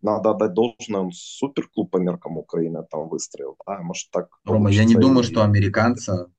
надо 0.05 0.31
отдать 0.31 0.53
должное, 0.53 1.01
он 1.01 1.11
суперклуб 1.11 1.91
по 1.91 1.97
меркам 1.97 2.37
Украины 2.37 2.85
там 2.89 3.09
выстроил. 3.09 3.57
Да? 3.67 3.81
Может, 3.81 4.09
так 4.11 4.29
Рома, 4.45 4.69
я 4.71 4.85
не 4.85 4.95
думаю, 4.95 5.23
что 5.23 5.43
американца 5.43 6.29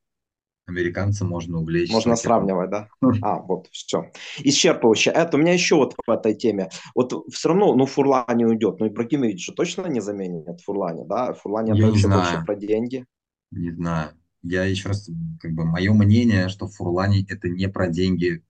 Американца 0.68 1.24
можно 1.24 1.60
увлечь. 1.60 1.92
Можно 1.92 2.16
сравнивать, 2.16 2.70
да? 2.70 2.88
А, 3.22 3.38
вот, 3.38 3.68
все. 3.70 4.10
Исчерпывающе. 4.38 5.12
Это 5.12 5.36
у 5.36 5.40
меня 5.40 5.52
еще 5.52 5.76
вот 5.76 5.94
в 5.94 6.10
этой 6.10 6.34
теме. 6.34 6.70
Вот 6.92 7.12
все 7.32 7.50
равно, 7.50 7.72
ну, 7.76 7.86
Фурлани 7.86 8.44
уйдет. 8.44 8.80
Ну, 8.80 8.88
Ибрагимович 8.88 9.46
же 9.46 9.52
точно 9.52 9.86
не 9.86 10.00
заменит 10.00 10.60
Фурлани, 10.62 11.04
да? 11.06 11.34
Фурлани 11.34 11.70
это 11.70 11.86
вообще 11.86 12.08
больше 12.08 12.44
про 12.44 12.56
деньги. 12.56 13.06
Не 13.52 13.70
знаю. 13.70 14.10
Я 14.42 14.64
еще 14.64 14.88
раз, 14.88 15.08
как 15.40 15.52
бы, 15.52 15.64
мое 15.64 15.92
мнение, 15.92 16.48
что 16.48 16.66
Фурлани 16.66 17.24
это 17.28 17.48
не 17.48 17.68
про 17.68 17.86
деньги, 17.86 18.42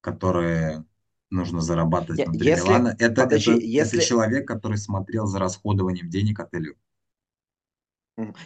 которые 0.00 0.84
нужно 1.30 1.60
зарабатывать 1.60 2.26
внутри 2.26 2.48
если, 2.48 2.68
Милана. 2.68 2.96
Это, 2.98 3.22
подожди, 3.22 3.52
это, 3.52 3.60
если... 3.60 3.98
это 3.98 4.06
человек, 4.06 4.48
который 4.48 4.78
смотрел 4.78 5.26
за 5.26 5.38
расходованием 5.38 6.08
денег 6.08 6.40
отелю. 6.40 6.76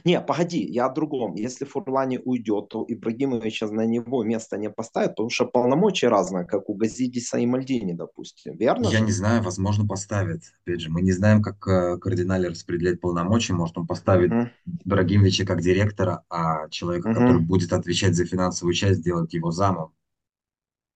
Не, 0.04 0.20
погоди, 0.20 0.62
я 0.62 0.86
о 0.86 0.92
другом. 0.92 1.34
Если 1.34 1.64
Фурлани 1.64 2.20
уйдет, 2.22 2.68
то 2.68 2.84
Ибрагимовича 2.86 3.68
на 3.68 3.86
него 3.86 4.22
место 4.22 4.58
не 4.58 4.68
поставят, 4.68 5.12
потому 5.12 5.30
что 5.30 5.46
полномочия 5.46 6.08
разные, 6.08 6.44
как 6.44 6.68
у 6.68 6.74
Газидиса 6.74 7.38
и 7.38 7.46
Мальдини, 7.46 7.94
допустим. 7.94 8.56
Верно? 8.56 8.88
Я 8.88 9.00
не 9.00 9.12
знаю, 9.12 9.42
возможно, 9.42 9.86
поставят. 9.86 10.42
Опять 10.62 10.82
же, 10.82 10.90
мы 10.90 11.00
не 11.00 11.12
знаем, 11.12 11.40
как 11.40 11.66
э, 11.66 11.96
кардинали 11.96 12.48
распределяет 12.48 13.00
полномочия. 13.00 13.54
Может, 13.54 13.78
он 13.78 13.86
поставит 13.86 14.30
uh-huh. 14.30 14.48
Ибрагимовича 14.84 15.46
как 15.46 15.62
директора, 15.62 16.22
а 16.28 16.68
человека, 16.68 17.08
uh-huh. 17.08 17.14
который 17.14 17.40
будет 17.40 17.72
отвечать 17.72 18.14
за 18.14 18.26
финансовую 18.26 18.74
часть, 18.74 19.00
сделать 19.00 19.32
его 19.32 19.52
замом. 19.52 19.94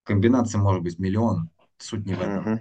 Комбинация 0.04 0.60
может 0.60 0.82
быть 0.82 0.98
миллион. 0.98 1.48
Суть 1.78 2.06
не 2.06 2.14
в 2.14 2.20
этом. 2.20 2.60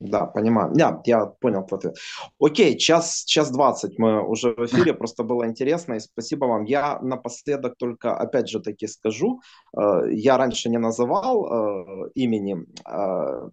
Да, 0.00 0.24
понимаю. 0.24 0.72
Я, 0.76 1.00
я 1.04 1.26
понял 1.26 1.66
твой 1.66 1.78
ответ. 1.78 1.96
Окей, 2.38 2.78
час, 2.78 3.22
час 3.26 3.50
20 3.50 3.98
мы 3.98 4.26
уже 4.26 4.54
в 4.54 4.64
эфире, 4.64 4.94
просто 4.94 5.24
было 5.24 5.46
интересно, 5.46 5.94
и 5.94 6.00
спасибо 6.00 6.46
вам. 6.46 6.64
Я 6.64 6.98
напоследок 7.02 7.76
только, 7.76 8.16
опять 8.16 8.48
же 8.48 8.60
таки 8.60 8.86
скажу, 8.86 9.40
э, 9.76 9.80
я 10.12 10.38
раньше 10.38 10.70
не 10.70 10.78
называл 10.78 12.06
э, 12.06 12.10
имени 12.14 12.64
э, 12.88 13.50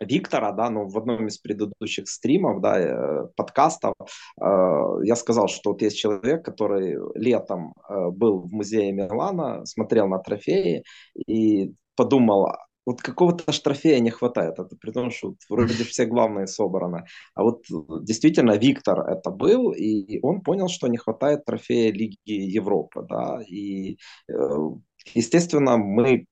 Виктора, 0.00 0.52
да, 0.52 0.70
ну, 0.70 0.88
в 0.88 0.96
одном 0.98 1.26
из 1.26 1.38
предыдущих 1.38 2.08
стримов, 2.08 2.60
да, 2.60 3.28
подкастов, 3.36 3.94
я 4.38 5.16
сказал, 5.16 5.48
что 5.48 5.70
вот 5.70 5.82
есть 5.82 5.98
человек, 5.98 6.44
который 6.44 6.96
летом 7.14 7.74
был 7.88 8.40
в 8.40 8.52
музее 8.52 8.92
Милана, 8.92 9.64
смотрел 9.66 10.08
на 10.08 10.18
трофеи 10.18 10.84
и 11.26 11.72
подумал, 11.96 12.48
вот 12.86 13.02
какого-то 13.02 13.52
штрафея 13.52 13.98
не 13.98 14.10
хватает. 14.10 14.60
Это 14.60 14.76
при 14.76 14.92
том, 14.92 15.10
что 15.10 15.34
вроде 15.50 15.74
все 15.84 16.06
главные 16.06 16.46
собраны. 16.46 17.04
А 17.34 17.42
вот 17.42 17.64
действительно 18.04 18.56
Виктор 18.56 19.00
это 19.00 19.30
был, 19.30 19.72
и 19.72 20.20
он 20.22 20.40
понял, 20.40 20.68
что 20.68 20.86
не 20.86 20.96
хватает 20.96 21.44
трофея 21.44 21.92
Лиги 21.92 22.16
Европы. 22.24 23.04
Да? 23.08 23.40
И, 23.42 23.98
э, 24.28 24.34
естественно, 25.14 25.76
мы 25.76 26.26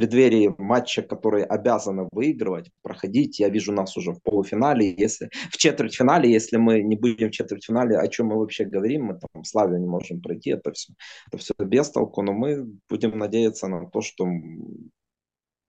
преддверии 0.00 0.54
матча, 0.56 1.02
который 1.02 1.44
обязаны 1.44 2.08
выигрывать, 2.10 2.70
проходить. 2.82 3.38
Я 3.38 3.50
вижу 3.50 3.72
нас 3.72 3.96
уже 3.98 4.12
в 4.12 4.22
полуфинале, 4.22 4.94
если 4.96 5.28
в 5.50 5.58
четвертьфинале, 5.58 6.32
если 6.32 6.56
мы 6.56 6.82
не 6.82 6.96
будем 6.96 7.28
в 7.28 7.32
четвертьфинале, 7.32 7.98
о 7.98 8.08
чем 8.08 8.28
мы 8.28 8.38
вообще 8.38 8.64
говорим, 8.64 9.04
мы 9.04 9.18
там 9.18 9.44
Славию 9.44 9.78
не 9.78 9.86
можем 9.86 10.22
пройти, 10.22 10.50
это 10.50 10.72
все, 10.72 10.94
это 11.28 11.36
все 11.36 11.52
без 11.58 11.90
толку, 11.90 12.22
но 12.22 12.32
мы 12.32 12.66
будем 12.88 13.18
надеяться 13.18 13.68
на 13.68 13.90
то, 13.90 14.00
что 14.00 14.26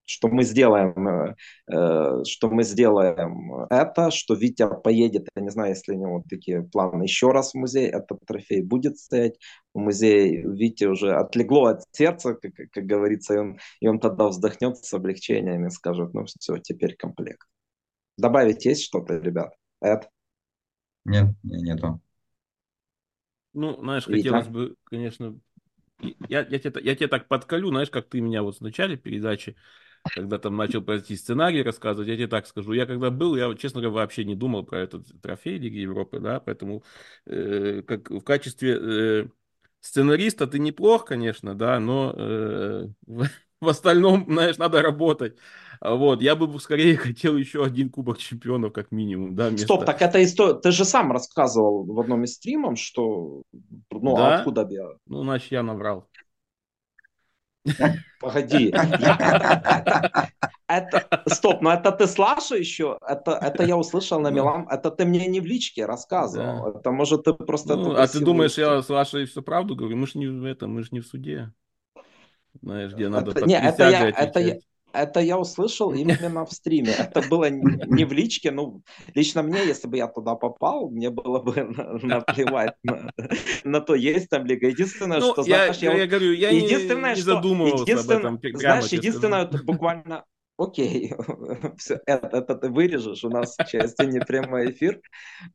что 0.04 0.28
мы 0.28 0.42
сделаем, 0.44 1.08
э, 1.08 1.36
э, 1.68 2.24
что 2.24 2.50
мы 2.50 2.64
сделаем 2.64 3.66
это, 3.70 4.10
что 4.10 4.34
Витя 4.34 4.68
поедет, 4.82 5.28
я 5.34 5.42
не 5.42 5.50
знаю, 5.50 5.70
если 5.70 5.92
у 5.92 5.98
него 5.98 6.24
такие 6.28 6.62
планы, 6.62 7.04
еще 7.04 7.30
раз 7.30 7.52
в 7.52 7.54
музей, 7.56 7.88
этот 7.88 8.18
трофей 8.26 8.62
будет 8.62 8.98
стоять 8.98 9.38
в 9.74 9.78
музее, 9.78 10.42
Витя 10.42 10.86
уже 10.86 11.14
отлегло 11.14 11.70
от 11.70 11.84
сердца, 11.92 12.34
как, 12.34 12.52
как 12.70 12.84
говорится, 12.84 13.34
и 13.34 13.38
он, 13.38 13.58
и 13.80 13.88
он 13.88 14.00
тогда 14.00 14.28
вздохнет 14.28 14.76
с 14.76 14.92
облегчением 14.92 15.66
и 15.66 15.70
скажет, 15.70 16.12
ну 16.14 16.24
все, 16.24 16.58
теперь 16.58 16.96
комплект. 16.96 17.46
Добавить 18.18 18.64
есть 18.64 18.84
что-то, 18.84 19.18
ребят? 19.18 19.54
Эд? 19.80 20.08
Нет, 21.04 21.34
нету. 21.42 22.00
Ну, 23.54 23.76
знаешь, 23.80 24.06
Витя? 24.06 24.28
хотелось 24.28 24.48
бы, 24.48 24.76
конечно, 24.84 25.38
я, 26.28 26.40
я, 26.48 26.58
тебя, 26.58 26.80
я 26.80 26.96
тебя 26.96 27.08
так 27.08 27.28
подколю, 27.28 27.68
знаешь, 27.68 27.90
как 27.90 28.08
ты 28.08 28.20
меня 28.20 28.42
вот 28.42 28.56
в 28.56 28.60
начале 28.60 28.96
передачи 28.96 29.56
когда 30.10 30.38
там 30.38 30.56
начал 30.56 30.82
пройти 30.82 31.16
сценарий 31.16 31.62
рассказывать, 31.62 32.08
я 32.08 32.16
тебе 32.16 32.26
так 32.26 32.46
скажу, 32.46 32.72
я 32.72 32.86
когда 32.86 33.10
был, 33.10 33.36
я, 33.36 33.54
честно 33.54 33.80
говоря, 33.80 34.02
вообще 34.02 34.24
не 34.24 34.34
думал 34.34 34.64
про 34.64 34.80
этот 34.80 35.06
трофей 35.20 35.58
Лиги 35.58 35.78
Европы, 35.78 36.18
да, 36.18 36.40
поэтому 36.40 36.82
э, 37.26 37.82
как 37.86 38.10
в 38.10 38.22
качестве 38.22 38.78
э, 38.80 39.26
сценариста 39.80 40.46
ты 40.46 40.58
неплох, 40.58 41.04
конечно, 41.04 41.54
да, 41.54 41.78
но 41.78 42.14
э, 42.16 42.88
в, 43.06 43.26
в 43.60 43.68
остальном, 43.68 44.24
знаешь, 44.28 44.58
надо 44.58 44.82
работать. 44.82 45.36
Вот, 45.80 46.20
я 46.22 46.36
бы 46.36 46.58
скорее 46.60 46.96
хотел 46.98 47.36
еще 47.36 47.64
один 47.64 47.90
Кубок 47.90 48.18
Чемпионов, 48.18 48.72
как 48.72 48.90
минимум, 48.90 49.34
да. 49.34 49.48
Вместо... 49.48 49.66
Стоп, 49.66 49.84
так 49.84 50.02
это 50.02 50.22
история, 50.22 50.54
ты 50.54 50.72
же 50.72 50.84
сам 50.84 51.12
рассказывал 51.12 51.84
в 51.84 52.00
одном 52.00 52.24
из 52.24 52.34
стримов, 52.34 52.78
что, 52.78 53.42
ну, 53.90 54.16
да? 54.16 54.38
откуда 54.38 54.66
я? 54.70 54.88
Ну, 55.06 55.22
значит, 55.22 55.52
я 55.52 55.62
наврал. 55.62 56.08
Погоди. 58.20 58.74
Это, 60.68 61.22
стоп, 61.26 61.60
но 61.60 61.72
это 61.72 61.92
ты 61.92 62.06
Слаша 62.06 62.56
еще? 62.56 62.96
Это, 63.06 63.32
это 63.32 63.62
я 63.62 63.76
услышал 63.76 64.18
на 64.20 64.30
Милан. 64.30 64.66
Это 64.70 64.90
ты 64.90 65.04
мне 65.04 65.26
не 65.26 65.40
в 65.40 65.44
личке 65.44 65.84
рассказывал. 65.84 66.68
Это 66.68 66.90
может 66.90 67.24
ты 67.24 67.34
просто... 67.34 67.76
Ну, 67.76 67.94
а 67.94 68.06
ты 68.06 68.20
думаешь, 68.20 68.56
я 68.56 68.80
с 68.80 68.88
Лашей 68.88 69.26
все 69.26 69.42
правду 69.42 69.76
говорю? 69.76 69.98
Мы 69.98 70.06
же 70.06 70.18
не 70.18 70.28
в 70.28 70.44
этом, 70.46 70.72
мы 70.72 70.82
же 70.82 70.88
не 70.92 71.00
в 71.00 71.06
суде. 71.06 71.52
Знаешь, 72.62 72.94
где 72.94 73.08
надо 73.08 73.32
это, 73.32 73.46
не, 73.46 73.58
это 73.58 73.90
я, 73.90 74.08
это 74.08 74.40
я, 74.40 74.58
это 74.92 75.20
я 75.20 75.38
услышал 75.38 75.92
именно 75.92 76.44
в 76.44 76.52
стриме. 76.52 76.92
Это 76.98 77.22
было 77.28 77.50
не 77.50 78.04
в 78.04 78.12
личке. 78.12 78.50
Ну, 78.50 78.82
лично 79.14 79.42
мне, 79.42 79.64
если 79.66 79.88
бы 79.88 79.96
я 79.96 80.08
туда 80.08 80.34
попал, 80.34 80.90
мне 80.90 81.10
было 81.10 81.40
бы 81.40 81.54
наплевать 82.02 82.74
на, 82.82 83.10
на 83.64 83.80
то, 83.80 83.94
есть 83.94 84.28
там 84.28 84.46
лига. 84.46 84.68
Единственное, 84.68 85.20
ну, 85.20 85.32
что, 85.32 85.42
я, 85.42 85.56
знаешь, 85.56 85.78
я, 85.78 85.94
я 85.94 86.06
говорю, 86.06 86.32
я 86.32 86.50
единственное, 86.50 87.10
не, 87.10 87.16
не 87.16 87.22
задумывался 87.22 87.82
единственное, 87.82 88.28
об 88.28 88.44
этом. 88.44 88.58
Знаешь, 88.58 88.88
единственное, 88.88 89.50
буквально 89.64 90.24
окей, 90.58 91.12
все, 91.78 92.00
это, 92.06 92.38
это 92.38 92.54
ты 92.54 92.68
вырежешь, 92.68 93.24
у 93.24 93.30
нас 93.30 93.56
часть 93.68 93.98
не 94.00 94.20
прямой 94.20 94.72
эфир. 94.72 95.00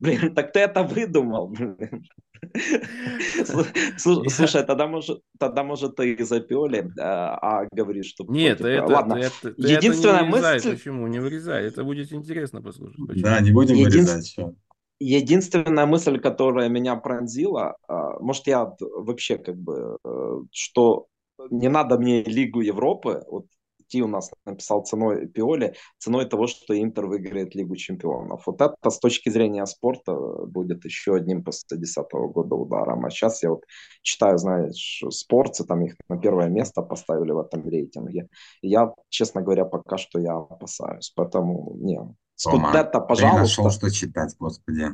Блин, 0.00 0.34
так 0.34 0.52
ты 0.52 0.60
это 0.60 0.82
выдумал, 0.82 1.48
блин. 1.48 2.04
Слушай, 3.96 4.64
тогда 4.64 4.86
может, 4.86 5.22
тогда 5.38 5.64
может 5.64 5.96
ты 5.96 6.12
и 6.12 6.22
запели, 6.22 6.90
а, 6.98 7.62
а 7.62 7.68
говоришь, 7.70 8.06
что... 8.06 8.24
Нет, 8.28 8.60
это, 8.60 8.86
ладно. 8.86 9.14
Это, 9.14 9.54
Единственная 9.56 10.16
это 10.16 10.24
не 10.24 10.30
вырезай, 10.30 10.54
мысль... 10.54 10.70
Почему? 10.76 11.06
Не 11.06 11.20
вырезай, 11.20 11.66
это 11.66 11.84
будет 11.84 12.12
интересно 12.12 12.62
послушать. 12.62 12.98
Почему? 13.06 13.24
Да, 13.24 13.40
не 13.40 13.52
будем 13.52 13.76
Един... 13.76 13.90
вырезать. 13.90 14.24
Все. 14.24 14.54
Единственная 15.00 15.86
мысль, 15.86 16.18
которая 16.18 16.68
меня 16.68 16.96
пронзила, 16.96 17.76
а, 17.86 18.18
может, 18.18 18.46
я 18.46 18.74
вообще 18.80 19.38
как 19.38 19.56
бы, 19.56 19.98
э, 20.04 20.40
что 20.50 21.06
не 21.50 21.68
надо 21.68 21.98
мне 21.98 22.22
Лигу 22.24 22.60
Европы, 22.60 23.22
вот 23.30 23.46
Ти 23.88 24.02
у 24.02 24.08
нас 24.08 24.30
написал 24.44 24.84
ценой 24.84 25.26
Пиоли, 25.26 25.74
ценой 25.98 26.26
того, 26.26 26.46
что 26.46 26.74
Интер 26.74 27.06
выиграет 27.06 27.54
Лигу 27.54 27.76
чемпионов. 27.76 28.42
Вот 28.46 28.60
это 28.60 28.90
с 28.90 28.98
точки 28.98 29.30
зрения 29.30 29.66
спорта 29.66 30.14
будет 30.46 30.84
еще 30.84 31.16
одним 31.16 31.42
после 31.42 31.78
2010 31.78 32.06
года 32.32 32.54
ударом. 32.54 33.04
А 33.04 33.10
сейчас 33.10 33.42
я 33.42 33.50
вот 33.50 33.64
читаю, 34.02 34.38
знаешь, 34.38 35.02
спорцы, 35.10 35.64
там 35.64 35.84
их 35.84 35.94
на 36.08 36.18
первое 36.18 36.48
место 36.48 36.82
поставили 36.82 37.32
в 37.32 37.38
этом 37.38 37.68
рейтинге. 37.68 38.28
И 38.62 38.68
я, 38.68 38.92
честно 39.08 39.42
говоря, 39.42 39.64
пока 39.64 39.96
что 39.96 40.20
я 40.20 40.36
опасаюсь. 40.36 41.12
Поэтому, 41.16 41.74
не, 41.76 41.98
Скудетто, 42.38 43.00
пожалуйста. 43.00 43.56
Ты 43.56 43.62
нашел, 43.62 43.70
что 43.70 43.90
читать, 43.90 44.36
господи. 44.38 44.90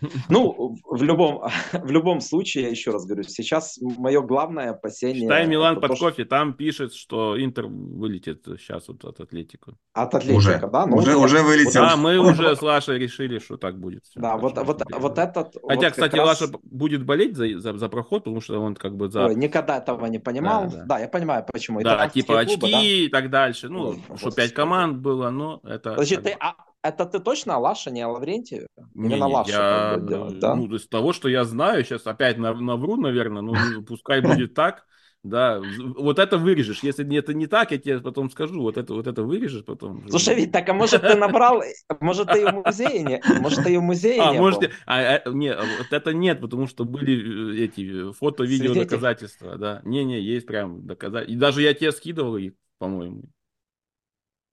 Ну, 0.28 0.76
в 0.84 1.02
любом, 1.02 1.42
в 1.72 1.90
любом 1.90 2.20
случае, 2.20 2.64
я 2.64 2.70
еще 2.70 2.90
раз 2.90 3.06
говорю, 3.06 3.22
сейчас 3.24 3.78
мое 3.80 4.20
главное 4.20 4.70
опасение... 4.70 5.22
Читай 5.22 5.46
Милан 5.46 5.80
под 5.80 5.92
то, 5.92 5.96
кофе, 5.96 6.22
что... 6.22 6.30
там 6.30 6.54
пишет, 6.54 6.94
что 6.94 7.42
Интер 7.42 7.66
вылетит 7.66 8.44
сейчас 8.58 8.88
вот 8.88 9.04
от 9.04 9.20
Атлетику. 9.20 9.76
От 9.92 10.14
Атлетика, 10.14 10.36
уже. 10.36 10.70
да? 10.72 10.86
Ну, 10.86 10.96
уже, 10.96 11.16
уже 11.16 11.42
вылетел. 11.42 11.82
Да, 11.82 11.96
мы 11.96 12.18
уже 12.30 12.56
с 12.56 12.62
Лашей 12.62 12.98
решили, 12.98 13.38
что 13.38 13.56
так 13.56 13.78
будет. 13.78 14.04
Все, 14.04 14.20
да, 14.20 14.36
вот, 14.36 14.58
вот, 14.58 14.82
вот 14.90 15.18
этот... 15.18 15.56
Хотя, 15.66 15.86
вот 15.86 15.92
кстати, 15.92 16.16
раз... 16.16 16.40
Лаша 16.40 16.52
будет 16.62 17.04
болеть 17.04 17.36
за, 17.36 17.58
за, 17.58 17.76
за 17.76 17.88
проход, 17.88 18.24
потому 18.24 18.40
что 18.40 18.60
он 18.60 18.74
как 18.74 18.96
бы 18.96 19.08
за... 19.08 19.26
Ой, 19.26 19.34
никогда 19.34 19.78
этого 19.78 20.06
не 20.06 20.18
понимал. 20.18 20.64
Да, 20.64 20.76
да. 20.76 20.84
да 20.84 20.98
я 21.00 21.08
понимаю, 21.08 21.44
почему. 21.50 21.80
Да, 21.80 22.08
типа 22.08 22.40
очки 22.40 22.58
клубы, 22.58 22.72
да? 22.72 22.82
и 22.82 23.08
так 23.08 23.30
дальше. 23.30 23.68
Ну, 23.68 23.90
Ой, 23.90 24.02
что 24.16 24.30
пять 24.30 24.52
команд 24.52 24.98
было, 24.98 25.30
но 25.30 25.60
это... 25.64 25.90
Подожди, 25.90 26.16
ты, 26.16 26.36
а, 26.38 26.54
это 26.88 27.06
ты 27.06 27.18
точно 27.20 27.58
Лаша, 27.58 27.90
не 27.90 28.04
Лаврентьев? 28.04 28.66
Именно 28.94 29.26
не, 29.26 29.34
Лаша 29.34 29.52
я, 29.52 30.00
делать, 30.00 30.38
да? 30.38 30.54
Ну, 30.54 30.74
из 30.74 30.88
того, 30.88 31.12
что 31.12 31.28
я 31.28 31.44
знаю, 31.44 31.84
сейчас 31.84 32.06
опять 32.06 32.38
навру, 32.38 32.96
наверное, 32.96 33.42
ну, 33.42 33.54
пускай 33.82 34.20
будет 34.20 34.54
так. 34.54 34.84
Да, 35.26 35.60
вот 35.96 36.20
это 36.20 36.38
вырежешь. 36.38 36.84
Если 36.84 37.16
это 37.18 37.34
не 37.34 37.48
так, 37.48 37.72
я 37.72 37.78
тебе 37.78 37.98
потом 37.98 38.30
скажу. 38.30 38.60
Вот 38.62 38.76
это, 38.76 38.94
вот 38.94 39.08
это 39.08 39.24
вырежешь 39.24 39.64
потом. 39.64 40.08
Слушай, 40.08 40.36
ведь 40.36 40.52
так, 40.52 40.68
а 40.68 40.72
может 40.72 41.02
ты 41.02 41.16
набрал, 41.16 41.62
может 41.98 42.28
ты 42.28 42.42
и 42.42 42.44
в 42.44 42.52
музее 42.52 43.02
не, 43.02 43.22
может 43.40 43.64
ты 43.64 43.74
и 43.74 43.76
в 43.76 43.82
музее 43.82 44.22
а, 44.22 44.32
не 44.32 44.38
может, 44.38 44.60
был. 44.60 44.68
А, 44.86 45.16
а, 45.16 45.30
не, 45.30 45.52
вот 45.52 45.88
это 45.90 46.14
нет, 46.14 46.40
потому 46.40 46.68
что 46.68 46.84
были 46.84 47.56
э, 47.56 47.64
эти 47.64 48.12
фото-видео 48.12 48.74
доказательства, 48.74 49.56
да. 49.56 49.80
Не-не, 49.84 50.20
есть 50.20 50.46
прям 50.46 50.86
доказательства. 50.86 51.32
И 51.32 51.36
даже 51.36 51.62
я 51.62 51.74
тебе 51.74 51.90
скидывал 51.90 52.36
их, 52.36 52.52
по-моему. 52.78 53.24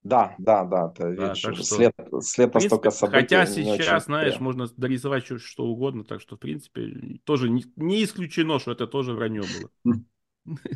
Да, 0.04 0.36
да, 0.38 0.66
да, 0.66 0.90
ты 0.90 1.16
да, 1.16 1.30
видишь, 1.30 1.38
что, 1.38 1.54
след, 1.64 1.94
след 2.22 2.52
принципе, 2.52 2.54
настолько 2.54 2.92
событий. 2.92 3.22
Хотя 3.22 3.46
сейчас, 3.46 4.06
знаешь, 4.06 4.34
прям. 4.34 4.44
можно 4.44 4.68
дорисовать 4.76 5.26
что, 5.26 5.40
что 5.40 5.66
угодно, 5.66 6.04
так 6.04 6.20
что, 6.20 6.36
в 6.36 6.40
принципе, 6.40 7.20
тоже 7.24 7.50
не, 7.50 7.66
не 7.78 8.04
исключено, 8.04 8.60
что 8.60 8.74
это 8.74 8.86
тоже 8.86 9.14
вранье 9.14 9.44
было. 9.84 9.96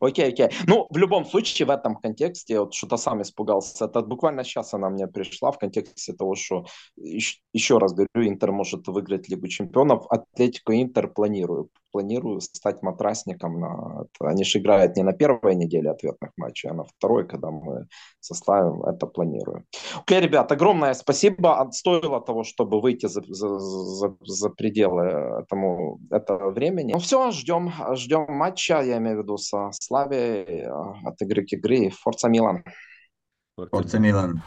Окей, 0.00 0.28
окей. 0.28 0.48
Ну, 0.66 0.86
в 0.90 0.96
любом 0.96 1.24
случае, 1.24 1.66
в 1.66 1.70
этом 1.70 1.96
контексте, 1.96 2.60
вот 2.60 2.74
что-то 2.74 2.96
сам 2.96 3.22
испугался. 3.22 3.84
Это 3.84 4.00
буквально 4.02 4.44
сейчас 4.44 4.74
она 4.74 4.90
мне 4.90 5.06
пришла 5.06 5.50
в 5.50 5.58
контексте 5.58 6.12
того, 6.12 6.34
что, 6.34 6.66
еще 6.96 7.78
раз 7.78 7.92
говорю, 7.92 8.28
Интер 8.28 8.52
может 8.52 8.86
выиграть 8.88 9.28
Лигу 9.28 9.48
Чемпионов. 9.48 10.06
Атлетику 10.10 10.72
Интер 10.72 11.08
планирую 11.08 11.70
планирую 11.94 12.40
стать 12.40 12.82
матрасником. 12.82 13.60
На... 13.60 14.06
Они 14.18 14.44
же 14.44 14.58
играют 14.58 14.96
не 14.96 15.04
на 15.04 15.12
первой 15.12 15.54
неделе 15.54 15.90
ответных 15.90 16.32
матчей, 16.36 16.70
а 16.70 16.74
на 16.74 16.82
второй, 16.82 17.24
когда 17.24 17.50
мы 17.50 17.86
составим 18.18 18.82
это 18.82 19.06
планирую. 19.06 19.64
Окей, 20.00 20.20
ребят, 20.20 20.50
огромное 20.50 20.94
спасибо. 20.94 21.68
Стоило 21.70 22.20
того, 22.20 22.42
чтобы 22.42 22.80
выйти 22.80 23.06
за, 23.06 23.22
за, 23.28 23.58
за, 23.58 24.16
за 24.24 24.50
пределы 24.50 25.04
этому, 25.42 26.00
этого 26.10 26.50
времени. 26.50 26.92
Ну 26.94 26.98
все, 26.98 27.30
ждем, 27.30 27.72
ждем 27.92 28.26
матча, 28.28 28.82
я 28.82 28.93
имею 28.97 29.17
в 29.17 29.23
виду 29.23 29.37
со 29.37 29.69
Славией 29.71 30.65
от 30.67 31.21
игры 31.21 31.45
к 31.45 31.53
игре. 31.53 31.89
Форца 31.89 32.29
Милан. 32.29 32.63
Форца 33.55 33.99
Милан. 33.99 34.41